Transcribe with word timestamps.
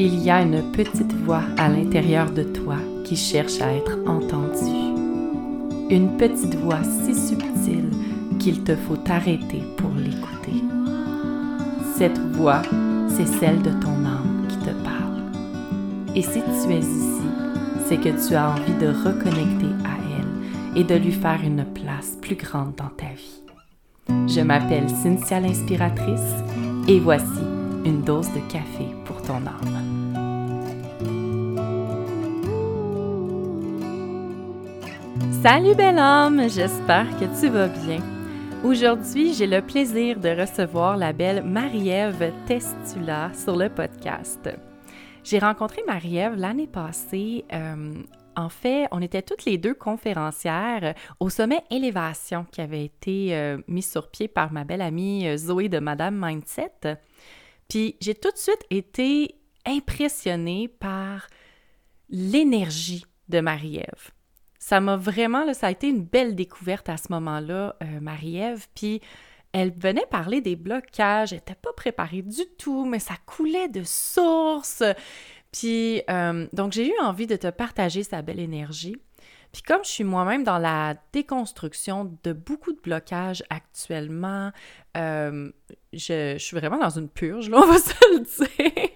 il 0.00 0.22
y 0.22 0.30
a 0.30 0.42
une 0.42 0.62
petite 0.70 1.12
voix 1.24 1.42
à 1.56 1.68
l'intérieur 1.68 2.30
de 2.30 2.44
toi 2.44 2.76
qui 3.04 3.16
cherche 3.16 3.60
à 3.60 3.74
être 3.74 3.98
entendue. 4.06 4.94
Une 5.90 6.16
petite 6.16 6.54
voix 6.54 6.82
si 7.04 7.14
subtile 7.14 7.90
qu'il 8.38 8.62
te 8.62 8.76
faut 8.76 8.96
t'arrêter 8.96 9.62
pour 9.76 9.90
l'écouter. 9.90 10.62
Cette 11.96 12.18
voix, 12.36 12.62
c'est 13.08 13.26
celle 13.26 13.60
de 13.62 13.70
ton 13.70 14.04
âme 14.04 14.46
qui 14.48 14.56
te 14.58 14.70
parle. 14.84 15.22
Et 16.14 16.22
si 16.22 16.40
tu 16.42 16.72
es 16.72 16.78
ici, 16.78 17.22
c'est 17.86 17.96
que 17.96 18.28
tu 18.28 18.36
as 18.36 18.50
envie 18.50 18.78
de 18.80 18.86
reconnecter 18.86 19.72
à 19.84 19.96
elle 20.16 20.80
et 20.80 20.84
de 20.84 20.94
lui 20.94 21.12
faire 21.12 21.40
une 21.42 21.64
place 21.64 22.16
plus 22.22 22.36
grande 22.36 22.76
dans 22.76 22.90
ta 22.96 23.12
vie. 23.16 23.42
Je 24.28 24.42
m'appelle 24.42 24.88
Cynthia 25.02 25.40
l'inspiratrice 25.40 26.34
et 26.86 27.00
voici 27.00 27.42
une 27.84 28.02
dose 28.02 28.28
de 28.28 28.40
café 28.52 28.86
pour 29.04 29.20
ton 29.22 29.36
âme. 29.36 29.77
Salut 35.42 35.76
bel 35.76 36.00
homme, 36.00 36.48
j'espère 36.48 37.08
que 37.20 37.40
tu 37.40 37.48
vas 37.48 37.68
bien. 37.68 38.02
Aujourd'hui, 38.64 39.34
j'ai 39.34 39.46
le 39.46 39.62
plaisir 39.62 40.18
de 40.18 40.30
recevoir 40.30 40.96
la 40.96 41.12
belle 41.12 41.44
Marie-Ève 41.44 42.32
Testula 42.48 43.30
sur 43.34 43.54
le 43.54 43.68
podcast. 43.68 44.50
J'ai 45.22 45.38
rencontré 45.38 45.80
Marie-Ève 45.86 46.34
l'année 46.34 46.66
passée. 46.66 47.44
Euh, 47.52 47.94
en 48.34 48.48
fait, 48.48 48.88
on 48.90 49.00
était 49.00 49.22
toutes 49.22 49.44
les 49.44 49.58
deux 49.58 49.74
conférencières 49.74 50.96
au 51.20 51.30
sommet 51.30 51.62
Élévation 51.70 52.44
qui 52.50 52.60
avait 52.60 52.84
été 52.84 53.36
euh, 53.36 53.58
mis 53.68 53.82
sur 53.82 54.10
pied 54.10 54.26
par 54.26 54.52
ma 54.52 54.64
belle 54.64 54.82
amie 54.82 55.28
euh, 55.28 55.36
Zoé 55.36 55.68
de 55.68 55.78
Madame 55.78 56.18
Mindset. 56.20 56.98
Puis 57.68 57.94
j'ai 58.00 58.16
tout 58.16 58.32
de 58.32 58.38
suite 58.38 58.64
été 58.70 59.36
impressionnée 59.64 60.66
par 60.66 61.28
l'énergie 62.10 63.04
de 63.28 63.38
Marie-Ève 63.38 64.10
ça 64.68 64.80
m'a 64.80 64.98
vraiment, 64.98 65.54
ça 65.54 65.68
a 65.68 65.70
été 65.70 65.88
une 65.88 66.04
belle 66.04 66.34
découverte 66.34 66.90
à 66.90 66.98
ce 66.98 67.06
moment-là, 67.08 67.76
euh, 67.82 68.00
Marie-Ève. 68.02 68.66
Puis 68.74 69.00
elle 69.52 69.72
venait 69.72 70.04
parler 70.10 70.42
des 70.42 70.56
blocages, 70.56 71.32
elle 71.32 71.38
n'était 71.38 71.54
pas 71.54 71.72
préparée 71.72 72.20
du 72.20 72.44
tout, 72.58 72.84
mais 72.84 72.98
ça 72.98 73.14
coulait 73.24 73.68
de 73.68 73.82
source. 73.82 74.82
Puis 75.52 76.02
euh, 76.10 76.46
donc 76.52 76.72
j'ai 76.72 76.90
eu 76.90 77.00
envie 77.00 77.26
de 77.26 77.36
te 77.36 77.46
partager 77.46 78.02
sa 78.02 78.20
belle 78.20 78.40
énergie. 78.40 78.96
Puis 79.52 79.62
comme 79.62 79.82
je 79.84 79.88
suis 79.88 80.04
moi-même 80.04 80.44
dans 80.44 80.58
la 80.58 80.96
déconstruction 81.14 82.14
de 82.22 82.34
beaucoup 82.34 82.74
de 82.74 82.80
blocages 82.82 83.42
actuellement, 83.48 84.52
euh, 84.98 85.50
je, 85.94 86.34
je, 86.36 86.44
suis 86.44 86.58
vraiment 86.58 86.76
dans 86.76 86.90
une 86.90 87.08
purge, 87.08 87.48
là, 87.48 87.56
on 87.62 87.66
va 87.66 87.78
se 87.78 87.94
le 88.12 88.20
dire. 88.20 88.90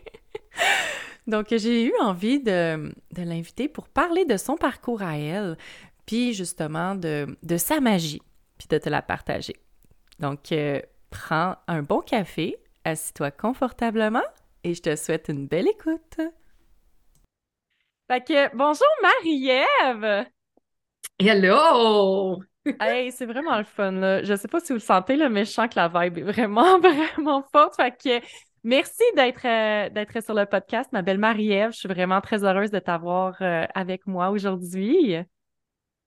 Donc, 1.26 1.46
j'ai 1.50 1.84
eu 1.84 1.92
envie 2.00 2.40
de, 2.40 2.92
l'inviter 3.16 3.68
pour 3.68 3.88
parler 3.88 4.24
de 4.24 4.36
son 4.36 4.56
parcours 4.56 5.02
à 5.02 5.16
elle, 5.18 5.56
puis 6.06 6.32
justement 6.32 6.94
de, 6.94 7.36
sa 7.58 7.80
magie, 7.80 8.22
puis 8.58 8.68
de 8.68 8.78
te 8.78 8.88
la 8.88 9.02
partager. 9.02 9.56
Donc, 10.18 10.52
euh, 10.52 10.80
prends 11.10 11.56
un 11.68 11.82
bon 11.82 12.00
café, 12.00 12.56
assis-toi 12.84 13.30
confortablement 13.30 14.22
et 14.64 14.74
je 14.74 14.82
te 14.82 14.96
souhaite 14.96 15.28
une 15.28 15.46
belle 15.46 15.68
écoute. 15.68 16.20
Fait 18.10 18.24
que, 18.24 18.56
bonjour 18.56 18.86
Marie-Ève! 19.02 20.26
Hello! 21.18 22.42
hey, 22.80 23.10
c'est 23.12 23.26
vraiment 23.26 23.58
le 23.58 23.64
fun, 23.64 23.92
là. 23.92 24.22
Je 24.22 24.34
sais 24.34 24.48
pas 24.48 24.60
si 24.60 24.68
vous 24.68 24.78
le 24.78 24.80
sentez, 24.80 25.16
là, 25.16 25.28
mais 25.28 25.44
je 25.44 25.50
sens 25.50 25.68
que 25.68 25.76
la 25.76 25.88
vibe 25.88 26.18
est 26.18 26.22
vraiment, 26.22 26.78
vraiment 26.80 27.44
forte. 27.52 27.76
Fait 27.76 27.90
que 27.92 28.20
Merci 28.64 29.02
d'être 29.16 29.44
euh, 29.44 29.88
d'être 29.90 30.22
sur 30.22 30.34
le 30.34 30.46
podcast, 30.46 30.88
ma 30.92 31.02
belle 31.02 31.18
Marie-Ève. 31.18 31.72
Je 31.72 31.78
suis 31.78 31.88
vraiment 31.88 32.20
très 32.20 32.44
heureuse 32.44 32.70
de 32.70 32.78
t'avoir 32.78 33.34
euh, 33.40 33.66
avec 33.74 34.06
moi 34.06 34.30
aujourd'hui. 34.30 35.16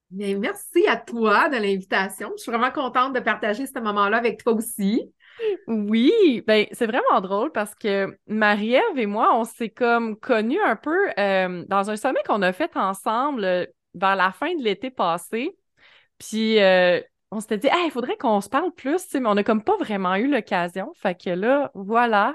merci 0.09 0.87
à 0.87 0.95
toi 0.95 1.49
de 1.49 1.57
l'invitation. 1.57 2.31
Je 2.38 2.44
suis 2.44 2.51
vraiment 2.51 2.71
contente 2.71 3.13
de 3.13 3.19
partager 3.19 3.65
ce 3.65 3.77
moment-là 3.79 4.15
avec 4.15 4.41
toi 4.41 4.53
aussi. 4.53 5.11
Oui, 5.67 6.44
ben 6.47 6.65
c'est 6.71 6.85
vraiment 6.85 7.19
drôle 7.19 7.51
parce 7.51 7.75
que 7.75 8.17
Marie-Ève 8.27 8.97
et 8.97 9.05
moi, 9.05 9.38
on 9.38 9.44
s'est 9.44 9.69
comme 9.69 10.17
connus 10.17 10.61
un 10.61 10.77
peu 10.77 11.09
euh, 11.19 11.65
dans 11.67 11.89
un 11.89 11.97
sommet 11.97 12.21
qu'on 12.25 12.41
a 12.41 12.53
fait 12.53 12.77
ensemble 12.77 13.67
vers 13.95 14.15
la 14.15 14.31
fin 14.31 14.55
de 14.55 14.63
l'été 14.63 14.91
passé. 14.91 15.57
Puis 16.19 16.57
on 17.31 17.41
s'était 17.41 17.57
dit, 17.57 17.67
il 17.85 17.91
faudrait 17.91 18.15
qu'on 18.15 18.39
se 18.39 18.47
parle 18.47 18.71
plus, 18.71 19.13
mais 19.15 19.27
on 19.27 19.35
n'a 19.35 19.44
comme 19.44 19.61
pas 19.61 19.75
vraiment 19.75 20.15
eu 20.15 20.31
l'occasion. 20.31 20.94
Fait 20.95 21.21
que 21.21 21.31
là, 21.31 21.69
voilà, 21.73 22.33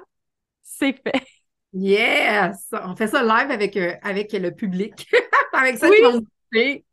c'est 0.62 0.92
fait. 0.92 1.24
Yes! 1.72 2.68
On 2.72 2.96
fait 2.96 3.06
ça 3.06 3.22
live 3.22 3.50
avec, 3.50 3.76
euh, 3.76 3.94
avec 4.02 4.32
le 4.32 4.50
public. 4.50 5.08
avec 5.52 5.78
ça 5.78 5.88
oui. 6.52 6.84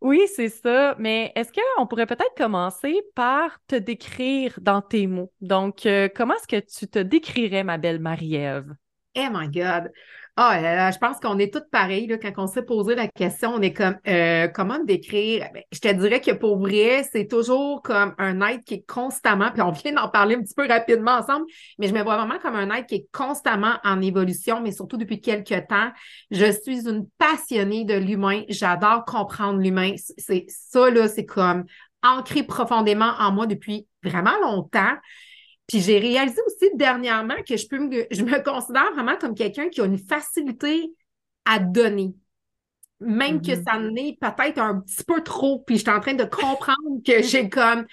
Oui, 0.00 0.22
c'est 0.34 0.48
ça. 0.48 0.96
Mais 0.98 1.32
est-ce 1.34 1.50
qu'on 1.52 1.86
pourrait 1.86 2.06
peut-être 2.06 2.34
commencer 2.36 3.02
par 3.14 3.58
te 3.66 3.76
décrire 3.76 4.58
dans 4.60 4.80
tes 4.80 5.06
mots? 5.06 5.32
Donc, 5.40 5.84
euh, 5.86 6.08
comment 6.14 6.34
est-ce 6.34 6.48
que 6.48 6.66
tu 6.66 6.88
te 6.88 6.98
décrirais, 6.98 7.62
ma 7.62 7.76
belle 7.76 8.00
Marie-Ève? 8.00 8.74
Oh 9.16 9.28
my 9.30 9.48
God! 9.48 9.90
Ah, 10.36 10.90
je 10.90 10.98
pense 10.98 11.18
qu'on 11.20 11.38
est 11.38 11.52
toutes 11.52 11.68
pareilles. 11.70 12.08
Quand 12.20 12.44
on 12.44 12.46
s'est 12.46 12.62
posé 12.62 12.94
la 12.94 13.08
question, 13.08 13.52
on 13.54 13.60
est 13.60 13.72
comme 13.72 13.96
euh, 14.06 14.48
comment 14.48 14.78
me 14.78 14.86
décrire? 14.86 15.48
Ben, 15.52 15.62
je 15.70 15.80
te 15.80 15.92
dirais 15.92 16.20
que 16.20 16.30
pour 16.30 16.58
vrai, 16.58 17.04
c'est 17.12 17.26
toujours 17.26 17.82
comme 17.82 18.14
un 18.16 18.40
être 18.48 18.64
qui 18.64 18.74
est 18.74 18.84
constamment, 18.86 19.50
puis 19.50 19.60
on 19.60 19.70
vient 19.70 19.92
d'en 19.92 20.08
parler 20.08 20.36
un 20.36 20.42
petit 20.42 20.54
peu 20.54 20.66
rapidement 20.66 21.12
ensemble, 21.18 21.44
mais 21.78 21.88
je 21.88 21.94
me 21.94 22.02
vois 22.02 22.16
vraiment 22.16 22.38
comme 22.38 22.54
un 22.54 22.70
être 22.70 22.86
qui 22.86 22.94
est 22.94 23.08
constamment 23.12 23.74
en 23.84 24.00
évolution, 24.00 24.60
mais 24.60 24.72
surtout 24.72 24.96
depuis 24.96 25.20
quelques 25.20 25.66
temps. 25.68 25.90
Je 26.30 26.50
suis 26.62 26.88
une 26.88 27.06
passionnée 27.18 27.84
de 27.84 27.94
l'humain. 27.94 28.42
J'adore 28.48 29.04
comprendre 29.04 29.60
l'humain. 29.60 29.94
C'est 30.16 30.46
ça, 30.48 30.90
là, 30.90 31.08
c'est 31.08 31.26
comme 31.26 31.64
ancré 32.02 32.42
profondément 32.44 33.12
en 33.18 33.30
moi 33.32 33.46
depuis 33.46 33.86
vraiment 34.02 34.38
longtemps. 34.40 34.94
Puis 35.70 35.82
j'ai 35.82 36.00
réalisé 36.00 36.40
aussi 36.48 36.68
dernièrement 36.74 37.36
que 37.48 37.56
je 37.56 37.68
peux 37.68 37.78
me, 37.78 38.04
je 38.10 38.24
me 38.24 38.42
considère 38.42 38.92
vraiment 38.92 39.16
comme 39.16 39.36
quelqu'un 39.36 39.68
qui 39.68 39.80
a 39.80 39.84
une 39.84 39.98
facilité 39.98 40.92
à 41.44 41.60
donner. 41.60 42.12
Même 42.98 43.40
que 43.40 43.52
mm-hmm. 43.52 43.62
ça 43.62 43.78
n'est 43.78 44.18
peut-être 44.20 44.58
un 44.58 44.80
petit 44.80 45.04
peu 45.04 45.22
trop. 45.22 45.60
Puis 45.60 45.76
je 45.76 45.82
suis 45.82 45.90
en 45.90 46.00
train 46.00 46.14
de 46.14 46.24
comprendre 46.24 47.00
que 47.06 47.22
j'ai 47.22 47.48
comme 47.48 47.86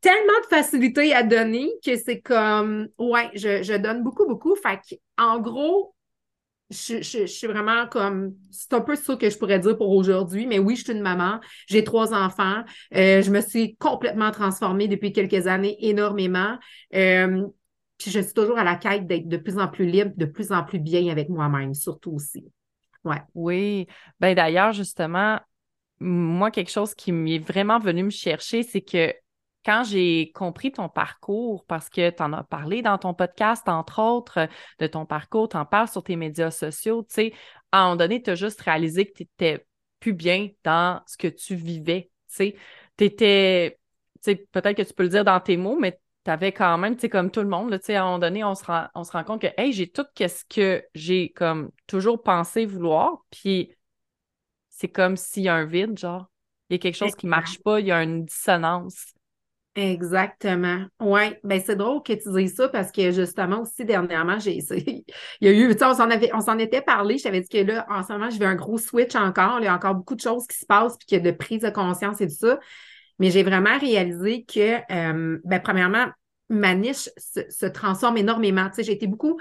tellement 0.00 0.40
de 0.44 0.46
facilité 0.48 1.14
à 1.14 1.22
donner 1.22 1.70
que 1.84 1.94
c'est 1.98 2.22
comme 2.22 2.88
ouais, 2.98 3.28
je, 3.34 3.62
je 3.62 3.74
donne 3.74 4.02
beaucoup, 4.02 4.26
beaucoup. 4.26 4.56
Fait 4.56 4.80
en 5.18 5.40
gros, 5.40 5.94
je, 6.70 7.26
suis 7.26 7.46
vraiment 7.46 7.86
comme. 7.88 8.34
C'est 8.50 8.72
un 8.74 8.80
peu 8.80 8.94
ça 8.94 9.16
que 9.16 9.28
je 9.28 9.36
pourrais 9.36 9.58
dire 9.58 9.76
pour 9.76 9.90
aujourd'hui, 9.90 10.46
mais 10.46 10.58
oui, 10.58 10.76
je 10.76 10.84
suis 10.84 10.92
une 10.92 11.02
maman. 11.02 11.40
J'ai 11.66 11.82
trois 11.84 12.14
enfants. 12.14 12.62
Euh, 12.94 13.22
je 13.22 13.30
me 13.30 13.40
suis 13.40 13.76
complètement 13.76 14.30
transformée 14.30 14.86
depuis 14.86 15.12
quelques 15.12 15.46
années, 15.46 15.76
énormément. 15.80 16.58
Euh, 16.94 17.46
puis 17.98 18.10
je 18.10 18.20
suis 18.20 18.34
toujours 18.34 18.58
à 18.58 18.64
la 18.64 18.76
quête 18.76 19.06
d'être 19.06 19.28
de 19.28 19.36
plus 19.36 19.58
en 19.58 19.68
plus 19.68 19.86
libre, 19.86 20.12
de 20.16 20.24
plus 20.24 20.52
en 20.52 20.64
plus 20.64 20.78
bien 20.78 21.10
avec 21.10 21.28
moi-même, 21.28 21.74
surtout 21.74 22.12
aussi. 22.12 22.46
Ouais. 23.04 23.20
Oui. 23.34 23.86
Ben 24.20 24.34
d'ailleurs, 24.34 24.72
justement, 24.72 25.40
moi, 25.98 26.50
quelque 26.50 26.70
chose 26.70 26.94
qui 26.94 27.12
m'est 27.12 27.38
vraiment 27.38 27.78
venu 27.78 28.04
me 28.04 28.10
chercher, 28.10 28.62
c'est 28.62 28.80
que 28.80 29.12
quand 29.64 29.84
j'ai 29.84 30.32
compris 30.32 30.72
ton 30.72 30.88
parcours, 30.88 31.64
parce 31.66 31.88
que 31.88 32.10
tu 32.10 32.22
en 32.22 32.32
as 32.32 32.44
parlé 32.44 32.82
dans 32.82 32.98
ton 32.98 33.14
podcast, 33.14 33.68
entre 33.68 34.00
autres, 34.00 34.48
de 34.78 34.86
ton 34.86 35.06
parcours, 35.06 35.48
tu 35.48 35.56
en 35.56 35.66
parles 35.66 35.88
sur 35.88 36.02
tes 36.02 36.16
médias 36.16 36.50
sociaux, 36.50 37.02
tu 37.02 37.14
sais, 37.14 37.32
à 37.72 37.80
un 37.80 37.84
moment 37.84 37.96
donné, 37.96 38.22
tu 38.22 38.30
as 38.30 38.34
juste 38.34 38.60
réalisé 38.60 39.06
que 39.06 39.12
tu 39.12 39.22
n'étais 39.24 39.66
plus 40.00 40.14
bien 40.14 40.48
dans 40.64 41.02
ce 41.06 41.16
que 41.16 41.28
tu 41.28 41.54
vivais, 41.54 42.10
tu 42.28 42.36
sais. 42.36 42.56
Tu 42.96 43.04
étais, 43.04 43.78
tu 44.22 44.32
sais, 44.32 44.36
peut-être 44.50 44.76
que 44.76 44.82
tu 44.82 44.94
peux 44.94 45.02
le 45.02 45.08
dire 45.10 45.24
dans 45.24 45.40
tes 45.40 45.56
mots, 45.56 45.78
mais 45.78 46.00
tu 46.24 46.30
avais 46.30 46.52
quand 46.52 46.78
même, 46.78 46.96
tu 46.96 47.02
sais, 47.02 47.08
comme 47.08 47.30
tout 47.30 47.42
le 47.42 47.48
monde, 47.48 47.78
tu 47.78 47.86
sais, 47.86 47.96
à 47.96 48.02
un 48.02 48.06
moment 48.06 48.18
donné, 48.18 48.44
on 48.44 48.54
se 48.54 48.64
rend, 48.64 48.86
on 48.94 49.04
se 49.04 49.12
rend 49.12 49.24
compte 49.24 49.42
que, 49.42 49.48
hey, 49.58 49.72
j'ai 49.72 49.88
tout 49.90 50.06
ce 50.16 50.44
que 50.48 50.84
j'ai 50.94 51.30
comme 51.32 51.70
toujours 51.86 52.22
pensé 52.22 52.64
vouloir, 52.66 53.24
puis 53.30 53.74
c'est 54.70 54.88
comme 54.88 55.16
s'il 55.16 55.42
y 55.44 55.48
a 55.48 55.54
un 55.54 55.66
vide, 55.66 55.98
genre, 55.98 56.30
il 56.70 56.74
y 56.74 56.76
a 56.76 56.78
quelque 56.78 56.96
chose 56.96 57.14
qui 57.14 57.26
ne 57.26 57.30
marche 57.30 57.58
pas, 57.62 57.80
il 57.80 57.86
y 57.86 57.92
a 57.92 58.02
une 58.02 58.24
dissonance. 58.24 59.12
Exactement. 59.76 60.84
Oui, 60.98 61.20
ben 61.44 61.62
c'est 61.64 61.76
drôle 61.76 62.02
que 62.02 62.12
tu 62.12 62.28
dises 62.32 62.56
ça 62.56 62.68
parce 62.68 62.90
que 62.90 63.12
justement 63.12 63.60
aussi 63.60 63.84
dernièrement, 63.84 64.38
j'ai 64.40 64.58
il 64.70 65.04
y 65.40 65.46
a 65.46 65.52
eu, 65.52 65.68
tu 65.72 65.78
sais, 65.78 65.84
on 65.84 65.94
s'en 65.94 66.10
avait, 66.10 66.30
on 66.34 66.40
s'en 66.40 66.58
était 66.58 66.82
parlé. 66.82 67.18
Je 67.18 67.22
t'avais 67.22 67.40
dit 67.40 67.48
que 67.48 67.58
là, 67.58 67.86
en 67.88 68.02
ce 68.02 68.12
moment, 68.12 68.30
je 68.30 68.38
vais 68.38 68.46
un 68.46 68.56
gros 68.56 68.78
switch 68.78 69.14
encore. 69.14 69.60
Il 69.60 69.64
y 69.64 69.68
a 69.68 69.74
encore 69.74 69.94
beaucoup 69.94 70.16
de 70.16 70.20
choses 70.20 70.46
qui 70.48 70.58
se 70.58 70.66
passent 70.66 70.96
puis 70.98 71.06
qu'il 71.06 71.18
y 71.18 71.28
a 71.28 71.30
de 71.30 71.36
prise 71.36 71.60
de 71.60 71.70
conscience 71.70 72.20
et 72.20 72.26
tout 72.26 72.34
ça. 72.34 72.58
Mais 73.20 73.30
j'ai 73.30 73.44
vraiment 73.44 73.78
réalisé 73.78 74.44
que, 74.44 74.80
euh, 74.92 75.38
ben, 75.44 75.60
premièrement, 75.62 76.06
ma 76.48 76.74
niche 76.74 77.08
se, 77.16 77.66
transforme 77.66 78.16
énormément. 78.16 78.68
Tu 78.70 78.76
sais, 78.76 78.82
j'ai 78.82 78.92
été 78.92 79.06
beaucoup 79.06 79.38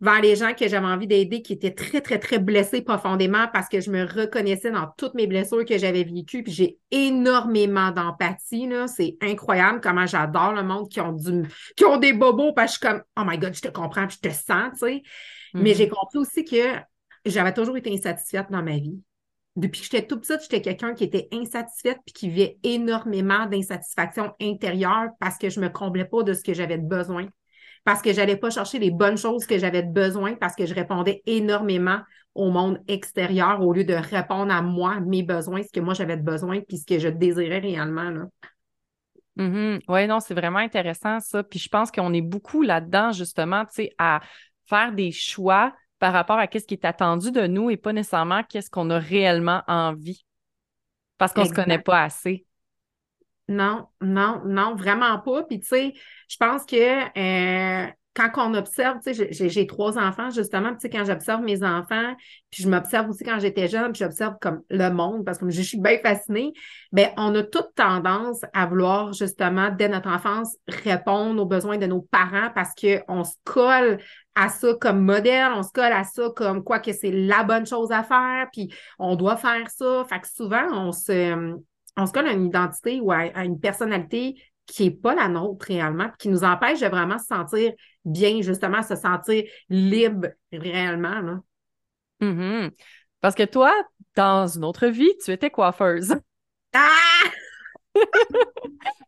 vers 0.00 0.20
les 0.20 0.36
gens 0.36 0.52
que 0.52 0.68
j'avais 0.68 0.86
envie 0.86 1.06
d'aider 1.06 1.40
qui 1.40 1.54
étaient 1.54 1.72
très, 1.72 2.00
très, 2.00 2.18
très 2.18 2.38
blessés 2.38 2.82
profondément 2.82 3.46
parce 3.52 3.68
que 3.68 3.80
je 3.80 3.90
me 3.90 4.04
reconnaissais 4.04 4.70
dans 4.70 4.88
toutes 4.98 5.14
mes 5.14 5.26
blessures 5.26 5.64
que 5.64 5.78
j'avais 5.78 6.04
vécues. 6.04 6.42
Puis 6.42 6.52
j'ai 6.52 6.78
énormément 6.90 7.90
d'empathie. 7.92 8.68
C'est 8.88 9.16
incroyable 9.22 9.80
comment 9.82 10.06
j'adore 10.06 10.52
le 10.52 10.62
monde 10.62 10.88
qui 10.90 11.00
ont 11.00 11.12
du 11.12 11.44
qui 11.76 11.84
ont 11.84 11.96
des 11.96 12.12
bobos 12.12 12.52
parce 12.52 12.76
que 12.76 12.86
je 12.86 12.88
suis 12.88 12.94
comme 12.94 13.04
Oh 13.18 13.22
my 13.26 13.38
God, 13.38 13.54
je 13.54 13.62
te 13.62 13.68
comprends, 13.68 14.08
je 14.08 14.18
te 14.18 14.28
sens, 14.28 14.72
tu 14.72 14.78
sais. 14.80 15.02
Mais 15.54 15.72
mm-hmm. 15.72 15.76
j'ai 15.76 15.88
compris 15.88 16.18
aussi 16.18 16.44
que 16.44 16.76
j'avais 17.24 17.54
toujours 17.54 17.76
été 17.76 17.92
insatisfaite 17.92 18.50
dans 18.50 18.62
ma 18.62 18.76
vie. 18.76 19.00
Depuis 19.56 19.80
que 19.80 19.86
j'étais 19.90 20.06
tout 20.06 20.20
petite, 20.20 20.42
j'étais 20.42 20.60
quelqu'un 20.60 20.92
qui 20.92 21.04
était 21.04 21.28
insatisfaite 21.32 21.98
puis 22.04 22.12
qui 22.12 22.28
vivait 22.28 22.58
énormément 22.62 23.46
d'insatisfaction 23.46 24.34
intérieure 24.38 25.08
parce 25.18 25.38
que 25.38 25.48
je 25.48 25.60
me 25.60 25.70
comblais 25.70 26.04
pas 26.04 26.22
de 26.22 26.34
ce 26.34 26.42
que 26.42 26.52
j'avais 26.52 26.76
besoin 26.76 27.26
parce 27.86 28.02
que 28.02 28.12
j'allais 28.12 28.36
pas 28.36 28.50
chercher 28.50 28.80
les 28.80 28.90
bonnes 28.90 29.16
choses 29.16 29.46
que 29.46 29.58
j'avais 29.58 29.84
besoin 29.84 30.34
parce 30.34 30.56
que 30.56 30.66
je 30.66 30.74
répondais 30.74 31.22
énormément 31.24 32.00
au 32.34 32.50
monde 32.50 32.80
extérieur 32.88 33.62
au 33.62 33.72
lieu 33.72 33.84
de 33.84 33.94
répondre 33.94 34.52
à 34.52 34.60
moi, 34.60 34.98
mes 34.98 35.22
besoins, 35.22 35.62
ce 35.62 35.70
que 35.72 35.78
moi 35.78 35.94
j'avais 35.94 36.16
de 36.16 36.22
besoin 36.22 36.60
puis 36.66 36.78
ce 36.78 36.84
que 36.84 36.98
je 36.98 37.06
désirais 37.06 37.60
réellement. 37.60 38.10
Là. 38.10 38.24
Mm-hmm. 39.38 39.82
Oui, 39.86 40.06
non, 40.08 40.18
c'est 40.18 40.34
vraiment 40.34 40.58
intéressant 40.58 41.20
ça. 41.20 41.44
Puis 41.44 41.60
je 41.60 41.68
pense 41.68 41.92
qu'on 41.92 42.12
est 42.12 42.22
beaucoup 42.22 42.62
là-dedans, 42.62 43.12
justement, 43.12 43.64
tu 43.66 43.74
sais, 43.74 43.92
à 43.98 44.20
faire 44.64 44.90
des 44.92 45.12
choix 45.12 45.72
par 46.00 46.12
rapport 46.12 46.40
à 46.40 46.48
ce 46.52 46.58
qui 46.58 46.74
est 46.74 46.84
attendu 46.84 47.30
de 47.30 47.46
nous 47.46 47.70
et 47.70 47.76
pas 47.76 47.92
nécessairement 47.92 48.42
qu'est-ce 48.42 48.68
qu'on 48.68 48.90
a 48.90 48.98
réellement 48.98 49.62
envie. 49.68 50.24
Parce 51.18 51.32
qu'on 51.32 51.42
ne 51.42 51.48
se 51.48 51.54
connaît 51.54 51.78
pas 51.78 52.02
assez. 52.02 52.46
Non, 53.48 53.86
non, 54.00 54.42
non, 54.44 54.74
vraiment 54.74 55.18
pas. 55.20 55.44
Puis, 55.44 55.60
tu 55.60 55.68
sais, 55.68 55.92
je 56.28 56.36
pense 56.36 56.64
que 56.66 56.76
euh, 57.86 57.86
quand 58.16 58.30
on 58.38 58.54
observe, 58.54 58.98
tu 59.04 59.14
sais, 59.14 59.48
j'ai 59.48 59.66
trois 59.66 59.98
enfants, 59.98 60.30
justement, 60.30 60.72
tu 60.72 60.80
sais, 60.80 60.90
quand 60.90 61.04
j'observe 61.04 61.42
mes 61.42 61.62
enfants, 61.62 62.14
puis 62.50 62.62
je 62.62 62.68
m'observe 62.68 63.10
aussi 63.10 63.22
quand 63.24 63.38
j'étais 63.38 63.68
jeune, 63.68 63.92
puis 63.92 64.00
j'observe 64.00 64.34
comme 64.40 64.62
le 64.70 64.88
monde, 64.88 65.24
parce 65.24 65.38
que 65.38 65.48
je 65.50 65.62
suis 65.62 65.78
bien 65.78 65.98
fascinée, 65.98 66.54
bien, 66.92 67.10
on 67.18 67.34
a 67.34 67.42
toute 67.42 67.74
tendance 67.74 68.40
à 68.54 68.66
vouloir, 68.66 69.12
justement, 69.12 69.70
dès 69.70 69.88
notre 69.88 70.08
enfance, 70.08 70.56
répondre 70.66 71.40
aux 71.40 71.46
besoins 71.46 71.76
de 71.76 71.86
nos 71.86 72.00
parents 72.00 72.50
parce 72.54 72.70
qu'on 72.74 73.22
se 73.22 73.34
colle 73.44 73.98
à 74.34 74.48
ça 74.48 74.74
comme 74.80 75.04
modèle, 75.04 75.52
on 75.54 75.62
se 75.62 75.72
colle 75.72 75.92
à 75.92 76.04
ça 76.04 76.30
comme 76.34 76.64
quoi 76.64 76.78
que 76.78 76.92
c'est 76.92 77.12
la 77.12 77.44
bonne 77.44 77.66
chose 77.66 77.92
à 77.92 78.02
faire, 78.02 78.46
puis 78.50 78.72
on 78.98 79.14
doit 79.14 79.36
faire 79.36 79.68
ça. 79.70 80.04
Fait 80.08 80.20
que 80.20 80.28
souvent, 80.28 80.66
on 80.72 80.90
se 80.90 81.54
on 81.96 82.06
se 82.06 82.12
colle 82.12 82.28
à 82.28 82.32
une 82.32 82.46
identité 82.46 83.00
ou 83.00 83.10
à, 83.12 83.44
une 83.44 83.58
personnalité 83.58 84.40
qui 84.66 84.84
n'est 84.84 84.90
pas 84.90 85.14
la 85.14 85.28
nôtre 85.28 85.66
réellement, 85.66 86.10
qui 86.18 86.28
nous 86.28 86.44
empêche 86.44 86.80
de 86.80 86.86
vraiment 86.86 87.18
se 87.18 87.26
sentir 87.26 87.72
bien, 88.04 88.42
justement, 88.42 88.82
se 88.82 88.96
sentir 88.96 89.44
libre 89.68 90.28
réellement. 90.52 91.20
Là. 91.20 91.40
Mm-hmm. 92.20 92.70
Parce 93.20 93.34
que 93.34 93.44
toi, 93.44 93.72
dans 94.16 94.46
une 94.46 94.64
autre 94.64 94.86
vie, 94.88 95.12
tu 95.24 95.30
étais 95.30 95.50
coiffeuse. 95.50 96.14
Ah! 96.74 96.90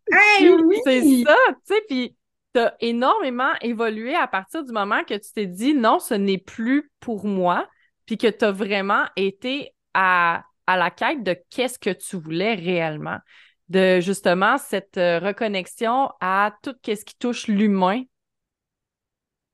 oui! 0.06 0.76
C'est 0.84 1.24
ça, 1.24 1.36
tu 1.48 1.74
sais, 1.74 1.82
puis 1.88 2.16
tu 2.54 2.60
as 2.60 2.74
énormément 2.80 3.52
évolué 3.60 4.14
à 4.14 4.26
partir 4.26 4.64
du 4.64 4.72
moment 4.72 5.04
que 5.04 5.14
tu 5.14 5.32
t'es 5.34 5.46
dit 5.46 5.74
non, 5.74 5.98
ce 5.98 6.14
n'est 6.14 6.38
plus 6.38 6.90
pour 7.00 7.26
moi, 7.26 7.68
puis 8.06 8.16
que 8.16 8.28
tu 8.28 8.44
as 8.44 8.52
vraiment 8.52 9.04
été 9.16 9.74
à 9.92 10.44
à 10.68 10.76
la 10.76 10.90
quête 10.90 11.22
de 11.22 11.34
qu'est-ce 11.48 11.78
que 11.78 11.88
tu 11.88 12.18
voulais 12.18 12.52
réellement, 12.54 13.20
de 13.70 14.00
justement 14.00 14.58
cette 14.58 14.98
euh, 14.98 15.18
reconnexion 15.18 16.10
à 16.20 16.52
tout 16.62 16.74
ce 16.84 17.06
qui 17.06 17.16
touche 17.16 17.48
l'humain. 17.48 18.02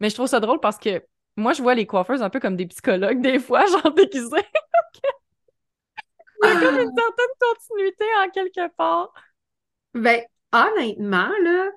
Mais 0.01 0.11
je 0.11 0.15
trouve 0.15 0.27
ça 0.27 0.41
drôle 0.41 0.59
parce 0.59 0.77
que 0.77 1.05
moi, 1.37 1.53
je 1.53 1.63
vois 1.63 1.77
les 1.77 1.87
coiffeuses 1.87 2.21
un 2.21 2.31
peu 2.31 2.41
comme 2.41 2.57
des 2.57 2.67
psychologues 2.67 3.23
des 3.23 3.39
fois, 3.39 3.65
genre 3.67 3.95
déguisés. 3.95 4.29
Il 6.43 6.49
y 6.49 6.51
a 6.51 6.61
comme 6.61 6.81
une 6.81 6.93
certaine 6.93 7.37
continuité 7.41 8.05
en 8.19 8.29
quelque 8.31 8.75
part. 8.77 9.15
Ben, 9.95 10.21
honnêtement, 10.53 11.31
là, 11.45 11.71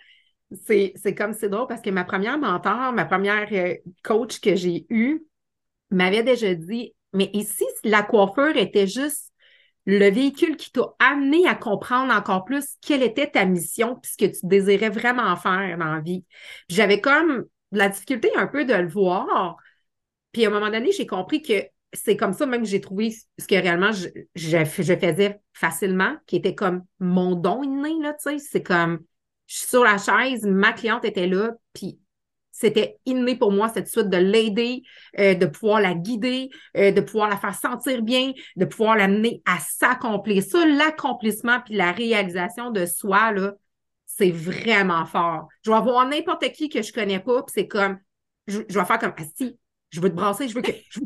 c'est, 0.65 0.95
comme 1.15 1.33
c'est 1.33 1.49
drôle 1.49 1.67
parce 1.67 1.83
que 1.83 1.91
ma 1.91 2.03
première 2.03 2.39
mentor, 2.39 2.91
ma 2.91 3.05
première 3.05 3.47
euh, 3.51 3.75
coach 4.03 4.41
que 4.41 4.55
j'ai 4.55 4.87
eue, 4.89 5.27
m'avait 5.91 6.23
déjà 6.23 6.55
dit 6.55 6.95
mais 7.17 7.31
ici, 7.33 7.65
la 7.83 8.03
coiffure 8.03 8.55
était 8.55 8.85
juste 8.85 9.33
le 9.87 10.07
véhicule 10.11 10.55
qui 10.55 10.71
t'a 10.71 10.83
amené 10.99 11.47
à 11.47 11.55
comprendre 11.55 12.13
encore 12.13 12.45
plus 12.45 12.75
quelle 12.79 13.01
était 13.01 13.31
ta 13.31 13.43
mission 13.45 13.95
puis 13.95 14.11
ce 14.11 14.17
que 14.17 14.31
tu 14.31 14.45
désirais 14.45 14.89
vraiment 14.89 15.35
faire 15.35 15.79
dans 15.79 15.95
la 15.95 15.99
vie. 15.99 16.25
J'avais 16.69 17.01
comme 17.01 17.45
la 17.71 17.89
difficulté 17.89 18.29
un 18.35 18.45
peu 18.45 18.65
de 18.65 18.73
le 18.75 18.87
voir. 18.87 19.57
Puis 20.31 20.45
à 20.45 20.49
un 20.49 20.51
moment 20.51 20.69
donné, 20.69 20.91
j'ai 20.91 21.07
compris 21.07 21.41
que 21.41 21.63
c'est 21.91 22.17
comme 22.17 22.33
ça 22.33 22.45
même 22.45 22.61
que 22.61 22.67
j'ai 22.67 22.81
trouvé 22.81 23.15
ce 23.39 23.47
que 23.47 23.55
réellement 23.55 23.93
je, 23.93 24.09
je, 24.35 24.63
faisais 24.63 25.39
facilement, 25.53 26.17
qui 26.27 26.35
était 26.35 26.53
comme 26.53 26.83
mon 26.99 27.33
don 27.33 27.63
inné, 27.63 27.95
là, 27.99 28.13
tu 28.13 28.29
sais. 28.29 28.37
C'est 28.37 28.61
comme, 28.61 28.99
je 29.47 29.55
suis 29.55 29.67
sur 29.67 29.83
la 29.83 29.97
chaise, 29.97 30.45
ma 30.45 30.71
cliente 30.71 31.03
était 31.03 31.25
là, 31.25 31.53
puis 31.73 31.97
c'était 32.59 32.97
inné 33.05 33.35
pour 33.35 33.51
moi, 33.51 33.69
cette 33.69 33.87
suite 33.87 34.09
de 34.09 34.17
l'aider, 34.17 34.81
euh, 35.19 35.35
de 35.35 35.45
pouvoir 35.45 35.79
la 35.79 35.93
guider, 35.93 36.49
euh, 36.75 36.91
de 36.91 37.01
pouvoir 37.01 37.29
la 37.29 37.37
faire 37.37 37.53
sentir 37.53 38.01
bien, 38.01 38.31
de 38.55 38.65
pouvoir 38.65 38.95
l'amener 38.95 39.43
à 39.45 39.59
s'accomplir. 39.59 40.41
Ça, 40.41 40.65
l'accomplissement 40.65 41.59
puis 41.63 41.75
la 41.75 41.91
réalisation 41.91 42.71
de 42.71 42.87
soi, 42.87 43.31
là, 43.31 43.53
c'est 44.07 44.31
vraiment 44.31 45.05
fort. 45.05 45.47
Je 45.63 45.69
vais 45.69 45.81
voir 45.81 46.07
n'importe 46.07 46.51
qui 46.51 46.67
que 46.67 46.81
je 46.81 46.91
connais 46.91 47.19
pas, 47.19 47.43
puis 47.43 47.53
c'est 47.53 47.67
comme, 47.67 47.99
je, 48.47 48.59
vais 48.59 48.85
faire 48.85 48.97
comme, 48.97 49.13
ah 49.15 49.23
si, 49.35 49.59
je 49.91 50.01
veux 50.01 50.09
te 50.09 50.15
brasser, 50.15 50.47
je 50.47 50.55
veux 50.55 50.63
que, 50.63 50.71
je 50.91 50.99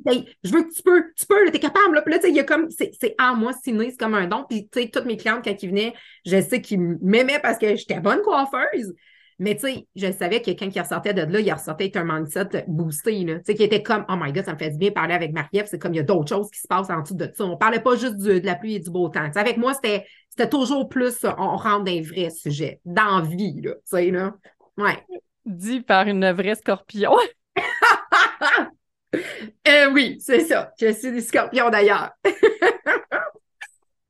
veux, 0.54 0.64
que 0.64 0.74
tu 0.74 0.84
peux, 0.84 1.04
tu 1.18 1.26
peux, 1.26 1.52
tu 1.52 1.58
es 1.58 1.60
capable, 1.60 1.96
là. 1.96 2.02
Puis 2.02 2.14
là, 2.14 2.20
tu 2.20 2.28
sais, 2.28 2.30
il 2.30 2.38
y 2.38 2.40
a 2.40 2.46
comme, 2.46 2.70
c'est 2.70 3.16
en 3.20 3.36
moi, 3.36 3.52
c'est 3.62 3.78
c'est 3.78 3.98
comme 3.98 4.14
un 4.14 4.28
don. 4.28 4.46
Puis, 4.50 4.70
tu 4.70 4.82
sais, 4.82 4.90
toutes 4.90 5.06
mes 5.06 5.18
clientes, 5.18 5.44
quand 5.44 5.62
ils 5.62 5.70
venaient, 5.70 5.94
je 6.26 6.42
sais 6.42 6.62
qu'ils 6.62 6.80
m'aimaient 7.02 7.42
parce 7.42 7.58
que 7.58 7.76
j'étais 7.76 8.00
bonne 8.00 8.22
coiffeuse. 8.22 8.94
Mais 9.42 9.56
tu 9.56 9.62
sais, 9.62 9.88
je 9.96 10.12
savais 10.12 10.40
que 10.40 10.46
quelqu'un 10.46 10.70
qui 10.70 10.80
ressortait 10.80 11.16
de 11.16 11.24
là, 11.24 11.40
il 11.40 11.52
ressortait 11.52 11.86
avec 11.86 11.96
un 11.96 12.04
mindset 12.04 12.64
boosté, 12.68 13.26
tu 13.26 13.40
sais, 13.44 13.56
qui 13.56 13.64
était 13.64 13.82
comme, 13.82 14.06
oh 14.08 14.14
my 14.16 14.32
God, 14.32 14.46
ça 14.46 14.54
me 14.54 14.60
fait 14.60 14.70
du 14.70 14.78
bien 14.78 14.92
parler 14.92 15.16
avec 15.16 15.34
Marie-Ève, 15.34 15.66
c'est 15.66 15.80
comme 15.80 15.96
il 15.96 15.98
y 15.98 16.00
a 16.00 16.04
d'autres 16.04 16.30
choses 16.30 16.52
qui 16.52 16.60
se 16.60 16.68
passent 16.68 16.92
en 16.92 17.02
dessous 17.02 17.16
de 17.16 17.28
ça. 17.36 17.44
On 17.44 17.58
parlait 17.58 17.80
pas 17.80 17.96
juste 17.96 18.18
de 18.18 18.40
la 18.46 18.54
pluie 18.54 18.76
et 18.76 18.80
du 18.80 18.92
beau 18.92 19.10
temps. 19.10 19.28
avec 19.34 19.58
moi, 19.58 19.74
c'était, 19.74 20.06
c'était 20.30 20.48
toujours 20.48 20.88
plus, 20.90 21.26
on 21.40 21.58
rentre 21.58 21.86
dans 21.86 21.92
un 21.92 22.04
vrai 22.04 22.30
sujet, 22.30 22.82
d'envie, 22.86 23.62
là, 23.62 23.72
tu 23.74 23.80
sais, 23.86 24.12
là. 24.12 24.36
Ouais. 24.78 25.04
Dit 25.44 25.82
par 25.82 26.08
une 26.08 26.32
vraie 26.34 26.54
scorpion. 26.54 27.16
euh, 29.16 29.92
oui, 29.92 30.18
c'est 30.20 30.42
ça. 30.42 30.72
Je 30.80 30.92
suis 30.94 31.12
des 31.12 31.22
scorpions 31.22 31.72
d'ailleurs. 31.72 32.12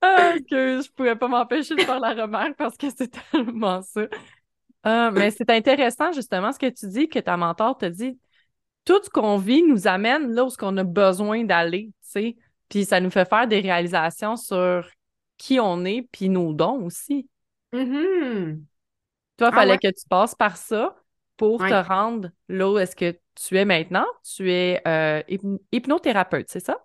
ah, 0.02 0.34
que 0.50 0.82
je 0.82 0.92
pourrais 0.92 1.16
pas 1.16 1.30
m'empêcher 1.30 1.74
de 1.76 1.84
faire 1.84 2.02
la 2.02 2.22
remarque 2.22 2.58
parce 2.58 2.76
que 2.76 2.88
c'est 2.90 3.10
tellement 3.32 3.82
ça. 3.82 4.02
Ah, 4.84 5.12
mais 5.12 5.32
c'est 5.32 5.50
intéressant 5.50 6.12
justement 6.12 6.52
ce 6.52 6.60
que 6.60 6.70
tu 6.70 6.88
dis, 6.88 7.08
que 7.08 7.20
ta 7.20 7.38
mentor 7.38 7.78
te 7.78 7.86
dit 7.86 8.18
tout 8.86 9.00
ce 9.04 9.10
qu'on 9.10 9.38
vit 9.38 9.64
nous 9.64 9.88
amène 9.88 10.34
là 10.34 10.44
où 10.44 10.50
on 10.62 10.78
a 10.78 10.84
besoin 10.84 11.44
d'aller, 11.44 11.88
tu 11.88 12.10
sais. 12.10 12.36
Puis 12.70 12.86
ça 12.86 13.00
nous 13.00 13.12
fait 13.12 13.28
faire 13.28 13.48
des 13.48 13.60
réalisations 13.60 14.36
sur 14.36 14.90
qui 15.38 15.60
on 15.60 15.86
est, 15.86 16.08
puis 16.12 16.30
nos 16.30 16.54
dons 16.54 16.84
aussi. 16.86 17.28
Mm-hmm. 17.74 18.62
Toi, 19.38 19.48
il 19.48 19.52
ah 19.52 19.52
fallait 19.52 19.78
que 19.78 19.88
tu 19.88 20.08
passes 20.10 20.36
par 20.36 20.58
ça 20.58 20.96
pour 21.38 21.60
te 21.60 21.88
rendre 21.88 22.30
là 22.48 22.72
où 22.72 22.78
est-ce 22.78 22.96
que 22.96 23.18
tu 23.36 23.58
es 23.58 23.66
maintenant. 23.66 24.06
Tu 24.24 24.52
es 24.52 24.82
euh, 24.88 25.24
hypnothérapeute, 25.72 26.50
c'est 26.50 26.64
ça? 26.64 26.78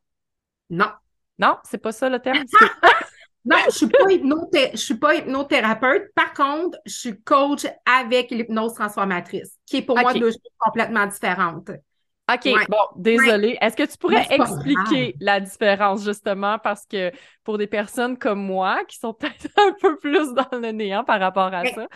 Non. 0.70 0.90
Non, 1.38 1.58
c'est 1.64 1.78
pas 1.78 1.92
ça 1.92 2.08
le 2.08 2.18
terme? 2.18 2.44
Non, 3.46 3.56
je 3.66 3.70
suis 3.70 3.86
pas 3.86 4.76
suis 4.76 4.94
pas 4.96 5.14
hypnothérapeute. 5.14 6.12
Par 6.14 6.34
contre, 6.34 6.78
je 6.84 6.92
suis 6.92 7.22
coach 7.22 7.66
avec 7.84 8.30
l'hypnose 8.30 8.74
transformatrice, 8.74 9.56
qui 9.64 9.78
est 9.78 9.82
pour 9.82 9.98
moi 9.98 10.12
deux 10.12 10.30
choses 10.30 10.40
complètement 10.58 11.06
différentes. 11.06 11.70
OK, 12.28 12.48
bon, 12.68 12.76
désolé. 12.96 13.56
Est-ce 13.60 13.76
que 13.76 13.84
tu 13.84 13.96
pourrais 13.98 14.26
expliquer 14.30 15.14
la 15.20 15.38
différence, 15.38 16.04
justement, 16.04 16.58
parce 16.58 16.84
que 16.84 17.12
pour 17.44 17.56
des 17.56 17.68
personnes 17.68 18.18
comme 18.18 18.42
moi, 18.42 18.82
qui 18.88 18.98
sont 18.98 19.14
peut-être 19.14 19.48
un 19.56 19.72
peu 19.80 19.96
plus 19.96 20.34
dans 20.34 20.48
le 20.58 20.72
néant 20.72 21.04
par 21.04 21.20
rapport 21.20 21.54
à 21.54 21.64
ça, 21.66 21.86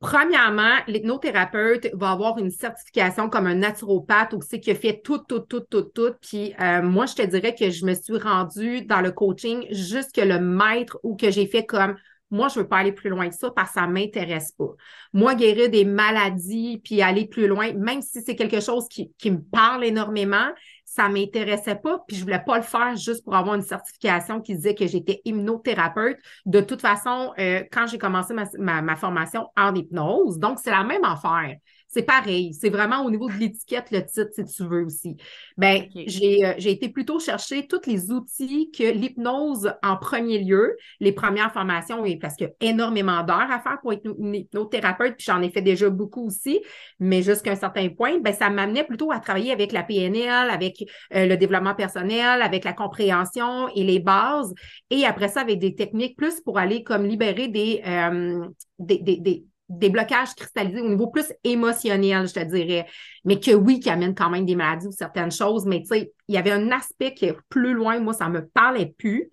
Premièrement, 0.00 0.78
l'hypnothérapeute 0.88 1.88
va 1.92 2.12
avoir 2.12 2.38
une 2.38 2.50
certification 2.50 3.28
comme 3.28 3.46
un 3.46 3.56
naturopathe 3.56 4.32
aussi 4.32 4.58
qui 4.58 4.70
a 4.70 4.74
fait 4.74 5.02
tout, 5.04 5.18
tout, 5.18 5.40
tout, 5.40 5.60
tout, 5.60 5.82
tout. 5.82 6.14
Puis 6.22 6.54
euh, 6.58 6.80
moi, 6.80 7.04
je 7.04 7.16
te 7.16 7.22
dirais 7.22 7.54
que 7.54 7.68
je 7.68 7.84
me 7.84 7.92
suis 7.92 8.16
rendue 8.16 8.86
dans 8.86 9.02
le 9.02 9.12
coaching 9.12 9.66
jusque 9.70 10.16
le 10.16 10.40
maître 10.40 10.98
ou 11.02 11.16
que 11.16 11.30
j'ai 11.30 11.46
fait 11.46 11.66
comme 11.66 11.96
moi, 12.30 12.48
je 12.48 12.60
veux 12.60 12.68
pas 12.68 12.78
aller 12.78 12.92
plus 12.92 13.10
loin 13.10 13.28
que 13.28 13.34
ça 13.34 13.50
parce 13.50 13.70
que 13.70 13.80
ça 13.80 13.86
m'intéresse 13.88 14.52
pas. 14.52 14.70
Moi, 15.12 15.34
guérir 15.34 15.68
des 15.68 15.84
maladies 15.84 16.80
puis 16.82 17.02
aller 17.02 17.26
plus 17.26 17.48
loin, 17.48 17.72
même 17.72 18.02
si 18.02 18.22
c'est 18.22 18.36
quelque 18.36 18.60
chose 18.60 18.86
qui, 18.88 19.12
qui 19.18 19.32
me 19.32 19.42
parle 19.42 19.84
énormément, 19.84 20.48
ça 20.90 21.08
m'intéressait 21.08 21.76
pas, 21.76 22.00
puis 22.08 22.16
je 22.16 22.22
voulais 22.22 22.42
pas 22.44 22.56
le 22.56 22.64
faire 22.64 22.96
juste 22.96 23.22
pour 23.22 23.36
avoir 23.36 23.54
une 23.54 23.62
certification 23.62 24.40
qui 24.40 24.56
disait 24.56 24.74
que 24.74 24.88
j'étais 24.88 25.20
hypnothérapeute. 25.24 26.18
De 26.46 26.60
toute 26.60 26.80
façon, 26.80 27.32
euh, 27.38 27.62
quand 27.70 27.86
j'ai 27.86 27.96
commencé 27.96 28.34
ma, 28.34 28.82
ma, 28.82 28.96
formation 28.96 29.46
en 29.56 29.72
hypnose, 29.72 30.40
donc 30.40 30.58
c'est 30.58 30.72
la 30.72 30.82
même 30.82 31.04
affaire. 31.04 31.56
C'est 31.92 32.04
pareil. 32.04 32.54
C'est 32.54 32.70
vraiment 32.70 33.04
au 33.04 33.10
niveau 33.10 33.28
de 33.28 33.34
l'étiquette, 33.34 33.90
le 33.90 34.06
titre, 34.06 34.30
si 34.32 34.44
tu 34.44 34.62
veux 34.62 34.84
aussi. 34.84 35.16
Ben, 35.56 35.88
euh, 35.96 36.04
j'ai 36.06 36.70
été 36.70 36.88
plutôt 36.88 37.18
chercher 37.18 37.66
tous 37.66 37.80
les 37.88 38.12
outils 38.12 38.70
que 38.70 38.84
l'hypnose 38.84 39.72
en 39.82 39.96
premier 39.96 40.38
lieu, 40.38 40.76
les 41.00 41.10
premières 41.10 41.52
formations, 41.52 42.04
et 42.04 42.16
parce 42.16 42.36
qu'il 42.36 42.46
y 42.46 42.50
a 42.50 42.70
énormément 42.70 43.24
d'heures 43.24 43.50
à 43.50 43.58
faire 43.58 43.80
pour 43.82 43.92
être 43.92 44.06
une 44.06 44.36
hypnothérapeute, 44.36 45.16
puis 45.16 45.24
j'en 45.26 45.42
ai 45.42 45.50
fait 45.50 45.62
déjà 45.62 45.90
beaucoup 45.90 46.28
aussi, 46.28 46.60
mais 47.00 47.22
jusqu'à 47.22 47.50
un 47.50 47.56
certain 47.56 47.88
point, 47.88 48.20
ben, 48.20 48.32
ça 48.32 48.50
m'amenait 48.50 48.84
plutôt 48.84 49.10
à 49.10 49.18
travailler 49.18 49.50
avec 49.50 49.72
la 49.72 49.82
PNL, 49.82 50.48
avec 50.48 50.84
euh, 51.16 51.26
le 51.26 51.36
développement 51.36 51.74
personnel, 51.74 52.40
avec 52.40 52.62
la 52.62 52.72
compréhension 52.72 53.66
et 53.74 53.82
les 53.82 53.98
bases, 53.98 54.54
et 54.90 55.06
après 55.06 55.26
ça, 55.26 55.40
avec 55.40 55.58
des 55.58 55.74
techniques 55.74 56.16
plus 56.16 56.40
pour 56.40 56.56
aller 56.56 56.84
comme 56.84 57.04
libérer 57.04 57.48
des, 57.48 57.82
euh, 57.84 58.46
des 58.78 58.98
des 58.98 59.44
blocages 59.70 60.34
cristallisés 60.34 60.80
au 60.80 60.88
niveau 60.88 61.06
plus 61.08 61.32
émotionnel, 61.44 62.26
je 62.26 62.34
te 62.34 62.44
dirais. 62.44 62.86
Mais 63.24 63.38
que 63.38 63.52
oui, 63.52 63.80
qui 63.80 63.88
amène 63.88 64.14
quand 64.14 64.28
même 64.28 64.44
des 64.44 64.56
maladies 64.56 64.88
ou 64.88 64.92
certaines 64.92 65.30
choses. 65.30 65.64
Mais 65.64 65.80
tu 65.80 65.86
sais, 65.86 66.12
il 66.28 66.34
y 66.34 66.38
avait 66.38 66.50
un 66.50 66.70
aspect 66.72 67.14
qui 67.14 67.26
est 67.26 67.36
plus 67.48 67.72
loin. 67.72 68.00
Moi, 68.00 68.12
ça 68.12 68.28
me 68.28 68.46
parlait 68.46 68.92
plus. 68.98 69.30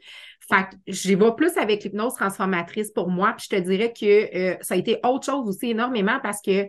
Fait 0.49 0.63
que 0.63 0.75
j'y 0.87 1.15
vais 1.15 1.31
plus 1.35 1.57
avec 1.57 1.83
l'hypnose 1.83 2.13
transformatrice 2.13 2.91
pour 2.91 3.09
moi. 3.09 3.33
Puis 3.37 3.47
je 3.51 3.57
te 3.57 3.61
dirais 3.61 3.91
que 3.91 4.05
euh, 4.35 4.57
ça 4.61 4.75
a 4.75 4.77
été 4.77 4.99
autre 5.03 5.25
chose 5.25 5.47
aussi 5.49 5.71
énormément 5.71 6.19
parce 6.21 6.41
que 6.41 6.67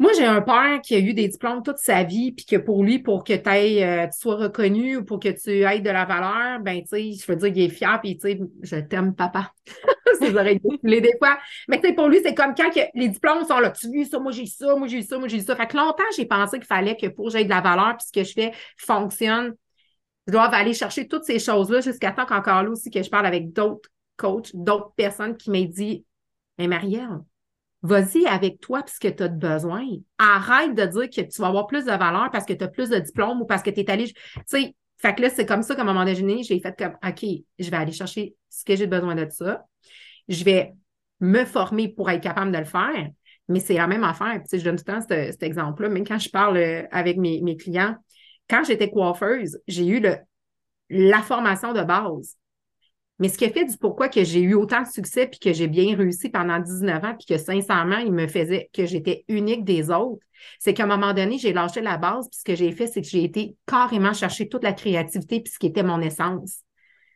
moi, 0.00 0.12
j'ai 0.16 0.24
un 0.24 0.40
père 0.40 0.80
qui 0.80 0.94
a 0.94 0.98
eu 1.00 1.12
des 1.12 1.26
diplômes 1.26 1.62
toute 1.64 1.78
sa 1.78 2.04
vie, 2.04 2.30
puis 2.30 2.44
que 2.44 2.54
pour 2.54 2.84
lui, 2.84 3.00
pour 3.00 3.24
que 3.24 3.32
euh, 3.32 4.06
tu 4.06 4.18
sois 4.18 4.36
reconnu 4.36 4.98
ou 4.98 5.04
pour 5.04 5.18
que 5.18 5.28
tu 5.28 5.64
aies 5.64 5.80
de 5.80 5.90
la 5.90 6.04
valeur, 6.04 6.60
ben, 6.60 6.80
tu 6.82 6.88
sais, 6.88 7.12
je 7.12 7.26
veux 7.26 7.36
dire, 7.36 7.48
il 7.48 7.62
est 7.64 7.68
fier, 7.68 7.98
puis 8.00 8.16
tu 8.16 8.28
sais, 8.28 8.40
je 8.62 8.76
t'aime, 8.76 9.12
papa. 9.14 9.52
Ses 10.20 10.36
oreilles 10.36 10.60
les 10.84 11.00
des 11.00 11.14
fois. 11.18 11.38
Mais 11.68 11.80
tu 11.80 11.88
sais, 11.88 11.94
pour 11.94 12.08
lui, 12.08 12.20
c'est 12.22 12.34
comme 12.34 12.54
quand 12.54 12.70
les 12.94 13.08
diplômes 13.08 13.44
sont 13.44 13.58
là, 13.58 13.70
tu 13.70 13.90
vu 13.90 14.04
ça, 14.04 14.18
moi 14.20 14.30
j'ai 14.32 14.46
ça, 14.46 14.76
moi 14.76 14.86
j'ai 14.86 15.02
ça, 15.02 15.18
moi 15.18 15.28
j'ai 15.28 15.40
ça. 15.40 15.56
Fait 15.56 15.66
que 15.66 15.76
longtemps, 15.76 16.04
j'ai 16.16 16.26
pensé 16.26 16.58
qu'il 16.58 16.66
fallait 16.66 16.96
que 16.96 17.08
pour 17.08 17.26
que 17.26 17.32
j'aie 17.32 17.44
de 17.44 17.48
la 17.48 17.60
valeur, 17.60 17.96
puis 17.96 18.06
ce 18.06 18.12
que 18.12 18.24
je 18.24 18.32
fais 18.32 18.52
fonctionne, 18.76 19.54
je 20.26 20.32
dois 20.32 20.44
aller 20.44 20.74
chercher 20.74 21.08
toutes 21.08 21.24
ces 21.24 21.38
choses-là 21.40 21.80
jusqu'à 21.80 22.12
temps 22.12 22.26
qu'encore 22.26 22.62
là 22.62 22.70
aussi 22.70 22.90
que 22.90 23.02
je 23.02 23.10
parle 23.10 23.26
avec 23.26 23.52
d'autres 23.52 23.88
coachs, 24.16 24.50
d'autres 24.54 24.92
personnes 24.96 25.36
qui 25.36 25.50
m'ont 25.50 25.64
dit, 25.64 26.04
mais 26.56 26.68
Marielle, 26.68 27.20
Vas-y 27.82 28.26
avec 28.26 28.60
toi 28.60 28.82
puisque 28.82 29.14
tu 29.14 29.22
as 29.22 29.28
besoin. 29.28 29.84
Arrête 30.18 30.74
de 30.74 30.84
dire 30.84 31.10
que 31.10 31.20
tu 31.20 31.40
vas 31.40 31.48
avoir 31.48 31.66
plus 31.66 31.84
de 31.84 31.90
valeur 31.90 32.28
parce 32.32 32.44
que 32.44 32.52
tu 32.52 32.64
as 32.64 32.68
plus 32.68 32.90
de 32.90 32.98
diplômes 32.98 33.40
ou 33.40 33.46
parce 33.46 33.62
que 33.62 33.70
tu 33.70 33.80
es 33.80 33.90
allé. 33.90 34.06
Tu 34.06 34.14
sais, 34.46 34.74
fait 34.96 35.14
que 35.14 35.22
là, 35.22 35.30
c'est 35.30 35.46
comme 35.46 35.62
ça 35.62 35.76
qu'à 35.76 35.82
un 35.82 35.84
moment 35.84 36.04
donné, 36.04 36.42
j'ai 36.42 36.60
fait 36.60 36.74
comme 36.76 36.96
OK, 37.06 37.24
je 37.58 37.70
vais 37.70 37.76
aller 37.76 37.92
chercher 37.92 38.34
ce 38.48 38.64
que 38.64 38.74
j'ai 38.74 38.88
besoin 38.88 39.14
de 39.14 39.28
ça. 39.30 39.64
Je 40.26 40.42
vais 40.42 40.74
me 41.20 41.44
former 41.44 41.88
pour 41.88 42.10
être 42.10 42.22
capable 42.22 42.50
de 42.50 42.58
le 42.58 42.64
faire. 42.64 43.08
Mais 43.48 43.60
c'est 43.60 43.74
la 43.74 43.86
même 43.86 44.04
affaire. 44.04 44.42
Puis, 44.46 44.58
je 44.58 44.64
donne 44.64 44.76
tout 44.76 44.84
le 44.86 44.94
temps 44.94 45.00
cet, 45.08 45.42
exemple-là. 45.42 45.88
Même 45.88 46.06
quand 46.06 46.18
je 46.18 46.28
parle 46.28 46.56
euh, 46.58 46.82
avec 46.90 47.16
mes, 47.16 47.40
mes 47.40 47.56
clients, 47.56 47.96
quand 48.50 48.64
j'étais 48.64 48.90
coiffeuse, 48.90 49.58
j'ai 49.66 49.86
eu 49.86 50.00
le, 50.00 50.16
la 50.90 51.22
formation 51.22 51.72
de 51.72 51.82
base. 51.82 52.36
Mais 53.18 53.28
ce 53.28 53.36
qui 53.36 53.44
a 53.44 53.50
fait 53.50 53.64
du 53.64 53.76
pourquoi 53.76 54.08
que 54.08 54.22
j'ai 54.22 54.40
eu 54.40 54.54
autant 54.54 54.82
de 54.82 54.86
succès 54.86 55.26
puis 55.26 55.40
que 55.40 55.52
j'ai 55.52 55.66
bien 55.66 55.96
réussi 55.96 56.28
pendant 56.28 56.58
19 56.58 57.04
ans 57.04 57.14
puis 57.18 57.26
que 57.26 57.38
sincèrement, 57.42 57.98
il 57.98 58.12
me 58.12 58.28
faisait 58.28 58.70
que 58.72 58.86
j'étais 58.86 59.24
unique 59.28 59.64
des 59.64 59.90
autres, 59.90 60.24
c'est 60.58 60.72
qu'à 60.72 60.84
un 60.84 60.86
moment 60.86 61.12
donné, 61.12 61.36
j'ai 61.38 61.52
lâché 61.52 61.80
la 61.80 61.98
base 61.98 62.28
puis 62.28 62.38
ce 62.38 62.44
que 62.44 62.54
j'ai 62.54 62.70
fait, 62.70 62.86
c'est 62.86 63.02
que 63.02 63.08
j'ai 63.08 63.24
été 63.24 63.56
carrément 63.66 64.12
chercher 64.12 64.48
toute 64.48 64.62
la 64.62 64.72
créativité 64.72 65.40
puis 65.40 65.52
ce 65.52 65.58
qui 65.58 65.66
était 65.66 65.82
mon 65.82 66.00
essence. 66.00 66.62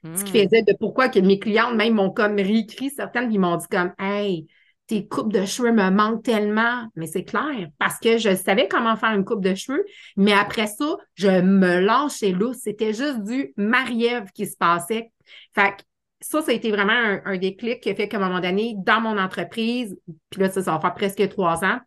Ce 0.04 0.24
qui 0.24 0.32
hmm. 0.32 0.48
faisait 0.48 0.62
de 0.62 0.74
pourquoi 0.80 1.08
que 1.08 1.20
mes 1.20 1.38
clientes 1.38 1.76
même 1.76 1.94
m'ont 1.94 2.10
comme 2.10 2.34
réécrit 2.34 2.90
certaines 2.90 3.28
puis 3.28 3.38
m'ont 3.38 3.56
dit 3.56 3.68
comme 3.70 3.92
Hey, 4.00 4.48
tes 4.88 5.06
coupes 5.06 5.32
de 5.32 5.44
cheveux 5.44 5.72
me 5.72 5.90
manquent 5.90 6.24
tellement. 6.24 6.88
Mais 6.96 7.06
c'est 7.06 7.22
clair, 7.22 7.68
parce 7.78 8.00
que 8.00 8.18
je 8.18 8.34
savais 8.34 8.66
comment 8.66 8.96
faire 8.96 9.14
une 9.14 9.24
coupe 9.24 9.42
de 9.42 9.54
cheveux, 9.54 9.84
mais 10.16 10.32
après 10.32 10.66
ça, 10.66 10.96
je 11.14 11.40
me 11.40 11.78
lâchais 11.78 12.32
là. 12.32 12.52
C'était 12.52 12.92
juste 12.92 13.22
du 13.22 13.52
Marie-Ève 13.56 14.30
qui 14.34 14.46
se 14.46 14.56
passait. 14.56 15.12
Fait 15.54 15.76
ça, 16.22 16.42
ça 16.42 16.50
a 16.50 16.54
été 16.54 16.70
vraiment 16.70 17.20
un, 17.24 17.36
déclic 17.36 17.80
qui 17.80 17.90
a 17.90 17.94
fait 17.94 18.08
qu'à 18.08 18.16
un 18.16 18.20
moment 18.20 18.40
donné, 18.40 18.74
dans 18.78 19.00
mon 19.00 19.18
entreprise, 19.18 19.96
puis 20.30 20.40
là, 20.40 20.50
ça, 20.50 20.60
va 20.60 20.80
faire 20.80 20.94
presque 20.94 21.28
trois 21.28 21.64
ans, 21.64 21.78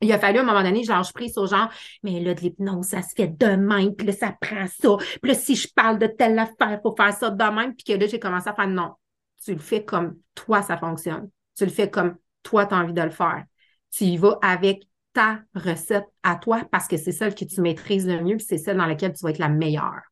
il 0.00 0.12
a 0.12 0.18
fallu 0.18 0.38
à 0.38 0.42
un 0.42 0.44
moment 0.44 0.62
donné, 0.62 0.84
genre, 0.84 1.02
je 1.02 1.12
prise 1.12 1.36
au 1.38 1.46
genre, 1.46 1.70
mais 2.02 2.20
là, 2.20 2.34
de 2.34 2.40
l'hypnose, 2.40 2.86
ça 2.86 3.02
se 3.02 3.14
fait 3.16 3.28
de 3.28 3.56
même, 3.56 3.94
puis 3.94 4.06
là, 4.06 4.12
ça 4.12 4.36
prend 4.40 4.66
ça. 4.66 4.96
Puis 5.22 5.30
là, 5.30 5.34
si 5.34 5.56
je 5.56 5.68
parle 5.74 5.98
de 5.98 6.06
telle 6.06 6.38
affaire, 6.38 6.72
il 6.72 6.80
faut 6.82 6.94
faire 6.96 7.14
ça 7.14 7.30
de 7.30 7.44
même. 7.44 7.74
Puis 7.74 7.84
que 7.84 7.98
là, 7.98 8.06
j'ai 8.06 8.18
commencé 8.18 8.48
à 8.48 8.54
faire 8.54 8.68
non. 8.68 8.92
Tu 9.42 9.52
le 9.52 9.60
fais 9.60 9.84
comme 9.84 10.16
toi, 10.34 10.62
ça 10.62 10.76
fonctionne. 10.76 11.30
Tu 11.56 11.64
le 11.64 11.70
fais 11.70 11.90
comme 11.90 12.16
toi, 12.42 12.66
tu 12.66 12.74
as 12.74 12.78
envie 12.78 12.92
de 12.92 13.02
le 13.02 13.10
faire. 13.10 13.44
Tu 13.90 14.04
y 14.04 14.16
vas 14.16 14.38
avec 14.42 14.82
ta 15.12 15.40
recette 15.54 16.06
à 16.22 16.36
toi 16.36 16.62
parce 16.70 16.88
que 16.88 16.96
c'est 16.96 17.12
celle 17.12 17.34
que 17.34 17.44
tu 17.44 17.60
maîtrises 17.60 18.06
le 18.06 18.20
mieux, 18.22 18.36
puis 18.36 18.46
c'est 18.46 18.58
celle 18.58 18.76
dans 18.76 18.86
laquelle 18.86 19.12
tu 19.12 19.22
vas 19.22 19.30
être 19.30 19.38
la 19.38 19.48
meilleure. 19.48 20.02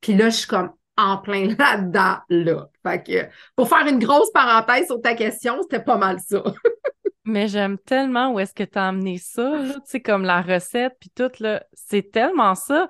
Puis 0.00 0.14
là, 0.14 0.30
je 0.30 0.36
suis 0.36 0.46
comme, 0.46 0.70
en 0.96 1.18
plein 1.18 1.46
là-dedans, 1.58 2.18
là. 2.28 2.68
Fait 2.82 3.02
que 3.02 3.28
pour 3.56 3.68
faire 3.68 3.86
une 3.86 3.98
grosse 3.98 4.30
parenthèse 4.32 4.86
sur 4.86 5.00
ta 5.00 5.14
question, 5.14 5.60
c'était 5.62 5.82
pas 5.82 5.96
mal 5.96 6.18
ça. 6.20 6.42
Mais 7.26 7.48
j'aime 7.48 7.78
tellement 7.78 8.32
où 8.32 8.40
est-ce 8.40 8.52
que 8.52 8.64
tu 8.64 8.78
as 8.78 8.88
amené 8.88 9.16
ça, 9.16 9.58
tu 9.62 9.80
sais, 9.86 10.00
comme 10.00 10.24
la 10.24 10.42
recette, 10.42 10.94
puis 11.00 11.10
tout, 11.14 11.30
là. 11.40 11.64
C'est 11.72 12.10
tellement 12.10 12.54
ça. 12.54 12.88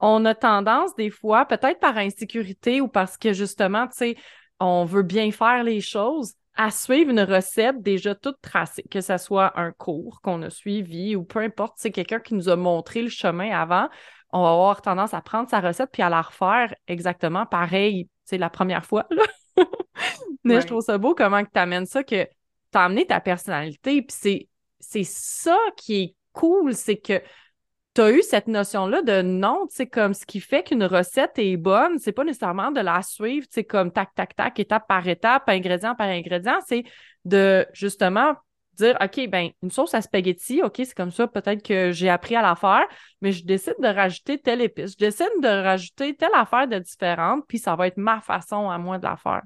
On 0.00 0.24
a 0.24 0.34
tendance, 0.34 0.94
des 0.96 1.10
fois, 1.10 1.46
peut-être 1.46 1.80
par 1.80 1.96
insécurité 1.96 2.80
ou 2.80 2.88
parce 2.88 3.16
que 3.16 3.32
justement, 3.32 3.86
tu 3.86 3.96
sais, 3.96 4.16
on 4.60 4.84
veut 4.84 5.02
bien 5.02 5.30
faire 5.30 5.62
les 5.62 5.80
choses, 5.80 6.34
à 6.56 6.70
suivre 6.70 7.10
une 7.10 7.20
recette 7.20 7.82
déjà 7.82 8.14
toute 8.14 8.40
tracée, 8.40 8.82
que 8.90 9.00
ce 9.00 9.18
soit 9.18 9.58
un 9.60 9.72
cours 9.72 10.20
qu'on 10.22 10.42
a 10.42 10.50
suivi 10.50 11.14
ou 11.14 11.22
peu 11.22 11.40
importe, 11.40 11.74
c'est 11.76 11.90
quelqu'un 11.90 12.18
qui 12.18 12.34
nous 12.34 12.48
a 12.48 12.56
montré 12.56 13.02
le 13.02 13.10
chemin 13.10 13.50
avant 13.50 13.88
on 14.32 14.42
va 14.42 14.50
avoir 14.50 14.82
tendance 14.82 15.14
à 15.14 15.20
prendre 15.20 15.48
sa 15.48 15.60
recette 15.60 15.90
puis 15.92 16.02
à 16.02 16.08
la 16.08 16.22
refaire 16.22 16.74
exactement 16.88 17.46
pareil, 17.46 18.08
c'est 18.24 18.38
la 18.38 18.50
première 18.50 18.84
fois. 18.84 19.06
Mais 20.44 20.60
je 20.60 20.66
trouve 20.66 20.82
ça 20.82 20.98
beau 20.98 21.14
comment 21.14 21.42
tu 21.42 21.58
amènes 21.58 21.86
ça, 21.86 22.04
que 22.04 22.24
tu 22.24 22.78
as 22.78 22.84
amené 22.84 23.06
ta 23.06 23.20
personnalité. 23.20 24.02
Puis 24.02 24.48
c'est 24.78 25.04
ça 25.04 25.56
qui 25.76 26.02
est 26.02 26.14
cool, 26.32 26.74
c'est 26.74 26.98
que 26.98 27.20
tu 27.94 28.02
as 28.02 28.10
eu 28.10 28.22
cette 28.22 28.46
notion-là 28.46 29.00
de 29.02 29.22
non, 29.22 29.66
c'est 29.70 29.86
comme 29.86 30.12
ce 30.12 30.26
qui 30.26 30.40
fait 30.40 30.62
qu'une 30.62 30.84
recette 30.84 31.38
est 31.38 31.56
bonne, 31.56 31.98
c'est 31.98 32.12
pas 32.12 32.24
nécessairement 32.24 32.70
de 32.70 32.80
la 32.80 33.00
suivre, 33.02 33.46
c'est 33.50 33.64
comme 33.64 33.90
tac, 33.90 34.14
tac, 34.14 34.36
tac, 34.36 34.58
étape 34.60 34.86
par 34.86 35.08
étape, 35.08 35.48
ingrédient 35.48 35.94
par 35.94 36.08
ingrédient, 36.08 36.58
c'est 36.66 36.84
de 37.24 37.66
justement 37.72 38.34
dire, 38.76 38.96
OK, 39.02 39.28
ben 39.28 39.50
une 39.62 39.70
sauce 39.70 39.94
à 39.94 40.02
spaghetti, 40.02 40.62
OK, 40.62 40.74
c'est 40.78 40.94
comme 40.94 41.10
ça, 41.10 41.26
peut-être 41.26 41.62
que 41.62 41.92
j'ai 41.92 42.08
appris 42.08 42.36
à 42.36 42.42
la 42.42 42.54
faire, 42.54 42.84
mais 43.20 43.32
je 43.32 43.44
décide 43.44 43.76
de 43.80 43.88
rajouter 43.88 44.38
telle 44.38 44.60
épice, 44.60 44.92
je 44.92 44.96
décide 44.98 45.30
de 45.42 45.48
rajouter 45.48 46.14
telle 46.14 46.34
affaire 46.34 46.68
de 46.68 46.78
différente, 46.78 47.44
puis 47.48 47.58
ça 47.58 47.76
va 47.76 47.86
être 47.86 47.96
ma 47.96 48.20
façon 48.20 48.70
à 48.70 48.78
moi 48.78 48.98
de 48.98 49.04
la 49.04 49.16
faire. 49.16 49.42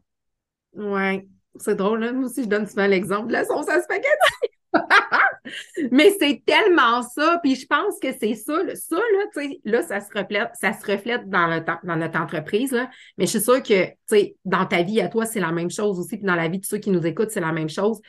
Ouais, 0.74 1.26
c'est 1.56 1.74
drôle, 1.74 2.04
hein? 2.04 2.12
moi 2.12 2.26
aussi, 2.26 2.44
je 2.44 2.48
donne 2.48 2.66
souvent 2.66 2.86
l'exemple 2.86 3.28
de 3.28 3.32
la 3.32 3.44
sauce 3.44 3.68
à 3.68 3.80
spaghetti. 3.80 4.50
mais 5.90 6.14
c'est 6.18 6.42
tellement 6.46 7.02
ça, 7.02 7.40
puis 7.42 7.56
je 7.56 7.66
pense 7.66 7.98
que 8.00 8.12
c'est 8.12 8.34
ça, 8.34 8.54
ça, 8.74 8.96
là, 8.96 9.42
là, 9.64 9.82
ça 9.82 10.00
se 10.00 10.16
reflète, 10.16 10.50
ça 10.54 10.72
se 10.72 10.90
reflète 10.90 11.28
dans, 11.28 11.46
le 11.46 11.64
dans 11.84 11.96
notre 11.96 12.20
entreprise, 12.20 12.72
mais 13.18 13.26
je 13.26 13.30
suis 13.30 13.40
sûre 13.40 13.62
que, 13.62 13.86
tu 13.86 13.94
sais, 14.06 14.36
dans 14.44 14.66
ta 14.66 14.82
vie 14.82 15.00
à 15.00 15.08
toi, 15.08 15.26
c'est 15.26 15.40
la 15.40 15.50
même 15.50 15.70
chose 15.70 15.98
aussi, 15.98 16.16
puis 16.16 16.26
dans 16.26 16.36
la 16.36 16.48
vie 16.48 16.60
de 16.60 16.66
ceux 16.66 16.78
qui 16.78 16.90
nous 16.90 17.04
écoutent, 17.04 17.30
c'est 17.30 17.40
la 17.40 17.52
même 17.52 17.68
chose 17.68 18.00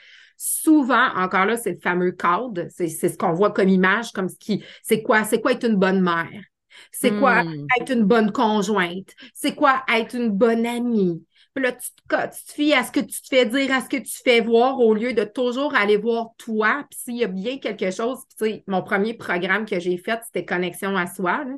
souvent, 0.44 1.08
encore 1.16 1.46
là, 1.46 1.56
c'est 1.56 1.74
le 1.74 1.80
fameux 1.80 2.12
cadre, 2.12 2.66
c'est 2.70 2.88
ce 2.88 3.16
qu'on 3.16 3.34
voit 3.34 3.52
comme 3.52 3.70
image, 3.70 4.12
comme 4.12 4.28
ce 4.28 4.38
qui, 4.40 4.64
c'est 4.82 5.04
quoi, 5.04 5.24
c'est 5.24 5.40
quoi 5.40 5.52
être 5.52 5.68
une 5.68 5.76
bonne 5.76 6.02
mère? 6.02 6.44
C'est 6.92 7.12
quoi 7.12 7.44
hmm. 7.44 7.68
être 7.80 7.92
une 7.92 8.06
bonne 8.06 8.32
conjointe? 8.32 9.14
C'est 9.36 9.54
quoi 9.54 9.84
être 9.94 10.16
une 10.16 10.30
bonne 10.30 10.66
amie? 10.66 11.24
Puis 11.54 11.64
là, 11.64 11.74
tu 11.74 11.90
te, 11.92 12.16
tu 12.16 12.46
te 12.46 12.52
fies 12.54 12.74
à 12.74 12.84
ce 12.84 12.92
que 12.92 13.02
tu 13.02 13.22
te 13.22 13.28
fais 13.28 13.46
dire, 13.46 13.72
à 13.72 13.82
ce 13.82 13.90
que 13.90 13.98
tu 13.98 14.18
fais 14.24 14.42
voir, 14.42 14.80
au 14.80 14.96
lieu 14.96 15.14
de 15.14 15.26
toujours 15.26 15.76
aller 15.76 15.98
voir 15.98 16.30
toi. 16.38 16.86
Puis 16.90 17.00
s'il 17.04 17.18
y 17.18 17.24
a 17.24 17.28
bien 17.28 17.60
quelque 17.60 17.92
chose, 17.92 18.20
tu 18.40 18.46
sais, 18.46 18.64
mon 18.66 18.82
premier 18.82 19.14
programme 19.14 19.66
que 19.66 19.80
j'ai 19.80 19.98
fait, 19.98 20.22
c'était 20.26 20.46
Connexion 20.46 20.96
à 20.96 21.06
soi. 21.06 21.44
Là 21.44 21.54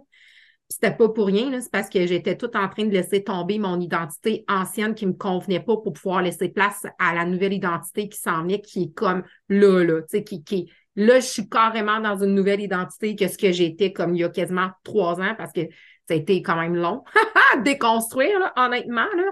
c'était 0.74 0.96
pas 0.96 1.10
pour 1.10 1.28
rien, 1.28 1.62
c'est 1.62 1.72
parce 1.72 1.90
que 1.90 2.06
j'étais 2.08 2.36
tout 2.36 2.56
en 2.58 2.68
train 2.68 2.86
de 2.86 2.92
laisser 2.92 3.24
tomber 3.24 3.60
mon 3.60 3.80
identité 3.80 4.44
ancienne 4.48 4.96
qui 4.96 5.06
me 5.06 5.14
convenait 5.14 5.60
pas 5.60 5.78
pour 5.78 5.94
pouvoir 5.94 6.22
laisser 6.22 6.50
place 6.50 6.86
à 6.98 7.14
la 7.14 7.26
nouvelle 7.26 7.54
identité 7.54 8.10
qui 8.10 8.18
s'en 8.18 8.42
venait, 8.42 8.60
qui 8.60 8.84
est 8.84 8.94
comme 8.94 9.24
là, 9.50 9.84
là, 9.84 10.02
tu 10.02 10.08
sais, 10.10 10.24
qui, 10.24 10.44
qui, 10.44 10.72
là, 10.96 11.20
je 11.20 11.26
suis 11.26 11.48
carrément 11.48 12.00
dans 12.00 12.18
une 12.18 12.34
nouvelle 12.34 12.60
identité 12.60 13.16
que 13.16 13.28
ce 13.28 13.38
que 13.38 13.52
j'étais 13.52 13.94
comme 13.94 14.16
il 14.16 14.22
y 14.22 14.24
a 14.24 14.30
quasiment 14.30 14.72
trois 14.84 15.22
ans 15.22 15.36
parce 15.38 15.54
que 15.54 15.62
ça 16.08 16.16
a 16.16 16.16
été 16.16 16.42
quand 16.42 16.60
même 16.60 16.76
long 16.76 17.04
à 17.54 17.58
déconstruire, 17.58 18.52
honnêtement, 18.56 19.08
là. 19.16 19.32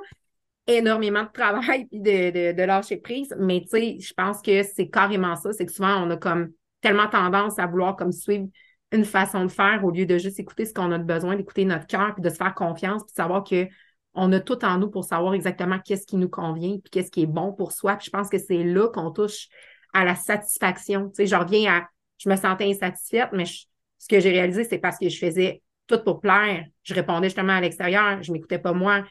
Énormément 0.68 1.24
de 1.24 1.32
travail 1.34 1.88
et 1.92 2.00
de, 2.00 2.56
de, 2.56 2.64
lâcher 2.64 2.98
prise. 2.98 3.36
Mais 3.40 3.62
tu 3.62 3.70
sais, 3.70 3.98
je 4.00 4.14
pense 4.14 4.44
que 4.44 4.62
c'est 4.62 4.90
carrément 4.90 5.36
ça. 5.36 5.52
C'est 5.54 5.66
que 5.66 5.72
souvent, 5.72 6.06
on 6.06 6.12
a 6.12 6.18
comme 6.18 6.52
tellement 6.82 7.08
tendance 7.08 7.58
à 7.58 7.66
vouloir 7.66 7.96
comme 7.96 8.12
suivre 8.12 8.48
une 8.92 9.06
façon 9.06 9.46
de 9.46 9.52
faire 9.52 9.84
au 9.84 9.92
lieu 9.92 10.06
de 10.06 10.18
juste 10.18 10.40
écouter 10.40 10.66
ce 10.66 10.74
qu'on 10.74 10.92
a 10.92 10.98
besoin, 10.98 11.36
d'écouter 11.36 11.66
notre 11.66 11.88
cœur, 11.88 12.14
puis 12.14 12.22
de 12.22 12.30
se 12.30 12.36
faire 12.36 12.54
confiance, 12.54 13.04
puis 13.04 13.12
de 13.12 13.16
savoir 13.16 13.44
que 13.44 13.68
on 14.14 14.32
a 14.34 14.40
tout 14.42 14.66
en 14.66 14.78
nous 14.78 14.90
pour 14.90 15.06
savoir 15.06 15.34
exactement 15.34 15.80
qu'est-ce 15.80 16.06
qui 16.06 16.18
nous 16.18 16.28
convient, 16.28 16.78
puis 16.80 16.90
qu'est-ce 16.92 17.12
qui 17.12 17.24
est 17.24 17.28
bon 17.28 17.54
pour 17.54 17.72
soi. 17.72 17.96
Puis 17.96 18.08
je 18.08 18.10
pense 18.12 18.30
que 18.30 18.38
c'est 18.38 18.64
là 18.64 18.90
qu'on 18.90 19.12
touche 19.12 19.48
à 19.94 20.04
la 20.04 20.16
satisfaction. 20.16 21.10
Tu 21.10 21.16
sais, 21.16 21.28
je 21.28 21.36
reviens 21.36 21.74
à 21.74 21.88
je 22.18 22.30
me 22.30 22.36
sentais 22.36 22.70
insatisfaite, 22.70 23.30
mais 23.34 23.46
ce 23.46 24.08
que 24.08 24.20
j'ai 24.20 24.30
réalisé, 24.30 24.64
c'est 24.64 24.78
parce 24.78 24.98
que 25.00 25.10
je 25.10 25.18
faisais 25.18 25.64
tout 25.88 25.98
pour 26.04 26.22
plaire. 26.22 26.66
Je 26.84 26.94
répondais 26.94 27.28
justement 27.28 27.54
à 27.54 27.62
l'extérieur, 27.62 28.22
je 28.22 28.32
m'écoutais 28.32 28.60
pas 28.60 28.74
moi. 28.74 29.04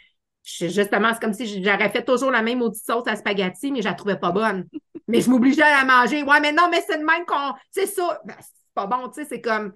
justement, 0.44 1.12
c'est 1.12 1.20
comme 1.20 1.32
si 1.32 1.62
j'aurais 1.62 1.90
fait 1.90 2.04
toujours 2.04 2.30
la 2.30 2.42
même 2.42 2.58
maudite 2.58 2.84
sauce 2.84 3.06
à 3.08 3.16
spaghetti, 3.16 3.72
mais 3.72 3.82
je 3.82 3.88
la 3.88 3.94
trouvais 3.94 4.18
pas 4.18 4.30
bonne. 4.30 4.66
mais 5.08 5.20
je 5.20 5.28
m'obligeais 5.28 5.62
à 5.62 5.84
la 5.84 5.84
manger. 5.84 6.22
Ouais, 6.22 6.40
mais 6.40 6.52
non, 6.52 6.68
mais 6.70 6.82
c'est 6.86 6.98
de 6.98 7.04
même 7.04 7.24
qu'on. 7.26 7.54
C'est 7.72 7.86
ça. 7.86 8.20
Ben, 8.24 8.36
c'est 8.70 8.74
pas 8.74 8.86
bon, 8.86 9.08
tu 9.08 9.22
sais, 9.22 9.28
c'est 9.28 9.40
comme. 9.40 9.72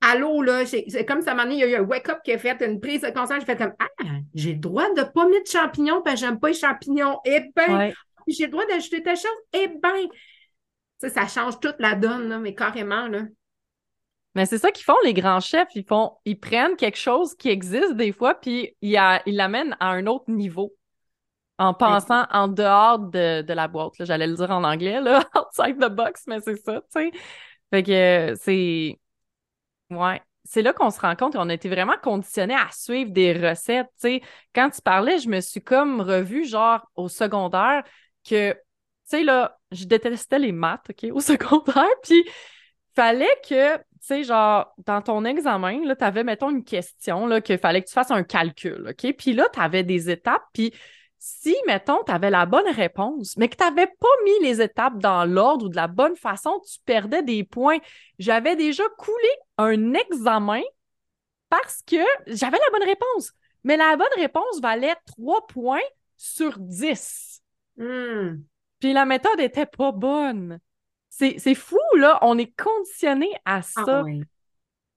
Allô, 0.00 0.42
là, 0.42 0.64
c'est 0.64 1.04
comme 1.04 1.22
ça, 1.22 1.34
il 1.44 1.54
y 1.54 1.64
a 1.64 1.66
eu 1.66 1.74
un 1.74 1.82
wake-up 1.82 2.18
qui 2.24 2.32
a 2.32 2.38
fait 2.38 2.64
une 2.64 2.78
prise 2.78 3.00
de 3.00 3.08
conscience. 3.10 3.40
J'ai 3.40 3.46
fait 3.46 3.56
comme 3.56 3.74
Ah, 3.80 3.88
j'ai 4.32 4.52
le 4.52 4.60
droit 4.60 4.88
de 4.94 5.02
pas 5.02 5.26
mettre 5.26 5.44
de 5.44 5.58
champignons 5.58 6.02
parce 6.02 6.20
que 6.20 6.26
j'aime 6.26 6.38
pas 6.38 6.48
les 6.48 6.54
champignons. 6.54 7.18
Eh 7.24 7.40
ben, 7.56 7.92
j'ai 8.28 8.44
le 8.44 8.52
droit 8.52 8.64
d'ajouter 8.66 9.02
ta 9.02 9.16
chose. 9.16 9.26
Eh 9.52 9.66
ben, 9.66 10.08
sais, 10.98 11.10
ça 11.10 11.26
change 11.26 11.60
toute 11.60 11.76
la 11.78 11.94
donne, 11.94 12.28
là, 12.28 12.38
mais 12.38 12.54
carrément, 12.54 13.08
là. 13.08 13.22
Mais 14.34 14.46
c'est 14.46 14.58
ça 14.58 14.70
qu'ils 14.70 14.84
font, 14.84 14.96
les 15.04 15.14
grands 15.14 15.40
chefs. 15.40 15.74
Ils 15.74 15.84
font, 15.84 16.12
ils 16.24 16.38
prennent 16.38 16.76
quelque 16.76 16.98
chose 16.98 17.34
qui 17.34 17.48
existe 17.48 17.94
des 17.94 18.12
fois, 18.12 18.34
puis 18.34 18.76
ils, 18.82 18.92
l'amènent 19.26 19.76
à 19.80 19.88
un 19.88 20.06
autre 20.06 20.30
niveau 20.30 20.74
en 21.58 21.74
pensant 21.74 22.24
en 22.30 22.46
dehors 22.46 23.00
de, 23.00 23.52
la 23.52 23.66
boîte. 23.66 23.94
J'allais 24.00 24.28
le 24.28 24.34
dire 24.34 24.50
en 24.50 24.62
anglais, 24.62 25.00
là, 25.00 25.24
outside 25.34 25.78
the 25.78 25.90
box, 25.90 26.24
mais 26.28 26.40
c'est 26.40 26.56
ça, 26.56 26.80
tu 26.82 26.86
sais. 26.90 27.10
Fait 27.70 27.82
que 27.82 28.34
c'est. 28.40 28.98
Ouais. 29.90 30.20
C'est 30.44 30.62
là 30.62 30.72
qu'on 30.72 30.90
se 30.90 31.00
rend 31.00 31.14
compte 31.14 31.34
qu'on 31.34 31.50
a 31.50 31.54
été 31.54 31.68
vraiment 31.68 31.96
conditionnés 32.02 32.54
à 32.54 32.68
suivre 32.72 33.10
des 33.10 33.34
recettes. 33.34 33.88
Tu 34.00 34.08
sais, 34.08 34.22
quand 34.54 34.70
tu 34.70 34.80
parlais, 34.80 35.18
je 35.18 35.28
me 35.28 35.40
suis 35.40 35.62
comme 35.62 36.00
revue, 36.00 36.46
genre, 36.46 36.88
au 36.94 37.08
secondaire, 37.08 37.82
que, 38.26 38.52
tu 38.52 38.58
sais, 39.04 39.24
là, 39.24 39.58
je 39.72 39.84
détestais 39.84 40.38
les 40.38 40.52
maths, 40.52 40.88
OK, 40.88 41.10
au 41.12 41.20
secondaire, 41.20 41.88
puis 42.02 42.24
fallait 42.94 43.26
que, 43.46 43.76
tu 43.76 43.82
sais, 44.00 44.24
genre, 44.24 44.74
dans 44.86 45.02
ton 45.02 45.24
examen, 45.26 45.84
là, 45.84 45.94
tu 45.96 46.04
avais, 46.04 46.24
mettons, 46.24 46.50
une 46.50 46.64
question, 46.64 47.26
là, 47.26 47.42
qu'il 47.42 47.58
fallait 47.58 47.82
que 47.82 47.88
tu 47.88 47.92
fasses 47.92 48.10
un 48.10 48.22
calcul, 48.22 48.88
OK? 48.88 49.14
Puis 49.18 49.34
là, 49.34 49.48
tu 49.52 49.60
avais 49.60 49.82
des 49.82 50.08
étapes, 50.08 50.44
puis 50.54 50.72
si, 51.18 51.56
mettons, 51.66 52.02
tu 52.04 52.12
avais 52.12 52.30
la 52.30 52.46
bonne 52.46 52.68
réponse, 52.68 53.36
mais 53.36 53.48
que 53.48 53.56
tu 53.56 53.64
n'avais 53.64 53.86
pas 53.86 54.08
mis 54.24 54.46
les 54.46 54.60
étapes 54.60 54.98
dans 54.98 55.24
l'ordre 55.24 55.66
ou 55.66 55.68
de 55.68 55.76
la 55.76 55.88
bonne 55.88 56.16
façon, 56.16 56.60
tu 56.60 56.78
perdais 56.84 57.22
des 57.22 57.44
points. 57.44 57.78
J'avais 58.18 58.56
déjà 58.56 58.84
coulé 58.98 59.28
un 59.56 59.94
examen 59.94 60.62
parce 61.48 61.82
que 61.82 61.96
j'avais 62.26 62.58
la 62.58 62.78
bonne 62.78 62.88
réponse. 62.88 63.32
Mais 63.64 63.76
la 63.76 63.96
bonne 63.96 64.06
réponse 64.16 64.60
valait 64.60 64.96
3 65.06 65.46
points 65.48 65.80
sur 66.16 66.58
10. 66.58 67.42
Hmm. 67.76 68.36
Puis 68.78 68.92
la 68.92 69.04
méthode 69.04 69.40
était 69.40 69.66
pas 69.66 69.92
bonne. 69.92 70.60
C'est 71.08 71.54
fou, 71.54 71.80
là. 71.96 72.18
On 72.22 72.38
est 72.38 72.56
conditionné 72.56 73.28
à 73.44 73.56
ah 73.56 73.62
ça. 73.62 74.04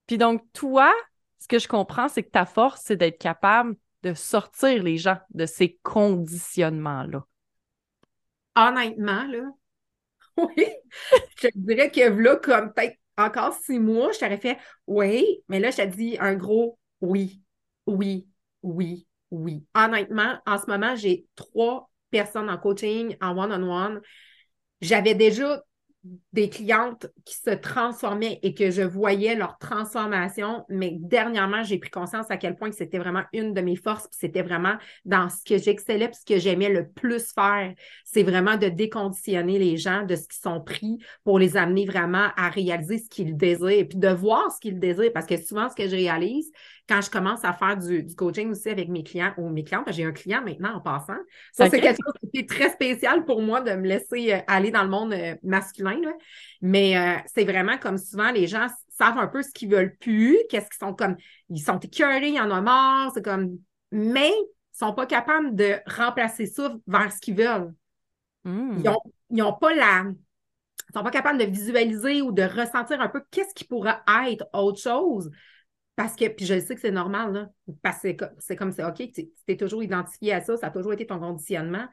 Puis 0.06 0.18
donc, 0.18 0.44
toi, 0.52 0.92
ce 1.40 1.48
que 1.48 1.58
je 1.58 1.66
comprends, 1.66 2.08
c'est 2.08 2.22
que 2.22 2.30
ta 2.30 2.46
force, 2.46 2.82
c'est 2.84 2.96
d'être 2.96 3.18
capable 3.18 3.74
de 4.02 4.14
sortir 4.14 4.82
les 4.82 4.98
gens 4.98 5.18
de 5.30 5.46
ces 5.46 5.78
conditionnements-là? 5.82 7.24
Honnêtement, 8.56 9.24
là, 9.24 9.50
oui, 10.36 10.68
je 11.36 11.48
te 11.48 11.52
dirais 11.54 11.90
que 11.90 12.00
là, 12.00 12.36
comme 12.36 12.72
peut-être 12.72 12.98
encore 13.16 13.54
six 13.54 13.78
mois, 13.78 14.12
je 14.12 14.18
t'aurais 14.18 14.38
fait 14.38 14.58
oui, 14.86 15.42
mais 15.48 15.60
là, 15.60 15.70
je 15.70 15.76
t'ai 15.76 15.86
dit 15.86 16.16
un 16.20 16.34
gros 16.34 16.78
oui, 17.00 17.42
oui, 17.86 18.26
oui, 18.62 19.06
oui. 19.30 19.64
Honnêtement, 19.74 20.38
en 20.46 20.58
ce 20.58 20.66
moment, 20.66 20.96
j'ai 20.96 21.26
trois 21.34 21.90
personnes 22.10 22.50
en 22.50 22.58
coaching, 22.58 23.16
en 23.20 23.36
one-on-one. 23.36 24.00
J'avais 24.80 25.14
déjà 25.14 25.62
des 26.32 26.48
clientes 26.48 27.06
qui 27.24 27.36
se 27.36 27.50
transformaient 27.50 28.40
et 28.42 28.54
que 28.54 28.70
je 28.70 28.82
voyais 28.82 29.36
leur 29.36 29.56
transformation, 29.58 30.64
mais 30.68 30.96
dernièrement, 30.98 31.62
j'ai 31.62 31.78
pris 31.78 31.90
conscience 31.90 32.26
à 32.30 32.36
quel 32.36 32.56
point 32.56 32.70
que 32.70 32.76
c'était 32.76 32.98
vraiment 32.98 33.22
une 33.32 33.54
de 33.54 33.60
mes 33.60 33.76
forces, 33.76 34.08
puis 34.08 34.18
c'était 34.20 34.42
vraiment 34.42 34.74
dans 35.04 35.28
ce 35.28 35.44
que 35.44 35.62
j'excellais, 35.62 36.08
puis 36.08 36.18
ce 36.20 36.34
que 36.34 36.40
j'aimais 36.40 36.70
le 36.70 36.88
plus 36.88 37.32
faire, 37.32 37.72
c'est 38.04 38.24
vraiment 38.24 38.56
de 38.56 38.68
déconditionner 38.68 39.58
les 39.58 39.76
gens 39.76 40.02
de 40.04 40.16
ce 40.16 40.22
qu'ils 40.22 40.42
sont 40.42 40.60
pris 40.60 40.98
pour 41.22 41.38
les 41.38 41.56
amener 41.56 41.86
vraiment 41.86 42.28
à 42.36 42.48
réaliser 42.48 42.98
ce 42.98 43.08
qu'ils 43.08 43.36
désirent, 43.36 43.86
puis 43.88 43.98
de 43.98 44.08
voir 44.08 44.50
ce 44.50 44.58
qu'ils 44.58 44.80
désirent, 44.80 45.12
parce 45.12 45.26
que 45.26 45.40
souvent, 45.40 45.68
ce 45.68 45.76
que 45.76 45.88
je 45.88 45.94
réalise, 45.94 46.50
quand 46.88 47.00
je 47.00 47.10
commence 47.10 47.44
à 47.44 47.52
faire 47.52 47.76
du, 47.76 48.06
coaching 48.14 48.50
aussi 48.50 48.68
avec 48.68 48.88
mes 48.88 49.04
clients 49.04 49.32
ou 49.36 49.48
mes 49.48 49.64
clientes, 49.64 49.86
j'ai 49.90 50.04
un 50.04 50.12
client 50.12 50.42
maintenant 50.42 50.74
en 50.74 50.80
passant. 50.80 51.18
Ça, 51.52 51.70
c'est 51.70 51.80
quelque 51.80 51.98
chose 52.04 52.30
qui 52.32 52.40
est 52.40 52.48
très 52.48 52.70
spécial 52.70 53.24
pour 53.24 53.40
moi 53.40 53.60
de 53.60 53.72
me 53.72 53.86
laisser 53.86 54.32
euh, 54.32 54.38
aller 54.46 54.70
dans 54.70 54.82
le 54.82 54.88
monde 54.88 55.12
euh, 55.12 55.36
masculin. 55.42 56.00
Mais 56.60 56.96
euh, 56.96 57.20
c'est 57.32 57.44
vraiment 57.44 57.78
comme 57.78 57.98
souvent, 57.98 58.30
les 58.32 58.46
gens 58.46 58.66
savent 58.88 59.18
un 59.18 59.28
peu 59.28 59.42
ce 59.42 59.50
qu'ils 59.50 59.70
veulent 59.70 59.96
plus, 59.96 60.36
qu'est-ce 60.50 60.68
qu'ils 60.68 60.86
sont 60.86 60.94
comme, 60.94 61.16
ils 61.48 61.60
sont 61.60 61.78
écœurés, 61.78 62.30
ils 62.30 62.40
en 62.40 62.50
ont 62.50 62.62
marre, 62.62 63.12
c'est 63.14 63.24
comme, 63.24 63.58
mais 63.90 64.28
ils 64.28 64.82
ne 64.82 64.86
sont 64.86 64.94
pas 64.94 65.06
capables 65.06 65.54
de 65.54 65.76
remplacer 65.86 66.46
ça 66.46 66.74
vers 66.86 67.12
ce 67.12 67.20
qu'ils 67.20 67.36
veulent. 67.36 67.72
Hmm. 68.44 68.82
Ils 69.30 69.36
n'ont 69.36 69.52
pas 69.52 69.72
la, 69.74 70.04
ils 70.92 70.98
sont 70.98 71.04
pas 71.04 71.10
capables 71.10 71.38
de 71.38 71.44
visualiser 71.44 72.22
ou 72.22 72.32
de 72.32 72.42
ressentir 72.42 73.00
un 73.00 73.08
peu 73.08 73.22
qu'est-ce 73.30 73.54
qui 73.54 73.64
pourrait 73.64 74.00
être 74.26 74.46
autre 74.52 74.80
chose. 74.80 75.30
Parce 75.94 76.16
que, 76.16 76.26
puis 76.28 76.46
je 76.46 76.58
sais 76.58 76.74
que 76.74 76.80
c'est 76.80 76.90
normal, 76.90 77.32
là, 77.32 77.48
parce 77.82 78.00
que 78.02 78.24
c'est 78.38 78.56
comme 78.56 78.72
c'est 78.72 78.84
OK, 78.84 79.12
tu 79.12 79.28
t'es 79.46 79.56
toujours 79.56 79.82
identifié 79.82 80.32
à 80.32 80.40
ça, 80.40 80.56
ça 80.56 80.68
a 80.68 80.70
toujours 80.70 80.94
été 80.94 81.06
ton 81.06 81.18
conditionnement. 81.18 81.86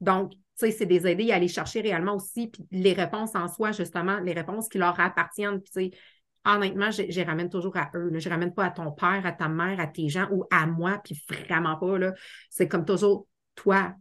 Donc, 0.00 0.32
tu 0.32 0.38
sais, 0.56 0.70
c'est 0.70 0.86
des 0.86 1.06
aider 1.06 1.32
à 1.32 1.36
aller 1.36 1.48
chercher 1.48 1.80
réellement 1.80 2.16
aussi, 2.16 2.48
puis 2.48 2.66
les 2.70 2.92
réponses 2.92 3.34
en 3.34 3.48
soi, 3.48 3.72
justement, 3.72 4.20
les 4.20 4.34
réponses 4.34 4.68
qui 4.68 4.78
leur 4.78 4.98
appartiennent, 5.00 5.60
puis 5.60 5.70
tu 5.72 5.90
sais, 5.90 5.98
honnêtement, 6.46 6.90
je, 6.90 7.02
les 7.02 7.22
ramène 7.24 7.50
toujours 7.50 7.76
à 7.76 7.90
eux. 7.94 8.10
Je 8.14 8.28
ne 8.28 8.32
ramène 8.32 8.54
pas 8.54 8.66
à 8.66 8.70
ton 8.70 8.92
père, 8.92 9.24
à 9.26 9.32
ta 9.32 9.48
mère, 9.48 9.80
à 9.80 9.86
tes 9.86 10.08
gens 10.08 10.28
ou 10.30 10.44
à 10.50 10.66
moi, 10.66 11.00
puis 11.04 11.20
vraiment 11.28 11.76
pas. 11.76 11.98
Là. 11.98 12.14
C'est 12.50 12.68
comme 12.68 12.84
toujours 12.84 13.26
toi, 13.54 13.94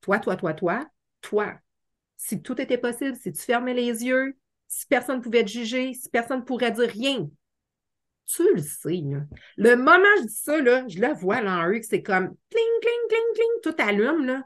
toi, 0.00 0.18
toi, 0.18 0.36
toi, 0.36 0.54
toi, 0.54 0.86
toi. 1.20 1.54
Si 2.16 2.40
tout 2.40 2.60
était 2.60 2.78
possible, 2.78 3.16
si 3.16 3.32
tu 3.32 3.42
fermais 3.42 3.74
les 3.74 4.04
yeux, 4.04 4.38
si 4.68 4.86
personne 4.86 5.18
ne 5.18 5.22
pouvait 5.22 5.44
te 5.44 5.50
juger, 5.50 5.92
si 5.92 6.08
personne 6.08 6.40
ne 6.40 6.44
pourrait 6.44 6.72
dire 6.72 6.88
rien, 6.88 7.28
tu 8.26 8.54
le 8.54 8.60
sais. 8.60 9.02
Le 9.56 9.76
moment 9.76 9.98
où 9.98 10.22
je 10.22 10.26
dis 10.26 10.34
ça, 10.34 10.60
là, 10.60 10.86
je 10.88 10.98
le 10.98 11.14
vois 11.14 11.40
là 11.40 11.58
en 11.58 11.68
eux, 11.68 11.78
que 11.78 11.86
c'est 11.86 12.02
comme 12.02 12.28
cling, 12.50 12.80
cling, 12.80 13.08
cling, 13.08 13.34
cling, 13.34 13.60
tout 13.62 13.82
allume, 13.82 14.26
là. 14.26 14.42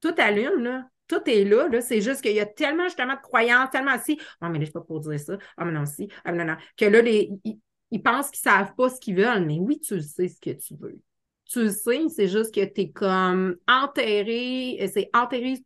Tout 0.00 0.14
allume, 0.18 0.62
là. 0.62 0.88
Tout 1.08 1.22
est 1.26 1.44
là, 1.44 1.68
là. 1.68 1.80
C'est 1.80 2.00
juste 2.00 2.20
qu'il 2.20 2.34
y 2.34 2.40
a 2.40 2.46
tellement 2.46 2.84
justement 2.84 3.14
de 3.14 3.20
croyances, 3.20 3.70
tellement 3.70 3.98
si. 3.98 4.18
Oh, 4.42 4.46
mais 4.50 4.58
là, 4.58 4.64
je 4.64 4.70
ne 4.70 4.74
pas 4.74 4.80
pour 4.80 5.00
dire 5.00 5.18
ça. 5.18 5.38
oh, 5.58 5.64
mais 5.64 5.72
non, 5.72 5.86
si. 5.86 6.08
oh, 6.26 6.32
non, 6.32 6.44
non. 6.44 6.56
Que 6.76 6.86
là, 6.86 7.00
les, 7.00 7.30
ils, 7.44 8.02
pensent 8.02 8.30
qu'ils 8.30 8.48
ne 8.48 8.56
savent 8.56 8.74
pas 8.74 8.90
ce 8.90 9.00
qu'ils 9.00 9.16
veulent. 9.16 9.46
Mais 9.46 9.58
oui, 9.58 9.80
tu 9.80 9.94
le 9.94 10.02
sais 10.02 10.28
ce 10.28 10.40
que 10.40 10.50
tu 10.50 10.74
veux. 10.74 10.98
Tu 11.46 11.62
le 11.62 11.70
sais, 11.70 12.08
c'est 12.08 12.26
juste 12.26 12.52
que 12.52 12.64
tu 12.64 12.80
es 12.80 12.90
comme 12.90 13.56
enterré, 13.68 14.84
c'est 14.92 15.08
enterré 15.14 15.62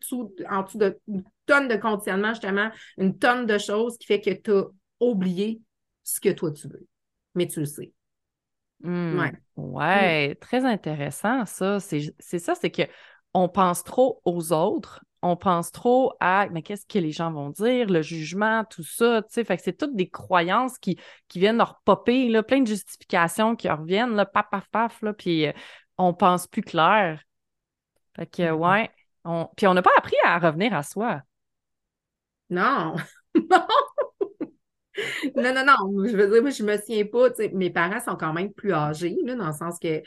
en 0.51 0.63
dessous 0.63 0.85
d'une 1.09 1.25
tonne 1.47 1.69
de 1.69 1.77
conditionnement, 1.77 2.35
justement, 2.35 2.71
une 2.99 3.17
tonne 3.19 3.47
de 3.47 3.57
choses 3.57 3.97
qui 3.97 4.07
fait 4.07 4.21
que 4.21 4.31
tu 4.31 4.51
as 4.53 4.67
oublié 5.01 5.63
ce 6.05 6.21
que 6.21 6.29
toi 6.29 6.51
tu 6.53 6.69
veux 6.69 6.87
mais 7.35 7.47
tu 7.47 7.61
le 7.61 7.67
sais. 7.67 7.93
Mmh. 8.83 9.33
ouais. 9.57 10.35
très 10.37 10.65
intéressant 10.65 11.45
ça. 11.45 11.81
C'est 11.81 12.39
ça, 12.39 12.55
c'est 12.55 12.71
que 12.71 12.83
on 13.35 13.49
pense 13.49 13.85
trop 13.85 14.23
aux 14.25 14.53
autres, 14.53 15.05
on 15.23 15.37
pense 15.37 15.71
trop 15.71 16.15
à 16.21 16.49
mais 16.51 16.63
qu'est-ce 16.63 16.87
que 16.87 16.99
les 16.99 17.13
gens 17.13 17.31
vont 17.31 17.51
dire, 17.51 17.89
le 17.89 18.03
jugement, 18.03 18.65
tout 18.65 18.83
ça, 18.83 19.23
tu 19.23 19.29
sais, 19.31 19.45
fait 19.45 19.57
que 19.57 19.63
c'est 19.63 19.77
toutes 19.77 19.95
des 19.95 20.09
croyances 20.09 20.79
qui, 20.79 20.99
qui 21.29 21.39
viennent 21.39 21.59
leur 21.59 21.81
popper, 21.85 22.29
là, 22.29 22.43
plein 22.43 22.61
de 22.61 22.67
justifications 22.67 23.55
qui 23.55 23.69
reviennent, 23.69 24.15
là, 24.15 24.25
paf, 24.27 24.47
paf, 24.51 24.69
paf, 24.71 25.03
là, 25.03 25.13
puis 25.13 25.47
euh, 25.47 25.53
on 25.99 26.15
pense 26.15 26.47
plus 26.47 26.63
clair. 26.63 27.23
Fait 28.17 28.27
que, 28.27 28.51
mmh 28.51 28.55
ouais, 28.55 28.91
on... 29.25 29.49
puis 29.57 29.67
on 29.67 29.75
n'a 29.75 29.83
pas 29.83 29.91
appris 29.99 30.17
à 30.25 30.39
revenir 30.39 30.75
à 30.75 30.83
soi. 30.83 31.23
Non, 32.49 32.97
non, 33.35 33.67
non, 35.37 35.55
non, 35.55 35.65
non. 35.65 36.07
Je 36.07 36.17
veux 36.17 36.31
dire, 36.31 36.43
moi, 36.43 36.51
je 36.51 36.63
me 36.63 36.77
souviens 36.77 37.07
pas. 37.07 37.29
Mes 37.53 37.71
parents 37.71 38.01
sont 38.01 38.17
quand 38.17 38.33
même 38.33 38.53
plus 38.53 38.73
âgés, 38.73 39.17
là, 39.25 39.37
dans 39.37 39.49
le 39.49 39.53
sens 39.53 39.79
que 39.79 40.03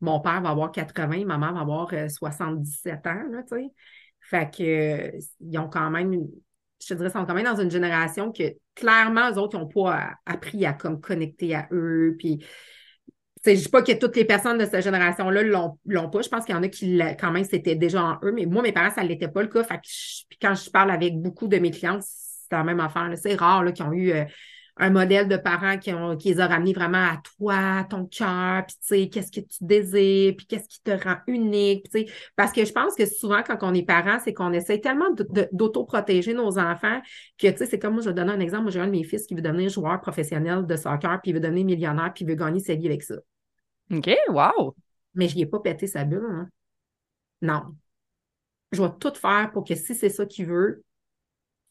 mon 0.00 0.20
père 0.20 0.40
va 0.40 0.50
avoir 0.50 0.70
80, 0.70 1.24
ma 1.24 1.38
mère 1.38 1.54
va 1.54 1.60
avoir 1.60 1.90
77 1.90 3.00
euh, 3.06 3.10
ans, 3.10 3.22
là. 3.30 3.42
Fait 4.20 4.50
que, 4.54 5.18
ils 5.40 5.58
ont 5.58 5.68
quand 5.68 5.90
même, 5.90 6.26
je 6.80 6.86
te 6.86 6.94
dirais, 6.94 7.10
sont 7.10 7.24
quand 7.24 7.34
même 7.34 7.44
dans 7.44 7.60
une 7.60 7.70
génération 7.70 8.30
que, 8.30 8.54
clairement, 8.74 9.30
eux 9.30 9.38
autres, 9.38 9.56
ils 9.56 9.60
n'ont 9.60 9.68
pas 9.68 10.10
appris 10.26 10.66
à 10.66 10.72
comme 10.72 11.00
connecter 11.00 11.54
à 11.54 11.66
eux. 11.72 12.14
Puis, 12.18 12.44
je 13.44 13.50
ne 13.50 13.56
dis 13.56 13.68
pas 13.68 13.82
que 13.82 13.92
toutes 13.92 14.16
les 14.16 14.24
personnes 14.24 14.58
de 14.58 14.64
cette 14.64 14.82
génération-là 14.82 15.42
l'ont 15.42 16.10
pas. 16.10 16.22
Je 16.22 16.28
pense 16.28 16.44
qu'il 16.44 16.54
y 16.54 16.58
en 16.58 16.62
a 16.62 16.68
qui, 16.68 17.00
quand 17.18 17.30
même, 17.30 17.44
c'était 17.44 17.76
déjà 17.76 18.02
en 18.02 18.18
eux. 18.22 18.32
Mais 18.32 18.46
moi, 18.46 18.62
mes 18.62 18.72
parents, 18.72 18.94
ça 18.94 19.02
ne 19.02 19.08
l'était 19.08 19.28
pas 19.28 19.42
le 19.42 19.48
cas. 19.48 19.64
Fait 19.64 19.76
que 19.76 19.88
puis 20.28 20.38
quand 20.40 20.54
je 20.54 20.70
parle 20.70 20.90
avec 20.90 21.16
beaucoup 21.20 21.48
de 21.48 21.56
mes 21.58 21.70
clients, 21.70 22.00
c'est 22.48 22.56
la 22.56 22.64
même 22.64 22.80
affaire. 22.80 23.10
C'est 23.16 23.34
rare 23.34 23.72
qu'ils 23.72 23.84
ont 23.84 23.92
eu 23.92 24.12
euh, 24.12 24.24
un 24.78 24.90
modèle 24.90 25.28
de 25.28 25.36
parents 25.36 25.76
qui, 25.78 25.92
ont, 25.92 26.16
qui 26.16 26.28
les 26.28 26.40
a 26.40 26.46
ramenés 26.46 26.72
vraiment 26.72 26.98
à 26.98 27.20
toi, 27.36 27.84
ton 27.90 28.06
cœur, 28.06 28.64
puis 28.66 28.76
tu 28.80 28.86
sais, 28.86 29.08
qu'est-ce 29.08 29.32
que 29.32 29.40
tu 29.40 29.58
désires, 29.60 30.34
puis 30.36 30.46
qu'est-ce 30.46 30.68
qui 30.68 30.80
te 30.82 30.90
rend 30.90 31.16
unique, 31.26 31.90
tu 31.90 32.00
sais. 32.00 32.06
Parce 32.36 32.52
que 32.52 32.64
je 32.64 32.72
pense 32.72 32.94
que 32.94 33.04
souvent, 33.06 33.42
quand 33.42 33.58
on 33.62 33.74
est 33.74 33.82
parent, 33.82 34.18
c'est 34.22 34.32
qu'on 34.32 34.52
essaie 34.52 34.80
tellement 34.80 35.10
d'auto-protéger 35.52 36.32
nos 36.32 36.58
enfants 36.58 37.00
que, 37.38 37.48
tu 37.48 37.56
sais, 37.56 37.66
c'est 37.66 37.78
comme 37.78 37.94
moi, 37.94 38.02
je 38.02 38.10
vais 38.10 38.14
donner 38.14 38.32
un 38.32 38.40
exemple. 38.40 38.62
Moi, 38.62 38.70
j'ai 38.70 38.80
un 38.80 38.86
de 38.86 38.92
mes 38.92 39.04
fils 39.04 39.26
qui 39.26 39.34
veut 39.34 39.42
devenir 39.42 39.68
joueur 39.68 40.00
professionnel 40.00 40.64
de 40.64 40.76
soccer, 40.76 41.20
puis 41.20 41.32
il 41.32 41.34
veut 41.34 41.40
devenir 41.40 41.64
millionnaire, 41.64 42.12
puis 42.14 42.24
il 42.24 42.28
veut 42.28 42.36
gagner 42.36 42.60
sa 42.60 42.74
vie 42.74 42.86
avec 42.86 43.02
ça. 43.02 43.16
OK, 43.92 44.10
wow! 44.28 44.74
Mais 45.14 45.28
je 45.28 45.34
n'y 45.34 45.42
ai 45.42 45.46
pas 45.46 45.58
pété 45.58 45.86
sa 45.86 46.04
bulle, 46.04 46.26
hein. 46.30 46.48
Non. 47.42 47.62
Je 48.72 48.82
vais 48.82 48.90
tout 49.00 49.14
faire 49.14 49.50
pour 49.52 49.64
que 49.64 49.74
si 49.74 49.94
c'est 49.94 50.08
ça 50.08 50.26
qu'il 50.26 50.46
veut, 50.46 50.84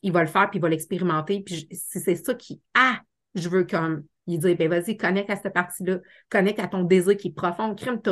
il 0.01 0.11
va 0.11 0.21
le 0.21 0.27
faire, 0.27 0.49
puis 0.49 0.59
il 0.59 0.61
va 0.61 0.69
l'expérimenter. 0.69 1.41
Puis 1.41 1.67
si 1.71 1.99
c'est 1.99 2.15
ça 2.15 2.33
qui, 2.33 2.61
ah, 2.73 3.01
je 3.35 3.49
veux 3.49 3.65
comme, 3.65 4.03
il 4.27 4.39
dit, 4.39 4.55
ben 4.55 4.69
vas-y, 4.69 4.97
connecte 4.97 5.29
à 5.29 5.35
cette 5.35 5.53
partie-là, 5.53 5.99
connecte 6.29 6.59
à 6.59 6.67
ton 6.67 6.83
désir 6.83 7.15
qui 7.17 7.29
est 7.29 7.35
profond. 7.35 7.73
Crime, 7.75 8.01
tu 8.01 8.11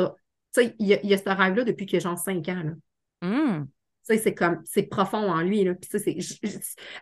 sais, 0.52 0.74
il 0.78 0.86
y, 0.86 1.14
a, 1.14 1.18
ce 1.18 1.28
rêve-là 1.28 1.64
depuis 1.64 1.86
que 1.86 1.92
j'ai 1.92 2.00
genre 2.00 2.18
5 2.18 2.48
ans. 2.48 2.62
Là. 2.64 2.72
C'est 4.08 4.34
comme, 4.34 4.60
c'est 4.64 4.84
profond 4.84 5.30
en 5.30 5.40
lui. 5.40 5.64
Là. 5.64 5.74
Puis 5.74 5.90
c'est, 5.98 6.16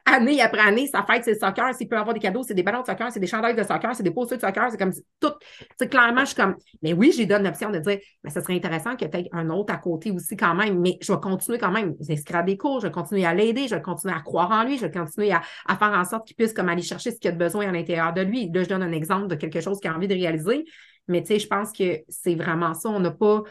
année 0.07 0.41
après 0.41 0.61
année, 0.61 0.87
sa 0.87 1.03
fête, 1.03 1.25
c'est 1.25 1.33
le 1.33 1.39
soccer. 1.39 1.75
S'il 1.75 1.89
peut 1.89 1.99
avoir 1.99 2.15
des 2.15 2.21
cadeaux, 2.21 2.43
c'est 2.43 2.55
des 2.55 2.63
ballons 2.63 2.81
de 2.81 2.87
soccer, 2.87 3.13
c'est 3.13 3.21
des 3.21 3.27
chandails 3.27 3.55
de 3.55 3.63
soccer, 3.63 3.95
c'est 3.95 4.03
des 4.03 4.11
posters 4.11 4.39
de 4.39 4.43
soccer, 4.43 4.71
c'est 4.71 4.79
comme 4.79 4.93
tout. 5.21 5.33
C'est 5.79 5.89
clairement, 5.89 6.21
je 6.21 6.27
suis 6.27 6.37
comme, 6.37 6.57
mais 6.83 6.95
oui, 6.95 7.13
j'ai 7.15 7.27
donné 7.27 7.45
l'option 7.45 7.71
de 7.71 7.79
dire, 7.79 7.99
mais 8.23 8.31
ce 8.31 8.41
serait 8.41 8.55
intéressant 8.55 8.97
qu'il 8.97 9.11
y 9.13 9.17
ait 9.17 9.29
un 9.33 9.51
autre 9.51 9.75
à 9.75 9.77
côté 9.77 10.11
aussi 10.11 10.37
quand 10.37 10.55
même, 10.55 10.81
mais 10.81 10.97
je 11.03 11.13
vais 11.13 11.21
continuer 11.21 11.59
quand 11.59 11.71
même 11.71 11.95
à 12.33 12.43
des 12.43 12.57
cours, 12.57 12.81
je 12.81 12.87
vais 12.87 12.93
continuer 12.93 13.27
à 13.27 13.35
l'aider, 13.35 13.69
je 13.69 13.75
vais 13.75 13.83
continuer 13.83 14.15
à 14.15 14.21
croire 14.21 14.51
en 14.51 14.65
lui, 14.65 14.79
je 14.79 14.87
vais 14.87 14.91
continuer 14.91 15.33
à, 15.33 15.43
faire 15.77 15.93
en 15.93 16.05
sorte 16.05 16.27
qu'il 16.27 16.37
puisse 16.37 16.53
comme 16.53 16.69
aller 16.69 16.83
chercher 16.83 17.11
ce 17.11 17.19
qu'il 17.19 17.31
a 17.31 17.35
besoin 17.35 17.69
à 17.69 17.73
l'intérieur 17.73 18.13
de 18.13 18.23
lui. 18.23 18.51
Là, 18.53 18.63
je 18.63 18.69
donne 18.69 18.83
un 18.83 18.93
exemple 18.93 19.29
de 19.29 19.35
quelque 19.35 19.61
chose 19.61 19.79
qu'il 19.81 19.91
a 19.91 19.95
envie 19.95 20.09
de 20.09 20.15
réaliser. 20.15 20.65
Mais 21.09 21.23
tu 21.23 21.29
sais, 21.29 21.39
je 21.39 21.47
pense 21.47 21.73
que 21.73 22.01
c'est 22.09 22.35
vraiment 22.35 22.75
ça. 22.75 22.89
On 22.89 23.01
n'a 23.01 23.11
pas 23.11 23.43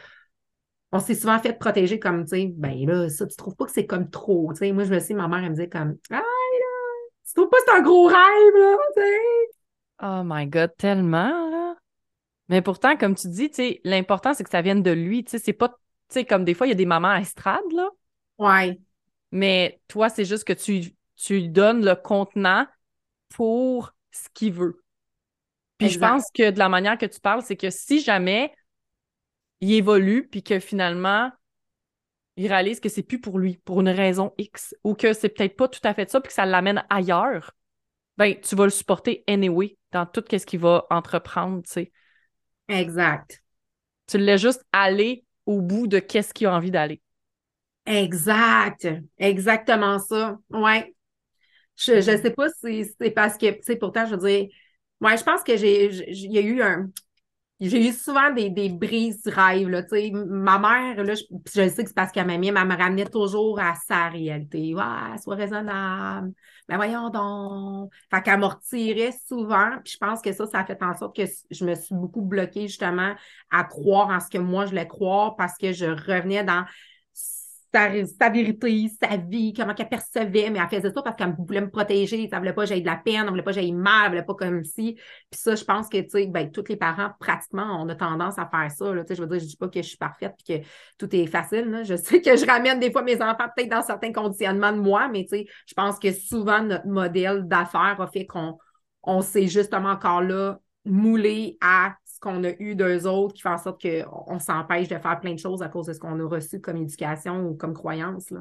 on 0.93 0.99
s'est 0.99 1.15
souvent 1.15 1.39
fait 1.39 1.53
protéger 1.53 1.99
comme, 1.99 2.23
tu 2.23 2.29
sais, 2.29 2.53
ben 2.55 2.85
là, 2.85 3.09
ça, 3.09 3.25
tu 3.25 3.35
trouves 3.35 3.55
pas 3.55 3.65
que 3.65 3.71
c'est 3.71 3.87
comme 3.87 4.11
trop, 4.11 4.53
tu 4.53 4.59
sais. 4.59 4.71
Moi, 4.71 4.83
je 4.83 4.93
me 4.93 4.99
suis, 4.99 5.15
ma 5.15 5.27
mère, 5.27 5.39
elle 5.39 5.49
me 5.49 5.55
disait 5.55 5.67
comme, 5.67 5.97
ah 6.11 6.17
là, 6.17 6.21
tu 7.27 7.33
trouves 7.33 7.49
pas 7.49 7.57
que 7.57 7.63
c'est 7.65 7.77
un 7.77 7.81
gros 7.81 8.05
rêve, 8.05 8.15
là, 8.15 8.77
tu 8.95 9.01
sais. 9.01 9.17
Oh 10.03 10.21
my 10.23 10.45
God, 10.45 10.71
tellement, 10.77 11.49
là. 11.49 11.75
Mais 12.49 12.61
pourtant, 12.61 12.95
comme 12.95 13.15
tu 13.15 13.27
dis, 13.27 13.49
tu 13.49 13.55
sais, 13.55 13.81
l'important, 13.83 14.35
c'est 14.35 14.43
que 14.43 14.51
ça 14.51 14.61
vienne 14.61 14.83
de 14.83 14.91
lui, 14.91 15.23
tu 15.23 15.31
sais, 15.31 15.39
c'est 15.39 15.51
pas, 15.51 15.69
tu 15.69 15.75
sais, 16.09 16.25
comme 16.25 16.45
des 16.45 16.53
fois, 16.53 16.67
il 16.67 16.69
y 16.69 16.73
a 16.73 16.75
des 16.75 16.85
mamans 16.85 17.09
à 17.09 17.21
estrade, 17.21 17.71
là. 17.75 17.89
Ouais. 18.37 18.79
Mais 19.31 19.81
toi, 19.87 20.09
c'est 20.09 20.25
juste 20.25 20.43
que 20.43 20.53
tu, 20.53 20.93
tu 21.15 21.33
lui 21.33 21.49
donnes 21.49 21.83
le 21.83 21.95
contenant 21.95 22.67
pour 23.29 23.95
ce 24.11 24.29
qu'il 24.31 24.53
veut. 24.53 24.83
Puis 25.79 25.89
je 25.89 25.97
pense 25.97 26.25
que 26.31 26.51
de 26.51 26.59
la 26.59 26.69
manière 26.69 26.99
que 26.99 27.07
tu 27.07 27.19
parles, 27.19 27.41
c'est 27.41 27.57
que 27.57 27.71
si 27.71 27.99
jamais 27.99 28.53
il 29.61 29.73
évolue, 29.73 30.27
puis 30.27 30.43
que 30.43 30.59
finalement, 30.59 31.31
il 32.35 32.47
réalise 32.47 32.79
que 32.79 32.89
c'est 32.89 33.03
plus 33.03 33.19
pour 33.19 33.39
lui, 33.39 33.57
pour 33.57 33.81
une 33.81 33.89
raison 33.89 34.33
X, 34.37 34.75
ou 34.83 34.95
que 34.95 35.13
c'est 35.13 35.29
peut-être 35.29 35.55
pas 35.55 35.67
tout 35.67 35.79
à 35.83 35.93
fait 35.93 36.09
ça, 36.09 36.19
puis 36.19 36.29
que 36.29 36.33
ça 36.33 36.45
l'amène 36.45 36.83
ailleurs, 36.89 37.51
ben, 38.17 38.35
tu 38.39 38.55
vas 38.55 38.65
le 38.65 38.69
supporter 38.69 39.23
anyway 39.27 39.77
dans 39.91 40.05
tout 40.05 40.23
ce 40.29 40.45
qu'il 40.45 40.59
va 40.59 40.85
entreprendre, 40.89 41.63
tu 41.63 41.71
sais. 41.71 41.91
Exact. 42.67 43.41
Tu 44.07 44.17
laisses 44.17 44.41
juste 44.41 44.63
aller 44.71 45.25
au 45.45 45.61
bout 45.61 45.87
de 45.87 45.99
qu'est-ce 45.99 46.33
qu'il 46.33 46.47
a 46.47 46.55
envie 46.55 46.71
d'aller. 46.71 47.01
Exact. 47.85 48.87
Exactement 49.17 49.99
ça. 49.99 50.37
Ouais. 50.49 50.93
Je, 51.75 51.95
je 51.95 52.17
sais 52.21 52.31
pas 52.31 52.49
si 52.49 52.85
c'est 52.99 53.11
parce 53.11 53.37
que, 53.37 53.51
tu 53.51 53.63
sais, 53.63 53.75
pourtant, 53.75 54.05
je 54.05 54.15
veux 54.15 54.27
dire, 54.27 54.47
ouais, 55.01 55.17
je 55.17 55.23
pense 55.23 55.43
que 55.43 55.57
j'ai, 55.57 55.91
il 55.91 56.31
y 56.31 56.37
a 56.37 56.41
eu 56.41 56.61
un, 56.61 56.89
j'ai 57.59 57.87
eu 57.87 57.93
souvent 57.93 58.31
des, 58.31 58.49
des 58.49 58.69
brises 58.69 59.21
rêves. 59.25 59.69
Là, 59.69 59.83
ma 60.13 60.59
mère, 60.59 61.03
là, 61.03 61.13
je, 61.15 61.23
je 61.47 61.69
sais 61.69 61.83
que 61.83 61.89
c'est 61.89 61.95
parce 61.95 62.11
qu'elle 62.11 62.27
m'a 62.27 62.37
mis, 62.37 62.49
elle 62.49 62.55
me 62.55 62.75
ramenait 62.75 63.05
toujours 63.05 63.59
à 63.59 63.75
sa 63.87 64.09
réalité. 64.09 64.75
Ouais, 64.75 65.17
sois 65.21 65.35
raisonnable. 65.35 66.33
Mais 66.67 66.77
ben, 66.77 66.77
voyons 66.77 67.09
donc. 67.09 67.91
Fait 68.11 68.21
qu'elle 68.21 68.39
me 68.39 68.47
souvent. 69.27 69.71
Puis 69.83 69.93
je 69.93 69.97
pense 69.97 70.21
que 70.21 70.31
ça, 70.33 70.45
ça 70.47 70.59
a 70.59 70.65
fait 70.65 70.81
en 70.83 70.97
sorte 70.97 71.15
que 71.15 71.23
je 71.51 71.65
me 71.65 71.75
suis 71.75 71.95
beaucoup 71.95 72.21
bloquée 72.21 72.67
justement 72.67 73.15
à 73.51 73.63
croire 73.63 74.09
en 74.09 74.19
ce 74.19 74.29
que 74.29 74.37
moi 74.37 74.65
je 74.65 74.71
voulais 74.71 74.87
croire 74.87 75.35
parce 75.35 75.57
que 75.57 75.71
je 75.73 75.85
revenais 75.85 76.43
dans 76.43 76.65
sa, 77.73 78.29
vérité, 78.29 78.87
sa 79.01 79.17
vie, 79.17 79.51
comment 79.53 79.73
qu'elle 79.73 79.89
percevait, 79.89 80.49
mais 80.49 80.59
elle 80.59 80.67
faisait 80.67 80.93
ça 80.93 81.01
parce 81.01 81.15
qu'elle 81.15 81.35
voulait 81.37 81.61
me 81.61 81.69
protéger, 81.69 82.29
elle 82.31 82.37
voulait 82.37 82.53
pas 82.53 82.63
que 82.63 82.67
j'aie 82.69 82.81
de 82.81 82.85
la 82.85 82.97
peine, 82.97 83.23
elle 83.23 83.29
voulait 83.29 83.41
pas 83.41 83.51
que 83.51 83.59
j'aie 83.59 83.71
mal, 83.71 84.05
elle 84.05 84.09
voulait 84.11 84.25
pas 84.25 84.35
comme 84.35 84.63
si. 84.63 84.93
Puis 84.93 85.39
ça, 85.39 85.55
je 85.55 85.63
pense 85.63 85.89
que, 85.89 85.97
tu 85.97 86.09
sais, 86.09 86.27
ben, 86.27 86.51
tous 86.51 86.65
les 86.69 86.75
parents, 86.75 87.09
pratiquement, 87.19 87.81
on 87.81 87.89
a 87.89 87.95
tendance 87.95 88.37
à 88.37 88.47
faire 88.47 88.69
ça, 88.69 88.93
là, 88.93 89.03
tu 89.03 89.09
sais, 89.09 89.15
je 89.15 89.21
veux 89.21 89.27
dire, 89.27 89.39
je 89.39 89.45
dis 89.45 89.57
pas 89.57 89.69
que 89.69 89.81
je 89.81 89.87
suis 89.87 89.97
parfaite 89.97 90.33
puis 90.37 90.59
que 90.59 90.65
tout 90.97 91.15
est 91.15 91.25
facile, 91.25 91.65
là. 91.71 91.83
je 91.83 91.95
sais 91.95 92.21
que 92.21 92.35
je 92.35 92.45
ramène 92.45 92.79
des 92.79 92.91
fois 92.91 93.01
mes 93.01 93.21
enfants 93.21 93.47
peut-être 93.55 93.69
dans 93.69 93.83
certains 93.83 94.11
conditionnements 94.11 94.71
de 94.71 94.79
moi, 94.79 95.07
mais 95.07 95.23
tu 95.23 95.37
sais, 95.37 95.45
je 95.65 95.73
pense 95.73 95.97
que 95.97 96.11
souvent, 96.11 96.61
notre 96.61 96.87
modèle 96.87 97.47
d'affaires 97.47 97.99
a 97.99 98.07
fait 98.07 98.25
qu'on 98.25 98.57
on 99.01 99.21
s'est 99.21 99.47
justement 99.47 99.89
encore 99.89 100.21
là 100.21 100.59
moulé 100.85 101.57
à 101.61 101.95
qu'on 102.23 102.43
a 102.43 102.51
eu 102.59 102.75
d'eux 102.75 103.05
autres 103.05 103.33
qui 103.33 103.41
font 103.41 103.51
en 103.51 103.57
sorte 103.57 103.81
qu'on 103.81 104.39
s'empêche 104.39 104.87
de 104.87 104.97
faire 104.97 105.19
plein 105.19 105.33
de 105.33 105.39
choses 105.39 105.61
à 105.61 105.67
cause 105.67 105.87
de 105.87 105.93
ce 105.93 105.99
qu'on 105.99 106.19
a 106.19 106.27
reçu 106.27 106.61
comme 106.61 106.77
éducation 106.77 107.45
ou 107.45 107.55
comme 107.55 107.73
croyance. 107.73 108.33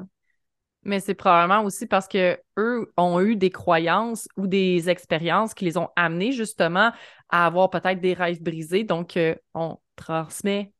Mais 0.85 0.99
c'est 0.99 1.13
probablement 1.13 1.63
aussi 1.63 1.85
parce 1.85 2.07
que 2.07 2.37
eux 2.57 2.91
ont 2.97 3.21
eu 3.21 3.35
des 3.35 3.51
croyances 3.51 4.27
ou 4.35 4.47
des 4.47 4.89
expériences 4.89 5.53
qui 5.53 5.65
les 5.65 5.77
ont 5.77 5.89
amenés 5.95 6.31
justement 6.31 6.91
à 7.29 7.45
avoir 7.45 7.69
peut-être 7.69 8.01
des 8.01 8.13
rêves 8.13 8.41
brisés. 8.41 8.83
Donc, 8.83 9.15
euh, 9.15 9.35
on 9.53 9.77
transmet 9.95 10.72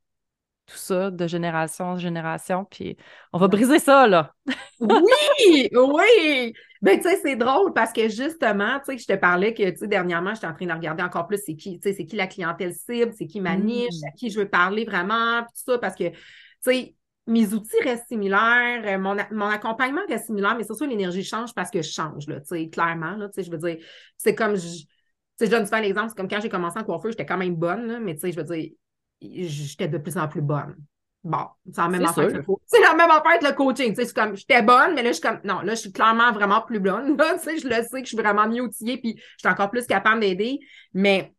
tout 0.73 0.79
ça 0.79 1.11
de 1.11 1.27
génération 1.27 1.85
en 1.85 1.97
génération, 1.97 2.65
puis 2.65 2.97
on 3.31 3.37
va 3.37 3.47
briser 3.47 3.79
ça, 3.79 4.07
là. 4.07 4.33
oui, 4.79 5.69
oui! 5.71 6.53
Ben, 6.81 6.99
tu 6.99 7.07
sais, 7.07 7.19
c'est 7.23 7.35
drôle 7.35 7.73
parce 7.73 7.93
que 7.93 8.09
justement, 8.09 8.79
tu 8.79 8.91
sais, 8.91 8.97
je 8.97 9.07
te 9.07 9.17
parlais 9.17 9.53
que, 9.53 9.69
tu 9.69 9.77
sais, 9.77 9.87
dernièrement, 9.87 10.33
j'étais 10.33 10.47
en 10.47 10.53
train 10.53 10.65
de 10.65 10.73
regarder 10.73 11.03
encore 11.03 11.27
plus 11.27 11.39
c'est 11.45 11.55
qui, 11.55 11.79
tu 11.79 11.89
sais, 11.89 11.95
c'est 11.95 12.05
qui 12.05 12.15
la 12.15 12.27
clientèle 12.27 12.73
cible, 12.73 13.13
c'est 13.17 13.27
qui 13.27 13.39
ma 13.39 13.55
niche, 13.55 14.03
à 14.05 14.09
mm. 14.09 14.15
qui 14.17 14.29
je 14.31 14.39
veux 14.39 14.49
parler 14.49 14.83
vraiment, 14.83 15.43
puis 15.43 15.51
tout 15.55 15.71
ça, 15.71 15.77
parce 15.77 15.95
que, 15.95 16.09
tu 16.09 16.17
sais, 16.61 16.95
mes 17.27 17.53
outils 17.53 17.81
restent 17.83 18.07
similaires, 18.07 18.83
euh, 18.85 18.97
mon, 18.97 19.15
mon 19.31 19.47
accompagnement 19.47 20.01
reste 20.09 20.25
similaire, 20.25 20.55
mais 20.57 20.63
c'est 20.63 20.73
sûr, 20.73 20.87
l'énergie 20.87 21.23
change 21.23 21.53
parce 21.53 21.71
que 21.71 21.81
je 21.81 21.89
change, 21.91 22.27
là, 22.27 22.41
tu 22.41 22.47
sais, 22.47 22.69
clairement, 22.69 23.15
là, 23.15 23.29
tu 23.29 23.35
sais, 23.35 23.43
je 23.43 23.51
veux 23.51 23.57
dire, 23.57 23.77
c'est 24.17 24.35
comme, 24.35 24.55
je, 24.55 24.67
tu 24.67 24.85
sais, 25.37 25.45
je 25.45 25.51
donne 25.51 25.65
souvent 25.65 25.79
l'exemple, 25.79 26.09
c'est 26.09 26.17
comme 26.17 26.27
quand 26.27 26.41
j'ai 26.41 26.49
commencé 26.49 26.79
en 26.79 26.83
coiffeur, 26.83 27.11
j'étais 27.11 27.25
quand 27.25 27.37
même 27.37 27.55
bonne, 27.55 27.87
là, 27.87 27.99
mais 27.99 28.15
tu 28.15 28.21
sais, 28.21 28.31
je 28.31 28.37
veux 28.37 28.43
dire, 28.43 28.71
j'étais 29.47 29.87
de 29.87 29.97
plus 29.97 30.17
en 30.17 30.27
plus 30.27 30.41
bonne. 30.41 30.75
Bon, 31.23 31.45
c'est 31.71 31.81
la 31.81 31.87
même 31.87 32.05
affaire 32.05 32.29
C'est 32.65 32.81
la 32.81 32.93
même 32.95 33.09
affaire 33.09 33.31
avec 33.31 33.43
le 33.43 33.53
coaching. 33.53 33.95
C'est 33.95 34.13
comme, 34.13 34.35
j'étais 34.35 34.61
bonne, 34.61 34.93
mais 34.93 35.03
là, 35.03 35.09
je 35.09 35.13
suis 35.13 35.21
comme, 35.21 35.39
non, 35.45 35.61
là, 35.61 35.73
je 35.73 35.79
suis 35.79 35.91
clairement 35.91 36.33
vraiment 36.33 36.61
plus 36.61 36.81
bonne. 36.81 37.15
Là, 37.15 37.37
je 37.45 37.67
le 37.67 37.83
sais 37.83 38.01
que 38.01 38.07
je 38.07 38.15
suis 38.15 38.17
vraiment 38.17 38.47
mieux 38.47 38.61
outillée, 38.61 38.97
puis 38.97 39.15
je 39.17 39.39
suis 39.39 39.47
encore 39.47 39.71
plus 39.71 39.85
capable 39.85 40.19
d'aider. 40.19 40.59
Mais 40.93 41.33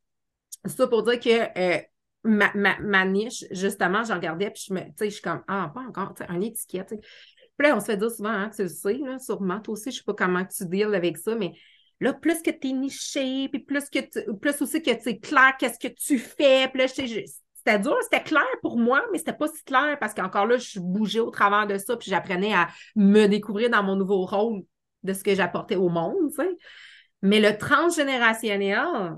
ça 0.64 0.86
pour 0.86 1.02
dire 1.02 1.20
que 1.20 1.58
euh, 1.58 1.78
ma, 2.24 2.50
ma, 2.54 3.04
niche, 3.04 3.44
justement, 3.50 4.02
je 4.04 4.14
regardais, 4.14 4.50
puis 4.50 4.64
je 4.68 4.74
me, 4.74 4.80
tu 4.80 4.92
sais, 4.96 5.04
je 5.06 5.14
suis 5.14 5.22
comme, 5.22 5.42
ah, 5.48 5.70
pas 5.74 5.80
encore, 5.80 6.14
tu 6.14 6.24
sais, 6.24 6.30
un 6.30 6.40
étiquette. 6.40 6.88
Puis 6.88 7.68
là, 7.68 7.76
on 7.76 7.80
se 7.80 7.86
fait 7.86 7.96
dire 7.98 8.10
souvent, 8.10 8.30
hein, 8.30 8.50
tu 8.54 8.62
le 8.62 8.68
sais, 8.68 8.94
là, 8.94 9.18
sûrement, 9.18 9.60
toi 9.60 9.74
aussi, 9.74 9.90
je 9.90 9.98
sais 9.98 10.04
pas 10.04 10.14
comment 10.14 10.44
tu 10.44 10.64
deals 10.64 10.94
avec 10.94 11.18
ça, 11.18 11.34
mais 11.34 11.52
là, 12.00 12.14
plus 12.14 12.40
que 12.42 12.50
tu 12.50 12.68
es 12.68 12.72
niché, 12.72 13.48
puis 13.50 13.60
plus 13.60 13.90
que 13.90 13.98
tu, 13.98 14.34
plus 14.38 14.62
aussi 14.62 14.82
que 14.82 14.90
tu 14.90 15.08
es 15.10 15.18
clair 15.18 15.54
qu'est-ce 15.58 15.78
que 15.78 15.92
tu 15.92 16.18
fais, 16.18 16.68
puis 16.68 16.78
là, 16.80 16.86
je 16.86 16.94
sais, 16.94 17.24
c'était 17.64 17.78
dur, 17.78 17.96
c'était 18.02 18.22
clair 18.22 18.44
pour 18.62 18.78
moi, 18.78 19.02
mais 19.10 19.18
c'était 19.18 19.32
pas 19.32 19.48
si 19.48 19.62
clair 19.64 19.96
parce 19.98 20.12
qu'encore 20.14 20.46
là, 20.46 20.58
je 20.58 20.78
bougeais 20.80 21.20
au 21.20 21.30
travers 21.30 21.66
de 21.66 21.78
ça, 21.78 21.96
puis 21.96 22.10
j'apprenais 22.10 22.52
à 22.52 22.68
me 22.94 23.26
découvrir 23.26 23.70
dans 23.70 23.82
mon 23.82 23.96
nouveau 23.96 24.26
rôle 24.26 24.62
de 25.02 25.12
ce 25.12 25.24
que 25.24 25.34
j'apportais 25.34 25.76
au 25.76 25.88
monde. 25.88 26.30
Mais 27.22 27.40
le 27.40 27.56
transgénérationnel, 27.56 29.16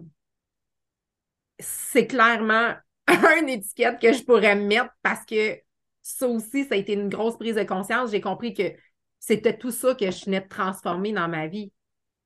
c'est 1.59 2.07
clairement 2.07 2.75
une 3.41 3.49
étiquette 3.49 3.99
que 4.01 4.13
je 4.13 4.23
pourrais 4.23 4.57
mettre 4.57 4.91
parce 5.03 5.25
que 5.25 5.59
ça 6.03 6.29
aussi, 6.29 6.65
ça 6.65 6.75
a 6.75 6.79
été 6.79 6.93
une 6.93 7.09
grosse 7.09 7.37
prise 7.37 7.57
de 7.57 7.65
conscience. 7.65 8.13
J'ai 8.13 8.21
compris 8.21 8.55
que 8.55 8.73
c'était 9.19 9.57
tout 9.57 9.73
ça 9.73 9.95
que 9.95 10.09
je 10.11 10.25
venais 10.25 10.41
de 10.41 10.49
transformer 10.49 11.13
dans 11.13 11.27
ma 11.27 11.49
vie 11.49 11.73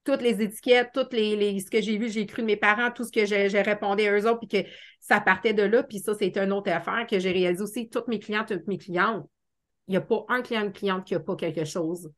toutes 0.04 0.22
les 0.22 0.40
étiquettes, 0.42 0.90
toutes 0.94 1.12
les, 1.12 1.60
ce 1.60 1.70
que 1.70 1.80
j'ai 1.80 1.98
vu, 1.98 2.10
j'ai 2.10 2.26
cru 2.26 2.42
de 2.42 2.46
mes 2.46 2.56
parents, 2.56 2.90
tout 2.90 3.04
ce 3.04 3.12
que 3.12 3.26
j'ai 3.26 3.62
répondu 3.62 4.04
à 4.04 4.18
eux 4.18 4.26
autres, 4.26 4.40
puis 4.46 4.62
que 4.62 4.68
ça 5.00 5.20
partait 5.20 5.54
de 5.54 5.62
là. 5.62 5.82
Puis 5.82 5.98
ça, 5.98 6.14
c'était 6.14 6.42
une 6.42 6.52
autre 6.52 6.70
affaire 6.70 7.06
que 7.06 7.18
j'ai 7.18 7.32
réalisé 7.32 7.62
aussi. 7.62 7.88
Toutes 7.88 8.08
mes 8.08 8.18
clientes, 8.18 8.48
toutes 8.48 8.66
mes 8.66 8.78
clientes, 8.78 9.28
il 9.88 9.92
n'y 9.92 9.96
a 9.96 10.00
pas 10.00 10.24
un 10.28 10.42
client, 10.42 10.64
une 10.64 10.72
cliente 10.72 11.04
qui 11.04 11.14
n'a 11.14 11.20
pas 11.20 11.36
quelque 11.36 11.64
chose 11.64 12.10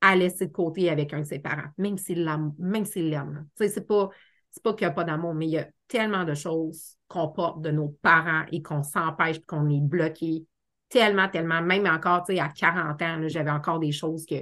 à 0.00 0.14
laisser 0.16 0.46
de 0.46 0.52
côté 0.52 0.90
avec 0.90 1.12
un 1.12 1.20
de 1.20 1.26
ses 1.26 1.40
parents, 1.40 1.68
même 1.76 1.98
s'il 1.98 2.24
l'aime. 2.24 2.54
Même 2.58 2.84
s'il. 2.84 3.20
C'est 3.56 3.86
pas, 3.86 4.08
pas 4.62 4.74
qu'il 4.74 4.86
n'y 4.86 4.90
a 4.90 4.94
pas 4.94 5.04
d'amour, 5.04 5.34
mais 5.34 5.46
il 5.46 5.52
y 5.52 5.58
a 5.58 5.68
tellement 5.88 6.24
de 6.24 6.34
choses 6.34 6.96
qu'on 7.08 7.28
porte 7.28 7.60
de 7.62 7.70
nos 7.70 7.88
parents 8.02 8.44
et 8.52 8.62
qu'on 8.62 8.82
s'empêche, 8.82 9.40
qu'on 9.46 9.68
est 9.68 9.80
bloqué. 9.80 10.46
Tellement, 10.88 11.28
tellement. 11.28 11.60
Même 11.60 11.86
encore, 11.86 12.24
tu 12.24 12.34
sais, 12.34 12.40
à 12.40 12.48
40 12.48 13.02
ans, 13.02 13.20
j'avais 13.26 13.50
encore 13.50 13.78
des 13.78 13.92
choses 13.92 14.24
que 14.24 14.36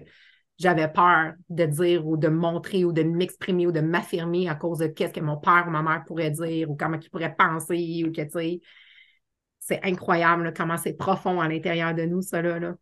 j'avais 0.59 0.88
peur 0.88 1.35
de 1.51 1.64
dire 1.64 2.07
ou 2.07 2.16
de 2.16 2.29
montrer 2.29 2.85
ou 2.85 2.92
de 2.92 3.03
m'exprimer 3.03 3.66
ou 3.66 3.73
de 3.73 3.81
m'affirmer 3.81 4.49
à 4.49 4.55
cause 4.55 4.79
de 4.79 4.87
qu'est-ce 4.87 5.12
que 5.12 5.21
mon 5.21 5.37
père 5.37 5.64
ou 5.66 5.71
ma 5.71 5.83
mère 5.83 6.05
pourrait 6.07 6.31
dire 6.31 6.71
ou 6.71 6.77
comment 6.77 6.99
ils 7.01 7.11
pourraient 7.11 7.35
penser 7.35 8.05
ou 8.07 8.12
que, 8.12 8.23
tu 8.23 8.31
sais, 8.31 8.61
c'est 9.59 9.85
incroyable 9.85 10.55
comment 10.57 10.77
c'est 10.77 10.95
profond 10.95 11.40
à 11.40 11.49
l'intérieur 11.49 11.95
de 11.95 12.03
nous, 12.05 12.23
ça, 12.23 12.40
là. 12.40 12.75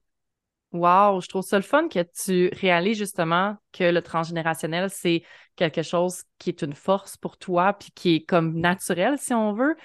Wow, 0.73 1.21
je 1.21 1.29
trouve 1.29 1.45
ça 1.45 1.57
le 1.57 1.63
fun 1.63 1.87
que 1.87 2.01
tu 2.03 2.51
réalises 2.59 2.99
justement 2.99 3.57
que 3.73 3.85
le 3.85 4.03
transgénérationnel, 4.03 4.91
c'est 4.91 5.23
quelque 5.55 5.83
chose 5.83 6.25
qui 6.39 6.51
est 6.51 6.63
une 6.63 6.75
force 6.75 7.17
pour 7.17 7.39
toi, 7.39 7.75
puis 7.75 7.91
qui 7.95 8.17
est 8.17 8.25
comme 8.25 8.59
naturel, 8.59 9.17
si 9.19 9.33
on 9.33 9.53
veut. 9.53 9.77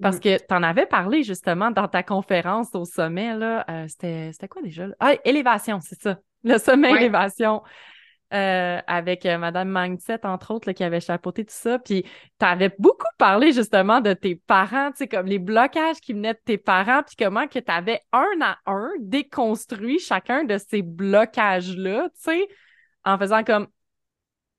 Parce 0.00 0.18
que 0.18 0.36
tu 0.36 0.54
en 0.54 0.64
avais 0.64 0.86
parlé 0.86 1.22
justement 1.22 1.70
dans 1.70 1.86
ta 1.86 2.02
conférence 2.02 2.74
au 2.74 2.84
sommet, 2.84 3.36
là. 3.36 3.64
Euh, 3.70 3.86
c'était 3.86 4.48
quoi 4.48 4.60
déjà? 4.60 4.88
Ah, 4.98 5.14
élévation, 5.24 5.78
c'est 5.80 6.00
ça. 6.00 6.18
Le 6.52 6.58
sommet 6.58 6.94
élévation. 6.94 7.62
Euh, 8.32 8.80
avec 8.88 9.26
euh, 9.26 9.38
Madame 9.38 9.68
Mindset, 9.70 10.26
entre 10.26 10.52
autres, 10.52 10.72
qui 10.72 10.82
avait 10.82 10.98
chapeauté 10.98 11.44
tout 11.44 11.54
ça. 11.54 11.78
Puis 11.78 12.02
tu 12.02 12.44
avais 12.44 12.74
beaucoup 12.80 13.06
parlé 13.16 13.52
justement 13.52 14.00
de 14.00 14.12
tes 14.12 14.34
parents, 14.34 14.90
tu 14.90 14.98
sais, 14.98 15.08
comme 15.08 15.26
les 15.26 15.38
blocages 15.38 16.00
qui 16.00 16.14
venaient 16.14 16.34
de 16.34 16.40
tes 16.44 16.58
parents, 16.58 17.02
puis 17.04 17.14
comment 17.16 17.46
que 17.46 17.60
tu 17.60 17.70
avais 17.70 18.00
un 18.12 18.26
à 18.40 18.58
un 18.66 18.90
déconstruit 18.98 20.00
chacun 20.00 20.42
de 20.42 20.58
ces 20.58 20.82
blocages-là, 20.82 22.08
tu 22.08 22.22
sais, 22.22 22.48
en 23.04 23.18
faisant 23.18 23.44
comme 23.44 23.68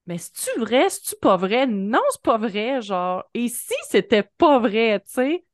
mais 0.08 0.20
c'est-tu 0.20 0.60
vrai, 0.60 0.90
c'est-tu 0.90 1.16
pas 1.20 1.36
vrai? 1.36 1.66
Non, 1.68 2.02
c'est 2.12 2.22
pas 2.22 2.38
vrai, 2.38 2.82
genre. 2.82 3.24
Et 3.34 3.50
si 3.50 3.74
c'était 3.90 4.24
pas 4.38 4.60
vrai, 4.60 5.00
tu 5.00 5.12
sais? 5.14 5.46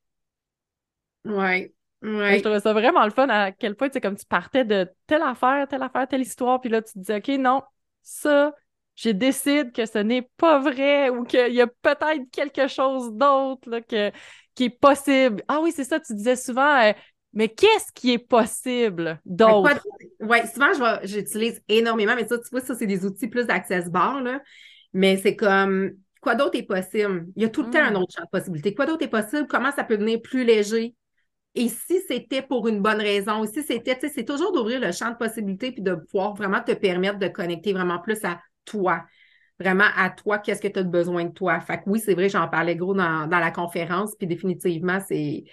Ouais. 1.25 1.73
Ouais. 2.01 2.37
Je 2.37 2.43
trouvais 2.43 2.59
ça 2.59 2.73
vraiment 2.73 3.03
le 3.03 3.11
fun 3.11 3.27
à 3.29 3.51
quel 3.51 3.75
point, 3.75 3.89
tu 3.89 3.93
sais, 3.93 4.01
comme 4.01 4.15
tu 4.15 4.25
partais 4.25 4.65
de 4.65 4.89
telle 5.05 5.21
affaire, 5.21 5.67
telle 5.67 5.83
affaire, 5.83 6.07
telle 6.07 6.21
histoire, 6.21 6.59
puis 6.59 6.69
là, 6.69 6.81
tu 6.81 6.93
te 6.93 6.99
dis, 6.99 7.13
OK, 7.13 7.39
non, 7.39 7.61
ça, 8.01 8.53
je 8.95 9.09
décide 9.09 9.71
que 9.71 9.85
ce 9.85 9.99
n'est 9.99 10.27
pas 10.37 10.59
vrai 10.59 11.09
ou 11.09 11.23
qu'il 11.23 11.53
y 11.53 11.61
a 11.61 11.67
peut-être 11.67 12.29
quelque 12.31 12.67
chose 12.67 13.13
d'autre 13.13 13.79
que, 13.87 14.11
qui 14.55 14.65
est 14.65 14.69
possible. 14.69 15.43
Ah 15.47 15.59
oui, 15.61 15.71
c'est 15.71 15.83
ça, 15.83 15.99
tu 15.99 16.15
disais 16.15 16.35
souvent, 16.35 16.81
euh, 16.81 16.91
mais 17.33 17.49
qu'est-ce 17.49 17.91
qui 17.93 18.13
est 18.13 18.19
possible 18.19 19.19
d'autre? 19.23 19.85
Oui, 20.19 20.39
souvent, 20.53 20.99
j'utilise 21.03 21.61
énormément, 21.69 22.15
mais 22.15 22.27
ça, 22.27 22.37
tu 22.37 22.49
vois, 22.51 22.61
ça, 22.61 22.75
c'est 22.75 22.87
des 22.87 23.05
outils 23.05 23.27
plus 23.27 23.45
d'access 23.45 23.89
bar, 23.89 24.21
là. 24.21 24.41
Mais 24.93 25.17
c'est 25.17 25.35
comme, 25.35 25.91
quoi 26.19 26.35
d'autre 26.35 26.57
est 26.57 26.63
possible? 26.63 27.27
Il 27.35 27.43
y 27.43 27.45
a 27.45 27.49
tout 27.49 27.63
le 27.63 27.69
temps 27.69 27.79
un 27.79 27.91
hmm. 27.91 27.97
autre 27.97 28.13
champ 28.17 28.23
de 28.23 28.29
possibilités. 28.29 28.73
Quoi 28.73 28.85
d'autre 28.87 29.03
est 29.03 29.09
possible? 29.09 29.47
Comment 29.47 29.71
ça 29.71 29.83
peut 29.83 29.97
devenir 29.97 30.21
plus 30.21 30.43
léger? 30.43 30.95
Et 31.53 31.67
si 31.67 32.01
c'était 32.07 32.41
pour 32.41 32.67
une 32.67 32.81
bonne 32.81 33.01
raison, 33.01 33.45
si 33.45 33.61
c'était, 33.61 33.95
tu 33.95 34.07
sais, 34.07 34.13
c'est 34.13 34.25
toujours 34.25 34.53
d'ouvrir 34.53 34.79
le 34.79 34.91
champ 34.91 35.11
de 35.11 35.17
possibilités 35.17 35.71
puis 35.71 35.81
de 35.81 35.95
pouvoir 35.95 36.33
vraiment 36.33 36.61
te 36.61 36.71
permettre 36.71 37.19
de 37.19 37.27
connecter 37.27 37.73
vraiment 37.73 37.99
plus 37.99 38.23
à 38.23 38.39
toi. 38.63 39.03
Vraiment 39.59 39.87
à 39.95 40.09
toi, 40.09 40.39
qu'est-ce 40.39 40.61
que 40.61 40.69
tu 40.69 40.79
as 40.79 40.83
besoin 40.83 41.25
de 41.25 41.33
toi? 41.33 41.59
Fait 41.59 41.77
que 41.77 41.83
oui, 41.87 41.99
c'est 41.99 42.13
vrai, 42.13 42.29
j'en 42.29 42.47
parlais 42.47 42.75
gros 42.75 42.95
dans, 42.95 43.27
la 43.29 43.51
conférence, 43.51 44.15
puis 44.15 44.27
définitivement, 44.27 44.99
c'est. 45.07 45.43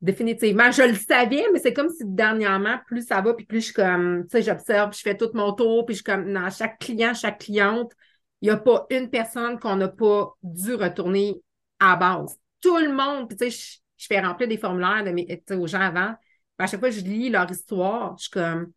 Définitivement, 0.00 0.70
je 0.72 0.82
le 0.82 0.96
savais, 0.96 1.44
mais 1.52 1.60
c'est 1.60 1.72
comme 1.72 1.88
si 1.88 2.02
dernièrement, 2.04 2.78
plus 2.88 3.06
ça 3.06 3.20
va, 3.20 3.34
puis 3.34 3.46
plus 3.46 3.60
je 3.60 3.64
suis 3.66 3.74
comme, 3.74 4.24
tu 4.24 4.30
sais, 4.30 4.42
j'observe, 4.42 4.92
je 4.92 5.00
fais 5.00 5.16
tout 5.16 5.30
mon 5.34 5.52
tour, 5.52 5.86
puis 5.86 5.94
je 5.94 5.98
suis 5.98 6.04
comme, 6.04 6.32
dans 6.32 6.50
chaque 6.50 6.80
client, 6.80 7.14
chaque 7.14 7.38
cliente, 7.38 7.92
il 8.40 8.46
n'y 8.46 8.50
a 8.50 8.56
pas 8.56 8.86
une 8.90 9.10
personne 9.10 9.60
qu'on 9.60 9.76
n'a 9.76 9.86
pas 9.86 10.34
dû 10.42 10.74
retourner 10.74 11.40
à 11.78 11.94
base. 11.94 12.36
Tout 12.60 12.78
le 12.78 12.92
monde, 12.92 13.28
puis 13.28 13.36
tu 13.36 13.50
sais, 13.50 13.81
je 14.02 14.08
fais 14.08 14.20
remplir 14.20 14.48
des 14.48 14.58
formulaires 14.58 15.04
de 15.04 15.10
mes, 15.10 15.42
aux 15.52 15.66
gens 15.68 15.80
avant. 15.80 16.14
À 16.58 16.66
chaque 16.66 16.80
fois 16.80 16.90
que 16.90 16.96
je 16.96 17.02
lis 17.02 17.30
leur 17.30 17.48
histoire, 17.48 18.16
je 18.18 18.22
suis 18.24 18.30
comme, 18.32 18.72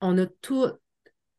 on 0.00 0.16
a 0.18 0.26
tout 0.40 0.70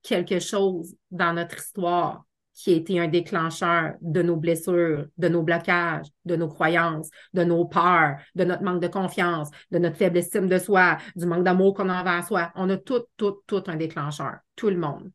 quelque 0.02 0.40
chose 0.40 0.96
dans 1.12 1.34
notre 1.34 1.58
histoire 1.58 2.26
qui 2.54 2.74
a 2.74 2.76
été 2.76 3.00
un 3.00 3.08
déclencheur 3.08 3.94
de 4.02 4.22
nos 4.22 4.36
blessures, 4.36 5.08
de 5.18 5.28
nos 5.30 5.44
blocages, 5.44 6.08
de 6.26 6.36
nos 6.36 6.50
croyances, 6.50 7.10
de 7.34 7.44
nos 7.46 7.66
peurs, 7.66 8.18
de 8.36 8.44
notre 8.44 8.64
manque 8.64 8.82
de 8.82 8.88
confiance, 8.88 9.50
de 9.72 9.80
notre 9.80 9.96
faible 9.96 10.18
estime 10.18 10.48
de 10.48 10.58
soi, 10.58 10.98
du 11.16 11.26
manque 11.26 11.44
d'amour 11.44 11.74
qu'on 11.74 11.90
a 11.90 12.02
envers 12.02 12.26
soi. 12.26 12.52
On 12.56 12.70
a 12.70 12.78
tout, 12.78 13.04
tout, 13.16 13.42
tout 13.48 13.64
un 13.68 13.76
déclencheur. 13.78 14.38
Tout 14.58 14.70
le 14.70 14.78
monde. 14.78 15.12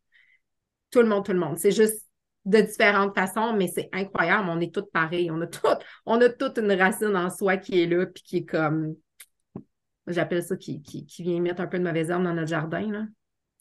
Tout 0.91 1.01
le 1.01 1.09
monde, 1.09 1.25
tout 1.25 1.33
le 1.33 1.39
monde. 1.39 1.59
C'est 1.59 1.73
juste 1.73 2.10
de 2.51 2.61
différentes 2.61 3.15
façons, 3.15 3.55
mais 3.55 3.69
c'est 3.69 3.89
incroyable. 3.93 4.49
On 4.49 4.61
est 4.61 4.75
tous 4.75 4.87
pareils. 4.93 5.31
On 5.31 5.41
a 5.41 5.47
tout, 5.47 5.67
on 6.07 6.21
a 6.21 6.29
toute 6.29 6.59
une 6.59 6.73
racine 6.73 7.17
en 7.17 7.31
soi 7.31 7.57
qui 7.57 7.83
est 7.83 7.87
là, 7.87 8.07
puis 8.07 8.23
qui 8.23 8.37
est 8.39 8.45
comme, 8.45 8.95
j'appelle 10.07 10.43
ça, 10.43 10.57
qui, 10.57 10.83
qui, 10.83 11.23
vient 11.23 11.41
mettre 11.41 11.61
un 11.61 11.67
peu 11.67 11.79
de 11.79 11.85
mauvaise 11.85 12.11
herbe 12.11 12.25
dans 12.25 12.35
notre 12.35 12.49
jardin, 12.49 12.91
là, 12.91 13.05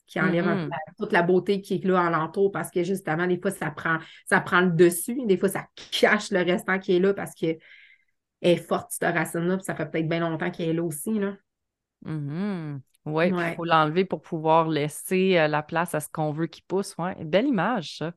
qui 0.08 0.20
enlève 0.20 0.46
mm-hmm. 0.46 0.70
toute 0.98 1.12
la 1.12 1.22
beauté 1.22 1.62
qui 1.62 1.76
est 1.76 1.86
là 1.86 2.02
alentour, 2.02 2.52
parce 2.52 2.72
que 2.72 2.84
justement, 2.84 3.28
des 3.28 3.40
fois, 3.40 3.52
ça 3.52 3.70
prend, 3.70 4.00
ça 4.26 4.42
prend 4.42 4.62
le 4.62 4.72
dessus, 4.72 5.20
des 5.26 5.38
fois, 5.38 5.50
ça 5.50 5.66
cache 5.92 6.32
le 6.32 6.40
restant 6.40 6.80
qui 6.80 6.96
est 6.96 7.00
là 7.00 7.14
parce 7.14 7.36
que 7.36 7.58
est 8.42 8.56
forte, 8.56 8.92
cette 8.92 9.14
racine-là, 9.14 9.58
puis 9.58 9.66
ça 9.66 9.76
fait 9.76 9.86
peut-être 9.86 10.08
bien 10.08 10.22
longtemps 10.22 10.50
qu'elle 10.50 10.70
est 10.70 10.74
là 10.74 10.84
aussi, 10.84 11.20
là. 11.20 11.36
Mm-hmm. 12.06 12.80
Oui, 13.06 13.30
il 13.30 13.56
faut 13.56 13.66
l'enlever 13.66 14.06
pour 14.06 14.22
pouvoir 14.22 14.68
laisser 14.68 15.38
euh, 15.38 15.48
la 15.48 15.64
place 15.64 15.96
à 15.96 16.00
ce 16.00 16.10
qu'on 16.10 16.32
veut 16.32 16.48
qu'il 16.48 16.64
pousse. 16.64 16.96
Ouais. 16.98 17.16
Belle 17.24 17.48
image, 17.48 17.98
ça. 17.98 18.14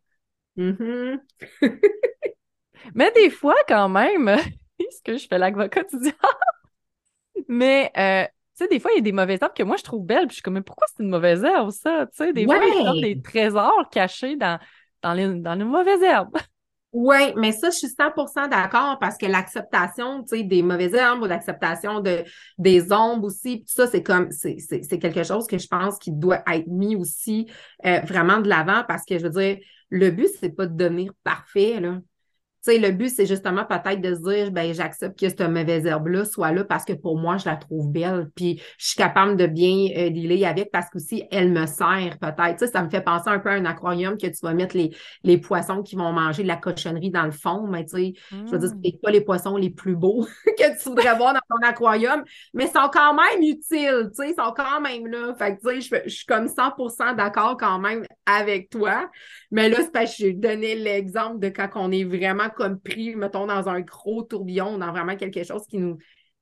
Mm-hmm. 0.57 1.19
Mais 2.95 3.11
des 3.13 3.31
fois, 3.31 3.57
quand 3.69 3.89
même, 3.89 4.37
ce 4.79 5.03
que 5.05 5.17
je 5.17 5.27
fais 5.27 5.39
l'avocat 5.39 5.85
tu 5.85 5.99
dis 5.99 6.13
Mais, 7.49 7.91
euh, 7.97 8.25
tu 8.25 8.65
sais, 8.65 8.69
des 8.69 8.81
fois, 8.81 8.91
il 8.93 8.97
y 8.97 8.99
a 8.99 9.03
des 9.03 9.13
mauvaises 9.13 9.41
herbes 9.41 9.55
que 9.55 9.63
moi, 9.63 9.77
je 9.77 9.85
trouve 9.85 10.05
belles. 10.05 10.27
Puis 10.27 10.31
je 10.31 10.35
suis 10.35 10.43
comme, 10.43 10.55
mais 10.55 10.63
pourquoi 10.63 10.87
c'est 10.89 11.03
une 11.03 11.11
mauvaise 11.11 11.45
herbe, 11.45 11.71
ça? 11.71 12.07
Tu 12.07 12.17
sais, 12.17 12.33
des 12.33 12.45
fois, 12.45 12.57
il 12.59 12.85
y 12.85 13.09
a 13.11 13.15
des 13.15 13.23
trésors 13.23 13.89
cachés 13.91 14.37
dans, 14.37 14.59
dans, 15.03 15.15
les, 15.15 15.35
dans 15.35 15.55
les 15.55 15.65
mauvaises 15.65 16.03
herbes. 16.03 16.37
Oui, 16.95 17.33
mais 17.37 17.53
ça, 17.53 17.71
je 17.71 17.77
suis 17.77 17.87
100% 17.89 18.51
d'accord 18.51 18.99
parce 19.01 19.17
que 19.17 19.25
l'acceptation, 19.25 20.23
tu 20.25 20.37
sais, 20.37 20.43
des 20.43 20.63
mauvaises 20.63 20.93
herbes 20.93 21.23
ou 21.23 21.25
l'acceptation 21.25 22.01
de, 22.01 22.23
des 22.59 22.93
ombres 22.93 23.29
aussi, 23.29 23.65
ça, 23.67 23.87
c'est 23.87 24.03
comme, 24.03 24.31
c'est 24.31 24.99
quelque 24.99 25.23
chose 25.23 25.47
que 25.47 25.57
je 25.57 25.67
pense 25.69 25.97
qui 25.97 26.13
doit 26.13 26.43
être 26.53 26.67
mis 26.67 26.95
aussi 26.95 27.51
euh, 27.87 28.01
vraiment 28.01 28.41
de 28.41 28.49
l'avant 28.51 28.85
parce 28.87 29.07
que, 29.07 29.19
je 29.19 29.23
veux 29.23 29.31
dire, 29.31 29.57
le 29.93 30.11
but, 30.11 30.29
c'est 30.41 30.51
pas 30.51 30.67
de 30.67 30.77
devenir 30.77 31.13
parfait, 31.25 31.81
là. 31.81 32.01
Tu 32.65 32.71
sais, 32.71 32.79
le 32.79 32.93
but, 32.93 33.09
c'est 33.09 33.27
justement 33.27 33.65
peut-être 33.65 34.01
de 34.01 34.15
se 34.15 34.21
dire, 34.21 34.53
ben, 34.53 34.73
j'accepte 34.73 35.19
que 35.19 35.29
cette 35.29 35.41
mauvaise 35.41 35.85
herbe-là 35.85 36.25
soit 36.25 36.53
là 36.53 36.63
parce 36.63 36.85
que 36.85 36.93
pour 36.93 37.19
moi, 37.19 37.37
je 37.37 37.47
la 37.47 37.57
trouve 37.57 37.91
belle. 37.91 38.31
Puis, 38.37 38.63
je 38.79 38.87
suis 38.87 38.97
capable 38.97 39.37
de 39.37 39.47
bien 39.47 39.89
euh, 39.97 40.11
dealer 40.11 40.45
avec 40.45 40.71
parce 40.71 40.89
qu'aussi, 40.89 41.25
elle 41.33 41.51
me 41.51 41.67
sert 41.67 42.19
peut-être. 42.21 42.59
Tu 42.59 42.67
sais, 42.67 42.73
ça 42.73 42.85
me 42.85 42.89
fait 42.89 43.01
penser 43.01 43.31
un 43.31 43.41
peu 43.41 43.49
à 43.49 43.55
un 43.55 43.65
aquarium 43.65 44.17
que 44.17 44.29
tu 44.29 44.39
vas 44.43 44.55
mettre 44.55 44.77
les, 44.77 44.95
les 45.25 45.39
poissons 45.39 45.83
qui 45.83 45.97
vont 45.97 46.13
manger 46.13 46.45
de 46.45 46.49
la 46.49 46.57
cochonnerie 46.57 47.11
dans 47.11 47.25
le 47.25 47.33
fond. 47.33 47.67
Mais 47.67 47.85
tu 47.85 47.97
sais, 47.97 48.13
je 48.31 48.53
veux 48.53 48.59
dire, 48.59 48.71
mm. 48.71 48.81
c'est 48.85 49.01
pas 49.03 49.11
les 49.11 49.23
poissons 49.23 49.57
les 49.57 49.71
plus 49.71 49.97
beaux 49.97 50.25
que 50.47 50.83
tu 50.83 50.89
voudrais 50.89 51.17
voir 51.17 51.35
dans 51.35 51.41
ton 51.49 51.67
aquarium, 51.67 52.23
mais 52.55 52.67
ils 52.67 52.81
sont 52.81 52.91
quand 52.93 53.15
même 53.15 53.43
utiles. 53.43 54.11
Tu 54.11 54.23
sais, 54.23 54.31
ils 54.31 54.35
sont 54.37 54.53
quand 54.57 54.81
même 54.81 55.09
là. 55.09 55.35
Fait 55.35 55.57
que, 55.57 55.69
tu 55.69 55.81
sais, 55.81 56.01
je, 56.05 56.09
je 56.09 56.15
suis 56.15 56.27
comme 56.27 56.47
100% 56.47 57.17
d'accord 57.17 57.57
quand 57.57 57.81
même 57.81 58.05
avec 58.25 58.71
toi. 58.71 59.11
Mais 59.51 59.69
là, 59.69 59.79
c'est 59.81 59.93
parce 59.93 60.17
que 60.17 60.29
je 60.29 60.33
donnais 60.33 60.77
l'exemple 60.77 61.41
de 61.41 61.49
quand 61.49 61.69
on 61.75 61.91
est 61.91 62.05
vraiment 62.05 62.49
comme 62.53 62.81
pris, 62.81 63.17
mettons, 63.17 63.47
dans 63.47 63.69
un 63.69 63.81
gros 63.81 64.23
tourbillon, 64.23 64.79
dans 64.79 64.91
vraiment 64.91 65.17
quelque 65.17 65.45
chose 65.45 65.67
qui 65.67 65.79
nous, 65.79 65.99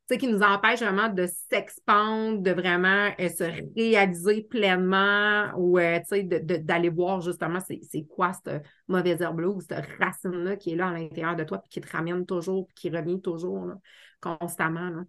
qui 0.08 0.26
nous 0.26 0.42
empêche 0.42 0.80
vraiment 0.80 1.08
de 1.08 1.26
s'expandre, 1.48 2.40
de 2.40 2.50
vraiment 2.50 3.10
euh, 3.20 3.28
se 3.28 3.44
réaliser 3.76 4.42
pleinement 4.42 5.52
ou 5.56 5.78
euh, 5.78 6.00
d'aller 6.10 6.88
voir 6.88 7.20
justement 7.20 7.60
c'est 7.60 8.04
quoi 8.08 8.32
cette 8.32 8.64
mauvaise 8.88 9.20
herbe-là 9.20 9.48
ou 9.48 9.60
cette 9.60 9.86
racine-là 9.98 10.56
qui 10.56 10.72
est 10.72 10.76
là 10.76 10.88
à 10.88 10.92
l'intérieur 10.92 11.36
de 11.36 11.44
toi 11.44 11.58
puis 11.58 11.70
qui 11.70 11.80
te 11.80 11.90
ramène 11.90 12.26
toujours, 12.26 12.66
puis 12.66 12.74
qui 12.74 12.90
revient 12.90 13.20
toujours 13.20 13.72
constamment. 14.20 15.04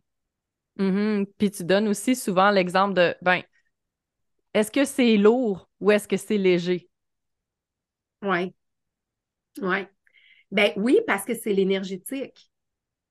Mm-hmm. 0.78 1.26
Puis 1.38 1.52
tu 1.52 1.64
donnes 1.64 1.88
aussi 1.88 2.16
souvent 2.16 2.52
l'exemple 2.52 2.94
de 2.94 3.16
ben, 3.22 3.42
est-ce 4.54 4.72
que 4.72 4.86
c'est 4.86 5.18
lourd 5.18 5.70
ou 5.80 5.92
est-ce 5.92 6.08
que 6.08 6.18
c'est 6.18 6.38
léger? 6.38 6.90
Oui. 8.22 8.54
Oui. 9.62 9.88
Ben 10.52 10.72
oui, 10.76 11.00
parce 11.08 11.26
que 11.26 11.34
c'est 11.34 11.54
l'énergétique. 11.54 12.52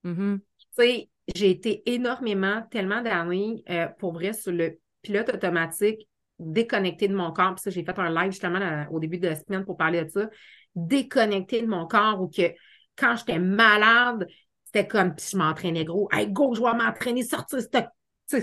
Mm-hmm. 0.05 0.39
Tu 0.39 0.67
sais, 0.71 1.09
j'ai 1.35 1.49
été 1.49 1.83
énormément, 1.85 2.63
tellement 2.69 3.01
d'années, 3.01 3.63
euh, 3.69 3.87
pour 3.99 4.13
vrai, 4.13 4.33
sur 4.33 4.51
le 4.51 4.79
pilote 5.01 5.33
automatique, 5.33 6.07
déconnecté 6.39 7.07
de 7.07 7.15
mon 7.15 7.31
corps. 7.31 7.55
Puis 7.55 7.63
ça, 7.63 7.69
j'ai 7.69 7.83
fait 7.83 7.97
un 7.97 8.09
live 8.09 8.31
justement 8.31 8.85
au 8.91 8.99
début 8.99 9.17
de 9.17 9.27
la 9.27 9.35
semaine 9.35 9.65
pour 9.65 9.77
parler 9.77 10.03
de 10.03 10.09
ça. 10.09 10.29
Déconnecté 10.75 11.61
de 11.61 11.67
mon 11.67 11.87
corps 11.87 12.21
ou 12.21 12.27
que 12.27 12.53
quand 12.95 13.15
j'étais 13.15 13.39
malade, 13.39 14.27
c'était 14.65 14.87
comme, 14.87 15.15
puis 15.15 15.25
je 15.31 15.37
m'entraînais 15.37 15.85
gros. 15.85 16.07
Hey, 16.11 16.27
go, 16.31 16.53
je 16.55 16.61
vais 16.61 16.73
m'entraîner, 16.73 17.23
sortir 17.23 17.59
cette, 17.59 17.87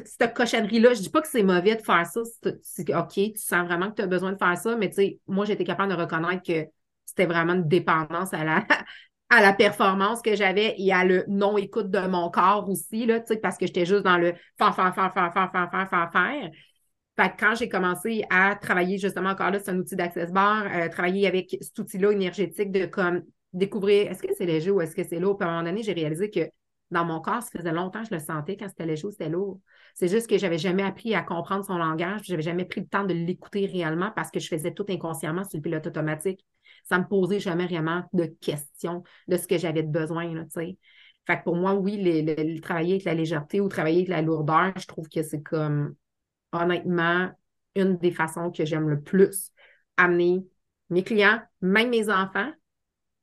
cette 0.05 0.35
cochonnerie-là. 0.35 0.95
Je 0.95 1.01
dis 1.03 1.11
pas 1.11 1.23
que 1.23 1.29
c'est 1.29 1.43
mauvais 1.43 1.77
de 1.77 1.83
faire 1.83 2.07
ça. 2.07 2.21
OK, 2.21 3.13
tu 3.15 3.33
sens 3.37 3.67
vraiment 3.67 3.91
que 3.91 3.97
tu 3.97 4.03
as 4.03 4.07
besoin 4.07 4.33
de 4.33 4.39
faire 4.39 4.57
ça, 4.57 4.77
mais 4.77 4.89
tu 4.89 4.97
sais, 4.97 5.21
moi, 5.27 5.45
j'étais 5.45 5.65
capable 5.65 5.93
de 5.93 6.01
reconnaître 6.01 6.43
que 6.43 6.67
c'était 7.19 7.33
vraiment 7.33 7.55
une 7.55 7.67
dépendance 7.67 8.33
à 8.33 8.45
la, 8.45 8.65
à 9.31 9.43
la 9.43 9.53
performance 9.53 10.23
que 10.23 10.37
j'avais 10.37 10.75
et 10.79 10.93
à 10.93 11.05
le 11.05 11.25
non-écoute 11.27 11.91
de 11.91 12.07
mon 12.07 12.31
corps 12.31 12.69
aussi, 12.69 13.07
là, 13.07 13.21
parce 13.43 13.59
que 13.59 13.67
j'étais 13.67 13.87
juste 13.87 14.05
dans 14.05 14.19
le 14.19 14.35
faire, 14.57 14.75
faire, 14.75 14.95
faire, 14.95 15.13
faire, 15.13 15.33
faire, 15.33 15.51
faire, 15.51 15.71
faire, 15.71 15.89
faire, 15.91 16.11
faire. 16.13 16.51
Quand 17.37 17.57
j'ai 17.57 17.69
commencé 17.69 18.23
à 18.31 18.55
travailler 18.55 18.97
justement 18.97 19.31
encore 19.31 19.51
là, 19.51 19.59
c'est 19.59 19.73
un 19.73 19.79
outil 19.79 19.97
d'access 19.97 20.31
bar, 20.31 20.67
euh, 20.73 20.89
travailler 20.89 21.27
avec 21.27 21.57
cet 21.61 21.77
outil-là 21.77 22.13
énergétique 22.13 22.71
de 22.71 22.87
comme 22.87 23.23
découvrir 23.53 24.09
est-ce 24.09 24.23
que 24.23 24.29
c'est 24.39 24.47
léger 24.47 24.71
ou 24.71 24.81
est-ce 24.81 24.95
que 24.95 25.03
c'est 25.03 25.19
lourd. 25.19 25.37
Puis 25.37 25.45
à 25.45 25.51
un 25.51 25.57
moment 25.57 25.69
donné, 25.69 25.83
j'ai 25.83 25.95
réalisé 25.95 26.31
que 26.31 26.49
dans 26.93 27.05
mon 27.05 27.21
corps, 27.21 27.43
ça 27.43 27.51
faisait 27.59 27.73
longtemps 27.73 28.03
que 28.03 28.09
je 28.11 28.15
le 28.15 28.21
sentais 28.21 28.57
quand 28.57 28.69
c'était 28.69 28.87
léger 28.87 29.05
ou 29.07 29.11
c'était 29.11 29.29
lourd. 29.29 29.59
C'est 29.95 30.09
juste 30.09 30.29
que 30.29 30.39
j'avais 30.39 30.59
jamais 30.59 30.85
appris 30.85 31.17
à 31.17 31.23
comprendre 31.23 31.65
son 31.65 31.77
langage, 31.77 32.21
j'avais 32.23 32.43
jamais 32.43 32.65
pris 32.65 32.83
le 32.83 32.87
temps 32.87 33.05
de 33.05 33.13
l'écouter 33.13 33.67
réellement 33.67 34.13
parce 34.15 34.31
que 34.31 34.39
je 34.39 34.47
faisais 34.47 34.73
tout 34.73 34.87
inconsciemment 34.89 35.43
sur 35.43 35.59
le 35.59 35.63
pilote 35.63 35.87
automatique. 35.89 36.45
Ça 36.89 36.99
me 36.99 37.05
posait 37.07 37.41
jamais 37.41 37.67
vraiment 37.67 38.05
de 38.13 38.25
questions 38.25 39.03
de 39.29 39.37
ce 39.37 39.47
que 39.47 39.59
j'avais 39.59 39.83
de 39.83 39.91
besoin, 39.91 40.33
sais. 40.51 40.79
Fait 41.27 41.39
que 41.39 41.45
pour 41.45 41.57
moi, 41.57 41.75
oui, 41.75 41.99
le, 42.03 42.59
travailler 42.61 42.95
avec 42.95 43.05
la 43.05 43.13
légèreté 43.13 43.61
ou 43.61 43.69
travailler 43.69 43.99
avec 43.99 44.09
la 44.09 44.23
lourdeur, 44.23 44.73
je 44.79 44.87
trouve 44.87 45.09
que 45.11 45.23
c'est 45.23 45.43
comme, 45.43 45.95
honnêtement, 46.53 47.31
une 47.75 47.99
des 47.99 48.11
façons 48.11 48.51
que 48.51 48.65
j'aime 48.65 48.89
le 48.89 49.03
plus 49.03 49.51
amener 49.99 50.47
mes 50.89 51.05
clients, 51.05 51.43
même 51.61 51.91
mes 51.91 52.09
enfants. 52.09 52.51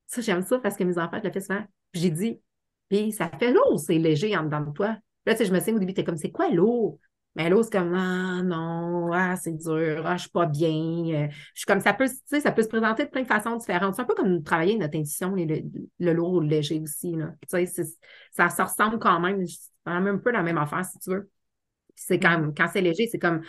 Ça, 0.05 0.21
j'aime 0.21 0.43
ça 0.43 0.59
parce 0.59 0.75
que 0.75 0.83
mes 0.83 0.99
enfants, 0.99 1.17
je 1.17 1.27
le 1.27 1.33
fais 1.33 1.41
souvent. 1.41 1.63
J'ai 1.93 2.11
dit, 2.11 2.39
puis 2.89 3.11
ça 3.11 3.27
fait 3.39 3.51
lourd, 3.51 3.79
c'est 3.79 3.97
léger 3.97 4.37
en 4.37 4.43
dedans 4.43 4.61
de 4.61 4.71
toi. 4.71 4.97
Là, 5.25 5.33
tu 5.33 5.39
sais, 5.39 5.45
je 5.45 5.53
me 5.53 5.57
souviens 5.57 5.77
au 5.77 5.79
début, 5.79 5.95
t'es 5.95 6.03
comme, 6.03 6.17
c'est 6.17 6.31
quoi 6.31 6.49
l'eau? 6.51 6.99
Mais 7.35 7.49
l'eau, 7.49 7.63
c'est 7.63 7.71
comme, 7.71 7.93
ah 7.93 8.41
non, 8.43 9.11
ah, 9.11 9.35
c'est 9.35 9.51
dur, 9.51 10.03
ah, 10.05 10.15
je 10.15 10.21
suis 10.21 10.29
pas 10.29 10.45
bien. 10.45 10.69
Euh, 10.69 11.27
je 11.53 11.59
suis 11.59 11.65
comme, 11.65 11.81
ça 11.81 11.93
peut, 11.93 12.07
tu 12.07 12.15
sais, 12.25 12.39
ça 12.39 12.51
peut 12.53 12.63
se 12.63 12.69
présenter 12.69 13.05
de 13.05 13.09
plein 13.09 13.23
de 13.23 13.27
façons 13.27 13.57
différentes. 13.57 13.95
C'est 13.95 14.01
un 14.01 14.05
peu 14.05 14.15
comme 14.15 14.41
travailler 14.41 14.77
notre 14.77 14.97
intuition, 14.97 15.35
le, 15.35 15.61
le, 15.99 16.13
lourd 16.13 16.33
ou 16.33 16.39
le 16.39 16.47
léger 16.47 16.79
aussi. 16.79 17.11
Là. 17.15 17.33
Tu 17.49 17.65
sais, 17.67 17.83
ça, 18.31 18.49
ça 18.49 18.63
ressemble 18.63 18.99
quand 18.99 19.19
même, 19.19 19.45
un 19.85 20.17
peu 20.17 20.31
la 20.31 20.43
même 20.43 20.57
affaire, 20.57 20.85
si 20.85 20.97
tu 20.99 21.09
veux. 21.09 21.29
C'est 21.95 22.19
quand, 22.19 22.53
quand 22.55 22.69
c'est 22.71 22.81
léger, 22.81 23.07
c'est 23.11 23.19
comme, 23.19 23.41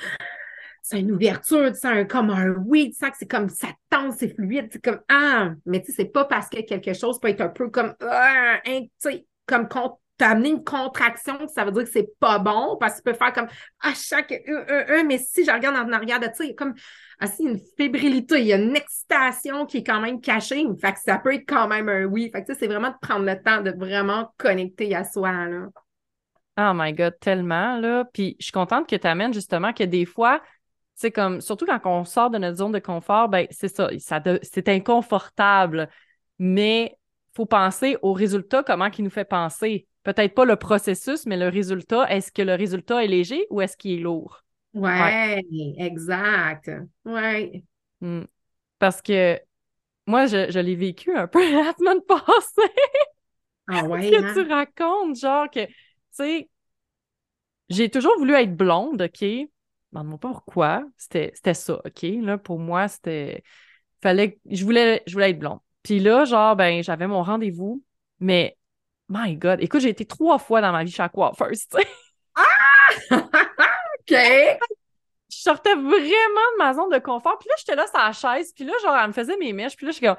c'est 0.82 1.00
une 1.00 1.12
ouverture, 1.12 1.72
tu 1.72 1.78
sais, 1.78 2.06
comme 2.06 2.30
un 2.30 2.54
oui, 2.66 2.90
tu 2.90 2.96
sens 2.96 3.10
que 3.10 3.16
c'est 3.18 3.26
comme 3.26 3.48
ça 3.48 3.68
tend, 3.90 4.12
c'est 4.12 4.34
fluide, 4.34 4.68
c'est 4.70 4.82
comme 4.82 5.00
ah, 5.08 5.50
mais 5.64 5.80
tu 5.80 5.86
sais, 5.86 6.02
c'est 6.02 6.12
pas 6.12 6.24
parce 6.24 6.48
que 6.48 6.60
quelque 6.60 6.92
chose 6.92 7.18
peut 7.18 7.28
être 7.28 7.40
un 7.40 7.48
peu 7.48 7.70
comme 7.70 7.94
ah, 8.00 8.60
tu 8.64 8.88
sais, 8.98 9.26
comme 9.46 9.68
t'as 10.16 10.30
amené 10.30 10.50
une 10.50 10.64
contraction, 10.64 11.36
ça 11.48 11.64
veut 11.64 11.72
dire 11.72 11.84
que 11.84 11.90
c'est 11.90 12.18
pas 12.18 12.38
bon, 12.38 12.76
parce 12.78 12.94
que 12.94 12.98
tu 12.98 13.02
peux 13.04 13.12
faire 13.12 13.32
comme 13.32 13.48
à 13.80 13.92
chaque 13.94 14.32
un, 14.32 15.04
mais 15.04 15.18
si 15.18 15.44
je 15.44 15.50
regarde 15.50 15.76
en 15.76 15.92
arrière 15.92 16.20
de 16.20 16.26
ça, 16.32 16.44
il 16.44 16.48
y 16.48 16.52
a 16.52 16.54
comme 16.54 16.74
assez 17.18 17.42
une 17.42 17.60
fébrilité, 17.76 18.40
il 18.40 18.46
y 18.46 18.52
a 18.52 18.56
une 18.56 18.76
excitation 18.76 19.66
qui 19.66 19.78
est 19.78 19.84
quand 19.84 20.00
même 20.00 20.20
cachée, 20.20 20.64
fait 20.80 20.92
que 20.92 21.00
ça 21.00 21.18
peut 21.18 21.34
être 21.34 21.46
quand 21.46 21.68
même 21.68 21.88
un 21.88 22.04
oui. 22.04 22.30
Fait 22.32 22.44
que 22.44 22.54
c'est 22.54 22.66
vraiment 22.66 22.90
de 22.90 22.96
prendre 23.00 23.24
le 23.24 23.40
temps 23.40 23.62
de 23.62 23.70
vraiment 23.70 24.32
connecter 24.38 24.94
à 24.94 25.04
soi, 25.04 25.32
là. 25.46 25.68
Oh 26.58 26.72
my 26.74 26.94
God, 26.94 27.18
tellement, 27.20 27.78
là. 27.78 28.06
Puis 28.12 28.36
je 28.40 28.44
suis 28.44 28.52
contente 28.52 28.88
que 28.88 28.96
tu 28.96 29.06
amènes 29.06 29.34
justement 29.34 29.74
que 29.74 29.84
des 29.84 30.06
fois, 30.06 30.40
c'est 30.94 31.10
comme, 31.10 31.42
surtout 31.42 31.66
quand 31.66 31.80
on 31.84 32.04
sort 32.06 32.30
de 32.30 32.38
notre 32.38 32.56
zone 32.56 32.72
de 32.72 32.78
confort, 32.78 33.28
ben 33.28 33.46
c'est 33.50 33.68
ça, 33.68 33.90
ça 33.98 34.22
c'est 34.42 34.68
inconfortable, 34.70 35.90
mais 36.38 36.96
faut 37.36 37.46
penser 37.46 37.98
au 38.00 38.14
résultat, 38.14 38.62
comment 38.62 38.86
il 38.86 39.04
nous 39.04 39.10
fait 39.10 39.26
penser. 39.26 39.86
Peut-être 40.04 40.34
pas 40.34 40.46
le 40.46 40.56
processus, 40.56 41.26
mais 41.26 41.36
le 41.36 41.48
résultat. 41.48 42.10
Est-ce 42.10 42.32
que 42.32 42.42
le 42.42 42.54
résultat 42.54 43.04
est 43.04 43.08
léger 43.08 43.46
ou 43.50 43.60
est-ce 43.60 43.76
qu'il 43.76 43.98
est 43.98 44.02
lourd? 44.02 44.42
Ouais, 44.72 45.44
exact. 45.78 46.70
Ouais. 47.04 47.62
Hmm. 48.00 48.22
Parce 48.78 49.02
que 49.02 49.38
moi, 50.06 50.26
je, 50.26 50.58
l'ai 50.58 50.76
vécu 50.76 51.14
un 51.14 51.26
peu 51.26 51.40
la 51.52 51.72
semaine 51.74 52.00
passée. 52.02 52.72
Ah 53.68 53.84
ouais. 53.84 54.10
que 54.10 54.24
hein? 54.24 54.32
tu 54.32 54.50
racontes, 54.50 55.16
genre 55.16 55.50
que, 55.50 55.66
tu 55.66 55.72
sais, 56.12 56.48
j'ai 57.68 57.90
toujours 57.90 58.16
voulu 58.16 58.32
être 58.34 58.56
blonde, 58.56 59.02
OK? 59.02 59.24
demande-moi 59.92 60.18
pas 60.18 60.28
pourquoi. 60.28 60.84
C'était 60.96 61.54
ça, 61.54 61.80
OK? 61.84 62.02
Là, 62.02 62.38
pour 62.38 62.58
moi, 62.58 62.88
c'était. 62.88 63.42
Fallait. 64.00 64.38
Je 64.48 64.64
voulais, 64.64 65.02
je 65.06 65.12
voulais 65.12 65.30
être 65.30 65.38
blonde. 65.38 65.60
Puis 65.86 66.00
là, 66.00 66.24
genre, 66.24 66.56
ben, 66.56 66.82
j'avais 66.82 67.06
mon 67.06 67.22
rendez-vous, 67.22 67.80
mais 68.18 68.58
my 69.08 69.36
God, 69.36 69.62
écoute, 69.62 69.82
j'ai 69.82 69.90
été 69.90 70.04
trois 70.04 70.36
fois 70.36 70.60
dans 70.60 70.72
ma 70.72 70.82
vie 70.82 70.90
chez 70.90 71.00
la 71.00 71.08
coiffeuse, 71.08 71.68
tu 71.68 71.78
sais. 71.78 71.86
Ah! 72.34 73.16
OK! 74.00 74.10
Je 74.10 75.36
sortais 75.36 75.76
vraiment 75.76 75.94
de 75.94 76.58
ma 76.58 76.74
zone 76.74 76.90
de 76.90 76.98
confort. 76.98 77.38
Puis 77.38 77.48
là, 77.48 77.54
j'étais 77.58 77.76
là 77.76 77.86
sur 77.86 78.00
la 78.00 78.10
chaise. 78.12 78.52
Puis 78.52 78.64
là, 78.64 78.72
genre, 78.82 78.96
elle 78.96 79.06
me 79.06 79.12
faisait 79.12 79.36
mes 79.36 79.52
mèches. 79.52 79.76
Puis 79.76 79.86
là, 79.86 79.92
je 79.92 79.98
suis 79.98 80.06
comme, 80.06 80.16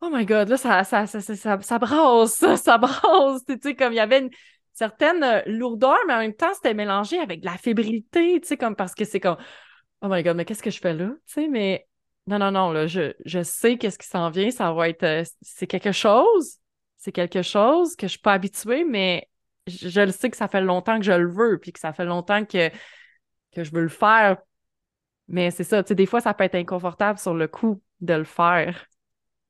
oh 0.00 0.08
my 0.10 0.24
God, 0.24 0.48
là, 0.48 0.56
ça, 0.56 0.82
ça, 0.84 1.06
ça, 1.06 1.20
ça, 1.20 1.60
ça 1.60 1.78
brasse, 1.78 2.32
ça, 2.36 2.56
ça 2.56 2.78
brasse. 2.78 3.44
Tu 3.46 3.58
sais, 3.62 3.76
comme 3.76 3.92
il 3.92 3.96
y 3.96 4.00
avait 4.00 4.20
une 4.20 4.30
certaine 4.72 5.22
euh, 5.22 5.42
lourdeur, 5.44 5.98
mais 6.06 6.14
en 6.14 6.20
même 6.20 6.34
temps, 6.34 6.54
c'était 6.54 6.72
mélangé 6.72 7.18
avec 7.18 7.40
de 7.40 7.44
la 7.46 7.58
fébrilité, 7.58 8.40
tu 8.40 8.48
sais, 8.48 8.56
comme 8.56 8.74
parce 8.74 8.94
que 8.94 9.04
c'est 9.04 9.20
comme, 9.20 9.36
oh 10.00 10.08
my 10.08 10.22
god, 10.22 10.34
mais 10.36 10.46
qu'est-ce 10.46 10.62
que 10.62 10.70
je 10.70 10.80
fais 10.80 10.94
là? 10.94 11.08
Tu 11.26 11.34
sais, 11.34 11.48
mais 11.48 11.87
non, 12.28 12.38
non, 12.38 12.50
non, 12.50 12.72
là, 12.72 12.86
je, 12.86 13.14
je 13.24 13.42
sais 13.42 13.78
qu'est-ce 13.78 13.98
qui 13.98 14.06
s'en 14.06 14.28
vient, 14.28 14.50
ça 14.50 14.70
va 14.72 14.90
être, 14.90 15.02
euh, 15.02 15.24
c'est 15.40 15.66
quelque 15.66 15.92
chose, 15.92 16.58
c'est 16.98 17.10
quelque 17.10 17.40
chose 17.40 17.96
que 17.96 18.06
je 18.06 18.12
suis 18.12 18.20
pas 18.20 18.34
habituée, 18.34 18.84
mais 18.84 19.30
je, 19.66 20.00
le 20.02 20.12
sais 20.12 20.28
que 20.28 20.36
ça 20.36 20.46
fait 20.46 20.60
longtemps 20.60 20.98
que 20.98 21.06
je 21.06 21.12
le 21.12 21.30
veux, 21.30 21.58
puis 21.58 21.72
que 21.72 21.80
ça 21.80 21.94
fait 21.94 22.04
longtemps 22.04 22.44
que, 22.44 22.68
que 23.52 23.64
je 23.64 23.72
veux 23.72 23.80
le 23.82 23.88
faire. 23.88 24.36
Mais 25.28 25.50
c'est 25.50 25.64
ça, 25.64 25.82
tu 25.82 25.88
sais, 25.88 25.94
des 25.94 26.04
fois, 26.06 26.20
ça 26.20 26.34
peut 26.34 26.44
être 26.44 26.54
inconfortable 26.54 27.18
sur 27.18 27.32
le 27.32 27.48
coup 27.48 27.82
de 28.00 28.14
le 28.14 28.24
faire. 28.24 28.87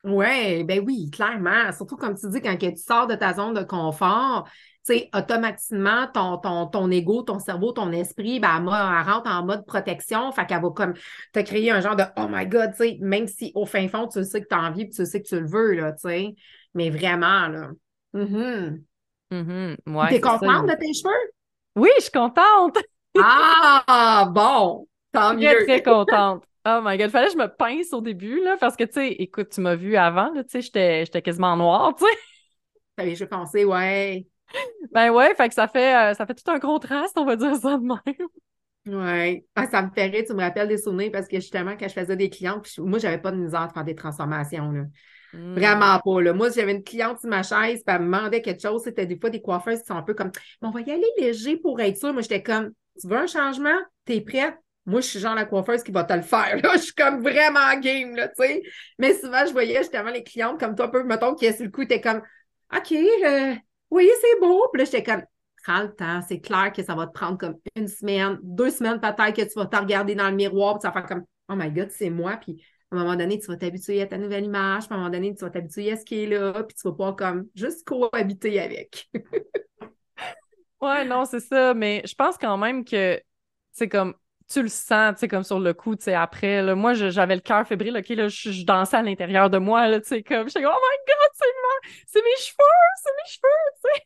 Ouais, 0.04 0.64
ben 0.64 0.82
oui, 0.86 1.10
clairement. 1.10 1.72
Surtout 1.72 1.96
comme 1.96 2.16
tu 2.16 2.28
dis, 2.30 2.40
quand 2.40 2.56
tu 2.56 2.76
sors 2.76 3.06
de 3.06 3.14
ta 3.14 3.34
zone 3.34 3.54
de 3.54 3.62
confort, 3.64 4.48
sais, 4.88 5.10
automatiquement, 5.14 6.06
ton, 6.12 6.38
ton, 6.38 6.66
ton 6.66 6.90
ego, 6.90 7.22
ton 7.22 7.38
cerveau, 7.38 7.72
ton 7.72 7.92
esprit, 7.92 8.40
ben, 8.40 8.60
elle, 8.60 9.10
rentre 9.10 9.30
en 9.30 9.44
mode 9.44 9.66
protection. 9.66 10.32
Fait 10.32 10.46
qu'elle 10.46 10.62
va 10.62 10.70
comme 10.70 10.94
te 11.32 11.40
créer 11.40 11.70
un 11.70 11.80
genre 11.80 11.96
de 11.96 12.04
Oh 12.16 12.26
my 12.28 12.46
God, 12.46 12.70
tu 12.72 12.76
sais, 12.78 12.98
même 13.00 13.26
si 13.26 13.52
au 13.54 13.66
fin 13.66 13.88
fond, 13.88 14.08
tu 14.08 14.24
sais 14.24 14.42
que 14.42 14.48
tu 14.48 14.54
as 14.54 14.62
envie 14.62 14.82
et 14.82 14.88
tu 14.88 15.04
sais 15.04 15.22
que 15.22 15.28
tu 15.28 15.38
le 15.40 15.46
veux, 15.46 15.74
là, 15.74 15.92
tu 15.92 16.08
sais. 16.08 16.34
Mais 16.74 16.90
vraiment, 16.90 17.48
là. 17.48 17.70
Mm 18.14 18.82
-hmm. 19.30 20.08
T'es 20.08 20.20
contente 20.20 20.66
de 20.66 20.74
tes 20.74 20.94
cheveux? 20.94 21.32
Oui, 21.76 21.90
je 21.98 22.02
suis 22.04 22.12
contente. 22.12 22.78
ah, 23.22 24.30
bon. 24.32 24.86
Tant 25.12 25.34
mieux. 25.34 25.64
Très, 25.64 25.80
très 25.80 25.82
contente. 25.82 26.44
Oh 26.66 26.80
my 26.82 26.98
God, 26.98 27.10
fallait 27.10 27.28
que 27.28 27.32
je 27.32 27.38
me 27.38 27.46
pince 27.46 27.92
au 27.92 28.00
début, 28.00 28.42
là, 28.42 28.56
parce 28.58 28.76
que, 28.76 28.84
tu 28.84 28.92
sais, 28.94 29.08
écoute, 29.12 29.50
tu 29.50 29.60
m'as 29.60 29.76
vu 29.76 29.96
avant, 29.96 30.32
tu 30.34 30.60
sais, 30.60 30.60
j'étais 30.60 31.22
quasiment 31.22 31.56
noire, 31.56 31.94
tu 31.96 32.04
sais. 32.04 32.18
T'avais 32.96 33.14
juste 33.14 33.30
pensé, 33.30 33.64
ouais. 33.64 34.26
Ben 34.92 35.10
ouais, 35.10 35.34
fait 35.34 35.48
que 35.48 35.54
ça 35.54 35.68
fait, 35.68 35.94
euh, 35.94 36.14
ça 36.14 36.26
fait 36.26 36.34
tout 36.34 36.50
un 36.50 36.58
contraste, 36.58 37.16
on 37.16 37.24
va 37.24 37.36
dire 37.36 37.54
ça 37.56 37.76
de 37.76 37.82
même. 37.82 38.28
Oui. 38.86 39.44
Ah, 39.54 39.66
ça 39.66 39.82
me 39.82 39.90
ferait, 39.90 40.24
tu 40.24 40.32
me 40.32 40.40
rappelles 40.40 40.68
des 40.68 40.78
souvenirs 40.78 41.10
parce 41.12 41.28
que 41.28 41.36
justement, 41.36 41.76
quand 41.78 41.88
je 41.88 41.92
faisais 41.92 42.16
des 42.16 42.30
clientes, 42.30 42.66
moi, 42.78 42.98
j'avais 42.98 43.18
pas 43.18 43.30
de 43.30 43.36
misère 43.36 43.60
à 43.62 43.68
faire 43.68 43.84
des 43.84 43.94
transformations. 43.94 44.70
Là. 44.72 44.84
Hmm. 45.34 45.54
Vraiment 45.54 45.98
pas. 45.98 46.22
Là. 46.22 46.32
Moi, 46.32 46.48
j'avais 46.50 46.72
une 46.72 46.82
cliente 46.82 47.20
sur 47.20 47.28
ma 47.28 47.42
chaise, 47.42 47.82
puis 47.84 47.94
elle 47.94 48.00
me 48.00 48.06
demandait 48.06 48.40
quelque 48.40 48.62
chose. 48.62 48.82
C'était 48.82 49.04
des 49.04 49.18
fois 49.18 49.28
des 49.30 49.42
coiffeuses 49.42 49.80
qui 49.80 49.86
sont 49.86 49.96
un 49.96 50.02
peu 50.02 50.14
comme 50.14 50.30
on 50.62 50.70
va 50.70 50.80
y 50.80 50.90
aller 50.90 51.10
léger 51.18 51.56
pour 51.58 51.78
être 51.80 51.98
sûr. 51.98 52.12
Moi, 52.12 52.22
j'étais 52.22 52.42
comme 52.42 52.70
Tu 52.98 53.08
veux 53.08 53.18
un 53.18 53.26
changement? 53.26 53.78
T'es 54.06 54.22
prête? 54.22 54.54
Moi, 54.88 55.02
je 55.02 55.06
suis 55.06 55.18
genre 55.20 55.34
la 55.34 55.44
coiffeuse 55.44 55.82
qui 55.82 55.92
va 55.92 56.04
te 56.04 56.14
le 56.14 56.22
faire. 56.22 56.56
Là. 56.62 56.72
Je 56.76 56.78
suis 56.78 56.94
comme 56.94 57.20
vraiment 57.20 57.78
game, 57.78 58.16
tu 58.16 58.22
sais. 58.36 58.62
Mais 58.98 59.12
souvent, 59.12 59.44
je 59.46 59.52
voyais 59.52 59.76
justement 59.78 60.10
les 60.10 60.22
clientes 60.22 60.58
comme 60.58 60.74
toi, 60.74 60.86
un 60.86 60.88
peu, 60.88 61.04
mettons, 61.04 61.34
qui, 61.34 61.52
sur 61.52 61.64
le 61.64 61.70
coup, 61.70 61.82
étaient 61.82 62.00
comme 62.00 62.22
OK, 62.74 62.94
oui, 63.90 64.10
c'est 64.20 64.40
beau. 64.40 64.66
Puis 64.72 64.80
là, 64.80 64.84
j'étais 64.86 65.02
comme, 65.02 65.22
prends 65.62 65.82
le 65.82 65.94
temps. 65.94 66.22
C'est 66.26 66.40
clair 66.40 66.72
que 66.72 66.82
ça 66.82 66.94
va 66.94 67.06
te 67.06 67.12
prendre 67.12 67.36
comme 67.36 67.56
une 67.76 67.86
semaine, 67.88 68.38
deux 68.42 68.70
semaines 68.70 68.98
peut-être 68.98 69.36
que 69.36 69.42
tu 69.42 69.58
vas 69.58 69.66
te 69.66 69.76
regarder 69.76 70.14
dans 70.14 70.30
le 70.30 70.36
miroir, 70.36 70.78
puis 70.78 70.80
tu 70.80 70.86
vas 70.86 70.92
faire 70.92 71.06
comme, 71.06 71.24
oh 71.50 71.54
my 71.54 71.70
God, 71.70 71.90
c'est 71.90 72.10
moi. 72.10 72.38
Puis 72.38 72.64
à 72.90 72.96
un 72.96 73.00
moment 73.00 73.16
donné, 73.16 73.38
tu 73.38 73.46
vas 73.48 73.56
t'habituer 73.56 74.00
à 74.00 74.06
ta 74.06 74.16
nouvelle 74.16 74.44
image, 74.44 74.86
puis 74.86 74.92
à 74.92 74.94
un 74.94 74.98
moment 74.98 75.10
donné, 75.10 75.34
tu 75.34 75.44
vas 75.44 75.50
t'habituer 75.50 75.92
à 75.92 75.96
ce 75.96 76.04
qui 76.06 76.22
est 76.22 76.26
là, 76.26 76.64
puis 76.64 76.74
tu 76.74 76.88
vas 76.88 76.92
pouvoir 76.92 77.16
comme 77.16 77.46
juste 77.54 77.86
cohabiter 77.86 78.58
avec. 78.58 79.10
ouais, 80.80 81.04
non, 81.04 81.26
c'est 81.26 81.40
ça. 81.40 81.74
Mais 81.74 82.02
je 82.06 82.14
pense 82.14 82.38
quand 82.38 82.56
même 82.56 82.86
que 82.86 83.20
c'est 83.72 83.88
comme 83.88 84.14
tu 84.48 84.62
le 84.62 84.68
sens, 84.68 85.14
tu 85.14 85.20
sais, 85.20 85.28
comme 85.28 85.44
sur 85.44 85.60
le 85.60 85.74
coup, 85.74 85.94
tu 85.94 86.04
sais, 86.04 86.14
après, 86.14 86.62
là, 86.62 86.74
moi, 86.74 86.94
j'avais 86.94 87.34
le 87.34 87.42
cœur 87.42 87.66
fébrile, 87.66 87.96
OK, 87.98 88.08
là, 88.08 88.28
je, 88.28 88.64
dansais 88.64 88.96
à 88.96 89.02
l'intérieur 89.02 89.50
de 89.50 89.58
moi, 89.58 89.86
là, 89.88 90.00
tu 90.00 90.08
sais, 90.08 90.22
comme, 90.22 90.48
j'étais 90.48 90.62
comme, 90.62 90.72
oh 90.74 90.80
my 90.80 90.98
God, 91.06 91.30
c'est 91.34 91.44
c'est 92.06 92.22
mes 92.22 92.36
cheveux, 92.38 92.64
c'est 93.02 93.10
mes 93.10 93.30
cheveux, 93.30 93.48
tu 93.74 93.80
sais. 93.82 94.02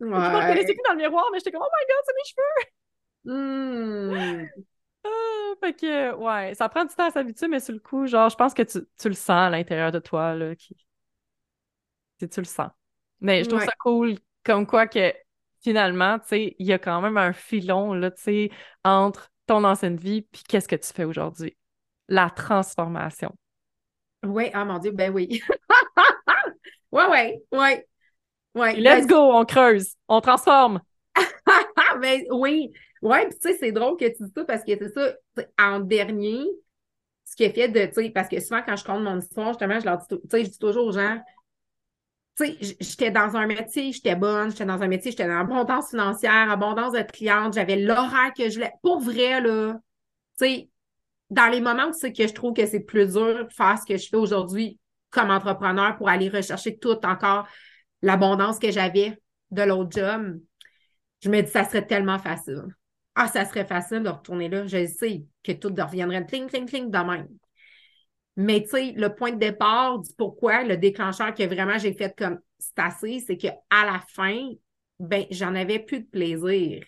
Ouais. 0.00 0.08
Je 0.08 0.30
me 0.30 0.36
reconnaissais 0.36 0.74
plus 0.74 0.82
dans 0.84 0.92
le 0.92 0.98
miroir, 0.98 1.24
mais 1.32 1.38
j'étais 1.38 1.52
comme, 1.52 1.62
oh 1.62 1.70
my 1.72 1.86
God, 1.88 2.04
c'est 2.06 2.14
mes 2.16 2.24
cheveux. 2.30 2.70
Hmm. 3.24 4.46
Ah, 5.02 5.54
fait 5.60 5.72
que, 5.72 6.14
ouais, 6.14 6.54
ça 6.54 6.68
prend 6.68 6.84
du 6.84 6.94
temps 6.94 7.06
à 7.06 7.10
s'habituer, 7.10 7.48
mais 7.48 7.60
sur 7.60 7.72
le 7.72 7.80
coup, 7.80 8.06
genre, 8.06 8.28
je 8.28 8.36
pense 8.36 8.52
que 8.52 8.60
tu, 8.60 8.80
tu 8.98 9.08
le 9.08 9.14
sens 9.14 9.30
à 9.30 9.48
l'intérieur 9.48 9.90
de 9.92 9.98
toi, 9.98 10.34
là, 10.34 10.54
qui... 10.54 10.76
Tu, 12.18 12.28
tu 12.28 12.40
le 12.40 12.44
sens. 12.44 12.68
Mais 13.20 13.42
je 13.42 13.48
trouve 13.48 13.64
ça 13.64 13.72
cool, 13.78 14.16
comme 14.44 14.66
quoi 14.66 14.86
que, 14.86 15.14
finalement, 15.62 16.18
tu 16.18 16.28
sais, 16.28 16.56
il 16.58 16.66
y 16.66 16.72
a 16.74 16.78
quand 16.78 17.00
même 17.00 17.16
un 17.16 17.32
filon, 17.32 17.94
là, 17.94 18.10
tu 18.10 18.22
sais, 18.22 18.50
entre 18.84 19.30
ton 19.50 19.64
ancienne 19.64 19.96
vie, 19.96 20.22
puis 20.22 20.44
qu'est-ce 20.46 20.68
que 20.68 20.76
tu 20.76 20.92
fais 20.92 21.02
aujourd'hui? 21.02 21.56
La 22.06 22.30
transformation. 22.30 23.34
Oui, 24.24 24.48
ah 24.54 24.64
mon 24.64 24.78
Dieu, 24.78 24.92
ben 24.92 25.12
oui. 25.12 25.42
ouais, 26.92 27.06
ouais, 27.08 27.42
ouais. 27.50 27.86
ouais. 28.54 28.76
Let's 28.76 29.08
go, 29.08 29.16
on 29.16 29.44
creuse, 29.44 29.96
on 30.06 30.20
transforme. 30.20 30.80
ben 32.00 32.22
oui. 32.30 32.70
Ouais, 33.02 33.26
puis 33.26 33.38
tu 33.40 33.48
sais, 33.48 33.58
c'est 33.58 33.72
drôle 33.72 33.96
que 33.96 34.04
tu 34.04 34.22
dis 34.22 34.32
ça 34.32 34.44
parce 34.44 34.62
que 34.62 34.72
c'est 34.78 34.94
ça, 34.94 35.14
en 35.58 35.80
dernier, 35.80 36.44
ce 37.24 37.34
qui 37.34 37.42
est 37.42 37.52
fait 37.52 37.68
de, 37.68 37.86
tu 37.86 38.04
sais, 38.04 38.10
parce 38.10 38.28
que 38.28 38.38
souvent 38.38 38.62
quand 38.64 38.76
je 38.76 38.84
compte 38.84 39.02
mon 39.02 39.18
histoire, 39.18 39.48
justement, 39.48 39.80
je 39.80 39.84
leur 39.84 39.98
dis, 39.98 40.06
tu 40.06 40.16
sais, 40.30 40.44
je 40.44 40.50
dis 40.50 40.58
toujours 40.60 40.86
aux 40.86 40.92
gens, 40.92 41.18
j'étais 42.80 43.10
dans 43.10 43.36
un 43.36 43.46
métier, 43.46 43.92
j'étais 43.92 44.16
bonne, 44.16 44.50
j'étais 44.50 44.64
dans 44.64 44.82
un 44.82 44.88
métier, 44.88 45.10
j'étais 45.10 45.26
dans 45.26 45.40
abondance 45.40 45.90
financière, 45.90 46.50
abondance 46.50 46.92
de 46.92 47.02
clientes, 47.02 47.54
j'avais 47.54 47.76
l'horaire 47.76 48.32
que 48.36 48.48
je 48.48 48.54
voulais. 48.54 48.72
Pour 48.82 49.00
vrai, 49.00 49.40
là, 49.40 49.74
tu 50.38 50.44
sais, 50.44 50.70
dans 51.30 51.48
les 51.48 51.60
moments 51.60 51.88
où 51.88 51.92
c'est 51.92 52.12
que 52.12 52.26
je 52.26 52.32
trouve 52.32 52.54
que 52.54 52.66
c'est 52.66 52.80
plus 52.80 53.12
dur 53.12 53.46
de 53.46 53.52
faire 53.52 53.78
ce 53.78 53.86
que 53.86 53.96
je 53.96 54.08
fais 54.08 54.16
aujourd'hui 54.16 54.78
comme 55.10 55.30
entrepreneur 55.30 55.96
pour 55.96 56.08
aller 56.08 56.28
rechercher 56.28 56.78
tout 56.78 57.04
encore 57.04 57.46
l'abondance 58.02 58.58
que 58.58 58.70
j'avais 58.70 59.18
de 59.50 59.62
l'autre 59.62 59.90
job, 59.90 60.40
je 61.22 61.28
me 61.30 61.42
dis, 61.42 61.50
ça 61.50 61.64
serait 61.64 61.86
tellement 61.86 62.18
facile. 62.18 62.64
Ah, 63.14 63.28
ça 63.28 63.44
serait 63.44 63.66
facile 63.66 64.02
de 64.02 64.08
retourner 64.08 64.48
là. 64.48 64.66
Je 64.66 64.86
sais 64.86 65.24
que 65.42 65.52
tout 65.52 65.74
reviendrait 65.76 66.24
cling, 66.26 66.48
cling, 66.48 66.66
cling 66.66 66.90
de 66.90 66.98
même. 66.98 67.28
Mais 68.40 68.62
tu 68.62 68.70
sais, 68.70 68.92
le 68.96 69.14
point 69.14 69.32
de 69.32 69.38
départ 69.38 69.98
du 69.98 70.10
pourquoi, 70.16 70.62
le 70.64 70.78
déclencheur 70.78 71.34
que 71.34 71.42
vraiment 71.42 71.76
j'ai 71.76 71.92
fait 71.92 72.16
comme 72.16 72.38
c'est 72.58 72.78
assez, 72.78 73.20
c'est 73.20 73.36
qu'à 73.36 73.54
la 73.70 74.02
fin, 74.08 74.48
ben, 74.98 75.26
j'en 75.30 75.54
avais 75.54 75.78
plus 75.78 76.00
de 76.00 76.06
plaisir. 76.06 76.82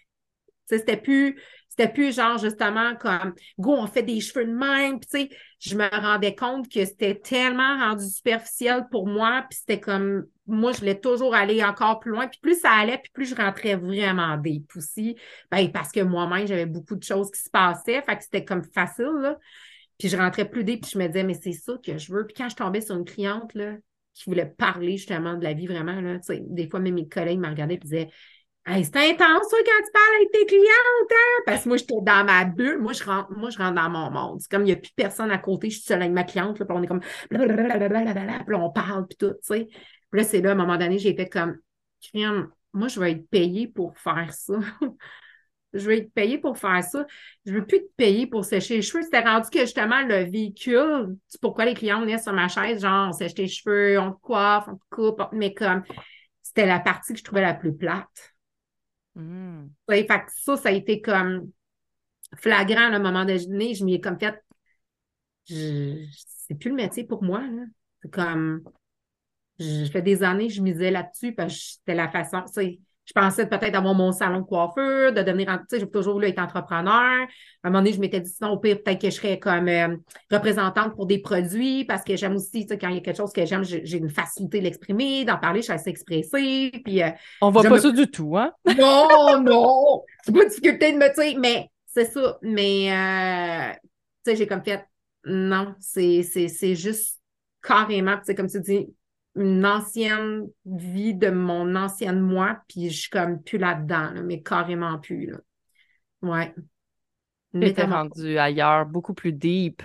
C'était 0.64 0.96
plus, 0.96 1.38
c'était 1.68 1.92
plus 1.92 2.16
genre 2.16 2.38
justement 2.38 2.96
comme 2.96 3.34
go, 3.59 3.72
on 3.72 3.86
fait 3.86 4.03
des 4.03 4.20
cheveux 4.20 4.46
de 4.46 4.53
même. 4.55 4.98
Tu 5.00 5.09
sais, 5.11 5.28
je 5.59 5.76
me 5.76 5.88
rendais 5.90 6.34
compte 6.34 6.70
que 6.70 6.86
c'était 6.86 7.16
tellement 7.16 7.78
rendu 7.78 8.09
superficiel 8.09 8.86
pour 8.90 9.07
moi. 9.07 9.44
Puis 9.50 9.59
c'était 9.59 9.80
comme 9.80 10.24
moi, 10.46 10.72
je 10.72 10.78
voulais 10.78 10.98
toujours 10.98 11.34
aller 11.34 11.62
encore 11.62 12.00
plus 12.00 12.12
loin. 12.12 12.28
Puis 12.28 12.40
plus 12.40 12.59
ça 12.59 12.70
allait, 12.70 12.96
puis 12.96 13.12
plus 13.12 13.26
je 13.26 13.34
rentrais 13.34 13.76
vraiment 13.76 14.38
des 14.38 14.64
aussi. 14.74 15.16
Ben, 15.50 15.70
parce 15.70 15.92
que 15.92 16.00
moi-même, 16.00 16.46
j'avais 16.46 16.64
beaucoup 16.66 16.96
de 16.96 17.05
choses 17.05 17.30
qui 17.30 17.40
se 17.42 17.50
passaient. 17.50 18.00
Fait 18.00 18.16
que 18.16 18.22
c'était 18.24 18.44
comme 18.46 18.64
facile, 18.64 19.18
là. 19.20 19.38
Puis 20.03 20.09
je 20.09 20.16
rentrais 20.16 20.50
plus 20.50 20.64
des, 20.64 20.78
puis 20.78 20.90
je 20.92 20.98
me 20.98 21.07
disais, 21.07 21.22
mais 21.22 21.38
c'est 21.40 21.53
ça 21.53 21.74
que 21.80 21.96
je 21.96 22.12
veux. 22.12 22.26
Puis 22.26 22.34
quand 22.34 22.48
je 22.48 22.57
tombais 22.57 22.80
sur 22.80 22.96
une 22.96 23.05
cliente, 23.05 23.55
là, 23.55 23.76
qui 24.14 24.24
voulait 24.26 24.46
parler 24.46 24.96
justement 24.96 25.34
de 25.34 25.44
la 25.44 25.53
vie 25.53 25.68
vraiment, 25.68 26.00
là, 26.00 26.18
des 26.28 26.68
fois, 26.68 26.80
même 26.80 26.94
mes 26.94 27.07
collègues 27.07 27.38
me 27.38 27.46
regardaient 27.46 27.74
et 27.74 27.78
disaient, 27.78 28.11
Hey, 28.66 28.84
c'est 28.84 28.96
intense, 28.96 29.46
quand 29.48 29.59
tu 29.59 29.92
parles 29.92 30.16
avec 30.16 30.32
tes 30.32 30.46
clientes, 30.46 31.12
hein? 31.12 31.42
Parce 31.46 31.62
que 31.62 31.68
moi, 31.68 31.76
j'étais 31.76 31.94
dans 32.03 32.24
ma 32.24 32.44
bulle. 32.44 32.78
Moi, 32.78 32.94
je 32.94 33.05
rentre, 33.05 33.30
moi, 33.30 33.50
je 33.50 33.59
rentre 33.59 33.76
dans 33.76 33.90
mon 33.90 34.11
monde. 34.11 34.40
C'est 34.40 34.50
comme 34.50 34.62
il 34.62 34.66
n'y 34.66 34.72
a 34.72 34.76
plus 34.76 34.90
personne 34.96 35.30
à 35.30 35.38
côté, 35.38 35.70
je 35.70 35.76
suis 35.76 35.84
seule 35.84 36.03
avec 36.03 36.12
ma 36.12 36.24
cliente, 36.24 36.59
là, 36.59 36.66
puis 36.66 36.76
on 36.76 36.82
est 36.82 36.88
comme 36.88 37.03
blablabla, 37.30 38.42
puis 38.44 38.57
on 38.57 38.70
parle, 38.70 39.07
puis 39.07 39.18
tout, 39.18 39.34
tu 39.34 39.38
sais. 39.42 39.68
Là, 40.12 40.24
c'est 40.24 40.40
là, 40.40 40.50
à 40.50 40.53
un 40.55 40.57
moment 40.57 40.78
donné, 40.78 40.98
j'ai 40.98 41.14
fait 41.14 41.28
comme, 41.28 41.59
moi, 42.72 42.88
je 42.88 42.98
vais 42.98 43.12
être 43.12 43.30
payée 43.30 43.68
pour 43.68 43.96
faire 43.96 44.34
ça. 44.34 44.55
je 45.72 45.86
vais 45.86 45.98
être 45.98 46.12
payée 46.12 46.38
pour 46.38 46.58
faire 46.58 46.82
ça. 46.84 47.06
Je 47.46 47.52
ne 47.52 47.58
veux 47.58 47.66
plus 47.66 47.80
te 47.80 47.90
payer 47.96 48.26
pour 48.26 48.44
sécher 48.44 48.76
les 48.76 48.82
cheveux. 48.82 49.02
C'était 49.02 49.20
rendu 49.20 49.48
que 49.50 49.60
justement 49.60 50.02
le 50.02 50.24
véhicule, 50.24 51.16
c'est 51.28 51.40
pourquoi 51.40 51.64
les 51.64 51.74
clients 51.74 52.00
venaient 52.00 52.18
sur 52.18 52.32
ma 52.32 52.48
chaise, 52.48 52.82
genre 52.82 53.08
on 53.08 53.12
sèche 53.12 53.34
tes 53.34 53.48
cheveux, 53.48 53.98
on 53.98 54.12
te 54.12 54.20
coiffe, 54.20 54.66
on 54.68 54.76
te 54.76 54.84
coupe, 54.90 55.22
mais 55.32 55.54
comme 55.54 55.82
c'était 56.42 56.66
la 56.66 56.80
partie 56.80 57.12
que 57.12 57.18
je 57.18 57.24
trouvais 57.24 57.40
la 57.40 57.54
plus 57.54 57.74
plate. 57.74 58.34
Mm. 59.14 59.66
fait 59.88 60.06
que 60.06 60.14
ça, 60.28 60.56
ça 60.56 60.68
a 60.70 60.72
été 60.72 61.00
comme 61.00 61.50
flagrant 62.36 62.92
un 62.92 62.98
moment 62.98 63.24
déjeuner. 63.24 63.74
Je 63.74 63.84
m'y 63.84 63.94
ai 63.94 64.00
comme 64.00 64.18
fait. 64.18 64.42
C'est 65.46 66.54
plus 66.58 66.70
le 66.70 66.76
métier 66.76 67.04
pour 67.04 67.22
moi. 67.22 67.42
C'est 68.02 68.10
comme. 68.10 68.62
Je 69.58 69.88
fais 69.90 70.02
des 70.02 70.22
années 70.22 70.48
je 70.48 70.60
misais 70.60 70.90
là-dessus 70.90 71.34
parce 71.34 71.54
que 71.54 71.60
c'était 71.60 71.94
la 71.94 72.08
façon 72.08 72.42
je 73.14 73.20
pensais 73.20 73.46
peut-être 73.46 73.74
avoir 73.74 73.94
mon 73.94 74.10
salon 74.10 74.40
de 74.40 74.46
coiffure, 74.46 75.12
de 75.12 75.22
devenir, 75.22 75.48
tu 75.48 75.64
sais, 75.68 75.80
j'ai 75.80 75.90
toujours 75.90 76.14
voulu 76.14 76.28
être 76.28 76.38
entrepreneur. 76.38 76.92
À 76.92 77.68
un 77.68 77.70
moment 77.70 77.80
donné, 77.80 77.92
je 77.92 78.00
m'étais 78.00 78.20
dit, 78.20 78.30
sinon, 78.30 78.52
au 78.52 78.58
pire, 78.58 78.82
peut-être 78.82 79.00
que 79.00 79.10
je 79.10 79.14
serais 79.14 79.38
comme 79.38 79.68
euh, 79.68 79.96
représentante 80.30 80.94
pour 80.94 81.04
des 81.06 81.18
produits 81.18 81.84
parce 81.84 82.04
que 82.04 82.16
j'aime 82.16 82.36
aussi, 82.36 82.62
tu 82.62 82.68
sais, 82.68 82.78
quand 82.78 82.88
il 82.88 82.94
y 82.94 82.98
a 82.98 83.00
quelque 83.02 83.18
chose 83.18 83.32
que 83.32 83.44
j'aime, 83.44 83.64
j'ai 83.64 83.98
une 83.98 84.08
facilité 84.08 84.60
de 84.60 84.64
l'exprimer, 84.64 85.26
d'en 85.26 85.36
parler, 85.36 85.60
je 85.60 85.64
suis 85.64 85.72
assez 85.74 85.90
expressée. 85.90 86.72
Puis, 86.84 87.02
euh, 87.02 87.10
On 87.42 87.50
voit 87.50 87.62
pas 87.62 87.78
ça 87.78 87.90
du 87.90 88.10
tout, 88.10 88.34
hein? 88.36 88.50
Non, 88.78 89.42
non! 89.42 90.02
C'est 90.22 90.32
pas 90.32 90.42
une 90.42 90.48
difficulté 90.48 90.92
de 90.92 90.96
me 90.96 91.14
dire, 91.14 91.38
mais 91.38 91.68
c'est 91.86 92.06
ça. 92.06 92.38
Mais, 92.40 92.90
euh, 92.92 93.72
tu 94.24 94.30
sais, 94.30 94.36
j'ai 94.36 94.46
comme 94.46 94.64
fait, 94.64 94.86
non, 95.26 95.74
c'est 95.80 96.74
juste 96.74 97.20
carrément, 97.62 98.16
tu 98.16 98.24
sais, 98.24 98.34
comme 98.34 98.48
tu 98.48 98.60
dis, 98.60 98.88
une 99.34 99.64
ancienne 99.64 100.46
vie 100.66 101.14
de 101.14 101.30
mon 101.30 101.74
ancienne 101.74 102.20
moi, 102.20 102.60
puis 102.68 102.90
je 102.90 103.00
suis 103.00 103.10
comme 103.10 103.42
plus 103.42 103.58
là-dedans, 103.58 104.12
mais 104.24 104.42
carrément 104.42 104.98
plus. 104.98 105.26
Là. 105.26 105.38
Ouais. 106.22 106.54
T'étais 107.52 107.84
rendu 107.84 108.38
ailleurs, 108.38 108.86
beaucoup 108.86 109.14
plus 109.14 109.32
deep. 109.32 109.82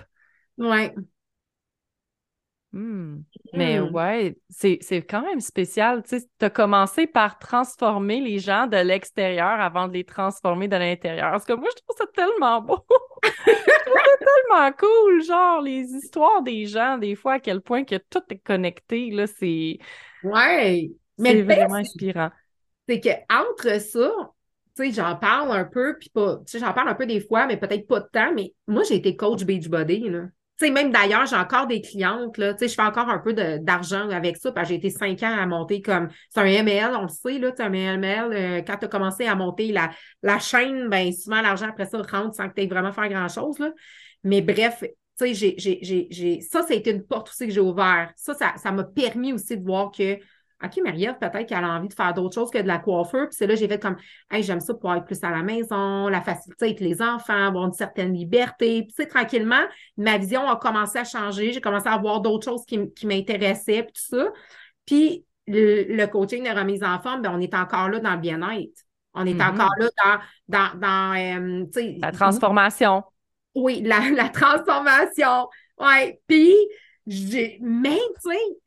Ouais. 0.57 0.93
Hmm. 2.73 3.21
Mais 3.53 3.79
hmm. 3.79 3.93
ouais, 3.93 4.37
c'est 4.49 4.79
quand 5.09 5.21
même 5.21 5.39
spécial. 5.39 6.03
Tu 6.03 6.17
as 6.41 6.49
commencé 6.49 7.07
par 7.07 7.39
transformer 7.39 8.19
les 8.19 8.39
gens 8.39 8.67
de 8.67 8.77
l'extérieur 8.77 9.59
avant 9.61 9.87
de 9.87 9.93
les 9.93 10.03
transformer 10.03 10.67
de 10.67 10.75
l'intérieur. 10.75 11.31
Parce 11.31 11.45
que 11.45 11.53
moi, 11.53 11.69
je 11.71 11.81
trouve 11.81 11.97
ça 11.97 12.05
tellement 12.13 12.61
beau. 12.61 12.85
je 13.23 13.29
trouve 13.29 13.95
ça 13.95 14.17
tellement 14.19 14.71
cool. 14.77 15.23
Genre, 15.23 15.61
les 15.61 15.85
histoires 15.93 16.41
des 16.43 16.65
gens, 16.65 16.97
des 16.97 17.15
fois, 17.15 17.33
à 17.33 17.39
quel 17.39 17.61
point 17.61 17.85
que 17.85 17.95
tout 17.95 18.23
est 18.29 18.39
connecté, 18.39 19.11
là, 19.11 19.27
c'est. 19.27 19.79
Ouais. 20.23 20.91
C'est 21.17 21.41
vraiment 21.41 21.75
inspirant. 21.75 22.29
C'est 22.87 22.99
que 22.99 23.09
entre 23.33 23.81
ça, 23.81 24.11
tu 24.75 24.85
sais, 24.85 24.91
j'en 24.91 25.15
parle 25.15 25.51
un 25.51 25.65
peu, 25.65 25.97
puis 25.97 26.09
pas. 26.09 26.37
Tu 26.45 26.51
sais, 26.51 26.59
j'en 26.59 26.73
parle 26.73 26.89
un 26.89 26.95
peu 26.95 27.05
des 27.05 27.21
fois, 27.21 27.47
mais 27.47 27.57
peut-être 27.57 27.87
pas 27.87 28.01
de 28.01 28.07
temps, 28.11 28.33
mais 28.35 28.53
moi, 28.67 28.83
j'ai 28.83 28.95
été 28.95 29.15
coach 29.15 29.43
Beachbody, 29.45 30.09
là 30.09 30.25
sais, 30.65 30.71
même 30.71 30.91
d'ailleurs, 30.91 31.25
j'ai 31.25 31.35
encore 31.35 31.67
des 31.67 31.81
clientes, 31.81 32.37
là, 32.37 32.53
tu 32.53 32.59
sais, 32.59 32.67
je 32.67 32.75
fais 32.75 32.81
encore 32.81 33.09
un 33.09 33.19
peu 33.19 33.33
d'argent 33.33 34.09
avec 34.09 34.37
ça, 34.37 34.51
parce 34.51 34.67
que 34.67 34.73
j'ai 34.73 34.77
été 34.77 34.89
cinq 34.89 35.21
ans 35.23 35.37
à 35.37 35.45
monter 35.45 35.81
comme, 35.81 36.09
c'est 36.29 36.39
un 36.39 36.45
ML, 36.45 36.95
on 36.95 37.03
le 37.03 37.07
sait, 37.09 37.39
là, 37.39 37.51
un 37.59 37.73
ML, 37.73 38.33
euh, 38.33 38.61
quand 38.65 38.77
tu 38.77 38.85
as 38.85 38.87
commencé 38.87 39.25
à 39.25 39.35
monter 39.35 39.71
la, 39.71 39.91
la 40.23 40.39
chaîne, 40.39 40.89
ben 40.89 41.11
souvent, 41.11 41.41
l'argent 41.41 41.67
après 41.69 41.85
ça 41.85 41.97
rentre 41.97 42.35
sans 42.35 42.49
que 42.49 42.55
tu 42.55 42.61
aies 42.63 42.67
vraiment 42.67 42.91
faire 42.91 43.09
grand-chose, 43.09 43.59
là. 43.59 43.71
Mais 44.23 44.41
bref, 44.41 44.83
tu 45.19 45.33
sais, 45.33 45.55
j'ai, 45.57 46.41
ça, 46.41 46.63
ça 46.63 46.73
a 46.73 46.89
une 46.89 47.03
porte 47.03 47.29
aussi 47.29 47.47
que 47.47 47.53
j'ai 47.53 47.59
ouverte. 47.61 48.13
Ça, 48.15 48.33
ça 48.33 48.71
m'a 48.71 48.83
permis 48.83 49.33
aussi 49.33 49.57
de 49.57 49.63
voir 49.63 49.91
que 49.91 50.17
OK, 50.63 50.79
Marie-Ève, 50.83 51.17
peut-être 51.19 51.45
qu'elle 51.45 51.63
a 51.63 51.69
envie 51.69 51.87
de 51.87 51.93
faire 51.93 52.13
d'autres 52.15 52.33
choses 52.33 52.49
que 52.49 52.57
de 52.57 52.67
la 52.67 52.79
coiffeur. 52.79 53.27
Puis 53.27 53.37
c'est 53.37 53.45
là, 53.45 53.53
j'ai 53.53 53.67
fait 53.67 53.79
comme, 53.79 53.95
hey, 54.31 54.41
j'aime 54.41 54.59
ça 54.59 54.73
pour 54.73 54.91
être 54.93 55.05
plus 55.05 55.23
à 55.23 55.29
la 55.29 55.43
maison, 55.43 56.07
la 56.07 56.21
facilité 56.21 56.65
avec 56.65 56.79
les 56.79 57.01
enfants, 57.01 57.47
avoir 57.47 57.65
une 57.65 57.73
certaine 57.73 58.13
liberté. 58.13 58.83
Puis, 58.83 58.87
tu 58.87 59.03
sais, 59.03 59.07
tranquillement, 59.07 59.61
ma 59.97 60.17
vision 60.17 60.49
a 60.49 60.55
commencé 60.55 60.97
à 60.97 61.03
changer. 61.03 61.53
J'ai 61.53 61.61
commencé 61.61 61.87
à 61.87 61.97
voir 61.97 62.21
d'autres 62.21 62.45
choses 62.45 62.65
qui, 62.65 62.79
m'intéressaient, 63.05 63.83
puis 63.83 63.93
tout 63.93 64.17
ça. 64.17 64.31
Puis, 64.85 65.25
le, 65.45 66.05
coaching 66.07 66.43
de 66.43 66.49
remise 66.49 66.83
en 66.83 66.99
forme, 66.99 67.21
bien, 67.21 67.33
on 67.35 67.39
est 67.39 67.53
encore 67.53 67.89
là 67.89 67.99
dans 67.99 68.13
le 68.13 68.19
bien-être. 68.19 68.81
On 69.13 69.25
est 69.25 69.33
mm-hmm. 69.35 69.53
encore 69.53 69.73
là 69.77 69.89
dans, 70.47 70.73
dans, 70.73 70.79
dans 70.79 71.65
euh, 71.75 71.97
la 71.99 72.11
transformation. 72.11 73.03
Oui, 73.53 73.81
la, 73.83 74.09
la 74.09 74.29
transformation. 74.29 75.47
Oui. 75.79 76.13
Puis, 76.27 76.55
j'ai, 77.05 77.59
même, 77.61 77.93
tu 78.23 78.31
sais, 78.31 78.57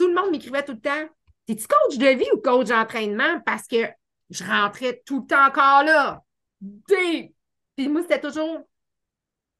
tout 0.00 0.08
le 0.08 0.14
monde 0.14 0.30
m'écrivait 0.30 0.64
tout 0.64 0.72
le 0.72 0.80
temps 0.80 1.08
T'es-tu 1.44 1.66
coach 1.66 1.98
de 1.98 2.06
vie 2.06 2.30
ou 2.32 2.38
coach 2.38 2.68
d'entraînement? 2.68 3.40
Parce 3.44 3.66
que 3.66 3.88
je 4.30 4.44
rentrais 4.44 5.02
tout 5.04 5.20
le 5.20 5.26
temps 5.26 5.46
encore 5.46 5.82
là. 5.82 6.22
Puis 6.86 7.88
moi, 7.88 8.02
c'était 8.02 8.20
toujours. 8.20 8.58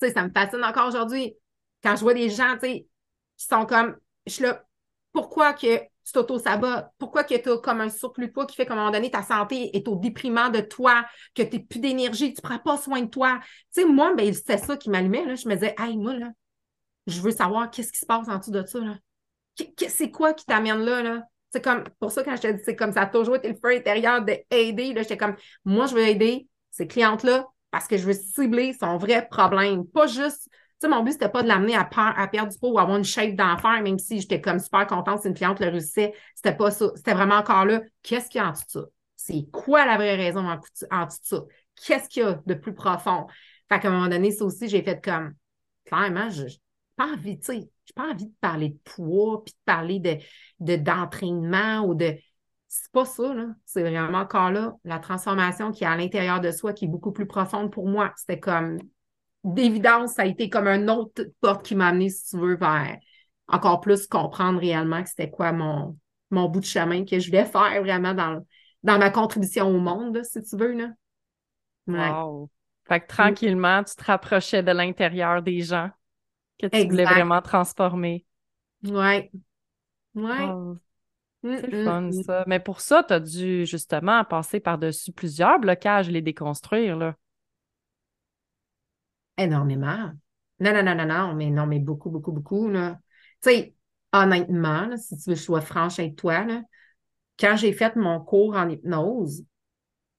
Tu 0.01 0.07
sais, 0.07 0.15
ça 0.15 0.23
me 0.23 0.31
fascine 0.31 0.65
encore 0.65 0.89
aujourd'hui. 0.89 1.35
Quand 1.83 1.97
je 1.97 2.03
vois 2.03 2.15
des 2.15 2.31
gens, 2.31 2.55
tu 2.55 2.61
sais, 2.61 2.87
qui 3.37 3.47
sont 3.47 3.67
comme. 3.67 3.97
Je 4.25 4.33
suis 4.33 4.45
là, 4.45 4.65
pourquoi 5.13 5.53
que 5.53 5.79
tu 5.79 6.13
t'auto-sabotes? 6.13 6.87
Pourquoi 6.97 7.25
que 7.25 7.35
tu 7.35 7.51
as 7.51 7.59
comme 7.59 7.81
un 7.81 7.91
surplus 7.91 8.29
de 8.29 8.33
poids 8.33 8.47
qui 8.47 8.57
fait 8.57 8.65
qu'à 8.65 8.75
un 8.75 8.77
moment 8.77 8.93
donné, 8.93 9.11
ta 9.11 9.23
santé 9.23 9.77
est 9.77 9.89
au 9.89 9.97
déprimant 9.97 10.49
de 10.49 10.61
toi, 10.61 11.05
que 11.35 11.43
tu 11.43 11.57
n'as 11.57 11.65
plus 11.65 11.81
d'énergie, 11.81 12.33
tu 12.33 12.41
ne 12.43 12.49
prends 12.49 12.59
pas 12.61 12.79
soin 12.79 13.03
de 13.03 13.11
toi? 13.11 13.41
Tu 13.75 13.83
sais, 13.83 13.85
moi, 13.85 14.15
ben, 14.15 14.33
c'était 14.33 14.59
ça 14.59 14.77
qui 14.77 14.91
m'allumait. 14.91 15.37
Je 15.37 15.49
me 15.49 15.55
disais, 15.55 15.75
hey, 15.79 15.97
moi, 15.99 16.15
là, 16.15 16.31
je 17.07 17.21
veux 17.21 17.33
savoir 17.33 17.71
qu'est-ce 17.71 17.93
qui 17.93 17.99
se 17.99 18.07
passe 18.07 18.29
en 18.29 18.39
dessous 18.39 18.53
de 18.53 18.65
ça. 18.65 18.79
Là 18.79 18.95
c'est 19.89 20.11
quoi 20.11 20.33
qui 20.35 20.47
t'amène 20.47 20.81
là, 20.81 21.03
là? 21.03 21.23
C'est 21.53 21.63
comme, 21.63 21.85
pour 21.99 22.13
ça, 22.13 22.23
quand 22.23 22.37
je 22.37 22.43
te 22.43 22.53
dis, 22.53 22.63
c'est 22.65 22.77
comme 22.77 22.93
ça 22.93 23.03
a 23.03 23.07
toujours 23.07 23.37
été 23.37 23.49
le 23.49 23.55
feu 23.55 23.77
intérieur 23.77 24.23
d'aider, 24.23 24.93
là, 24.93 25.03
j'étais 25.03 25.17
comme, 25.17 25.37
moi, 25.65 25.87
je 25.87 25.95
veux 25.95 26.07
aider 26.07 26.47
ces 26.71 26.87
clientes-là 26.87 27.47
parce 27.71 27.89
que 27.89 27.97
je 27.97 28.07
veux 28.07 28.13
cibler 28.13 28.73
son 28.73 28.97
vrai 28.97 29.27
problème. 29.29 29.85
Pas 29.87 30.07
juste, 30.07 30.49
tu 30.49 30.53
sais, 30.81 30.89
mon 30.89 31.03
but, 31.03 31.13
c'était 31.13 31.29
pas 31.29 31.43
de 31.43 31.49
l'amener 31.49 31.75
à, 31.75 31.89
à, 31.97 32.29
perdre 32.29 32.53
du 32.53 32.59
poids 32.59 32.71
ou 32.71 32.79
avoir 32.79 32.97
une 32.97 33.05
shape 33.05 33.35
d'enfer, 33.35 33.83
même 33.83 33.99
si 33.99 34.21
j'étais 34.21 34.41
comme 34.41 34.61
super 34.61 34.87
contente 34.87 35.23
si 35.23 35.29
une 35.29 35.35
cliente 35.35 35.61
le 35.61 35.69
réussissait. 35.69 36.15
C'était 36.35 36.57
pas 36.57 36.71
ça. 36.71 36.91
C'était 36.95 37.15
vraiment 37.15 37.37
encore 37.37 37.65
là, 37.65 37.83
qu'est-ce 38.03 38.29
qu'il 38.29 38.41
y 38.41 38.45
a 38.45 38.49
en 38.49 38.53
dessous 38.53 38.65
de 38.67 38.71
ça? 38.71 38.87
C'est 39.17 39.47
quoi 39.53 39.85
la 39.85 39.97
vraie 39.97 40.17
raison 40.17 40.47
en, 40.49 40.59
en 40.91 41.07
dessous 41.07 41.19
de 41.21 41.27
ça? 41.27 41.45
Qu'est-ce 41.85 42.09
qu'il 42.09 42.23
y 42.23 42.27
a 42.27 42.41
de 42.47 42.55
plus 42.55 42.75
profond? 42.75 43.27
Fait 43.69 43.81
qu'à 43.81 43.89
un 43.89 43.93
moment 43.93 44.09
donné, 44.09 44.31
ça 44.31 44.45
aussi, 44.45 44.69
j'ai 44.69 44.83
fait 44.83 45.03
comme, 45.03 45.35
clairement, 45.85 46.31
je, 46.31 46.45
pas 47.01 47.13
envie, 47.15 47.39
pas 47.95 48.11
envie 48.11 48.27
de 48.27 48.35
parler 48.43 48.69
de 48.71 48.79
poids, 48.85 49.43
puis 49.43 49.55
de 49.55 49.59
parler 49.65 50.01
de, 50.61 50.77
d'entraînement 50.77 51.81
ou 51.81 51.95
de. 51.95 52.15
c'est 52.69 52.93
pas 52.93 53.07
ça, 53.07 53.33
là. 53.33 53.47
C'est 53.65 53.83
vraiment 53.83 54.19
encore 54.19 54.51
là 54.51 54.75
la 54.85 54.99
transformation 54.99 55.73
qui 55.73 55.85
est 55.85 55.87
à 55.87 55.97
l'intérieur 55.97 56.41
de 56.41 56.51
soi 56.51 56.75
qui 56.75 56.85
est 56.85 56.89
beaucoup 56.89 57.13
plus 57.13 57.27
profonde 57.27 57.73
pour 57.73 57.89
moi. 57.89 58.13
C'était 58.17 58.39
comme 58.39 58.79
d'évidence, 59.45 60.13
ça 60.15 60.23
a 60.23 60.27
été 60.27 60.51
comme 60.51 60.67
un 60.67 60.89
autre 60.89 61.25
porte 61.41 61.65
qui 61.65 61.75
m'a 61.75 61.89
amené, 61.89 62.11
si 62.11 62.31
tu 62.31 62.37
veux, 62.39 62.57
vers 62.57 62.99
encore 63.49 63.81
plus 63.81 64.07
comprendre 64.07 64.61
réellement 64.61 65.03
que 65.03 65.09
c'était 65.09 65.31
quoi 65.31 65.53
mon, 65.53 65.97
mon 66.31 66.49
bout 66.49 66.61
de 66.61 66.67
chemin 66.67 67.05
que 67.05 67.19
je 67.19 67.31
voulais 67.31 67.47
faire 67.47 67.81
vraiment 67.81 68.13
dans, 68.13 68.47
dans 68.83 68.99
ma 68.99 69.09
contribution 69.09 69.67
au 69.67 69.81
monde, 69.81 70.23
si 70.23 70.43
tu 70.43 70.57
veux. 70.57 70.73
Là. 70.73 70.91
Wow. 71.87 72.51
Fait 72.87 73.01
que 73.01 73.07
tranquillement, 73.07 73.83
tu 73.83 73.95
te 73.97 74.05
rapprochais 74.05 74.63
de 74.63 74.71
l'intérieur 74.71 75.43
des 75.43 75.63
gens 75.63 75.91
que 76.61 76.67
tu 76.67 76.89
voulais 76.89 77.05
vraiment 77.05 77.43
transformer. 77.43 78.25
Ouais. 78.85 79.31
Ouais. 80.15 80.49
C'est 81.43 81.67
le 81.69 81.85
fun, 81.85 82.11
ça. 82.25 82.45
Mais 82.47 82.61
pour 82.61 82.81
ça, 82.81 83.03
tu 83.03 83.15
as 83.15 83.21
dû 83.21 83.65
justement 83.65 84.25
passer 84.25 84.61
par-dessus 84.61 85.13
plusieurs 85.13 85.59
blocages, 85.59 86.11
les 86.11 86.23
déconstruire, 86.23 86.97
là. 86.97 87.17
Énormément. 89.39 90.13
Non, 90.59 90.75
non, 90.75 90.83
non, 90.83 90.95
non, 90.95 91.07
non, 91.07 91.35
mais 91.35 91.49
non, 91.51 91.67
mais 91.67 91.79
beaucoup, 91.79 92.11
beaucoup, 92.11 92.33
beaucoup, 92.33 92.69
là. 92.69 92.99
Tu 93.43 93.51
sais, 93.51 93.75
honnêtement, 94.13 94.95
si 94.99 95.17
tu 95.17 95.31
veux 95.31 95.35
que 95.35 95.41
je 95.41 95.45
sois 95.45 95.63
franche 95.63 95.99
avec 95.99 96.17
toi, 96.17 96.45
là, 96.45 96.63
quand 97.39 97.57
j'ai 97.57 97.73
fait 97.73 97.97
mon 97.97 98.21
cours 98.21 98.55
en 98.55 98.69
hypnose, 98.69 99.45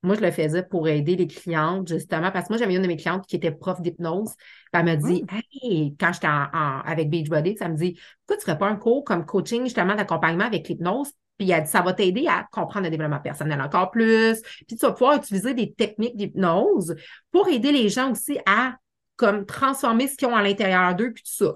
moi, 0.04 0.16
je 0.16 0.22
le 0.22 0.32
faisais 0.32 0.64
pour 0.64 0.88
aider 0.88 1.16
les 1.16 1.28
clientes, 1.28 1.88
justement, 1.88 2.32
parce 2.32 2.48
que 2.48 2.54
moi, 2.54 2.58
j'avais 2.58 2.76
une 2.76 2.82
de 2.82 2.88
mes 2.88 2.98
clientes 2.98 3.26
qui 3.28 3.36
était 3.36 3.52
prof 3.52 3.82
d'hypnose. 3.82 4.32
Elle 4.74 4.86
me 4.86 4.96
dit, 4.96 5.24
mmh. 5.24 5.36
hey, 5.62 5.96
quand 6.00 6.12
j'étais 6.14 6.28
avec 6.28 7.10
Beachbody, 7.10 7.58
ça 7.58 7.70
me 7.70 7.76
dit, 7.76 8.00
pourquoi 8.26 8.38
tu 8.38 8.42
ne 8.42 8.46
ferais 8.46 8.58
pas 8.58 8.68
un 8.68 8.76
cours 8.76 9.04
comme 9.04 9.26
coaching, 9.26 9.64
justement, 9.64 9.96
d'accompagnement 9.96 10.46
avec 10.46 10.68
l'hypnose? 10.68 11.12
Puis 11.38 11.52
elle 11.52 11.64
dit, 11.64 11.70
ça 11.70 11.82
va 11.82 11.94
t'aider 11.94 12.26
à 12.28 12.48
comprendre 12.52 12.86
le 12.86 12.92
développement 12.92 13.20
personnel 13.20 13.62
encore 13.62 13.92
plus. 13.92 14.42
Puis 14.68 14.76
tu 14.76 14.86
vas 14.86 14.92
pouvoir 14.92 15.18
utiliser 15.18 15.54
des 15.54 15.74
techniques 15.74 16.16
d'hypnose 16.16 16.96
pour 17.32 17.48
aider 17.48 17.72
les 17.72 17.90
gens 17.90 18.12
aussi 18.12 18.40
à 18.46 18.76
comme 19.16 19.46
transformer 19.46 20.08
ce 20.08 20.18
qu'ils 20.18 20.28
ont 20.28 20.36
à 20.36 20.42
l'intérieur 20.42 20.96
d'eux, 20.96 21.14
puis 21.14 21.24
tout 21.24 21.46
ça. 21.46 21.54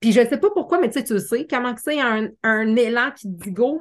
Puis 0.00 0.12
je 0.12 0.20
ne 0.20 0.26
sais 0.26 0.38
pas 0.38 0.50
pourquoi, 0.50 0.78
mais 0.78 0.90
tu 0.90 0.98
sais, 0.98 1.04
tu 1.04 1.18
sais, 1.18 1.46
comment 1.48 1.74
que 1.74 1.80
c'est 1.80 2.00
un, 2.00 2.28
un 2.42 2.76
élan 2.76 3.10
qui 3.12 3.28
te 3.28 3.44
dit 3.44 3.50
go, 3.50 3.80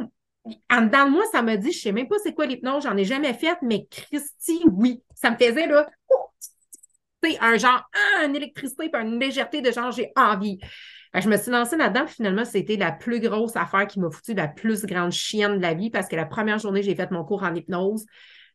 en 0.69 0.81
dedans 0.81 1.05
de 1.05 1.11
moi, 1.11 1.23
ça 1.31 1.41
me 1.41 1.55
dit, 1.55 1.71
je 1.71 1.77
ne 1.77 1.81
sais 1.81 1.91
même 1.91 2.07
pas 2.07 2.17
c'est 2.23 2.33
quoi 2.33 2.45
l'hypnose, 2.45 2.83
j'en 2.83 2.97
ai 2.97 3.05
jamais 3.05 3.33
fait, 3.33 3.57
mais 3.61 3.87
Christy, 3.89 4.63
oui. 4.71 5.01
Ça 5.15 5.31
me 5.31 5.37
faisait 5.37 5.67
là, 5.67 5.87
sais, 7.23 7.37
un 7.41 7.57
genre, 7.57 7.83
ah, 7.93 8.25
une 8.25 8.35
électricité, 8.35 8.89
puis 8.89 9.01
une 9.01 9.19
légèreté 9.19 9.61
de 9.61 9.71
genre, 9.71 9.91
j'ai 9.91 10.11
envie. 10.15 10.59
je 11.13 11.29
me 11.29 11.37
suis 11.37 11.51
lancée 11.51 11.77
là-dedans, 11.77 12.07
finalement, 12.07 12.45
c'était 12.45 12.77
la 12.77 12.91
plus 12.91 13.19
grosse 13.19 13.55
affaire 13.55 13.87
qui 13.87 13.99
m'a 13.99 14.09
foutu 14.09 14.33
la 14.33 14.47
plus 14.47 14.85
grande 14.85 15.11
chienne 15.11 15.57
de 15.57 15.61
la 15.61 15.73
vie 15.73 15.89
parce 15.89 16.07
que 16.07 16.15
la 16.15 16.25
première 16.25 16.59
journée, 16.59 16.83
j'ai 16.83 16.95
fait 16.95 17.11
mon 17.11 17.23
cours 17.23 17.43
en 17.43 17.53
hypnose. 17.55 18.05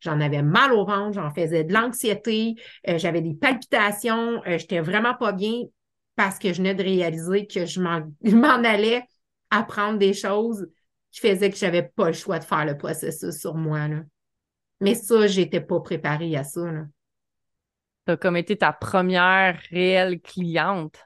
J'en 0.01 0.21
avais 0.21 0.43
mal 0.43 0.73
au 0.73 0.85
ventre, 0.85 1.13
j'en 1.13 1.33
faisais 1.33 1.63
de 1.63 1.73
l'anxiété, 1.73 2.57
euh, 2.89 2.99
j'avais 2.99 3.21
des 3.21 3.35
palpitations, 3.35 4.43
euh, 4.47 4.59
j'étais 4.59 4.81
vraiment 4.81 5.15
pas 5.15 5.33
bien 5.33 5.63
parce 6.17 6.41
que 6.41 6.53
je 6.53 6.59
venais 6.59 6.75
de 6.75 6.83
réaliser 6.83 7.47
que 7.47 7.67
je 7.67 7.81
m'en 7.81 8.03
allais 8.65 9.05
apprendre 9.51 9.99
des 9.99 10.13
choses 10.13 10.67
qui 11.13 11.21
faisait 11.21 11.51
que 11.51 11.57
je 11.57 11.65
n'avais 11.65 11.83
pas 11.83 12.09
le 12.09 12.15
choix 12.15 12.39
de 12.39 12.45
faire 12.45 12.65
le 12.65 12.77
processus 12.77 13.39
sur 13.39 13.55
moi. 13.55 13.87
Là. 13.87 14.01
Mais 14.81 14.95
ça, 14.95 15.27
je 15.27 15.41
n'étais 15.41 15.61
pas 15.61 15.81
préparée 15.81 16.37
à 16.37 16.43
ça. 16.43 16.63
Tu 18.07 18.13
as 18.13 18.17
comme 18.17 18.37
été 18.37 18.57
ta 18.57 18.73
première 18.73 19.61
réelle 19.71 20.21
cliente. 20.21 20.99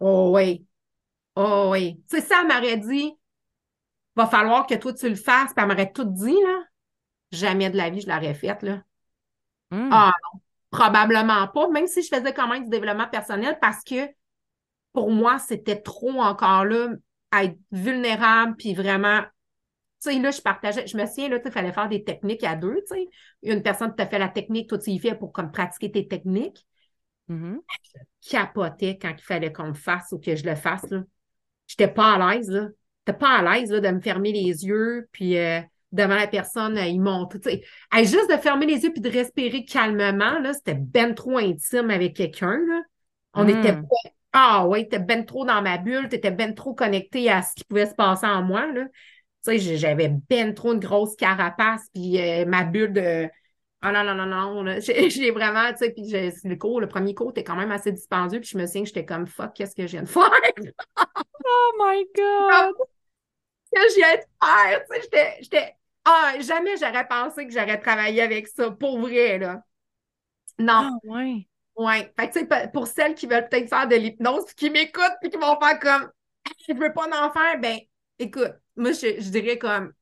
Oh 0.00 0.32
oui. 0.34 0.66
Oh 1.36 1.70
oui. 1.72 2.02
Tu 2.10 2.16
sais, 2.16 2.22
ça, 2.22 2.42
elle 2.42 2.48
m'aurait 2.48 2.76
dit 2.76 3.14
va 4.16 4.26
falloir 4.26 4.66
que 4.66 4.74
toi, 4.74 4.92
tu 4.94 5.08
le 5.08 5.14
fasses. 5.14 5.52
Puis 5.54 5.62
elle 5.62 5.68
m'aurait 5.68 5.92
tout 5.92 6.04
dit, 6.04 6.36
là. 6.42 6.62
Jamais 7.32 7.70
de 7.70 7.76
la 7.76 7.90
vie, 7.90 8.00
je 8.00 8.08
l'aurais 8.08 8.34
faite, 8.34 8.62
là. 8.62 8.82
Hmm. 9.70 9.90
Ah 9.92 10.12
non, 10.22 10.40
probablement 10.70 11.48
pas, 11.48 11.68
même 11.68 11.86
si 11.86 12.02
je 12.02 12.08
faisais 12.08 12.32
quand 12.32 12.48
même 12.48 12.64
du 12.64 12.70
développement 12.70 13.08
personnel 13.08 13.58
parce 13.60 13.82
que 13.82 14.08
pour 14.92 15.10
moi, 15.10 15.38
c'était 15.38 15.80
trop 15.80 16.20
encore 16.20 16.64
là 16.64 16.88
être 17.44 17.56
vulnérable, 17.70 18.56
puis 18.56 18.74
vraiment, 18.74 19.22
tu 20.02 20.12
sais, 20.12 20.18
là, 20.18 20.30
je 20.30 20.40
partageais, 20.40 20.86
je 20.86 20.96
me 20.96 21.06
souviens, 21.06 21.28
là, 21.28 21.38
il 21.44 21.50
fallait 21.50 21.72
faire 21.72 21.88
des 21.88 22.04
techniques 22.04 22.44
à 22.44 22.56
deux, 22.56 22.82
tu 22.88 22.94
sais. 22.94 23.08
Une 23.42 23.62
personne 23.62 23.94
t'a 23.94 24.06
fait 24.06 24.18
la 24.18 24.28
technique, 24.28 24.68
toi, 24.68 24.78
tu 24.78 24.90
y 24.90 24.98
fais 24.98 25.14
pour 25.14 25.32
comme 25.32 25.50
pratiquer 25.50 25.90
tes 25.90 26.06
techniques. 26.06 26.66
Mm-hmm. 27.30 27.58
Je 28.24 28.30
capotais 28.30 28.98
quand 29.00 29.14
il 29.16 29.22
fallait 29.22 29.52
qu'on 29.52 29.68
le 29.68 29.74
fasse 29.74 30.12
ou 30.12 30.18
que 30.18 30.36
je 30.36 30.44
le 30.44 30.54
fasse, 30.54 30.88
là. 30.90 31.02
J'étais 31.66 31.88
pas 31.88 32.14
à 32.14 32.34
l'aise, 32.34 32.50
là. 32.50 32.68
J'étais 33.06 33.18
pas 33.18 33.38
à 33.38 33.42
l'aise, 33.42 33.70
de 33.70 33.88
me 33.88 34.00
fermer 34.00 34.32
les 34.32 34.64
yeux, 34.64 35.08
puis 35.12 35.38
euh, 35.38 35.60
devant 35.92 36.14
la 36.16 36.26
personne, 36.26 36.78
il 36.78 37.00
monte, 37.00 37.40
tu 37.40 37.50
sais. 37.50 37.62
Juste 38.04 38.30
de 38.30 38.36
fermer 38.36 38.66
les 38.66 38.84
yeux 38.84 38.92
puis 38.92 39.00
de 39.00 39.10
respirer 39.10 39.64
calmement, 39.64 40.38
là, 40.38 40.52
c'était 40.52 40.74
ben 40.74 41.14
trop 41.14 41.38
intime 41.38 41.90
avec 41.90 42.16
quelqu'un, 42.16 42.58
là. 42.58 42.82
On 43.34 43.44
mm. 43.44 43.48
était 43.48 43.72
pas 43.74 44.10
ah 44.38 44.66
ouais, 44.66 44.86
t'es 44.86 44.98
ben 44.98 45.24
trop 45.24 45.46
dans 45.46 45.62
ma 45.62 45.78
bulle, 45.78 46.10
t'étais 46.10 46.30
ben 46.30 46.54
trop 46.54 46.74
connecté 46.74 47.30
à 47.30 47.40
ce 47.40 47.54
qui 47.54 47.64
pouvait 47.64 47.86
se 47.86 47.94
passer 47.94 48.26
en 48.26 48.42
moi. 48.42 48.66
Là. 48.66 48.84
Tu 49.42 49.58
sais, 49.58 49.76
j'avais 49.78 50.10
ben 50.28 50.52
trop 50.52 50.74
une 50.74 50.78
grosse 50.78 51.16
carapace, 51.16 51.88
puis 51.94 52.20
euh, 52.20 52.44
ma 52.44 52.64
bulle 52.64 52.92
de. 52.92 53.30
Ah 53.80 53.92
non, 53.92 54.04
non, 54.04 54.26
non, 54.26 54.62
non. 54.62 54.78
J'ai 55.08 55.30
vraiment, 55.30 55.72
tu 55.72 55.78
sais, 55.78 55.90
puis 55.90 56.10
le 56.10 56.56
cours, 56.56 56.82
le 56.82 56.88
premier 56.88 57.14
cours 57.14 57.30
était 57.30 57.44
quand 57.44 57.56
même 57.56 57.72
assez 57.72 57.92
dispendieux, 57.92 58.40
puis 58.40 58.50
je 58.52 58.58
me 58.58 58.66
souviens 58.66 58.82
que 58.82 58.88
j'étais 58.88 59.06
comme 59.06 59.26
fuck, 59.26 59.54
qu'est-ce 59.54 59.74
que 59.74 59.86
je 59.86 59.92
viens 59.92 60.02
de 60.02 60.08
faire? 60.08 60.30
oh 61.44 61.72
my 61.78 62.04
God! 62.14 62.74
Qu'est-ce 63.72 63.86
que 63.86 64.00
je 64.00 64.06
viens 64.06 64.16
de 64.16 64.22
faire? 64.44 64.84
Tu 64.90 65.00
sais, 65.12 65.36
j'étais. 65.40 65.74
Ah, 66.04 66.34
jamais 66.40 66.76
j'aurais 66.76 67.08
pensé 67.08 67.46
que 67.46 67.52
j'aurais 67.54 67.80
travaillé 67.80 68.20
avec 68.20 68.48
ça, 68.48 68.70
pour 68.70 69.00
vrai, 69.00 69.38
là. 69.38 69.62
Non. 70.58 70.72
Ah, 70.74 70.90
ouais. 71.04 71.46
Oui. 71.76 71.94
Fait 72.18 72.30
que, 72.30 72.68
pour 72.72 72.86
celles 72.86 73.14
qui 73.14 73.26
veulent 73.26 73.48
peut-être 73.48 73.68
faire 73.68 73.86
de 73.86 73.96
l'hypnose, 73.96 74.52
qui 74.54 74.70
m'écoutent, 74.70 75.16
puis 75.20 75.30
qui 75.30 75.36
vont 75.36 75.58
faire 75.60 75.78
comme 75.78 76.10
je 76.68 76.74
veux 76.74 76.92
pas 76.92 77.06
en 77.06 77.30
faire, 77.32 77.58
ben 77.60 77.78
écoute, 78.18 78.52
moi, 78.76 78.92
je, 78.92 79.28
dirais 79.30 79.58
comme 79.58 79.92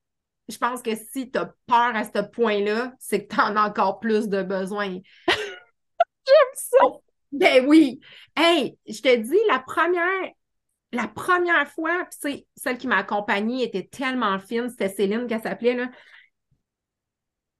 je 0.49 0.57
pense 0.59 0.83
que 0.83 0.95
si 0.95 1.31
tu 1.31 1.39
as 1.39 1.47
peur 1.67 1.97
à 1.97 2.05
ce 2.05 2.23
point-là, 2.23 2.93
c'est 2.99 3.27
que 3.27 3.35
tu 3.35 3.41
en 3.41 3.57
as 3.57 3.69
encore 3.69 3.99
plus 3.99 4.29
de 4.29 4.43
besoin. 4.43 4.89
J'aime 5.29 6.55
ça. 6.55 6.77
Oh, 6.83 7.03
ben 7.33 7.67
oui. 7.67 8.01
Hey, 8.37 8.79
je 8.87 9.01
te 9.01 9.17
dis, 9.17 9.39
la 9.49 9.59
première, 9.59 10.31
la 10.93 11.09
première 11.09 11.69
fois, 11.69 12.07
puis 12.23 12.47
celle 12.57 12.79
qui 12.79 12.87
m'a 12.87 12.99
accompagnée 12.99 13.65
était 13.65 13.89
tellement 13.91 14.39
fine, 14.39 14.69
c'était 14.69 14.89
Céline 14.89 15.27
qu'elle 15.27 15.43
s'appelait, 15.43 15.75
là 15.75 15.89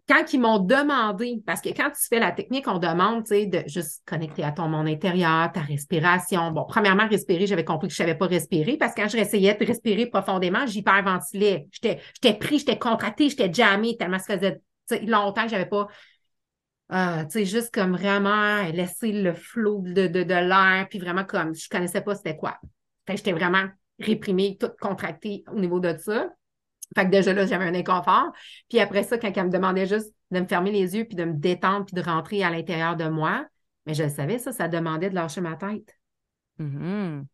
quand 0.09 0.33
ils 0.33 0.41
m'ont 0.41 0.59
demandé, 0.59 1.43
parce 1.47 1.63
que 1.63 1.71
quand 1.71 1.91
tu 1.91 2.07
fais 2.09 2.19
la 2.19 2.31
technique, 2.31 2.69
on 2.69 2.79
demande, 2.79 3.25
tu 3.25 3.29
sais, 3.29 3.47
de 3.47 3.63
juste 3.67 4.03
connecter 4.05 4.45
à 4.45 4.53
ton 4.53 4.69
monde 4.69 4.87
intérieur, 4.87 5.51
ta 5.53 5.61
respiration. 5.61 6.51
Bon, 6.51 6.65
premièrement, 6.69 7.09
respirer, 7.09 7.47
j'avais 7.47 7.65
compris 7.65 7.89
que 7.89 7.95
je 7.95 8.03
ne 8.03 8.07
savais 8.07 8.19
pas 8.19 8.27
respirer 8.27 8.77
parce 8.77 8.95
que 8.95 9.01
quand 9.01 9.09
je 9.09 9.17
essayais 9.17 9.55
de 9.55 9.65
respirer 9.65 10.07
profondément, 10.07 10.67
j'hyperventilais. 10.67 11.69
J'étais, 11.73 12.01
j'étais 12.15 12.39
pris, 12.39 12.59
j'étais 12.59 12.79
contracté, 12.79 13.31
j'étais 13.31 13.53
jamais 13.53 13.97
tellement 13.97 14.19
ça 14.19 14.39
faisait 14.39 14.61
longtemps 15.07 15.45
que 15.45 15.51
j'avais 15.51 15.67
pas, 15.67 15.89
euh, 16.93 17.25
tu 17.25 17.31
sais, 17.31 17.45
juste 17.47 17.73
comme 17.73 17.97
vraiment 17.97 18.63
laisser 18.73 19.11
le 19.11 19.33
flot 19.33 19.83
de, 19.87 20.07
de, 20.07 20.23
de 20.23 20.35
l'air, 20.35 20.87
puis 20.91 20.99
vraiment 20.99 21.25
comme, 21.25 21.55
je 21.55 21.69
connaissais 21.69 22.03
pas 22.03 22.15
c'était 22.15 22.37
quoi. 22.37 22.59
Fait 23.07 23.17
j'étais 23.17 23.33
vraiment 23.33 23.65
réprimée, 23.99 24.59
toute 24.61 24.77
contractée 24.79 25.45
au 25.51 25.59
niveau 25.59 25.81
de 25.81 25.97
ça. 25.97 26.29
Fait 26.95 27.05
que 27.07 27.11
déjà 27.11 27.33
là, 27.33 27.47
j'avais 27.47 27.65
un 27.65 27.75
inconfort. 27.75 28.33
Puis 28.69 28.79
après 28.81 29.03
ça, 29.03 29.19
quand 29.19 29.33
elle 29.35 29.47
me 29.47 29.51
demandait 29.51 29.87
juste 29.87 30.15
de 30.31 30.41
me 30.41 30.47
fermer 30.47 30.73
les 30.73 30.97
yeux, 30.97 31.05
puis 31.05 31.17
de 31.17 31.25
me 31.25 31.35
détendre, 31.35 31.87
puis 31.87 31.95
de 31.95 32.03
rentrer 32.03 32.43
à 32.43 32.51
l'intérieur 32.51 32.97
de 32.97 33.09
moi, 33.09 33.47
mais 33.87 33.95
je 33.95 34.05
le 34.05 34.09
savais, 34.09 34.39
ça, 34.39 34.53
ça 34.53 34.69
demandait 34.69 35.11
de 35.11 35.15
lâcher 35.15 35.41
ma 35.41 35.57
tête. 35.57 35.95
Mm-hmm. 36.59 37.25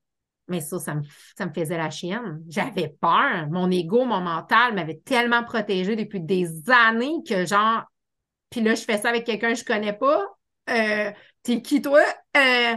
Mais 0.49 0.61
ça, 0.61 0.79
ça 0.79 0.95
me, 0.97 1.03
ça 1.37 1.47
me 1.47 1.53
faisait 1.53 1.79
la 1.79 1.91
chienne. 1.91 2.43
J'avais 2.49 2.89
peur. 3.01 3.49
Mon 3.51 3.71
ego, 3.71 4.05
mon 4.05 4.21
mental 4.21 4.75
m'avait 4.75 5.01
tellement 5.05 5.45
protégée 5.45 5.95
depuis 5.95 6.21
des 6.21 6.49
années 6.71 7.23
que 7.29 7.47
genre, 7.47 7.85
puis 8.51 8.61
là, 8.61 8.75
je 8.75 8.83
fais 8.83 8.99
ça 8.99 9.11
avec 9.11 9.25
quelqu'un 9.25 9.53
que 9.53 9.59
je 9.59 9.65
connais 9.65 9.93
pas. 9.93 10.27
Euh, 10.69 11.13
T'es 11.43 11.63
qui, 11.63 11.81
toi? 11.81 12.03
Euh, 12.37 12.77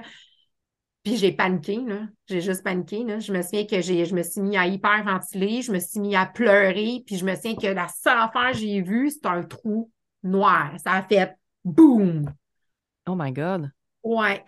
puis 1.03 1.17
j'ai 1.17 1.33
paniqué, 1.33 1.77
là. 1.85 2.07
J'ai 2.27 2.39
juste 2.39 2.63
paniqué, 2.63 3.03
là. 3.03 3.19
Je 3.19 3.33
me 3.33 3.41
souviens 3.41 3.65
que 3.65 3.81
j'ai, 3.81 4.05
je 4.05 4.15
me 4.15 4.23
suis 4.23 4.41
mis 4.41 4.55
à 4.57 4.65
hyperventiler, 4.65 5.61
je 5.61 5.71
me 5.71 5.79
suis 5.79 5.99
mis 5.99 6.15
à 6.15 6.25
pleurer, 6.25 7.03
puis 7.05 7.17
je 7.17 7.25
me 7.25 7.35
souviens 7.35 7.55
que 7.55 7.67
la 7.67 7.89
seule 7.89 8.17
affaire 8.17 8.51
que 8.51 8.57
j'ai 8.57 8.81
vue, 8.81 9.11
c'est 9.11 9.25
un 9.25 9.43
trou 9.43 9.91
noir. 10.23 10.73
Ça 10.81 10.93
a 10.93 11.03
fait 11.03 11.35
boum! 11.65 12.33
Oh 13.05 13.15
my 13.17 13.33
God! 13.33 13.69
Ouais. 14.01 14.43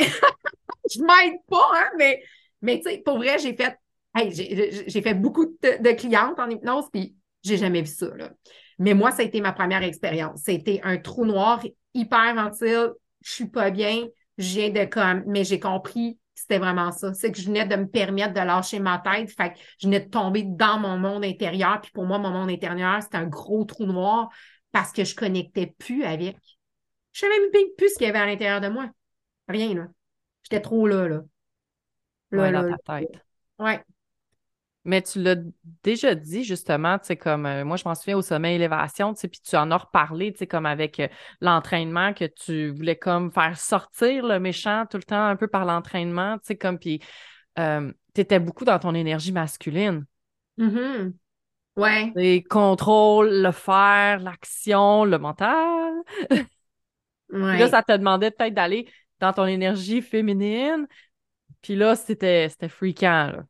je 0.89 1.01
m'aide 1.01 1.41
pas, 1.49 1.70
hein, 1.74 1.89
mais, 1.97 2.24
mais 2.62 2.78
tu 2.80 2.89
sais, 2.89 2.97
pour 2.99 3.18
vrai, 3.18 3.38
j'ai 3.38 3.53
fait, 3.53 3.78
hey, 4.16 4.32
j'ai, 4.32 5.01
fait 5.01 5.14
beaucoup 5.14 5.45
de, 5.45 5.91
clientes 5.91 6.39
en 6.39 6.49
hypnose, 6.49 6.86
puis 6.91 7.18
j'ai 7.43 7.58
jamais 7.58 7.82
vu 7.82 7.88
ça, 7.88 8.08
là. 8.16 8.32
Mais 8.80 8.93
moi, 8.93 9.12
ça 9.12 9.22
a 9.24 9.26
été 9.26 9.39
ma 9.39 9.53
première 9.53 9.84
expérience. 9.84 10.41
C'était 10.43 10.82
un 10.84 10.97
trou 10.97 11.26
noir, 11.26 11.62
hyperventile, 11.93 12.91
je 13.22 13.32
suis 13.32 13.47
pas 13.47 13.72
bien, 13.72 14.08
j'ai 14.38 14.70
de 14.70 14.86
comme, 14.86 15.24
mais 15.28 15.43
j'ai 15.43 15.60
compris 15.60 16.18
C'était 16.36 16.59
vraiment 16.59 16.91
ça. 16.91 17.13
C'est 17.13 17.31
que 17.31 17.39
je 17.39 17.45
venais 17.45 17.65
de 17.65 17.75
me 17.77 17.88
permettre 17.88 18.33
de 18.33 18.41
lâcher 18.41 18.79
ma 18.79 18.99
tête. 18.99 19.31
Fait 19.31 19.53
que 19.53 19.59
je 19.79 19.88
venais 19.88 20.01
de 20.01 20.09
tomber 20.09 20.43
dans 20.43 20.77
mon 20.77 20.97
monde 20.97 21.23
intérieur. 21.23 21.79
Puis 21.81 21.91
pour 21.91 22.05
moi, 22.05 22.19
mon 22.19 22.29
monde 22.29 22.49
intérieur, 22.51 23.01
c'était 23.01 23.17
un 23.17 23.25
gros 23.25 23.63
trou 23.63 23.86
noir 23.86 24.29
parce 24.71 24.91
que 24.91 25.05
je 25.05 25.15
connectais 25.15 25.73
plus 25.77 26.03
avec. 26.03 26.36
Je 27.13 27.21
savais 27.21 27.39
même 27.39 27.67
plus 27.77 27.89
ce 27.89 27.97
qu'il 27.97 28.07
y 28.07 28.09
avait 28.09 28.19
à 28.19 28.25
l'intérieur 28.25 28.59
de 28.59 28.67
moi. 28.67 28.89
Rien, 29.47 29.73
là. 29.73 29.88
J'étais 30.43 30.61
trop 30.61 30.86
là, 30.86 31.07
là. 31.07 31.21
Là, 32.31 32.51
dans 32.51 32.75
ta 32.75 32.99
tête. 32.99 33.21
Ouais. 33.57 33.81
Mais 34.86 35.01
tu 35.01 35.19
l'as 35.21 35.36
déjà 35.83 36.13
dit, 36.13 36.43
justement, 36.43 36.99
tu 36.99 37.07
sais, 37.07 37.17
comme 37.17 37.47
euh, 37.47 37.65
moi, 37.65 37.75
je 37.75 37.83
m'en 37.86 37.95
souviens 37.95 38.17
au 38.17 38.21
sommet 38.21 38.55
élévation, 38.55 39.15
tu 39.15 39.21
sais, 39.21 39.27
puis 39.27 39.41
tu 39.41 39.55
en 39.55 39.71
as 39.71 39.77
reparlé, 39.77 40.31
tu 40.31 40.39
sais, 40.39 40.47
comme 40.47 40.67
avec 40.67 40.99
euh, 40.99 41.07
l'entraînement, 41.41 42.13
que 42.13 42.25
tu 42.25 42.69
voulais 42.69 42.95
comme 42.95 43.31
faire 43.31 43.57
sortir 43.57 44.27
le 44.27 44.39
méchant 44.39 44.86
tout 44.89 44.97
le 44.97 45.03
temps 45.03 45.25
un 45.25 45.36
peu 45.36 45.47
par 45.47 45.65
l'entraînement, 45.65 46.38
tu 46.38 46.45
sais, 46.45 46.55
comme, 46.55 46.77
puis 46.77 47.01
euh, 47.57 47.91
tu 48.13 48.21
étais 48.21 48.39
beaucoup 48.39 48.63
dans 48.63 48.77
ton 48.77 48.93
énergie 48.93 49.31
masculine. 49.31 50.05
Mm-hmm. 50.59 51.13
Ouais. 51.77 52.11
Les 52.15 52.43
contrôle, 52.43 53.41
le 53.41 53.51
faire, 53.51 54.19
l'action, 54.19 55.03
le 55.03 55.17
mental. 55.17 55.93
ouais. 57.31 57.57
là, 57.57 57.67
ça 57.67 57.81
te 57.81 57.91
demandait 57.91 58.29
peut-être 58.29 58.53
d'aller 58.53 58.88
dans 59.19 59.33
ton 59.33 59.45
énergie 59.45 60.03
féminine. 60.03 60.88
Puis 61.61 61.75
là, 61.75 61.95
c'était 61.95 62.49
fréquent, 62.69 63.31
là. 63.31 63.43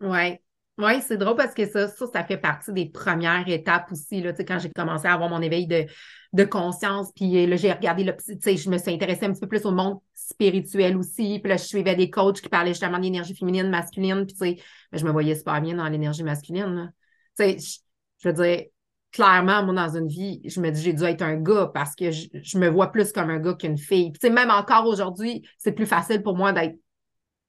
Ouais. 0.00 0.40
Oui, 0.80 1.02
c'est 1.02 1.18
drôle 1.18 1.36
parce 1.36 1.52
que 1.52 1.66
ça, 1.66 1.88
ça, 1.88 2.06
ça 2.06 2.24
fait 2.24 2.38
partie 2.38 2.72
des 2.72 2.86
premières 2.86 3.46
étapes 3.46 3.92
aussi, 3.92 4.22
là, 4.22 4.32
quand 4.32 4.58
j'ai 4.58 4.70
commencé 4.70 5.06
à 5.06 5.12
avoir 5.12 5.28
mon 5.28 5.42
éveil 5.42 5.66
de, 5.66 6.44
conscience, 6.44 7.12
puis 7.14 7.46
là, 7.46 7.56
j'ai 7.56 7.70
regardé, 7.70 8.02
le, 8.02 8.14
je 8.18 8.70
me 8.70 8.78
suis 8.78 8.90
intéressée 8.90 9.26
un 9.26 9.32
petit 9.32 9.40
peu 9.40 9.48
plus 9.48 9.66
au 9.66 9.72
monde 9.72 9.98
spirituel 10.14 10.96
aussi, 10.96 11.38
puis 11.40 11.50
là, 11.50 11.58
je 11.58 11.64
suivais 11.64 11.94
des 11.96 12.08
coachs 12.08 12.40
qui 12.40 12.48
parlaient 12.48 12.70
justement 12.70 12.98
d'énergie 12.98 13.34
féminine, 13.34 13.68
masculine, 13.68 14.24
puis 14.24 14.36
ben, 14.40 14.56
je 14.92 15.04
me 15.04 15.10
voyais 15.10 15.34
super 15.34 15.60
bien 15.60 15.74
dans 15.74 15.86
l'énergie 15.86 16.22
masculine, 16.22 16.90
Tu 17.38 17.44
sais, 17.44 17.80
je, 18.22 18.28
veux 18.28 18.32
dire, 18.32 18.64
clairement, 19.12 19.62
moi, 19.62 19.74
dans 19.74 19.96
une 19.98 20.08
vie, 20.08 20.40
je 20.46 20.60
me 20.60 20.70
dis, 20.70 20.80
j'ai 20.80 20.94
dû 20.94 21.04
être 21.04 21.22
un 21.22 21.36
gars 21.36 21.70
parce 21.74 21.94
que 21.94 22.10
je, 22.10 22.28
je 22.32 22.58
me 22.58 22.68
vois 22.68 22.90
plus 22.90 23.12
comme 23.12 23.28
un 23.28 23.38
gars 23.38 23.54
qu'une 23.54 23.76
fille. 23.76 24.12
Puis, 24.12 24.20
tu 24.20 24.28
sais, 24.28 24.32
même 24.32 24.50
encore 24.50 24.86
aujourd'hui, 24.86 25.46
c'est 25.58 25.72
plus 25.72 25.86
facile 25.86 26.22
pour 26.22 26.36
moi 26.36 26.52
d'être 26.52 26.78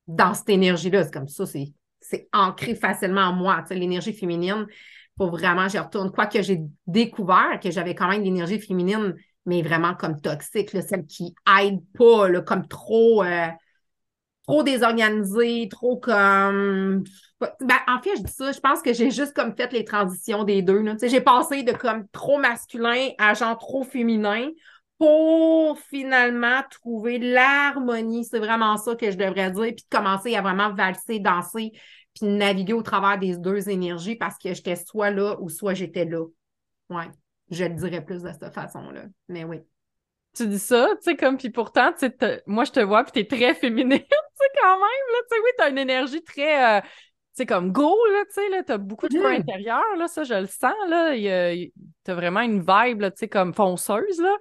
dans 0.08 0.34
cette 0.34 0.50
énergie-là. 0.50 1.06
C'est 1.06 1.14
comme 1.14 1.30
ça, 1.30 1.46
c'est 1.46 1.72
c'est 2.12 2.28
ancré 2.34 2.76
facilement 2.76 3.22
en 3.22 3.34
moi. 3.34 3.64
L'énergie 3.72 4.14
féminine, 4.14 4.68
pour 5.16 5.32
vraiment, 5.32 5.68
j'y 5.68 5.80
retourne. 5.80 6.12
Quoi 6.12 6.28
que 6.28 6.42
j'ai 6.42 6.60
découvert 6.86 7.60
que 7.62 7.72
j'avais 7.72 7.96
quand 7.96 8.10
même 8.10 8.24
l'énergie 8.24 8.60
féminine, 8.60 9.16
mais 9.46 9.62
vraiment 9.62 9.96
comme 9.96 10.20
toxique, 10.20 10.70
celle 10.70 11.06
qui 11.08 11.34
aide 11.60 11.80
pas, 11.98 12.42
comme 12.42 12.68
trop, 12.68 13.24
euh, 13.24 13.48
trop 14.48 14.64
désorganisée, 14.64 15.68
trop 15.70 15.98
comme. 15.98 17.04
Ben, 17.40 17.78
en 17.88 18.02
fait, 18.02 18.18
je 18.18 18.24
dis 18.24 18.32
ça, 18.32 18.52
je 18.52 18.60
pense 18.60 18.82
que 18.82 18.94
j'ai 18.94 19.10
juste 19.10 19.34
comme 19.34 19.56
fait 19.56 19.72
les 19.72 19.86
transitions 19.86 20.44
des 20.44 20.62
deux. 20.62 20.84
J'ai 21.02 21.22
passé 21.22 21.64
de 21.64 21.72
comme 21.72 22.08
trop 22.10 22.38
masculin 22.38 23.10
à 23.18 23.34
genre 23.34 23.58
trop 23.58 23.84
féminin 23.84 24.50
pour 25.02 25.80
finalement 25.80 26.62
trouver 26.70 27.18
l'harmonie. 27.18 28.24
C'est 28.24 28.38
vraiment 28.38 28.78
ça 28.78 28.96
que 28.96 29.10
je 29.10 29.18
devrais 29.18 29.50
dire, 29.50 29.74
puis 29.76 29.86
de 29.90 29.98
commencer 29.98 30.36
à 30.36 30.44
vraiment 30.44 30.72
valser, 30.74 31.18
danser, 31.20 31.72
puis 32.14 32.26
naviguer 32.26 32.74
au 32.74 32.82
travers 32.82 33.18
des 33.18 33.38
deux 33.38 33.70
énergies 33.70 34.16
parce 34.16 34.38
que 34.38 34.54
j'étais 34.54 34.76
soit 34.76 35.12
là 35.12 35.38
ou 35.40 35.50
soit 35.50 35.74
j'étais 35.74 36.06
là. 36.06 36.26
Ouais, 36.90 37.10
je 37.50 37.64
le 37.66 37.76
dirais 37.76 38.04
plus 38.04 38.24
de 38.24 38.32
cette 38.32 38.54
façon-là. 38.54 39.04
Mais 39.28 39.44
oui. 39.44 39.60
Tu 40.34 40.48
dis 40.48 40.60
ça, 40.60 40.88
tu 40.96 41.04
sais, 41.04 41.16
comme, 41.18 41.38
puis 41.38 41.50
pourtant, 41.50 41.92
tu 41.92 42.08
sais, 42.08 42.44
moi, 42.48 42.64
je 42.64 42.72
te 42.72 42.80
vois, 42.80 43.04
puis 43.04 43.12
t'es 43.12 43.36
très 43.36 43.54
féminine, 43.54 44.00
tu 44.00 44.06
sais, 44.06 44.62
quand 44.62 44.76
même, 44.76 44.82
là, 44.82 45.20
tu 45.30 45.36
sais, 45.36 45.42
oui, 45.44 45.50
t'as 45.58 45.70
une 45.70 45.78
énergie 45.78 46.24
très, 46.24 46.78
euh, 46.78 46.82
tu 46.82 46.88
sais, 47.34 47.46
comme 47.46 47.74
go, 47.74 47.98
là, 48.14 48.24
tu 48.26 48.36
sais, 48.36 48.50
là, 48.50 48.64
t'as 48.64 48.78
beaucoup 48.78 49.10
de 49.10 49.20
points 49.20 49.34
mm-hmm. 49.34 49.42
intérieur, 49.42 49.84
là, 49.98 50.08
ça, 50.08 50.24
je 50.24 50.34
le 50.36 50.48
sens, 50.48 50.74
là, 50.88 51.14
t'as 52.06 52.14
vraiment 52.14 52.40
une 52.40 52.62
vibe, 52.62 53.02
là, 53.02 53.12
tu 53.12 53.18
sais, 53.18 53.28
comme 53.28 53.54
fonceuse, 53.54 54.22
là, 54.22 54.34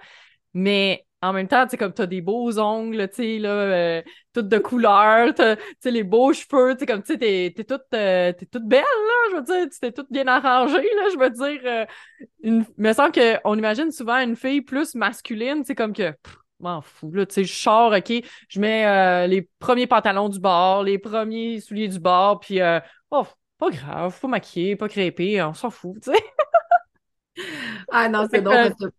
mais 0.55 1.05
en 1.23 1.33
même 1.33 1.49
temps, 1.49 1.65
tu 1.65 1.71
sais, 1.73 1.77
comme 1.77 1.93
t'as 1.93 2.07
des 2.07 2.23
beaux 2.23 2.59
ongles, 2.59 3.09
tu 3.11 3.17
sais, 3.17 3.39
là, 3.39 3.51
euh, 3.51 4.03
toutes 4.33 4.49
de 4.49 4.59
couleur, 4.59 5.35
tu 5.35 5.43
sais, 5.81 5.91
les 5.91 6.03
beaux 6.03 6.33
cheveux, 6.33 6.75
tu 6.75 6.81
sais, 6.81 6.87
comme, 6.87 7.03
tu 7.03 7.13
sais, 7.13 7.19
t'es, 7.19 7.53
t'es 7.55 7.65
toute, 7.65 7.83
euh, 7.95 8.33
t'es 8.33 8.47
toute 8.47 8.65
belle, 8.65 8.81
là, 8.81 9.31
je 9.31 9.37
veux 9.37 9.43
dire, 9.43 9.69
tu 9.71 9.79
t'es 9.81 9.93
toute 9.93 10.11
bien 10.11 10.27
arrangée, 10.27 10.77
là, 10.77 11.03
je 11.13 11.19
veux 11.19 11.31
dire, 11.31 11.61
euh, 11.65 11.87
une... 12.43 12.65
il 12.79 12.83
me 12.83 12.93
semble 12.93 13.13
qu'on 13.13 13.59
imagine 13.59 13.91
souvent 13.93 14.17
une 14.19 14.37
fille 14.37 14.63
plus 14.63 14.95
masculine, 14.95 15.65
sais, 15.65 15.75
comme 15.75 15.93
que, 15.93 16.15
m'en 16.59 16.81
fous, 16.81 17.13
là, 17.13 17.27
tu 17.27 17.35
sais, 17.35 17.45
je 17.45 17.55
sors, 17.55 17.93
OK, 17.93 18.13
je 18.49 18.61
mets 18.61 19.29
les 19.29 19.49
premiers 19.59 19.87
pantalons 19.87 20.29
du 20.31 20.41
bord, 20.41 20.83
les 20.83 20.99
premiers 20.99 21.61
souliers 21.61 21.89
du 21.89 21.99
bord, 21.99 22.41
puis, 22.41 22.61
oh, 23.11 23.27
pas 23.59 23.71
grave, 23.71 24.13
faut 24.13 24.29
maquiller, 24.29 24.75
pas 24.77 24.89
crêper, 24.89 25.43
on 25.43 25.53
s'en 25.53 25.71
fout, 25.71 25.97
tu 26.03 26.13
sais. 26.13 27.45
ah 27.91 28.09
non, 28.09 28.27
c'est 28.31 28.41
drôle 28.41 28.75
parce 28.79 28.93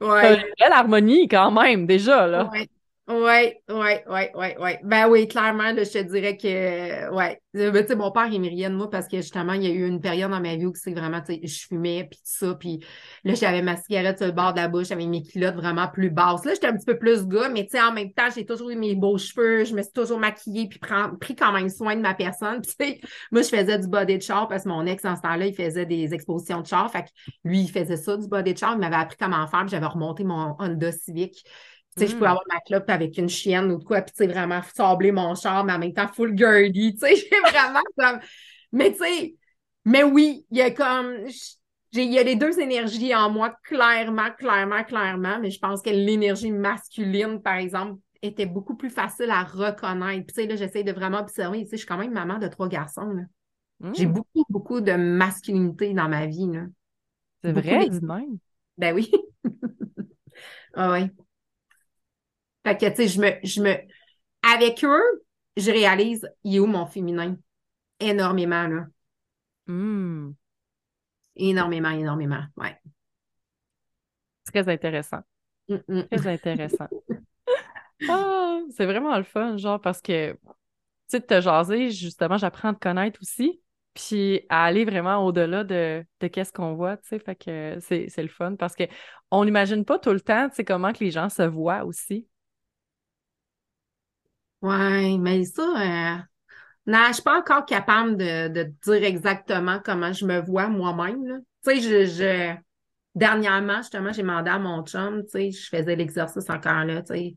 Ouais. 0.00 0.34
Une 0.34 0.54
belle 0.58 0.72
harmonie 0.72 1.28
quand 1.28 1.50
même, 1.50 1.86
déjà, 1.86 2.26
là. 2.26 2.48
Ouais. 2.52 2.68
Oui, 3.10 3.54
oui, 3.68 3.92
oui, 4.08 4.22
oui, 4.36 4.46
oui. 4.60 4.70
Ben 4.84 5.08
oui, 5.08 5.26
clairement, 5.26 5.70
je 5.70 5.82
te 5.82 5.98
dirais 5.98 6.36
que, 6.36 7.12
ouais. 7.12 7.40
Euh, 7.56 7.72
ben, 7.72 7.82
tu 7.82 7.88
sais, 7.88 7.96
mon 7.96 8.12
père, 8.12 8.28
il 8.30 8.40
me 8.40 8.46
riait 8.46 8.70
de 8.70 8.76
moi 8.76 8.88
parce 8.88 9.08
que 9.08 9.16
justement, 9.16 9.54
il 9.54 9.64
y 9.64 9.66
a 9.66 9.70
eu 9.70 9.84
une 9.88 10.00
période 10.00 10.30
dans 10.30 10.40
ma 10.40 10.54
vie 10.54 10.66
où 10.66 10.72
c'est 10.76 10.92
vraiment, 10.92 11.20
tu 11.20 11.34
sais, 11.34 11.40
je 11.44 11.66
fumais, 11.66 12.06
puis 12.08 12.18
tout 12.18 12.46
ça, 12.46 12.54
puis 12.54 12.78
là, 13.24 13.34
j'avais 13.34 13.62
ma 13.62 13.76
cigarette 13.76 14.18
sur 14.18 14.28
le 14.28 14.32
bord 14.32 14.52
de 14.52 14.58
la 14.58 14.68
bouche, 14.68 14.92
avec 14.92 15.08
mes 15.08 15.24
culottes 15.24 15.56
vraiment 15.56 15.88
plus 15.88 16.10
basses. 16.10 16.44
Là, 16.44 16.54
j'étais 16.54 16.68
un 16.68 16.76
petit 16.76 16.84
peu 16.86 16.98
plus 16.98 17.26
gars, 17.26 17.48
mais 17.48 17.64
tu 17.64 17.70
sais, 17.70 17.80
en 17.80 17.90
même 17.92 18.12
temps, 18.12 18.28
j'ai 18.32 18.46
toujours 18.46 18.70
eu 18.70 18.76
mes 18.76 18.94
beaux 18.94 19.18
cheveux, 19.18 19.64
je 19.64 19.74
me 19.74 19.82
suis 19.82 19.92
toujours 19.92 20.20
maquillée, 20.20 20.68
puis 20.68 20.78
pris 21.20 21.34
quand 21.34 21.52
même 21.52 21.68
soin 21.68 21.96
de 21.96 22.02
ma 22.02 22.14
personne. 22.14 22.60
Tu 22.70 22.74
sais, 22.78 23.00
moi, 23.32 23.42
je 23.42 23.48
faisais 23.48 23.78
du 23.78 23.88
body 23.88 24.18
de 24.18 24.22
char 24.22 24.46
parce 24.46 24.62
que 24.62 24.68
mon 24.68 24.86
ex, 24.86 25.04
en 25.04 25.16
ce 25.16 25.22
temps-là, 25.22 25.46
il 25.46 25.54
faisait 25.54 25.86
des 25.86 26.14
expositions 26.14 26.60
de 26.60 26.66
char. 26.66 26.90
Fait 26.92 27.02
que 27.02 27.08
lui, 27.42 27.62
il 27.62 27.70
faisait 27.70 27.96
ça, 27.96 28.16
du 28.16 28.28
body 28.28 28.54
de 28.54 28.58
char. 28.58 28.74
Il 28.74 28.78
m'avait 28.78 28.94
appris 28.96 29.16
comment 29.18 29.44
faire, 29.48 29.60
puis 29.60 29.70
j'avais 29.70 29.86
remonté 29.86 30.22
mon 30.22 30.54
Honda 30.60 30.92
Civic. 30.92 31.44
Tu 31.96 32.02
sais, 32.02 32.06
je 32.06 32.14
pouvais 32.14 32.26
mm. 32.26 32.30
avoir 32.30 32.44
ma 32.48 32.60
clope 32.60 32.88
avec 32.88 33.18
une 33.18 33.28
chienne 33.28 33.72
ou 33.72 33.78
de 33.78 33.84
quoi, 33.84 34.00
puis 34.02 34.14
tu 34.16 34.24
sais, 34.24 34.32
vraiment 34.32 34.60
sabler 34.74 35.10
mon 35.10 35.34
char, 35.34 35.64
mais 35.64 35.72
en 35.72 35.78
même 35.78 35.92
temps 35.92 36.08
full 36.08 36.36
girly. 36.36 36.94
Tu 36.94 37.00
sais, 37.00 37.16
j'ai 37.30 37.40
vraiment 37.50 37.80
comme. 37.98 38.20
Mais 38.72 38.92
tu 38.92 38.98
sais, 38.98 39.34
mais 39.84 40.02
oui, 40.02 40.46
il 40.50 40.58
y 40.58 40.62
a 40.62 40.70
comme. 40.70 41.26
Il 41.92 42.12
y 42.12 42.18
a 42.20 42.22
les 42.22 42.36
deux 42.36 42.60
énergies 42.60 43.12
en 43.16 43.30
moi, 43.30 43.52
clairement, 43.64 44.30
clairement, 44.38 44.84
clairement, 44.84 45.40
mais 45.40 45.50
je 45.50 45.58
pense 45.58 45.82
que 45.82 45.90
l'énergie 45.90 46.52
masculine, 46.52 47.42
par 47.42 47.56
exemple, 47.56 47.98
était 48.22 48.46
beaucoup 48.46 48.76
plus 48.76 48.90
facile 48.90 49.30
à 49.30 49.42
reconnaître. 49.42 50.26
Puis, 50.26 50.34
tu 50.36 50.42
sais, 50.42 50.46
là, 50.46 50.54
j'essaie 50.54 50.84
de 50.84 50.92
vraiment 50.92 51.18
observer. 51.18 51.64
Tu 51.64 51.70
sais, 51.70 51.76
je 51.76 51.78
suis 51.78 51.86
quand 51.86 51.98
même 51.98 52.12
maman 52.12 52.38
de 52.38 52.46
trois 52.46 52.68
garçons. 52.68 53.12
J'ai 53.94 54.06
mm. 54.06 54.12
beaucoup, 54.12 54.44
beaucoup 54.48 54.80
de 54.80 54.92
masculinité 54.92 55.92
dans 55.94 56.08
ma 56.08 56.26
vie. 56.26 56.48
C'est 57.42 57.52
vrai, 57.52 57.88
dis 57.88 58.00
même. 58.00 58.38
Ben 58.76 58.94
oui. 58.94 59.10
ah 60.74 60.92
oui. 60.92 61.10
Fait 62.70 62.76
que, 62.76 62.86
tu 62.86 62.96
sais, 63.02 63.08
je 63.08 63.20
me, 63.20 63.32
je 63.42 63.60
me. 63.62 63.74
Avec 64.42 64.84
eux, 64.84 65.22
je 65.56 65.72
réalise, 65.72 66.30
il 66.44 66.54
est 66.54 66.58
où 66.60 66.66
mon 66.66 66.86
féminin? 66.86 67.36
Énormément, 67.98 68.68
là. 68.68 68.86
Hmm. 69.66 70.30
Énormément, 71.34 71.90
énormément, 71.90 72.44
ouais. 72.58 72.76
Très 74.44 74.68
intéressant. 74.68 75.18
Très 75.68 76.26
intéressant. 76.28 76.86
ah, 78.08 78.60
c'est 78.70 78.86
vraiment 78.86 79.16
le 79.16 79.24
fun, 79.24 79.56
genre, 79.56 79.80
parce 79.80 80.00
que, 80.00 80.32
tu 80.32 80.38
sais, 81.08 81.18
de 81.18 81.26
te 81.26 81.40
jaser, 81.40 81.90
justement, 81.90 82.36
j'apprends 82.36 82.68
à 82.68 82.74
te 82.74 82.78
connaître 82.78 83.18
aussi, 83.20 83.60
puis 83.94 84.42
à 84.48 84.64
aller 84.64 84.84
vraiment 84.84 85.26
au-delà 85.26 85.64
de, 85.64 86.04
de 86.20 86.26
qu'est-ce 86.28 86.52
qu'on 86.52 86.74
voit, 86.74 86.98
tu 86.98 87.08
sais, 87.08 87.18
fait 87.18 87.34
que 87.34 87.78
c'est 87.80 88.22
le 88.22 88.28
fun, 88.28 88.54
parce 88.54 88.76
que 88.76 88.84
on 89.32 89.44
n'imagine 89.44 89.84
pas 89.84 89.98
tout 89.98 90.12
le 90.12 90.20
temps, 90.20 90.48
tu 90.50 90.54
sais, 90.54 90.64
comment 90.64 90.92
que 90.92 91.02
les 91.02 91.10
gens 91.10 91.28
se 91.28 91.42
voient 91.42 91.84
aussi. 91.84 92.28
Oui, 94.62 95.18
mais 95.18 95.44
ça, 95.44 95.62
euh, 95.62 96.18
non, 96.86 97.06
je 97.08 97.14
suis 97.14 97.22
pas 97.22 97.38
encore 97.40 97.66
capable 97.66 98.16
de, 98.16 98.48
de 98.48 98.62
dire 98.84 99.04
exactement 99.04 99.80
comment 99.84 100.12
je 100.12 100.26
me 100.26 100.40
vois 100.40 100.68
moi-même. 100.68 101.42
Tu 101.64 101.80
sais, 101.80 101.80
je, 101.80 102.06
je, 102.06 102.56
dernièrement, 103.14 103.78
justement, 103.78 104.12
j'ai 104.12 104.22
demandé 104.22 104.50
à 104.50 104.58
mon 104.58 104.84
chum, 104.84 105.22
tu 105.24 105.30
sais, 105.30 105.50
je 105.52 105.68
faisais 105.68 105.96
l'exercice 105.96 106.50
encore 106.50 106.84
là, 106.84 107.02
tu 107.02 107.14
sais, 107.14 107.36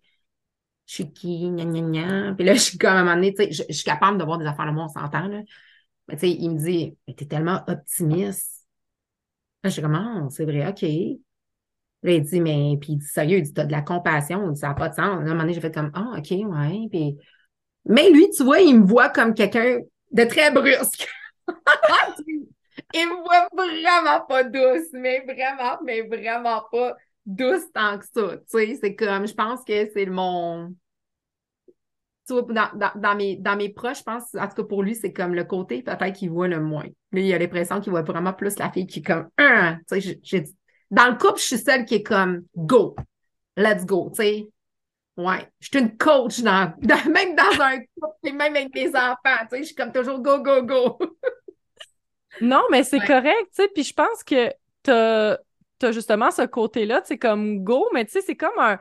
je 0.88 0.93
suis 0.95 1.13
qui, 1.13 1.49
gna 1.49 1.65
gna 1.65 1.82
gna. 1.82 2.34
Puis 2.36 2.45
là, 2.45 2.53
je 2.55 2.59
suis 2.61 2.78
comme 2.78 2.91
à 2.91 2.99
un 2.99 3.03
moment 3.03 3.15
donné, 3.15 3.34
tu 3.34 3.43
sais, 3.45 3.51
je, 3.69 3.74
suis 3.74 3.86
capable 3.86 4.17
de 4.19 4.26
voir 4.26 4.38
des 4.39 4.45
affaires 4.45 4.67
de 4.67 4.71
moi, 4.71 4.86
on 4.86 4.89
s'entend, 4.89 5.28
là. 5.28 5.41
Mais 6.07 6.15
tu 6.15 6.21
sais, 6.21 6.32
il 6.32 6.51
me 6.51 6.57
dit, 6.59 6.97
mais 7.07 7.15
t'es 7.15 7.26
tellement 7.28 7.63
optimiste. 7.67 8.67
Là, 9.63 9.69
je 9.69 9.74
suis 9.74 9.82
comme, 9.82 9.95
ah, 9.95 10.28
c'est 10.30 10.45
vrai, 10.45 10.67
OK. 10.67 10.84
Là, 12.04 12.12
il 12.12 12.22
dit, 12.22 12.41
mais, 12.41 12.78
puis 12.80 12.93
il 12.93 12.97
dit, 12.97 13.08
sérieux, 13.08 13.38
il 13.38 13.43
dit, 13.43 13.54
t'as 13.54 13.66
de 13.66 13.72
la 13.72 13.82
compassion, 13.82 14.49
dit, 14.51 14.60
ça 14.60 14.70
n'a 14.70 14.74
pas 14.74 14.89
de 14.89 14.95
sens. 14.95 15.06
à 15.06 15.12
un 15.12 15.22
moment 15.22 15.41
donné, 15.41 15.54
j'ai 15.54 15.62
fait 15.62 15.74
comme, 15.74 15.91
ah, 15.93 16.16
OK, 16.18 16.32
ouais. 16.32 16.88
Puis... 16.91 17.18
Mais 17.86 18.10
lui, 18.10 18.30
tu 18.30 18.43
vois, 18.43 18.60
il 18.60 18.80
me 18.80 18.86
voit 18.86 19.10
comme 19.10 19.34
quelqu'un 19.34 19.80
de 20.12 20.24
très 20.26 20.51
brusque. 20.51 21.08
il 22.93 23.08
me 23.08 23.24
voit 23.24 23.47
vraiment 23.54 24.26
pas 24.26 24.43
douce, 24.43 24.88
mais 24.93 25.24
vraiment, 25.26 25.78
mais 25.84 26.01
vraiment 26.01 26.64
pas 26.72 26.95
douce 27.26 27.72
tant 27.74 27.97
que 27.97 28.06
ça. 28.06 28.38
Tu 28.38 28.43
sais, 28.47 28.78
c'est 28.82 28.95
comme, 28.95 29.28
je 29.28 29.34
pense 29.34 29.64
que 29.64 29.89
c'est 29.93 30.06
mon. 30.06 30.74
tu 32.28 32.34
vois, 32.34 32.43
dans, 32.95 33.16
mes, 33.16 33.38
dans 33.38 33.56
mes 33.56 33.70
proches, 33.70 33.99
je 33.99 34.04
pense, 34.04 34.36
en 34.36 34.47
tout 34.47 34.56
cas 34.56 34.64
pour 34.64 34.84
lui, 34.84 34.95
c'est 34.95 35.14
comme 35.14 35.36
le 35.36 35.43
côté 35.43 35.84
peut-être 35.84 36.14
qu'il 36.14 36.32
voit 36.32 36.47
le 36.47 36.62
moins. 36.62 36.88
Lui, 37.12 37.28
il 37.28 37.34
a 37.34 37.38
l'impression 37.38 37.82
qu'il 37.82 37.91
voit 37.91 38.01
vraiment 38.01 38.34
plus 38.34 38.58
la 38.60 38.72
fille 38.72 38.88
qui 38.88 38.99
est 38.99 39.04
comme, 39.04 39.30
un, 39.38 39.78
tu 39.89 40.01
sais, 40.01 40.45
dans 40.93 41.07
le 41.07 41.17
couple, 41.17 41.39
je 41.39 41.45
suis 41.45 41.57
celle 41.57 41.85
qui 41.85 41.95
est 41.95 42.03
comme, 42.03 42.45
go, 42.55 42.95
let's 43.57 43.83
go, 43.83 44.11
tu 44.11 44.21
sais. 44.21 44.47
Ouais, 45.17 45.47
je 45.59 45.67
suis 45.67 45.79
une 45.79 45.97
coach 45.97 46.39
dans, 46.41 46.71
même 46.81 47.35
dans 47.35 47.61
un 47.61 47.79
couple, 47.79 48.17
et 48.23 48.31
même 48.31 48.55
avec 48.55 48.73
mes 48.75 48.89
enfants, 48.89 49.17
tu 49.41 49.47
sais, 49.49 49.57
je 49.57 49.63
suis 49.63 49.75
comme 49.75 49.91
toujours 49.91 50.19
go, 50.19 50.39
go, 50.43 50.61
go. 50.61 50.99
non, 52.41 52.61
mais 52.69 52.83
c'est 52.83 52.99
correct, 52.99 53.47
tu 53.55 53.63
sais, 53.63 53.67
puis 53.73 53.83
je 53.83 53.93
pense 53.93 54.23
que 54.23 54.51
t'as 54.83 55.37
as 55.81 55.91
justement 55.91 56.29
ce 56.29 56.43
côté-là, 56.43 57.01
tu 57.01 57.07
sais, 57.07 57.17
comme 57.17 57.63
go, 57.63 57.89
mais 57.91 58.05
tu 58.05 58.11
sais, 58.11 58.21
c'est 58.21 58.37
comme 58.37 58.57
un. 58.59 58.77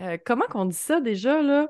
Euh, 0.00 0.18
comment 0.26 0.46
qu'on 0.46 0.64
dit 0.64 0.76
ça 0.76 1.00
déjà, 1.00 1.40
là? 1.40 1.68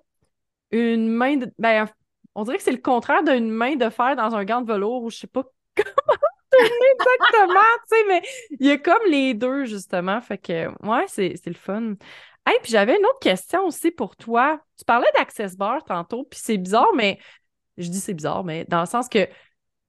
Une 0.70 1.08
main 1.08 1.36
de. 1.36 1.52
Ben, 1.58 1.86
on 2.34 2.42
dirait 2.42 2.56
que 2.56 2.62
c'est 2.62 2.72
le 2.72 2.78
contraire 2.78 3.22
d'une 3.22 3.50
main 3.50 3.76
de 3.76 3.90
fer 3.90 4.16
dans 4.16 4.34
un 4.34 4.44
gant 4.44 4.62
de 4.62 4.72
velours 4.72 5.02
ou 5.02 5.10
je 5.10 5.18
sais 5.18 5.26
pas 5.26 5.44
comment 5.76 6.16
exactement, 6.52 7.60
tu 7.88 7.96
sais, 7.96 8.04
mais 8.08 8.22
il 8.58 8.66
y 8.66 8.70
a 8.70 8.78
comme 8.78 9.02
les 9.08 9.34
deux, 9.34 9.64
justement. 9.64 10.20
Fait 10.20 10.38
que, 10.38 10.68
ouais, 10.86 11.04
c'est 11.08 11.46
le 11.46 11.54
fun. 11.54 11.94
Hey, 12.46 12.56
puis 12.62 12.72
j'avais 12.72 12.96
une 12.96 13.04
autre 13.04 13.20
question 13.20 13.66
aussi 13.66 13.90
pour 13.90 14.16
toi. 14.16 14.60
Tu 14.78 14.84
parlais 14.84 15.08
d'Access 15.14 15.56
Bar 15.56 15.84
tantôt, 15.84 16.24
puis 16.24 16.40
c'est 16.42 16.56
bizarre, 16.56 16.92
mais 16.94 17.18
je 17.76 17.88
dis 17.88 18.00
c'est 18.00 18.14
bizarre, 18.14 18.44
mais 18.44 18.64
dans 18.68 18.80
le 18.80 18.86
sens 18.86 19.08
que 19.08 19.28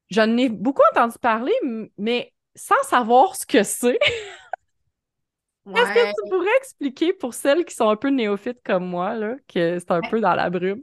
j'en 0.10 0.36
ai 0.38 0.50
beaucoup 0.50 0.82
entendu 0.92 1.18
parler, 1.22 1.54
mais 1.98 2.34
sans 2.56 2.82
savoir 2.84 3.36
ce 3.36 3.46
que 3.46 3.64
c'est. 3.64 4.00
Est-ce 5.76 5.94
que 5.94 6.08
tu 6.08 6.30
pourrais 6.30 6.58
expliquer 6.58 7.14
pour 7.14 7.34
celles 7.34 7.64
qui 7.64 7.76
sont 7.76 7.90
un 7.90 7.96
peu 7.96 8.10
néophytes 8.10 8.62
comme 8.66 8.86
moi, 8.88 9.14
là, 9.14 9.36
que 9.48 9.78
c'est 9.78 9.92
un 9.92 10.02
peu 10.02 10.20
dans 10.20 10.34
la 10.34 10.50
brume? 10.50 10.82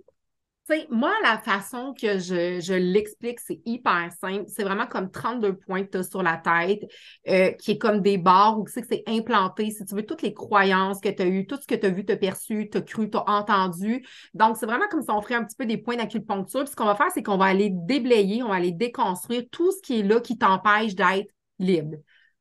Sais, 0.67 0.87
moi, 0.91 1.13
la 1.23 1.39
façon 1.39 1.95
que 1.95 2.19
je, 2.19 2.75
l'explique, 2.75 3.41
c'est 3.41 3.61
hyper 3.65 4.11
simple. 4.21 4.45
C'est 4.49 4.65
vraiment 4.65 4.87
comme 4.87 5.11
32 5.11 5.57
points 5.57 5.85
que 5.85 5.91
tu 5.91 5.99
as 5.99 6.03
sur 6.03 6.23
la 6.23 6.37
tête, 6.37 6.83
euh, 7.29 7.53
qui 7.53 7.73
est 7.73 7.79
comme 7.79 8.01
des 8.01 8.19
barres 8.19 8.59
où 8.59 8.65
tu 8.65 8.73
sais 8.73 8.83
que 8.83 8.89
c'est 8.91 9.05
implanté, 9.07 9.71
si 9.71 9.85
tu 9.85 9.95
veux, 9.95 10.05
toutes 10.05 10.23
les 10.23 10.35
croyances 10.35 11.01
que 11.01 11.09
tu 11.09 11.23
as 11.23 11.27
eues, 11.27 11.47
tout 11.47 11.57
ce 11.61 11.67
que 11.67 11.75
tu 11.75 11.87
as 11.87 11.91
vu, 11.91 12.05
tu 12.05 12.13
as 12.13 12.17
perçu, 12.17 12.69
tu 12.71 12.79
as 12.79 12.83
cru, 12.83 13.11
tu 13.11 13.17
as 13.17 13.29
entendu. 13.29 14.07
Donc, 14.35 14.57
c'est 14.57 14.67
vraiment 14.67 14.89
comme 14.91 15.03
si 15.03 15.11
on 15.11 15.21
ferait 15.23 15.37
un 15.37 15.45
petit 15.45 15.57
peu 15.57 15.67
des 15.67 15.79
points 15.79 15.97
d'acupuncture. 15.97 16.61
Puis 16.65 16.71
ce 16.71 16.77
qu'on 16.77 16.85
va 16.85 16.97
faire, 16.97 17.11
c'est 17.13 17.23
qu'on 17.23 17.39
va 17.39 17.47
aller 17.47 17.71
déblayer, 17.71 18.43
on 18.43 18.49
va 18.49 18.57
aller 18.57 18.73
déconstruire 18.73 19.45
tout 19.51 19.73
ce 19.73 19.81
qui 19.83 20.01
est 20.01 20.03
là 20.03 20.21
qui 20.21 20.39
t'empêche 20.39 20.95
d'être 20.95 21.31
libre. 21.59 21.97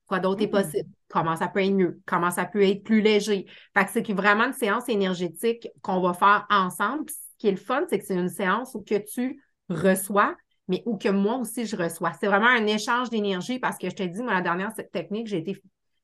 Quoi 0.07 0.19
d'autre 0.19 0.41
est 0.43 0.47
mmh. 0.47 0.51
possible? 0.51 0.89
Comment 1.09 1.35
ça 1.35 1.47
peut 1.47 1.63
être 1.63 1.73
mieux? 1.73 2.01
Comment 2.05 2.31
ça 2.31 2.45
peut 2.45 2.63
être 2.63 2.83
plus 2.83 3.01
léger? 3.01 3.45
Fait 3.75 3.85
que 3.85 3.91
c'est 3.91 4.13
vraiment 4.13 4.45
une 4.45 4.53
séance 4.53 4.89
énergétique 4.89 5.67
qu'on 5.81 6.01
va 6.01 6.13
faire 6.13 6.45
ensemble 6.49 7.05
le 7.49 7.57
fun, 7.57 7.83
c'est 7.89 7.99
que 7.99 8.05
c'est 8.05 8.15
une 8.15 8.29
séance 8.29 8.75
où 8.75 8.81
que 8.81 8.95
tu 8.95 9.43
reçois, 9.69 10.35
mais 10.67 10.83
où 10.85 10.97
que 10.97 11.09
moi 11.09 11.35
aussi 11.37 11.65
je 11.65 11.75
reçois. 11.75 12.13
C'est 12.19 12.27
vraiment 12.27 12.47
un 12.47 12.65
échange 12.65 13.09
d'énergie 13.09 13.59
parce 13.59 13.77
que 13.77 13.89
je 13.89 13.95
te 13.95 14.03
dis, 14.03 14.21
moi, 14.21 14.33
la 14.33 14.41
dernière 14.41 14.73
technique, 14.91 15.27
j'ai 15.27 15.37
été 15.37 15.61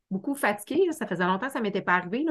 beaucoup 0.10 0.36
fatiguée. 0.36 0.88
Ça 0.92 1.08
faisait 1.08 1.26
longtemps 1.26 1.48
que 1.48 1.54
ça 1.54 1.60
ne 1.60 1.64
m'était 1.64 1.82
pas 1.82 1.94
arrivé. 1.94 2.26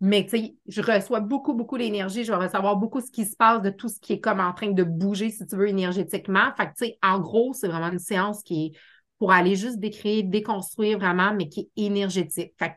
Mais 0.00 0.24
tu 0.24 0.30
sais, 0.30 0.54
je 0.66 0.80
reçois 0.80 1.20
beaucoup, 1.20 1.52
beaucoup 1.52 1.76
d'énergie. 1.76 2.24
Je 2.24 2.32
vais 2.32 2.38
recevoir 2.38 2.76
beaucoup 2.76 3.00
ce 3.00 3.10
qui 3.10 3.26
se 3.26 3.36
passe, 3.36 3.60
de 3.60 3.70
tout 3.70 3.88
ce 3.88 4.00
qui 4.00 4.14
est 4.14 4.20
comme 4.20 4.40
en 4.40 4.52
train 4.54 4.70
de 4.70 4.82
bouger, 4.82 5.30
si 5.30 5.46
tu 5.46 5.56
veux, 5.56 5.68
énergétiquement. 5.68 6.52
Fait 6.56 6.66
que 6.66 6.72
tu 6.78 6.86
sais, 6.86 6.98
en 7.02 7.20
gros, 7.20 7.52
c'est 7.52 7.68
vraiment 7.68 7.92
une 7.92 7.98
séance 7.98 8.42
qui 8.42 8.66
est 8.66 8.72
pour 9.18 9.32
aller 9.32 9.54
juste 9.54 9.78
décrire, 9.78 10.24
déconstruire 10.24 10.98
vraiment, 10.98 11.34
mais 11.34 11.48
qui 11.48 11.60
est 11.76 11.82
énergétique. 11.84 12.54
Fait 12.58 12.70
que 12.70 12.74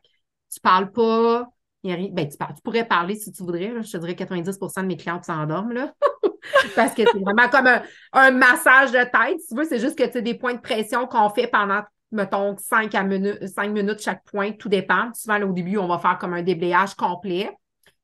tu 0.53 0.59
parles 0.59 0.91
pas, 0.91 1.47
ben, 1.83 2.29
tu, 2.29 2.37
pourrais 2.63 2.85
parler 2.85 3.15
si 3.15 3.31
tu 3.31 3.43
voudrais. 3.43 3.81
Je 3.81 3.91
te 3.91 3.97
dirais 3.97 4.13
90% 4.13 4.81
de 4.81 4.87
mes 4.87 4.97
clients 4.97 5.21
s'endorment. 5.21 5.73
Là. 5.73 5.93
Parce 6.75 6.93
que 6.93 7.03
c'est 7.03 7.19
vraiment 7.19 7.49
comme 7.49 7.69
un, 8.13 8.31
massage 8.31 8.91
de 8.91 9.03
tête. 9.03 9.39
Si 9.41 9.49
tu 9.49 9.55
veux, 9.55 9.65
c'est 9.65 9.79
juste 9.79 9.97
que 9.97 10.03
tu 10.03 10.17
as 10.17 10.21
des 10.21 10.33
points 10.33 10.53
de 10.53 10.61
pression 10.61 11.07
qu'on 11.07 11.29
fait 11.29 11.47
pendant, 11.47 11.81
mettons, 12.11 12.55
5, 12.57 12.93
à 12.95 13.03
minutes, 13.03 13.47
5 13.47 13.71
minutes 13.71 14.01
chaque 14.01 14.23
point. 14.25 14.51
Tout 14.53 14.69
dépend. 14.69 15.13
Souvent, 15.13 15.41
au 15.41 15.51
début, 15.51 15.77
on 15.77 15.87
va 15.87 15.99
faire 15.99 16.17
comme 16.17 16.33
un 16.33 16.43
déblayage 16.43 16.95
complet. 16.95 17.51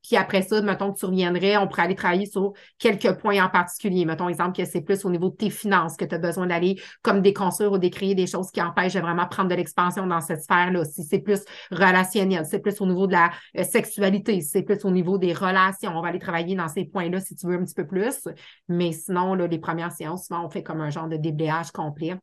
Puis 0.10 0.18
après 0.18 0.41
ça, 0.41 0.60
mettons 0.64 0.91
que 0.91 0.97
tu 0.97 1.05
reviendrais, 1.05 1.55
on 1.57 1.68
pourrait 1.68 1.84
aller 1.84 1.93
travailler 1.93 2.26
sur 2.26 2.53
quelques 2.80 3.20
points 3.20 3.45
en 3.45 3.47
particulier. 3.47 4.05
Mettons, 4.05 4.28
exemple, 4.28 4.57
que 4.57 4.66
c'est 4.66 4.82
plus 4.82 5.05
au 5.05 5.12
niveau 5.12 5.30
de 5.30 5.36
tes 5.36 5.51
finances 5.51 5.97
que 5.97 6.03
tu 6.03 6.16
as 6.16 6.18
besoin 6.18 6.47
d'aller 6.47 6.82
comme 7.03 7.22
déconstruire 7.22 7.74
ou 7.74 7.78
décrire 7.78 8.16
des 8.16 8.26
choses 8.26 8.49
qui 8.49 8.60
empêchent 8.60 8.95
de 8.95 9.01
vraiment 9.01 9.28
prendre 9.28 9.49
de 9.49 9.55
l'expansion 9.55 10.07
dans 10.07 10.20
cette 10.20 10.41
sphère-là. 10.41 10.84
Si 10.86 11.03
c'est 11.03 11.20
plus 11.20 11.41
relationnel, 11.70 12.43
c'est 12.47 12.57
plus 12.57 12.82
au 12.82 12.88
niveau 12.88 13.05
de 13.05 13.12
la 13.12 13.30
euh, 13.55 13.64
sexualité, 13.64 14.41
c'est 14.41 14.64
plus 14.64 14.84
au 14.84 14.89
niveau 14.89 15.20
des 15.20 15.32
relations. 15.32 15.91
On 15.95 16.01
va 16.01 16.07
aller 16.07 16.18
travailler 16.18 16.55
dans 16.55 16.70
ces 16.70 16.86
points-là 16.86 17.20
si 17.20 17.36
tu 17.36 17.45
veux 17.45 17.53
un 17.53 17.64
petit 17.64 17.76
peu 17.76 17.86
plus. 17.86 18.28
Mais 18.68 18.91
sinon, 18.93 19.36
là, 19.36 19.45
les 19.45 19.60
premières 19.60 19.91
séances, 19.91 20.26
souvent, 20.26 20.43
on 20.43 20.49
fait 20.49 20.64
comme 20.64 20.82
un 20.82 20.89
genre 20.89 21.07
de 21.07 21.18
déblayage 21.18 21.70
complet 21.70 22.16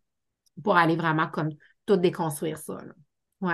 pour 0.65 0.77
aller 0.77 0.97
vraiment 0.97 1.29
comme 1.29 1.51
tout 1.87 1.97
déconstruire 1.97 2.59
ça. 2.59 2.79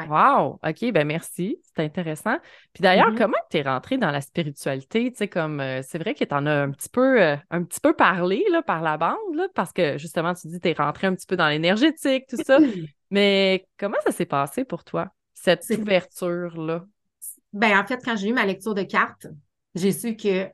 Wow! 0.08 0.60
OK, 0.62 0.92
ben 0.92 1.06
merci. 1.06 1.58
C'est 1.74 1.82
intéressant. 1.82 2.38
Puis 2.72 2.82
d'ailleurs, 2.82 3.12
mm-hmm. 3.12 3.18
comment 3.18 3.38
tu 3.50 3.58
es 3.58 3.62
rentrée 3.62 3.98
dans 3.98 4.10
la 4.10 4.20
spiritualité? 4.20 5.10
Tu 5.10 5.16
sais, 5.16 5.28
comme 5.28 5.60
euh, 5.60 5.80
c'est 5.82 5.98
vrai 5.98 6.14
que 6.14 6.24
tu 6.24 6.34
en 6.34 6.46
as 6.46 6.62
un 6.62 6.70
petit 6.70 6.88
peu 6.88 7.22
euh, 7.22 7.36
un 7.50 7.62
petit 7.64 7.80
peu 7.80 7.94
parlé 7.94 8.44
là, 8.50 8.62
par 8.62 8.82
la 8.82 8.96
bande, 8.96 9.16
là, 9.34 9.46
parce 9.54 9.72
que 9.72 9.98
justement, 9.98 10.34
tu 10.34 10.48
dis 10.48 10.58
que 10.58 10.62
tu 10.62 10.68
es 10.68 10.72
rentrée 10.72 11.06
un 11.06 11.14
petit 11.14 11.26
peu 11.26 11.36
dans 11.36 11.48
l'énergétique, 11.48 12.26
tout 12.28 12.42
ça. 12.44 12.58
Mais 13.10 13.66
comment 13.78 13.98
ça 14.04 14.12
s'est 14.12 14.26
passé 14.26 14.64
pour 14.64 14.84
toi, 14.84 15.08
cette 15.34 15.64
ouverture-là? 15.70 16.84
Ben, 17.52 17.78
en 17.78 17.86
fait, 17.86 18.00
quand 18.02 18.16
j'ai 18.16 18.28
eu 18.28 18.32
ma 18.32 18.46
lecture 18.46 18.74
de 18.74 18.82
cartes, 18.82 19.26
j'ai 19.74 19.92
su 19.92 20.16
que. 20.16 20.48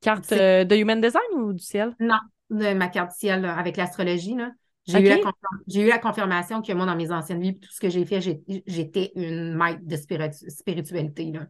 Carte 0.00 0.30
euh, 0.30 0.62
de 0.64 0.76
Human 0.76 1.00
Design 1.00 1.22
ou 1.34 1.52
du 1.52 1.64
ciel? 1.64 1.96
Non, 1.98 2.20
de 2.50 2.72
ma 2.72 2.88
carte 2.88 3.12
ciel 3.12 3.44
avec 3.44 3.76
l'astrologie, 3.76 4.36
là. 4.36 4.52
J'ai 4.88 5.82
eu, 5.82 5.88
la 5.88 5.98
confirmation 5.98 6.62
que 6.62 6.72
moi, 6.72 6.86
dans 6.86 6.96
mes 6.96 7.10
anciennes 7.10 7.40
vies, 7.40 7.58
tout 7.58 7.70
ce 7.70 7.80
que 7.80 7.90
j'ai 7.90 8.04
fait, 8.06 8.20
j'étais 8.66 9.12
une 9.14 9.54
maître 9.54 9.80
de 9.82 9.96
spiritualité. 9.96 11.32
Là. 11.32 11.46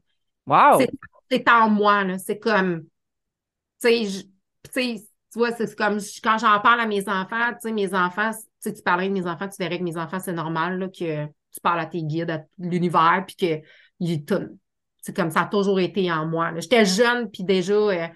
Wow! 0.46 0.84
C'est 1.30 1.48
en 1.48 1.70
moi, 1.70 2.04
C'est 2.18 2.38
comme, 2.38 2.84
tu 3.80 4.06
sais, 4.70 5.04
tu 5.30 5.38
vois, 5.38 5.52
c'est 5.52 5.76
comme 5.76 5.98
quand 6.22 6.38
j'en 6.38 6.58
parle 6.60 6.80
à 6.80 6.86
mes 6.86 7.08
enfants, 7.08 7.52
tu 7.52 7.68
sais, 7.68 7.72
mes 7.72 7.94
enfants, 7.94 8.30
tu 8.62 8.72
parlerais 8.82 9.08
de 9.08 9.14
mes 9.14 9.26
enfants, 9.26 9.48
tu 9.48 9.62
verrais 9.62 9.78
que 9.78 9.84
mes 9.84 9.96
enfants, 9.96 10.18
c'est 10.18 10.32
normal 10.32 10.78
là, 10.78 10.88
que 10.88 11.26
tu 11.26 11.60
parles 11.62 11.80
à 11.80 11.86
tes 11.86 12.02
guides, 12.02 12.30
à 12.30 12.44
l'univers, 12.58 13.24
puis 13.26 13.36
que 13.36 13.66
c'est 15.00 15.14
comme 15.14 15.30
ça 15.30 15.42
a 15.42 15.46
toujours 15.46 15.80
été 15.80 16.10
en 16.10 16.26
moi. 16.26 16.52
J'étais 16.58 16.84
jeune, 16.84 17.30
puis 17.30 17.44
déjà, 17.44 17.74
euh, 17.74 18.06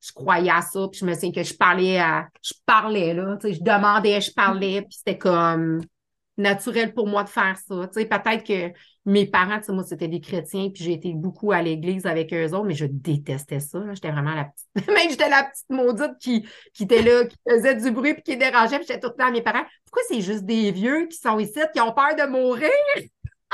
je 0.00 0.12
croyais 0.12 0.50
à 0.50 0.62
ça, 0.62 0.86
puis 0.90 1.00
je 1.00 1.04
me 1.04 1.14
souviens 1.14 1.32
que 1.32 1.42
je 1.42 1.54
parlais 1.54 1.98
à. 1.98 2.28
Je 2.42 2.54
parlais, 2.64 3.14
là. 3.14 3.36
Tu 3.40 3.48
sais, 3.48 3.54
je 3.54 3.62
demandais, 3.62 4.20
je 4.20 4.32
parlais, 4.32 4.82
puis 4.82 4.92
c'était 4.92 5.18
comme 5.18 5.80
naturel 6.38 6.94
pour 6.94 7.06
moi 7.06 7.24
de 7.24 7.28
faire 7.28 7.56
ça. 7.58 7.88
Tu 7.88 8.00
sais, 8.00 8.06
peut-être 8.06 8.44
que 8.44 8.72
mes 9.04 9.26
parents, 9.26 9.58
tu 9.58 9.64
sais, 9.64 9.72
moi, 9.72 9.82
c'était 9.82 10.08
des 10.08 10.20
chrétiens, 10.20 10.70
puis 10.70 10.84
j'ai 10.84 10.92
été 10.92 11.12
beaucoup 11.12 11.52
à 11.52 11.60
l'église 11.60 12.06
avec 12.06 12.32
eux 12.32 12.52
autres, 12.54 12.64
mais 12.64 12.74
je 12.74 12.86
détestais 12.86 13.60
ça. 13.60 13.82
J'étais 13.92 14.10
vraiment 14.10 14.34
la 14.34 14.44
petite. 14.44 14.88
Même 14.88 15.10
j'étais 15.10 15.28
la 15.28 15.44
petite 15.44 15.68
maudite 15.68 16.16
qui, 16.20 16.46
qui 16.72 16.84
était 16.84 17.02
là, 17.02 17.24
qui 17.24 17.36
faisait 17.48 17.74
du 17.74 17.90
bruit, 17.90 18.14
puis 18.14 18.22
qui 18.22 18.36
dérangeait, 18.36 18.78
puis 18.78 18.86
j'étais 18.86 19.00
tout 19.00 19.08
le 19.08 19.14
temps 19.14 19.28
à 19.28 19.32
mes 19.32 19.42
parents. 19.42 19.64
Pourquoi 19.84 20.02
c'est 20.08 20.20
juste 20.20 20.44
des 20.44 20.70
vieux 20.70 21.06
qui 21.06 21.18
sont 21.18 21.38
ici, 21.38 21.58
qui 21.74 21.80
ont 21.80 21.92
peur 21.92 22.14
de 22.16 22.30
mourir? 22.30 22.70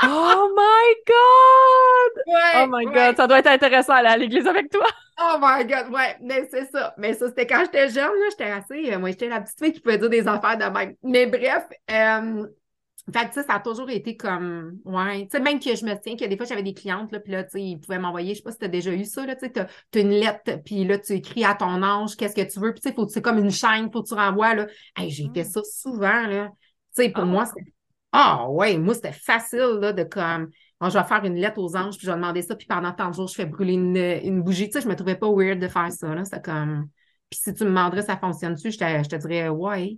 Oh 0.03 0.53
my 0.55 0.95
God! 1.07 2.23
oh 2.55 2.67
my 2.67 2.85
God, 2.85 3.15
ça 3.15 3.27
doit 3.27 3.39
être 3.39 3.47
intéressant 3.47 3.93
aller 3.93 4.09
à 4.09 4.17
l'église 4.17 4.45
avec 4.45 4.69
toi. 4.69 4.85
Oh 5.19 5.37
my 5.39 5.63
God, 5.65 5.93
ouais, 5.93 6.17
mais 6.21 6.47
c'est 6.51 6.65
ça. 6.65 6.93
Mais 6.97 7.13
ça, 7.13 7.29
c'était 7.29 7.47
quand 7.47 7.61
j'étais 7.63 7.89
jeune, 7.89 8.11
là, 8.11 8.25
j'étais 8.29 8.51
assez. 8.51 8.93
Euh, 8.93 8.99
moi, 8.99 9.11
j'étais 9.11 9.29
la 9.29 9.39
petite 9.39 9.57
fille 9.57 9.71
qui 9.71 9.79
pouvait 9.79 9.97
dire 9.97 10.09
des 10.09 10.27
affaires 10.27 10.57
de 10.57 10.65
même. 10.65 10.95
Mais 11.03 11.25
bref, 11.27 11.63
euh, 11.89 12.45
fait 13.13 13.33
ça, 13.33 13.43
ça 13.43 13.53
a 13.53 13.59
toujours 13.59 13.89
été 13.89 14.17
comme. 14.17 14.79
Ouais. 14.83 15.21
Tu 15.23 15.37
sais, 15.37 15.39
même 15.39 15.59
que 15.59 15.75
je 15.75 15.85
me 15.85 15.93
tiens 16.01 16.17
que 16.17 16.25
des 16.25 16.35
fois, 16.35 16.45
j'avais 16.45 16.63
des 16.63 16.73
clientes, 16.73 17.11
là, 17.11 17.19
puis 17.19 17.31
là, 17.31 17.43
tu 17.43 17.51
sais, 17.51 17.61
ils 17.61 17.79
pouvaient 17.79 17.99
m'envoyer, 17.99 18.33
je 18.33 18.39
sais 18.39 18.43
pas 18.43 18.51
si 18.51 18.57
tu 18.57 18.65
as 18.65 18.69
déjà 18.69 18.91
eu 18.91 19.05
ça, 19.05 19.25
là, 19.25 19.35
tu 19.35 19.45
sais, 19.45 19.51
tu 19.53 19.59
as, 19.59 20.01
une 20.01 20.09
lettre, 20.09 20.63
puis 20.65 20.83
là, 20.85 20.97
tu 20.97 21.13
écris 21.13 21.45
à 21.45 21.53
ton 21.53 21.83
ange, 21.83 22.17
qu'est-ce 22.17 22.35
que 22.35 22.51
tu 22.51 22.59
veux, 22.59 22.73
puis 22.73 22.81
tu 22.81 22.89
sais, 22.89 22.95
c'est 23.09 23.21
comme 23.21 23.37
une 23.37 23.51
chaîne, 23.51 23.91
faut 23.91 24.01
que 24.01 24.07
tu 24.07 24.15
renvoies, 24.15 24.55
là. 24.55 24.67
Hey, 24.97 25.11
j'ai 25.11 25.29
fait 25.33 25.43
mm. 25.43 25.51
ça 25.51 25.61
souvent, 25.63 26.27
là. 26.27 26.49
Tu 26.95 27.03
sais, 27.03 27.09
pour 27.09 27.23
ah. 27.23 27.27
moi, 27.27 27.45
c'était 27.45 27.74
ah 28.17 28.49
ouais, 28.49 28.77
moi, 28.77 28.93
c'était 28.93 29.11
facile 29.11 29.77
là, 29.81 29.91
de 29.91 30.03
comme 30.03 30.49
je 30.81 30.97
vais 30.97 31.03
faire 31.03 31.23
une 31.25 31.35
lettre 31.35 31.59
aux 31.59 31.75
anges, 31.75 31.97
puis 31.97 32.05
je 32.05 32.11
vais 32.11 32.15
demander 32.15 32.41
ça, 32.41 32.55
puis 32.55 32.67
pendant 32.67 32.93
tant 32.93 33.09
de 33.09 33.15
jours, 33.15 33.27
je 33.27 33.35
fais 33.35 33.45
brûler 33.45 33.73
une, 33.73 34.41
bougie. 34.41 34.67
Tu 34.67 34.73
sais, 34.73 34.81
je 34.81 34.87
me 34.87 34.95
trouvais 34.95 35.15
pas 35.15 35.29
weird 35.29 35.59
de 35.59 35.67
faire 35.67 35.91
ça. 35.91 36.23
C'est 36.23 36.43
comme. 36.43 36.87
Puis 37.29 37.39
si 37.43 37.53
tu 37.53 37.63
me 37.63 37.69
demanderais 37.69 38.03
ça 38.03 38.17
fonctionne-tu, 38.17 38.71
je 38.71 38.77
je 38.77 39.09
te 39.09 39.15
dirais 39.15 39.49
ouais, 39.49 39.97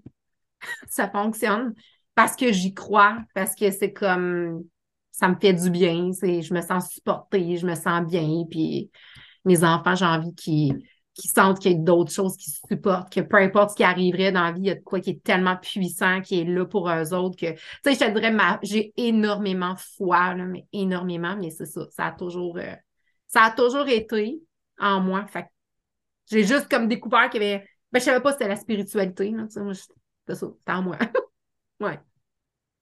ça 0.88 1.10
fonctionne. 1.10 1.74
Parce 2.16 2.36
que 2.36 2.52
j'y 2.52 2.74
crois, 2.74 3.18
parce 3.36 3.54
que 3.54 3.70
c'est 3.70 3.94
comme 3.94 4.64
ça 5.12 5.28
me 5.28 5.36
fait 5.36 5.54
du 5.54 5.70
bien. 5.70 6.10
Je 6.12 6.54
me 6.54 6.62
sens 6.62 6.90
supportée, 6.90 7.58
je 7.58 7.68
me 7.68 7.76
sens 7.76 8.08
bien. 8.08 8.46
Puis 8.50 8.90
mes 9.46 9.64
enfants, 9.64 9.96
j'ai 9.96 10.06
envie 10.06 10.34
qu'ils 10.34 10.74
qui 11.18 11.28
sentent 11.28 11.60
qu'il 11.60 11.72
y 11.72 11.76
a 11.76 11.78
d'autres 11.80 12.12
choses 12.12 12.38
qui 12.38 12.52
supportent, 12.52 13.12
que 13.12 13.22
peu 13.22 13.38
importe 13.38 13.72
ce 13.72 13.76
qui 13.76 13.84
arriverait 13.84 14.32
dans 14.32 14.44
la 14.44 14.52
vie, 14.52 14.62
il 14.62 14.68
y 14.68 14.72
a 14.72 14.76
de 14.76 14.84
quoi 14.84 15.00
qui 15.00 15.12
est 15.12 15.24
tellement 15.24 15.58
puissant, 15.58 16.22
qui 16.22 16.42
est 16.42 16.44
là 16.44 16.66
pour 16.66 16.90
eux 16.90 17.14
autres 17.14 17.36
que, 17.36 17.54
tu 17.54 17.60
sais, 17.84 17.94
je 17.94 18.00
te 18.00 18.12
dirais, 18.12 18.36
j'ai 18.62 18.94
énormément 18.98 19.76
foi, 19.98 20.36
là, 20.36 20.46
mais 20.46 20.66
énormément, 20.74 21.36
mais 21.36 21.50
c'est 21.50 21.66
ça, 21.66 21.88
ça 21.90 22.06
a 22.08 22.12
toujours, 22.12 22.58
euh, 22.58 22.76
ça 23.28 23.44
a 23.44 23.52
toujours 23.52 23.88
été 23.88 24.40
en 24.80 25.02
moi. 25.02 25.26
Fait 25.28 25.48
J'ai 26.30 26.44
juste 26.44 26.70
comme 26.70 26.88
découvert 26.88 27.30
qu'il 27.30 27.42
y 27.42 27.46
avait. 27.46 27.68
Ben, 27.92 28.00
je 28.00 28.06
savais 28.06 28.22
pas 28.22 28.32
si 28.32 28.38
c'était 28.38 28.50
la 28.50 28.56
spiritualité. 28.56 29.32
Là, 29.32 29.48
moi, 29.56 29.74
c'était 29.74 30.36
ça, 30.36 30.48
c'était 30.56 30.72
en 30.72 30.84
moi. 30.84 30.98
ouais. 31.80 32.00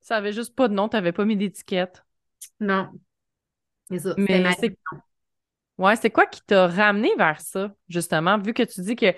Ça 0.02 0.18
avait 0.18 0.34
juste 0.34 0.56
pas 0.56 0.68
de 0.68 0.74
nom, 0.74 0.90
t'avais 0.90 1.14
pas 1.14 1.26
mis 1.26 1.38
d'étiquette. 1.38 2.04
Non. 2.60 2.90
C'est 3.90 4.00
ça. 4.00 4.14
Mais 4.18 4.44
c'est. 4.60 4.76
Ouais, 5.78 5.96
c'est 5.98 6.10
quoi 6.10 6.26
qui 6.26 6.42
t'a 6.42 6.68
ramené 6.68 7.12
vers 7.18 7.42
ça, 7.42 7.74
justement, 7.90 8.38
vu 8.38 8.54
que 8.54 8.64
tu 8.64 8.82
dis 8.82 8.96
que 8.96 9.12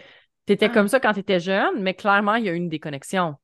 tu 0.45 0.53
étais 0.53 0.69
comme 0.69 0.85
ah. 0.85 0.89
ça 0.89 0.99
quand 0.99 1.13
tu 1.13 1.19
étais 1.19 1.39
jeune, 1.39 1.81
mais 1.81 1.93
clairement, 1.93 2.35
il 2.35 2.45
y 2.45 2.49
a 2.49 2.53
eu 2.53 2.55
une 2.55 2.69
déconnexion. 2.69 3.35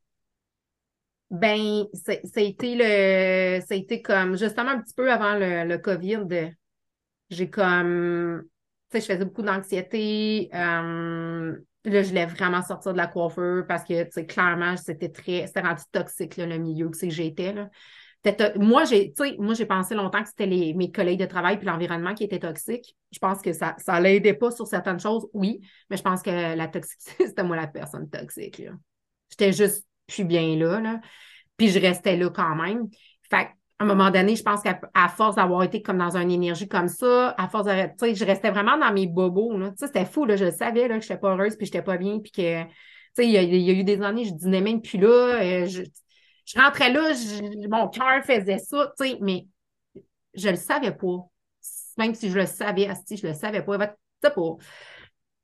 Ben, 1.30 1.86
ça 1.94 2.14
a 2.14 2.42
été 2.42 2.76
le. 2.76 3.62
Ça 3.66 3.74
a 3.74 3.78
été 3.78 4.02
comme 4.02 4.38
justement 4.38 4.70
un 4.70 4.82
petit 4.82 4.94
peu 4.94 5.12
avant 5.12 5.34
le, 5.34 5.68
le 5.68 5.78
COVID. 5.80 6.52
J'ai 7.30 7.50
comme. 7.50 8.44
Tu 8.92 9.00
sais, 9.00 9.02
je 9.02 9.14
faisais 9.14 9.26
beaucoup 9.26 9.42
d'anxiété. 9.42 10.50
Euh, 10.54 11.58
là, 11.86 12.04
je 12.04 12.08
voulais 12.08 12.28
vraiment 12.28 12.62
sortir 12.62 12.94
de 12.94 12.98
la 12.98 13.08
coiffeur 13.08 13.66
parce 13.68 13.84
que, 13.84 14.04
tu 14.04 14.12
sais, 14.12 14.26
clairement, 14.28 14.78
c'était 14.78 15.10
très. 15.10 15.48
C'était 15.48 15.62
rendu 15.62 15.82
toxique, 15.92 16.38
le 16.38 16.58
milieu 16.58 16.90
que 16.90 17.10
j'étais. 17.10 17.56
Moi, 18.56 18.86
j'ai, 18.86 19.14
moi, 19.38 19.54
j'ai 19.54 19.66
pensé 19.66 19.96
longtemps 19.96 20.24
que 20.24 20.30
c'était 20.30 20.48
mes 20.48 20.92
collègues 20.92 21.20
de 21.20 21.26
travail 21.26 21.58
puis 21.58 21.68
l'environnement 21.68 22.14
qui 22.14 22.24
était 22.24 22.40
toxique. 22.40 22.96
Je 23.12 23.20
pense 23.20 23.42
que 23.42 23.52
ça 23.52 23.76
ne 23.76 24.02
l'aidait 24.02 24.34
pas 24.34 24.52
sur 24.52 24.66
certaines 24.66 25.00
choses, 25.00 25.28
oui, 25.34 25.60
mais 25.90 25.98
je 25.98 26.04
pense 26.04 26.22
que 26.22 26.56
la 26.56 26.68
toxicité, 26.68 27.16
c'était 27.28 27.44
moi 27.44 27.56
la 27.56 27.68
personne 27.68 28.10
toxique. 28.10 28.62
J'étais 29.30 29.52
juste 29.52 29.86
plus 30.08 30.24
bien 30.24 30.56
là, 30.56 30.80
là. 30.80 31.02
Puis 31.58 31.70
je 31.70 31.80
restais 31.80 32.16
là 32.16 32.30
quand 32.30 32.56
même. 32.56 32.88
Fait 33.30 33.50
à 33.80 33.84
un 33.84 33.86
moment 33.86 34.12
donné, 34.12 34.36
je 34.36 34.44
pense 34.44 34.62
qu'à 34.62 34.80
force 35.10 35.36
d'avoir 35.36 35.64
été 35.64 35.82
comme 35.82 35.98
dans 35.98 36.16
une 36.16 36.32
énergie 36.32 36.68
comme 36.68 36.88
ça, 36.88 37.36
à 37.38 37.50
force 37.50 37.66
de. 37.66 37.72
Tu 37.72 37.92
sais, 37.98 38.16
je 38.16 38.24
restais 38.24 38.52
vraiment 38.52 38.78
dans 38.78 38.94
mes 38.94 39.08
bobos. 39.08 39.60
Sais, 39.76 39.88
c'était 39.88 40.06
fou, 40.06 40.26
là. 40.26 40.38
Je 40.38 40.50
savais 40.52 40.88
là, 40.88 40.98
que 40.98 41.04
je 41.04 41.10
n'étais 41.10 41.20
pas 41.20 41.32
heureuse 41.32 41.58
puis 41.58 41.66
je 41.66 41.72
n'étais 41.72 41.84
pas 41.84 41.98
bien. 41.98 42.20
Puis 42.20 42.32
que. 42.32 42.64
Tu 42.64 42.70
sais, 43.16 43.28
il 43.28 43.32
y, 43.32 43.70
a 43.70 43.74
eu 43.74 43.84
des 43.84 44.02
années, 44.02 44.26
je 44.26 44.34
dînais 44.34 44.62
même 44.62 44.82
puis 44.82 44.98
là. 44.98 45.08
Euh, 45.42 45.66
je, 45.66 45.84
je, 46.46 46.60
rentrais 46.60 46.92
là, 46.92 47.12
mon 47.70 47.88
cœur 47.90 48.24
faisait 48.24 48.60
ça, 48.60 48.94
tu 48.98 49.06
sais, 49.06 49.18
mais 49.22 49.48
je 50.34 50.50
le 50.50 50.56
savais 50.56 50.92
pas. 50.92 51.28
Même 51.98 52.16
si 52.16 52.30
je 52.30 52.36
le 52.36 52.46
savais, 52.46 52.90
si 53.06 53.18
je 53.18 53.28
le 53.28 53.34
savais 53.34 53.62
pas. 53.62 53.88
Tu 53.88 53.94
pas. 54.22 54.56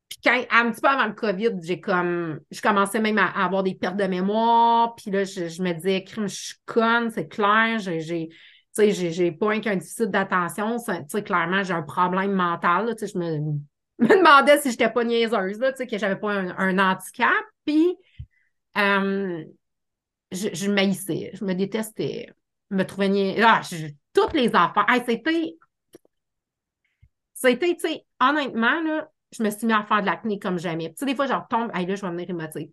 Puis 0.10 0.18
quand, 0.24 0.41
un 0.50 0.72
petit 0.72 0.82
peu 0.82 0.88
avant 0.88 1.06
le 1.06 1.14
COVID, 1.14 1.52
j'ai 1.62 1.80
comme, 1.80 2.39
je 2.50 2.62
commençais 2.62 3.00
même 3.00 3.20
à, 3.20 3.28
avoir 3.45 3.62
des 3.62 3.76
pertes 3.76 3.97
de 3.97 4.06
mémoire. 4.06 4.95
Puis 4.95 5.12
là, 5.12 5.24
je, 5.24 5.62
me 5.62 5.74
disais, 5.74 6.04
je 6.08 6.28
suis 6.28 6.56
conne, 6.66 7.12
c'est 7.12 7.28
clair. 7.28 7.78
J'ai, 7.78 8.30
tu 8.30 8.36
sais, 8.74 8.91
j'ai 9.12 9.32
pas 9.32 9.60
qu'un 9.60 9.76
déficit 9.76 10.10
d'attention. 10.10 10.78
Tu 10.78 10.93
sais, 11.08 11.24
clairement, 11.24 11.64
j'ai 11.64 11.74
un 11.74 11.84
problème 11.84 12.34
mental. 12.34 12.95
tu 12.97 13.06
sais, 13.06 13.14
je 13.14 13.20
me, 13.20 13.38
me 14.00 14.08
demandais 14.08 14.60
si 14.60 14.72
j'étais 14.72 14.89
pas 14.89 15.04
niaiseuse, 15.04 15.60
là, 15.60 15.72
tu 15.72 15.78
sais, 15.78 15.88
que 15.88 15.97
j'avais 15.97 16.20
pas 16.20 16.32
un, 16.32 16.78
handicap. 16.80 17.30
Puis, 17.66 17.95
euh, 18.78 19.43
je, 20.32 20.49
je 20.53 20.71
maïssais, 20.71 21.32
je 21.34 21.43
me 21.43 21.53
détestais, 21.53 22.34
je 22.71 22.75
me 22.75 22.86
trouvais. 22.86 23.41
Ah, 23.41 23.61
toutes 24.13 24.34
les 24.34 24.49
affaires. 24.53 24.86
c'était, 25.05 25.57
c'était, 27.34 27.75
tu 27.75 27.88
sais, 27.88 28.05
honnêtement, 28.19 28.82
là, 28.82 29.09
je 29.32 29.43
me 29.43 29.49
suis 29.49 29.67
mis 29.67 29.73
à 29.73 29.84
faire 29.84 30.01
de 30.01 30.07
l'acné 30.07 30.39
comme 30.39 30.59
jamais. 30.59 30.89
Tu 30.89 30.97
sais, 30.97 31.05
des 31.05 31.15
fois, 31.15 31.27
je 31.27 31.34
retombe, 31.34 31.71
hey, 31.73 31.86
là, 31.86 31.95
je 31.95 32.01
vais 32.01 32.11
venir 32.11 32.30
émotive. 32.30 32.71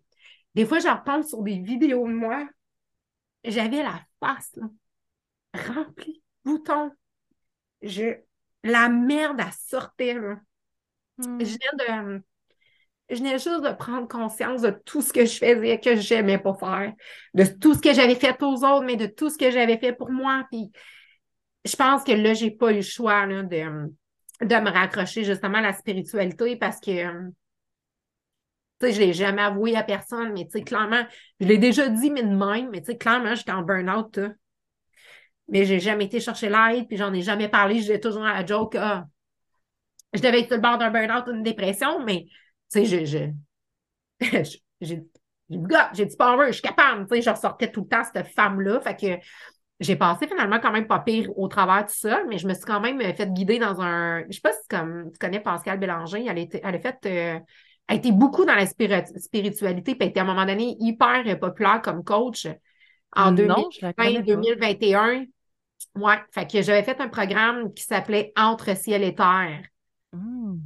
Des 0.55 0.65
fois, 0.65 0.79
je 0.79 0.87
retombe 0.87 1.23
sur 1.23 1.41
des 1.43 1.59
vidéos 1.59 2.07
de 2.07 2.13
moi. 2.13 2.47
J'avais 3.43 3.83
la 3.83 4.01
face, 4.19 4.51
là, 4.55 4.67
remplie 5.53 6.21
de 6.45 6.51
boutons. 6.51 6.91
Je... 7.81 8.17
La 8.63 8.89
merde, 8.89 9.39
elle 9.39 9.53
sortait, 9.53 10.13
là. 10.15 10.39
Hmm. 11.17 11.39
Je 11.39 11.45
venais 11.45 12.17
de. 12.17 12.23
Je 13.09 13.15
venais 13.15 13.39
juste 13.39 13.63
de 13.63 13.73
prendre 13.73 14.07
conscience 14.07 14.61
de 14.61 14.71
tout 14.85 15.01
ce 15.01 15.13
que 15.13 15.25
je 15.25 15.37
faisais 15.37 15.79
que 15.79 15.95
j'aimais 15.95 16.39
pas 16.39 16.53
faire, 16.55 16.93
de 17.33 17.43
tout 17.45 17.73
ce 17.73 17.79
que 17.81 17.93
j'avais 17.93 18.15
fait 18.15 18.41
aux 18.43 18.65
autres, 18.65 18.83
mais 18.83 18.97
de 18.97 19.05
tout 19.05 19.29
ce 19.29 19.37
que 19.37 19.49
j'avais 19.49 19.77
fait 19.77 19.93
pour 19.93 20.11
moi. 20.11 20.45
Puis 20.51 20.71
je 21.63 21.75
pense 21.75 22.03
que 22.03 22.11
là, 22.11 22.33
j'ai 22.33 22.51
pas 22.51 22.71
eu 22.71 22.77
le 22.77 22.81
choix 22.81 23.25
là, 23.25 23.43
de, 23.43 23.57
de 24.41 24.55
me 24.55 24.69
raccrocher 24.69 25.23
justement 25.23 25.59
à 25.59 25.61
la 25.61 25.73
spiritualité 25.73 26.57
parce 26.57 26.79
que, 26.79 26.91
euh, 26.91 27.29
tu 28.79 28.87
sais, 28.87 28.93
je 28.93 28.99
l'ai 28.99 29.13
jamais 29.13 29.41
avoué 29.41 29.75
à 29.75 29.83
personne, 29.83 30.33
mais 30.33 30.45
tu 30.45 30.51
sais, 30.51 30.61
clairement, 30.61 31.03
je 31.39 31.47
l'ai 31.47 31.57
déjà 31.57 31.87
dit, 31.89 32.11
mais 32.11 32.23
de 32.23 32.35
même, 32.35 32.69
mais 32.69 32.81
tu 32.81 32.87
sais, 32.87 32.97
clairement, 32.97 33.35
j'étais 33.35 33.51
en 33.51 33.63
burn-out, 33.63 34.19
mais 35.47 35.65
j'ai 35.65 35.79
jamais 35.79 36.05
été 36.05 36.19
chercher 36.19 36.49
l'aide, 36.49 36.87
puis 36.87 36.97
j'en 36.97 37.13
ai 37.13 37.21
jamais 37.21 37.47
parlé, 37.47 37.81
j'ai 37.81 37.99
toujours 37.99 38.25
à 38.25 38.33
la 38.33 38.45
joke, 38.45 38.75
ah, 38.75 39.05
je 40.13 40.21
devais 40.21 40.41
être 40.41 40.47
sur 40.47 40.55
le 40.57 40.61
bord 40.61 40.77
d'un 40.77 40.91
burn-out 40.91 41.27
ou 41.27 41.33
d'une 41.33 41.43
dépression, 41.43 42.03
mais 42.05 42.27
tu 42.71 42.85
sais, 42.85 42.85
je, 42.85 43.05
je, 43.05 44.57
j'ai 44.81 45.03
j'ai 45.93 46.05
du 46.05 46.17
power, 46.17 46.47
je 46.47 46.53
suis 46.53 46.61
capable, 46.61 47.07
tu 47.07 47.15
sais, 47.15 47.21
je 47.21 47.29
ressortais 47.29 47.71
tout 47.71 47.81
le 47.81 47.87
temps 47.87 48.03
cette 48.03 48.27
femme-là, 48.27 48.81
fait 48.81 48.95
que 48.95 49.23
j'ai 49.79 49.95
passé 49.95 50.27
finalement 50.27 50.59
quand 50.59 50.71
même 50.71 50.87
pas 50.87 50.99
pire 50.99 51.29
au 51.37 51.47
travers 51.47 51.85
de 51.85 51.91
ça, 51.91 52.23
mais 52.27 52.37
je 52.37 52.47
me 52.47 52.53
suis 52.53 52.65
quand 52.65 52.79
même 52.79 52.99
fait 53.15 53.31
guider 53.31 53.59
dans 53.59 53.79
un. 53.79 54.23
Je 54.27 54.33
sais 54.35 54.41
pas 54.41 54.53
si 54.53 54.67
comme 54.69 55.11
tu 55.11 55.19
connais 55.19 55.39
Pascal 55.39 55.79
Bélanger, 55.79 56.25
elle, 56.27 56.39
était, 56.39 56.61
elle 56.63 56.75
a 56.75 56.79
fait. 56.79 56.97
Euh, 57.05 57.39
elle 57.87 57.97
était 57.97 58.11
beaucoup 58.11 58.43
dans 58.43 58.55
la 58.55 58.65
spiritualité, 58.65 59.95
puis 59.95 59.97
elle 60.01 60.09
était 60.09 60.19
à 60.19 60.23
un 60.23 60.25
moment 60.25 60.45
donné 60.45 60.75
hyper 60.79 61.23
populaire 61.39 61.81
comme 61.81 62.03
coach 62.03 62.47
en 63.15 63.31
2020-2021. 63.31 65.27
Ouais, 65.95 66.17
fait 66.31 66.51
que 66.51 66.61
j'avais 66.61 66.83
fait 66.83 66.99
un 66.99 67.07
programme 67.07 67.73
qui 67.73 67.83
s'appelait 67.83 68.33
Entre 68.35 68.75
ciel 68.75 69.03
et 69.03 69.15
terre. 69.15 69.61
Mmh. 70.11 70.57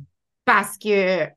Parce 0.45 0.77
que 0.79 1.27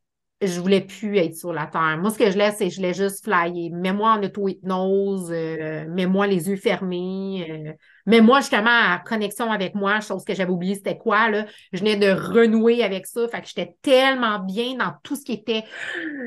je 0.41 0.61
voulais 0.61 0.81
plus 0.81 1.17
être 1.19 1.37
sur 1.37 1.53
la 1.53 1.67
terre. 1.67 1.97
Moi, 1.99 2.11
ce 2.11 2.19
que 2.19 2.31
je 2.31 2.37
laisse, 2.37 2.57
c'est 2.59 2.71
je 2.71 2.77
voulais 2.77 2.95
juste 2.95 3.25
flyer. 3.25 3.71
Mets-moi 3.73 4.11
en 4.11 4.23
auto-hypnose, 4.23 5.31
euh, 5.31 5.87
mets-moi 5.89 6.27
les 6.27 6.49
yeux 6.49 6.57
fermés, 6.57 7.47
euh, 7.49 7.73
mets-moi 8.07 8.41
justement 8.41 8.69
à 8.69 8.99
connexion 8.99 9.51
avec 9.51 9.75
moi, 9.75 10.01
chose 10.01 10.25
que 10.25 10.35
j'avais 10.35 10.51
oublié, 10.51 10.75
c'était 10.75 10.99
quoi, 10.99 11.31
là? 11.31 11.47
Je 11.73 11.79
venais 11.79 11.97
de 11.97 12.11
renouer 12.11 12.83
avec 12.83 13.07
ça. 13.07 13.27
Fait 13.29 13.41
que 13.41 13.49
j'étais 13.49 13.77
tellement 13.81 14.39
bien 14.41 14.77
dans 14.77 14.93
tout 15.03 15.17
ce 15.17 15.25
qui 15.25 15.33
était 15.33 15.65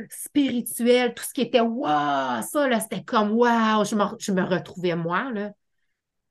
spirituel, 0.10 1.14
tout 1.14 1.24
ce 1.24 1.34
qui 1.34 1.42
était 1.42 1.60
waouh, 1.60 2.42
ça, 2.42 2.68
là, 2.68 2.80
c'était 2.80 3.04
comme 3.04 3.32
waouh, 3.32 3.86
je 3.86 3.96
me, 3.96 4.04
je 4.20 4.32
me 4.32 4.44
retrouvais 4.44 4.96
moi, 4.96 5.32
là. 5.34 5.52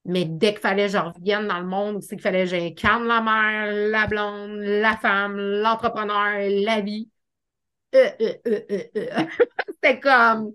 Mais 0.09 0.25
dès 0.25 0.53
qu'il 0.53 0.61
fallait 0.61 0.87
que 0.87 0.93
je 0.93 0.99
revienne 0.99 1.49
dans 1.49 1.59
le 1.59 1.67
monde, 1.67 2.01
c'est 2.01 2.15
qu'il 2.15 2.23
fallait 2.23 2.45
que 2.45 2.51
j'incarne 2.51 3.09
la 3.09 3.21
mère, 3.21 3.91
la 3.91 4.07
blonde, 4.07 4.61
la 4.61 4.97
femme, 4.97 5.37
l'entrepreneur, 5.37 6.49
la 6.49 6.81
vie 6.81 7.09
euh, 7.97 8.35
euh, 8.47 8.89
euh, 8.97 9.27
C'était 9.69 10.01
comme. 10.01 10.53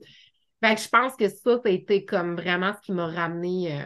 je 0.64 0.90
pense 0.90 1.16
que 1.16 1.30
ça, 1.30 1.58
ça 1.58 1.62
a 1.66 1.70
été 1.70 2.06
comme 2.06 2.36
vraiment 2.36 2.74
ce 2.74 2.82
qui 2.82 2.92
m'a 2.92 3.08
ramené 3.08 3.86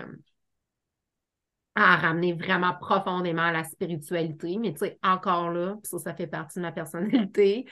à 1.75 1.97
ramener 1.97 2.33
vraiment 2.33 2.73
profondément 2.73 3.41
à 3.41 3.51
la 3.51 3.63
spiritualité. 3.63 4.57
Mais 4.59 4.71
tu 4.73 4.79
sais, 4.79 4.97
encore 5.03 5.51
là, 5.51 5.75
ça, 5.83 5.99
ça 5.99 6.13
fait 6.15 6.27
partie 6.27 6.59
de 6.59 6.63
ma 6.63 6.71
personnalité. 6.71 7.65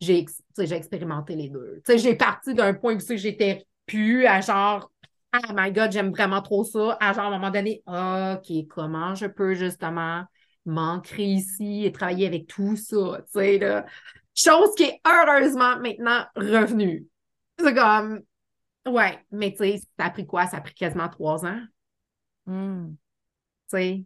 J'ai 0.00 0.24
expérimenté 0.58 1.36
les 1.36 1.48
deux. 1.48 1.80
Tu 1.84 1.92
sais, 1.92 1.98
j'ai 1.98 2.16
parti 2.16 2.54
d'un 2.54 2.74
point 2.74 2.96
où 2.96 3.16
j'étais 3.16 3.66
plus 3.86 4.26
à 4.26 4.40
genre 4.40 4.90
Oh 5.34 5.52
my 5.54 5.72
God, 5.72 5.92
j'aime 5.92 6.10
vraiment 6.10 6.42
trop 6.42 6.62
ça, 6.62 6.98
à 7.00 7.14
genre 7.14 7.24
à 7.24 7.28
un 7.28 7.30
moment 7.38 7.50
donné, 7.50 7.82
OK, 7.86 8.66
comment 8.68 9.14
je 9.14 9.24
peux 9.26 9.54
justement 9.54 10.24
m'ancrer 10.66 11.24
ici 11.24 11.86
et 11.86 11.92
travailler 11.92 12.26
avec 12.26 12.46
tout 12.46 12.76
ça, 12.76 13.18
tu 13.32 13.40
sais, 13.40 13.58
là. 13.58 13.86
Chose 14.34 14.74
qui 14.76 14.84
est 14.84 15.00
heureusement 15.06 15.78
maintenant 15.78 16.24
revenue. 16.36 17.06
C'est 17.58 17.74
comme, 17.74 18.22
ouais, 18.86 19.18
mais 19.30 19.52
tu 19.52 19.58
sais, 19.58 19.78
ça 19.98 20.06
a 20.06 20.10
pris 20.10 20.26
quoi? 20.26 20.46
Ça 20.46 20.58
a 20.58 20.60
pris 20.60 20.74
quasiment 20.74 21.08
trois 21.08 21.44
ans. 21.44 21.60
Hmm. 22.46 22.94
Tu 23.70 23.76
sais, 23.76 24.04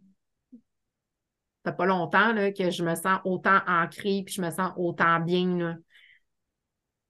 ça 1.63 1.71
fait 1.71 1.77
pas 1.77 1.85
longtemps 1.85 2.33
là, 2.33 2.51
que 2.51 2.69
je 2.71 2.83
me 2.83 2.95
sens 2.95 3.19
autant 3.25 3.59
ancrée 3.67 4.23
puis 4.25 4.35
je 4.35 4.41
me 4.41 4.51
sens 4.51 4.71
autant 4.77 5.19
bien. 5.19 5.57
Là. 5.57 5.75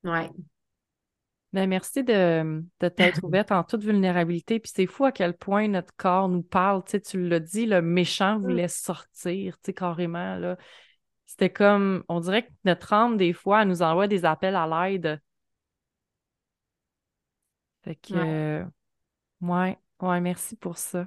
Ouais. 0.03 0.30
Ben, 1.53 1.68
merci 1.68 2.03
de, 2.03 2.63
de 2.80 2.88
t'être 2.88 3.20
ouverte 3.24 3.51
en 3.51 3.63
toute 3.63 3.84
vulnérabilité. 3.84 4.59
Puis 4.59 4.72
c'est 4.74 4.86
fou 4.86 5.05
à 5.05 5.11
quel 5.11 5.36
point 5.36 5.68
notre 5.68 5.95
corps 5.95 6.30
nous 6.30 6.43
parle. 6.43 6.84
Tu, 6.84 6.91
sais, 6.91 7.01
tu 7.01 7.28
l'as 7.28 7.39
dit, 7.39 7.65
le 7.65 7.82
méchant 7.82 8.39
voulait 8.39 8.68
sortir, 8.68 9.57
tu 9.57 9.65
sais, 9.65 9.74
carrément. 9.74 10.36
Là. 10.36 10.57
C'était 11.28 11.50
comme, 11.50 12.04
on 12.08 12.22
dirait 12.22 12.44
que 12.44 12.52
notre 12.64 12.94
âme, 12.94 13.18
des 13.18 13.34
fois, 13.34 13.62
elle 13.62 13.68
nous 13.68 13.84
envoie 13.84 14.08
des 14.08 14.24
appels 14.24 14.56
à 14.56 14.66
l'aide. 14.66 15.22
Fait 17.84 17.96
que, 17.96 18.66
ouais. 19.42 19.78
ouais, 20.02 20.22
merci 20.22 20.56
pour 20.56 20.78
ça. 20.78 21.06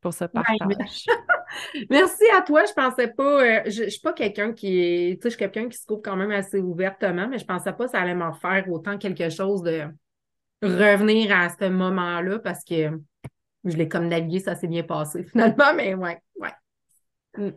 Pour 0.00 0.14
ce 0.14 0.24
partage. 0.24 0.56
merci 1.90 2.24
à 2.36 2.42
toi. 2.42 2.64
Je 2.64 2.72
pensais 2.72 3.08
pas, 3.08 3.42
euh, 3.42 3.62
je, 3.66 3.84
je, 3.84 3.88
suis 3.88 4.00
pas 4.00 4.12
quelqu'un 4.12 4.52
qui 4.52 4.80
est, 4.80 5.16
tu 5.16 5.22
sais, 5.22 5.30
je 5.30 5.36
suis 5.36 5.38
quelqu'un 5.38 5.68
qui 5.68 5.76
se 5.76 5.84
trouve 5.84 6.00
quand 6.00 6.16
même 6.16 6.30
assez 6.30 6.58
ouvertement, 6.60 7.28
mais 7.28 7.38
je 7.38 7.44
pensais 7.44 7.72
pas 7.72 7.84
que 7.84 7.90
ça 7.90 8.00
allait 8.00 8.14
m'en 8.14 8.32
faire 8.32 8.70
autant 8.70 8.98
quelque 8.98 9.30
chose 9.30 9.62
de 9.62 9.84
revenir 10.62 11.36
à 11.36 11.48
ce 11.48 11.68
moment-là 11.68 12.38
parce 12.38 12.64
que 12.64 13.00
je 13.64 13.76
l'ai 13.76 13.88
comme 13.88 14.08
navigué, 14.08 14.38
ça 14.38 14.54
s'est 14.54 14.68
bien 14.68 14.84
passé 14.84 15.24
finalement, 15.30 15.74
mais 15.74 15.94
ouais, 15.94 16.20
ouais. 16.36 16.52
Mm. 17.36 17.50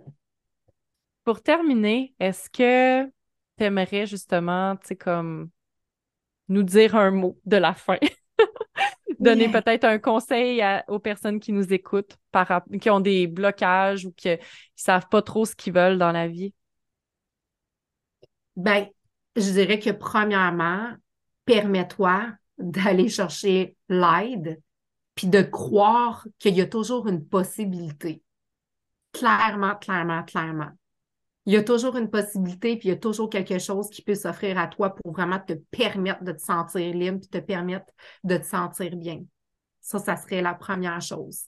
Pour 1.25 1.41
terminer, 1.41 2.13
est-ce 2.19 2.49
que 2.51 3.11
t'aimerais 3.57 4.05
justement, 4.05 4.75
tu 4.77 4.87
sais, 4.87 4.95
comme 4.95 5.49
nous 6.47 6.61
dire 6.61 6.95
un 6.95 7.09
mot 7.09 7.39
de 7.45 7.57
la 7.57 7.73
fin? 7.73 7.97
Donner 9.19 9.49
peut-être 9.49 9.85
un 9.85 9.97
conseil 9.97 10.63
aux 10.87 10.99
personnes 10.99 11.39
qui 11.39 11.51
nous 11.51 11.73
écoutent, 11.73 12.15
par, 12.31 12.63
qui 12.79 12.89
ont 12.91 12.99
des 12.99 13.25
blocages 13.25 14.05
ou 14.05 14.11
qui 14.11 14.29
ne 14.29 14.37
savent 14.75 15.07
pas 15.09 15.23
trop 15.23 15.45
ce 15.45 15.55
qu'ils 15.55 15.73
veulent 15.73 15.97
dans 15.97 16.11
la 16.11 16.27
vie? 16.27 16.53
Ben, 18.55 18.87
je 19.35 19.51
dirais 19.51 19.79
que 19.79 19.89
premièrement, 19.89 20.93
permets-toi 21.45 22.33
d'aller 22.59 23.09
chercher 23.09 23.75
l'aide, 23.89 24.61
puis 25.15 25.27
de 25.27 25.41
croire 25.41 26.27
qu'il 26.37 26.55
y 26.55 26.61
a 26.61 26.67
toujours 26.67 27.07
une 27.07 27.25
possibilité. 27.25 28.21
Clairement, 29.11 29.75
clairement, 29.75 30.23
clairement. 30.23 30.71
Il 31.45 31.53
y 31.53 31.57
a 31.57 31.63
toujours 31.63 31.95
une 31.97 32.09
possibilité, 32.09 32.77
puis 32.77 32.89
il 32.89 32.91
y 32.91 32.95
a 32.95 32.97
toujours 32.97 33.29
quelque 33.29 33.59
chose 33.59 33.89
qui 33.89 34.01
peut 34.01 34.15
s'offrir 34.15 34.57
à 34.57 34.67
toi 34.67 34.95
pour 34.95 35.13
vraiment 35.13 35.39
te 35.39 35.53
permettre 35.53 36.23
de 36.23 36.31
te 36.31 36.41
sentir 36.41 36.93
libre, 36.93 37.19
puis 37.19 37.29
te 37.29 37.37
permettre 37.37 37.85
de 38.23 38.37
te 38.37 38.45
sentir 38.45 38.95
bien. 38.95 39.23
Ça, 39.81 39.99
ça 39.99 40.17
serait 40.17 40.41
la 40.41 40.55
première 40.55 41.01
chose. 41.01 41.43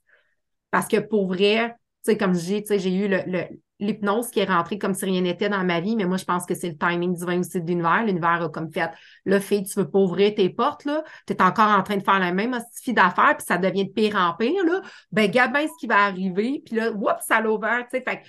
Parce 0.69 0.87
que 0.87 0.97
pour 0.97 1.27
vrai, 1.27 1.75
sais, 2.11 2.17
comme 2.17 2.33
je 2.33 2.61
dis, 2.61 2.63
j'ai 2.79 2.95
eu 2.95 3.07
le, 3.07 3.47
l'hypnose 3.79 4.29
qui 4.29 4.39
est 4.39 4.45
rentrée 4.45 4.77
comme 4.77 4.93
si 4.93 5.05
rien 5.05 5.21
n'était 5.21 5.49
dans 5.49 5.63
ma 5.63 5.79
vie, 5.79 5.95
mais 5.95 6.05
moi, 6.05 6.17
je 6.17 6.25
pense 6.25 6.45
que 6.45 6.55
c'est 6.55 6.69
le 6.69 6.77
timing 6.77 7.13
divin 7.13 7.39
aussi 7.39 7.61
de 7.61 7.67
l'univers. 7.67 8.03
L'univers 8.03 8.41
a 8.41 8.49
comme 8.49 8.71
fait, 8.71 8.89
là, 9.25 9.39
fille, 9.39 9.63
tu 9.63 9.79
veux 9.79 9.89
pas 9.89 9.99
ouvrir 9.99 10.33
tes 10.35 10.49
portes, 10.49 10.85
là, 10.85 11.03
tu 11.25 11.33
es 11.33 11.41
encore 11.41 11.69
en 11.69 11.83
train 11.83 11.97
de 11.97 12.03
faire 12.03 12.19
la 12.19 12.31
même 12.31 12.53
hostifie 12.53 12.93
d'affaires, 12.93 13.37
puis 13.37 13.45
ça 13.45 13.57
devient 13.57 13.85
de 13.85 13.91
pire 13.91 14.15
en 14.15 14.33
pire, 14.33 14.65
là. 14.65 14.81
Ben, 15.11 15.29
gamin, 15.29 15.67
ce 15.67 15.79
qui 15.79 15.87
va 15.87 16.05
arriver, 16.05 16.61
puis 16.65 16.75
là, 16.75 16.91
oups, 16.91 17.23
ça 17.27 17.39
l'a 17.41 17.51
ouvert, 17.51 17.85
tu 17.91 17.97
sais. 17.97 18.03
Fait 18.03 18.21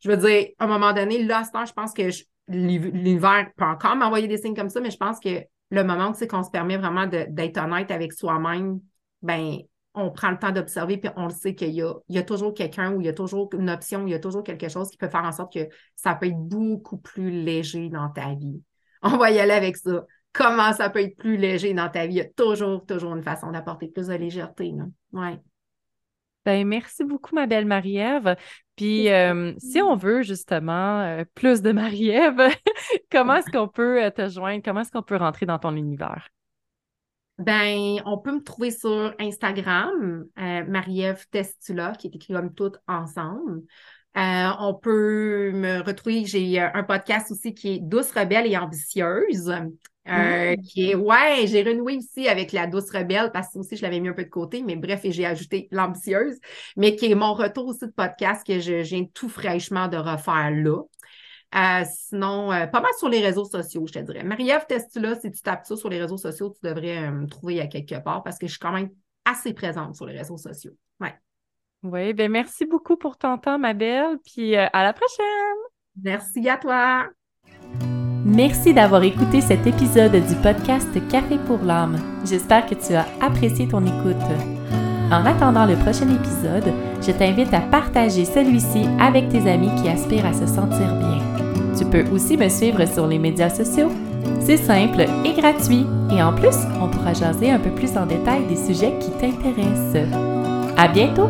je 0.00 0.10
veux 0.10 0.16
dire, 0.16 0.48
à 0.58 0.64
un 0.64 0.66
moment 0.66 0.92
donné, 0.92 1.22
là, 1.22 1.42
je 1.44 1.72
pense 1.72 1.92
que 1.92 2.10
l'univers 2.48 3.48
peut 3.56 3.64
encore 3.64 3.96
m'envoyer 3.96 4.28
des 4.28 4.38
signes 4.38 4.54
comme 4.54 4.70
ça, 4.70 4.80
mais 4.80 4.90
je 4.90 4.96
pense 4.96 5.20
que 5.20 5.42
le 5.70 5.84
moment, 5.84 6.14
sais, 6.14 6.28
qu'on 6.28 6.42
se 6.42 6.50
permet 6.50 6.76
vraiment 6.76 7.06
d'être 7.06 7.58
honnête 7.58 7.90
avec 7.90 8.12
soi-même, 8.12 8.80
ben, 9.22 9.58
on 9.96 10.10
prend 10.10 10.30
le 10.30 10.38
temps 10.38 10.52
d'observer, 10.52 10.98
puis 10.98 11.10
on 11.16 11.24
le 11.24 11.32
sait 11.32 11.54
qu'il 11.54 11.70
y 11.70 11.82
a, 11.82 11.94
il 12.08 12.14
y 12.14 12.18
a 12.18 12.22
toujours 12.22 12.54
quelqu'un 12.54 12.92
ou 12.92 13.00
il 13.00 13.06
y 13.06 13.08
a 13.08 13.14
toujours 13.14 13.48
une 13.54 13.70
option, 13.70 14.06
il 14.06 14.10
y 14.10 14.14
a 14.14 14.18
toujours 14.18 14.44
quelque 14.44 14.68
chose 14.68 14.90
qui 14.90 14.98
peut 14.98 15.08
faire 15.08 15.24
en 15.24 15.32
sorte 15.32 15.54
que 15.54 15.68
ça 15.96 16.14
peut 16.14 16.26
être 16.26 16.36
beaucoup 16.36 16.98
plus 16.98 17.30
léger 17.30 17.88
dans 17.88 18.10
ta 18.10 18.34
vie. 18.34 18.62
On 19.02 19.16
va 19.16 19.30
y 19.30 19.38
aller 19.38 19.52
avec 19.52 19.76
ça. 19.76 20.04
Comment 20.32 20.74
ça 20.74 20.90
peut 20.90 21.00
être 21.00 21.16
plus 21.16 21.38
léger 21.38 21.72
dans 21.72 21.88
ta 21.88 22.06
vie? 22.06 22.14
Il 22.14 22.18
y 22.18 22.20
a 22.20 22.28
toujours, 22.28 22.84
toujours 22.84 23.14
une 23.14 23.22
façon 23.22 23.50
d'apporter 23.50 23.88
plus 23.88 24.08
de 24.08 24.14
légèreté. 24.14 24.74
Oui. 25.12 25.30
Ben, 26.44 26.64
merci 26.66 27.02
beaucoup, 27.02 27.34
ma 27.34 27.46
belle 27.46 27.64
Marie-Ève. 27.64 28.36
Puis, 28.76 29.08
euh, 29.10 29.54
si 29.58 29.80
on 29.80 29.96
veut 29.96 30.22
justement 30.22 31.00
euh, 31.00 31.24
plus 31.34 31.62
de 31.62 31.72
Marie-Ève, 31.72 32.40
comment 33.10 33.36
est-ce 33.36 33.50
qu'on 33.50 33.66
peut 33.66 34.04
euh, 34.04 34.10
te 34.10 34.28
joindre? 34.28 34.62
Comment 34.62 34.82
est-ce 34.82 34.92
qu'on 34.92 35.02
peut 35.02 35.16
rentrer 35.16 35.46
dans 35.46 35.58
ton 35.58 35.74
univers? 35.74 36.28
Ben, 37.38 38.00
on 38.06 38.16
peut 38.16 38.32
me 38.32 38.42
trouver 38.42 38.70
sur 38.70 39.14
Instagram, 39.18 40.24
euh, 40.38 40.64
Marie-Ève 40.66 41.26
Testula, 41.30 41.92
qui 41.92 42.06
est 42.06 42.14
écrit 42.14 42.32
comme 42.32 42.54
tout 42.54 42.72
ensemble. 42.88 43.62
Euh, 44.16 44.48
on 44.58 44.72
peut 44.72 45.52
me 45.52 45.82
retrouver, 45.82 46.24
j'ai 46.24 46.58
euh, 46.60 46.68
un 46.72 46.82
podcast 46.82 47.30
aussi 47.30 47.52
qui 47.52 47.74
est 47.74 47.78
Douce, 47.80 48.10
rebelle 48.12 48.50
et 48.50 48.56
ambitieuse. 48.56 49.52
Mm. 50.06 50.62
qui 50.62 50.90
est, 50.90 50.94
ouais, 50.94 51.46
j'ai 51.46 51.64
renoué 51.64 51.96
aussi 51.96 52.28
avec 52.28 52.52
la 52.52 52.68
douce 52.68 52.92
rebelle 52.92 53.32
parce 53.32 53.52
que 53.52 53.58
aussi 53.58 53.76
je 53.76 53.82
l'avais 53.82 53.98
mis 53.98 54.08
un 54.08 54.12
peu 54.12 54.22
de 54.22 54.30
côté, 54.30 54.62
mais 54.62 54.76
bref, 54.76 55.04
et 55.04 55.10
j'ai 55.10 55.26
ajouté 55.26 55.66
l'ambitieuse, 55.72 56.38
mais 56.76 56.94
qui 56.94 57.10
est 57.10 57.14
mon 57.16 57.34
retour 57.34 57.66
aussi 57.66 57.86
de 57.86 57.90
podcast 57.90 58.46
que 58.46 58.60
je 58.60 58.74
viens 58.82 59.04
tout 59.12 59.28
fraîchement 59.28 59.88
de 59.88 59.96
refaire 59.96 60.52
là. 60.52 60.82
Euh, 61.56 61.84
sinon, 61.90 62.52
euh, 62.52 62.66
pas 62.66 62.80
mal 62.80 62.92
sur 62.98 63.08
les 63.08 63.20
réseaux 63.20 63.46
sociaux, 63.46 63.86
je 63.86 63.92
te 63.94 63.98
dirais. 64.00 64.22
Marie-Ève 64.22 64.66
Testula, 64.66 65.14
si 65.14 65.30
tu 65.30 65.40
tapes 65.40 65.64
ça 65.64 65.76
sur 65.76 65.88
les 65.88 65.98
réseaux 65.98 66.18
sociaux, 66.18 66.50
tu 66.50 66.68
devrais 66.68 66.98
euh, 66.98 67.10
me 67.10 67.26
trouver 67.26 67.60
à 67.60 67.66
quelque 67.66 67.98
part 68.02 68.22
parce 68.22 68.38
que 68.38 68.46
je 68.46 68.52
suis 68.52 68.60
quand 68.60 68.72
même 68.72 68.90
assez 69.24 69.54
présente 69.54 69.96
sur 69.96 70.04
les 70.04 70.18
réseaux 70.18 70.36
sociaux. 70.36 70.72
Ouais. 71.00 71.14
Oui, 71.82 72.12
bien 72.12 72.28
merci 72.28 72.66
beaucoup 72.66 72.96
pour 72.96 73.16
ton 73.16 73.38
temps, 73.38 73.58
ma 73.58 73.72
belle, 73.72 74.18
puis 74.24 74.54
à 74.56 74.82
la 74.82 74.92
prochaine! 74.92 75.56
Merci 76.02 76.48
à 76.48 76.58
toi! 76.58 77.06
Merci 78.24 78.74
d'avoir 78.74 79.02
écouté 79.04 79.40
cet 79.40 79.66
épisode 79.66 80.12
du 80.12 80.34
podcast 80.42 80.88
Café 81.08 81.38
pour 81.46 81.62
l'âme. 81.62 81.96
J'espère 82.24 82.66
que 82.66 82.74
tu 82.74 82.92
as 82.92 83.06
apprécié 83.20 83.68
ton 83.68 83.84
écoute. 83.86 84.16
En 85.12 85.24
attendant 85.24 85.64
le 85.64 85.76
prochain 85.76 86.08
épisode, 86.12 86.72
je 87.00 87.12
t'invite 87.12 87.54
à 87.54 87.60
partager 87.60 88.24
celui-ci 88.24 88.86
avec 89.00 89.28
tes 89.28 89.48
amis 89.48 89.70
qui 89.80 89.88
aspirent 89.88 90.26
à 90.26 90.32
se 90.32 90.46
sentir 90.46 90.96
bien. 90.96 91.45
Tu 91.78 91.84
peux 91.84 92.04
aussi 92.12 92.36
me 92.36 92.48
suivre 92.48 92.84
sur 92.86 93.06
les 93.06 93.18
médias 93.18 93.50
sociaux. 93.50 93.90
C'est 94.40 94.56
simple 94.56 95.06
et 95.24 95.40
gratuit. 95.40 95.86
Et 96.10 96.22
en 96.22 96.32
plus, 96.32 96.56
on 96.80 96.88
pourra 96.88 97.12
jaser 97.12 97.50
un 97.50 97.58
peu 97.58 97.70
plus 97.70 97.96
en 97.96 98.06
détail 98.06 98.46
des 98.48 98.56
sujets 98.56 98.94
qui 98.98 99.10
t'intéressent. 99.10 100.08
À 100.76 100.88
bientôt! 100.88 101.28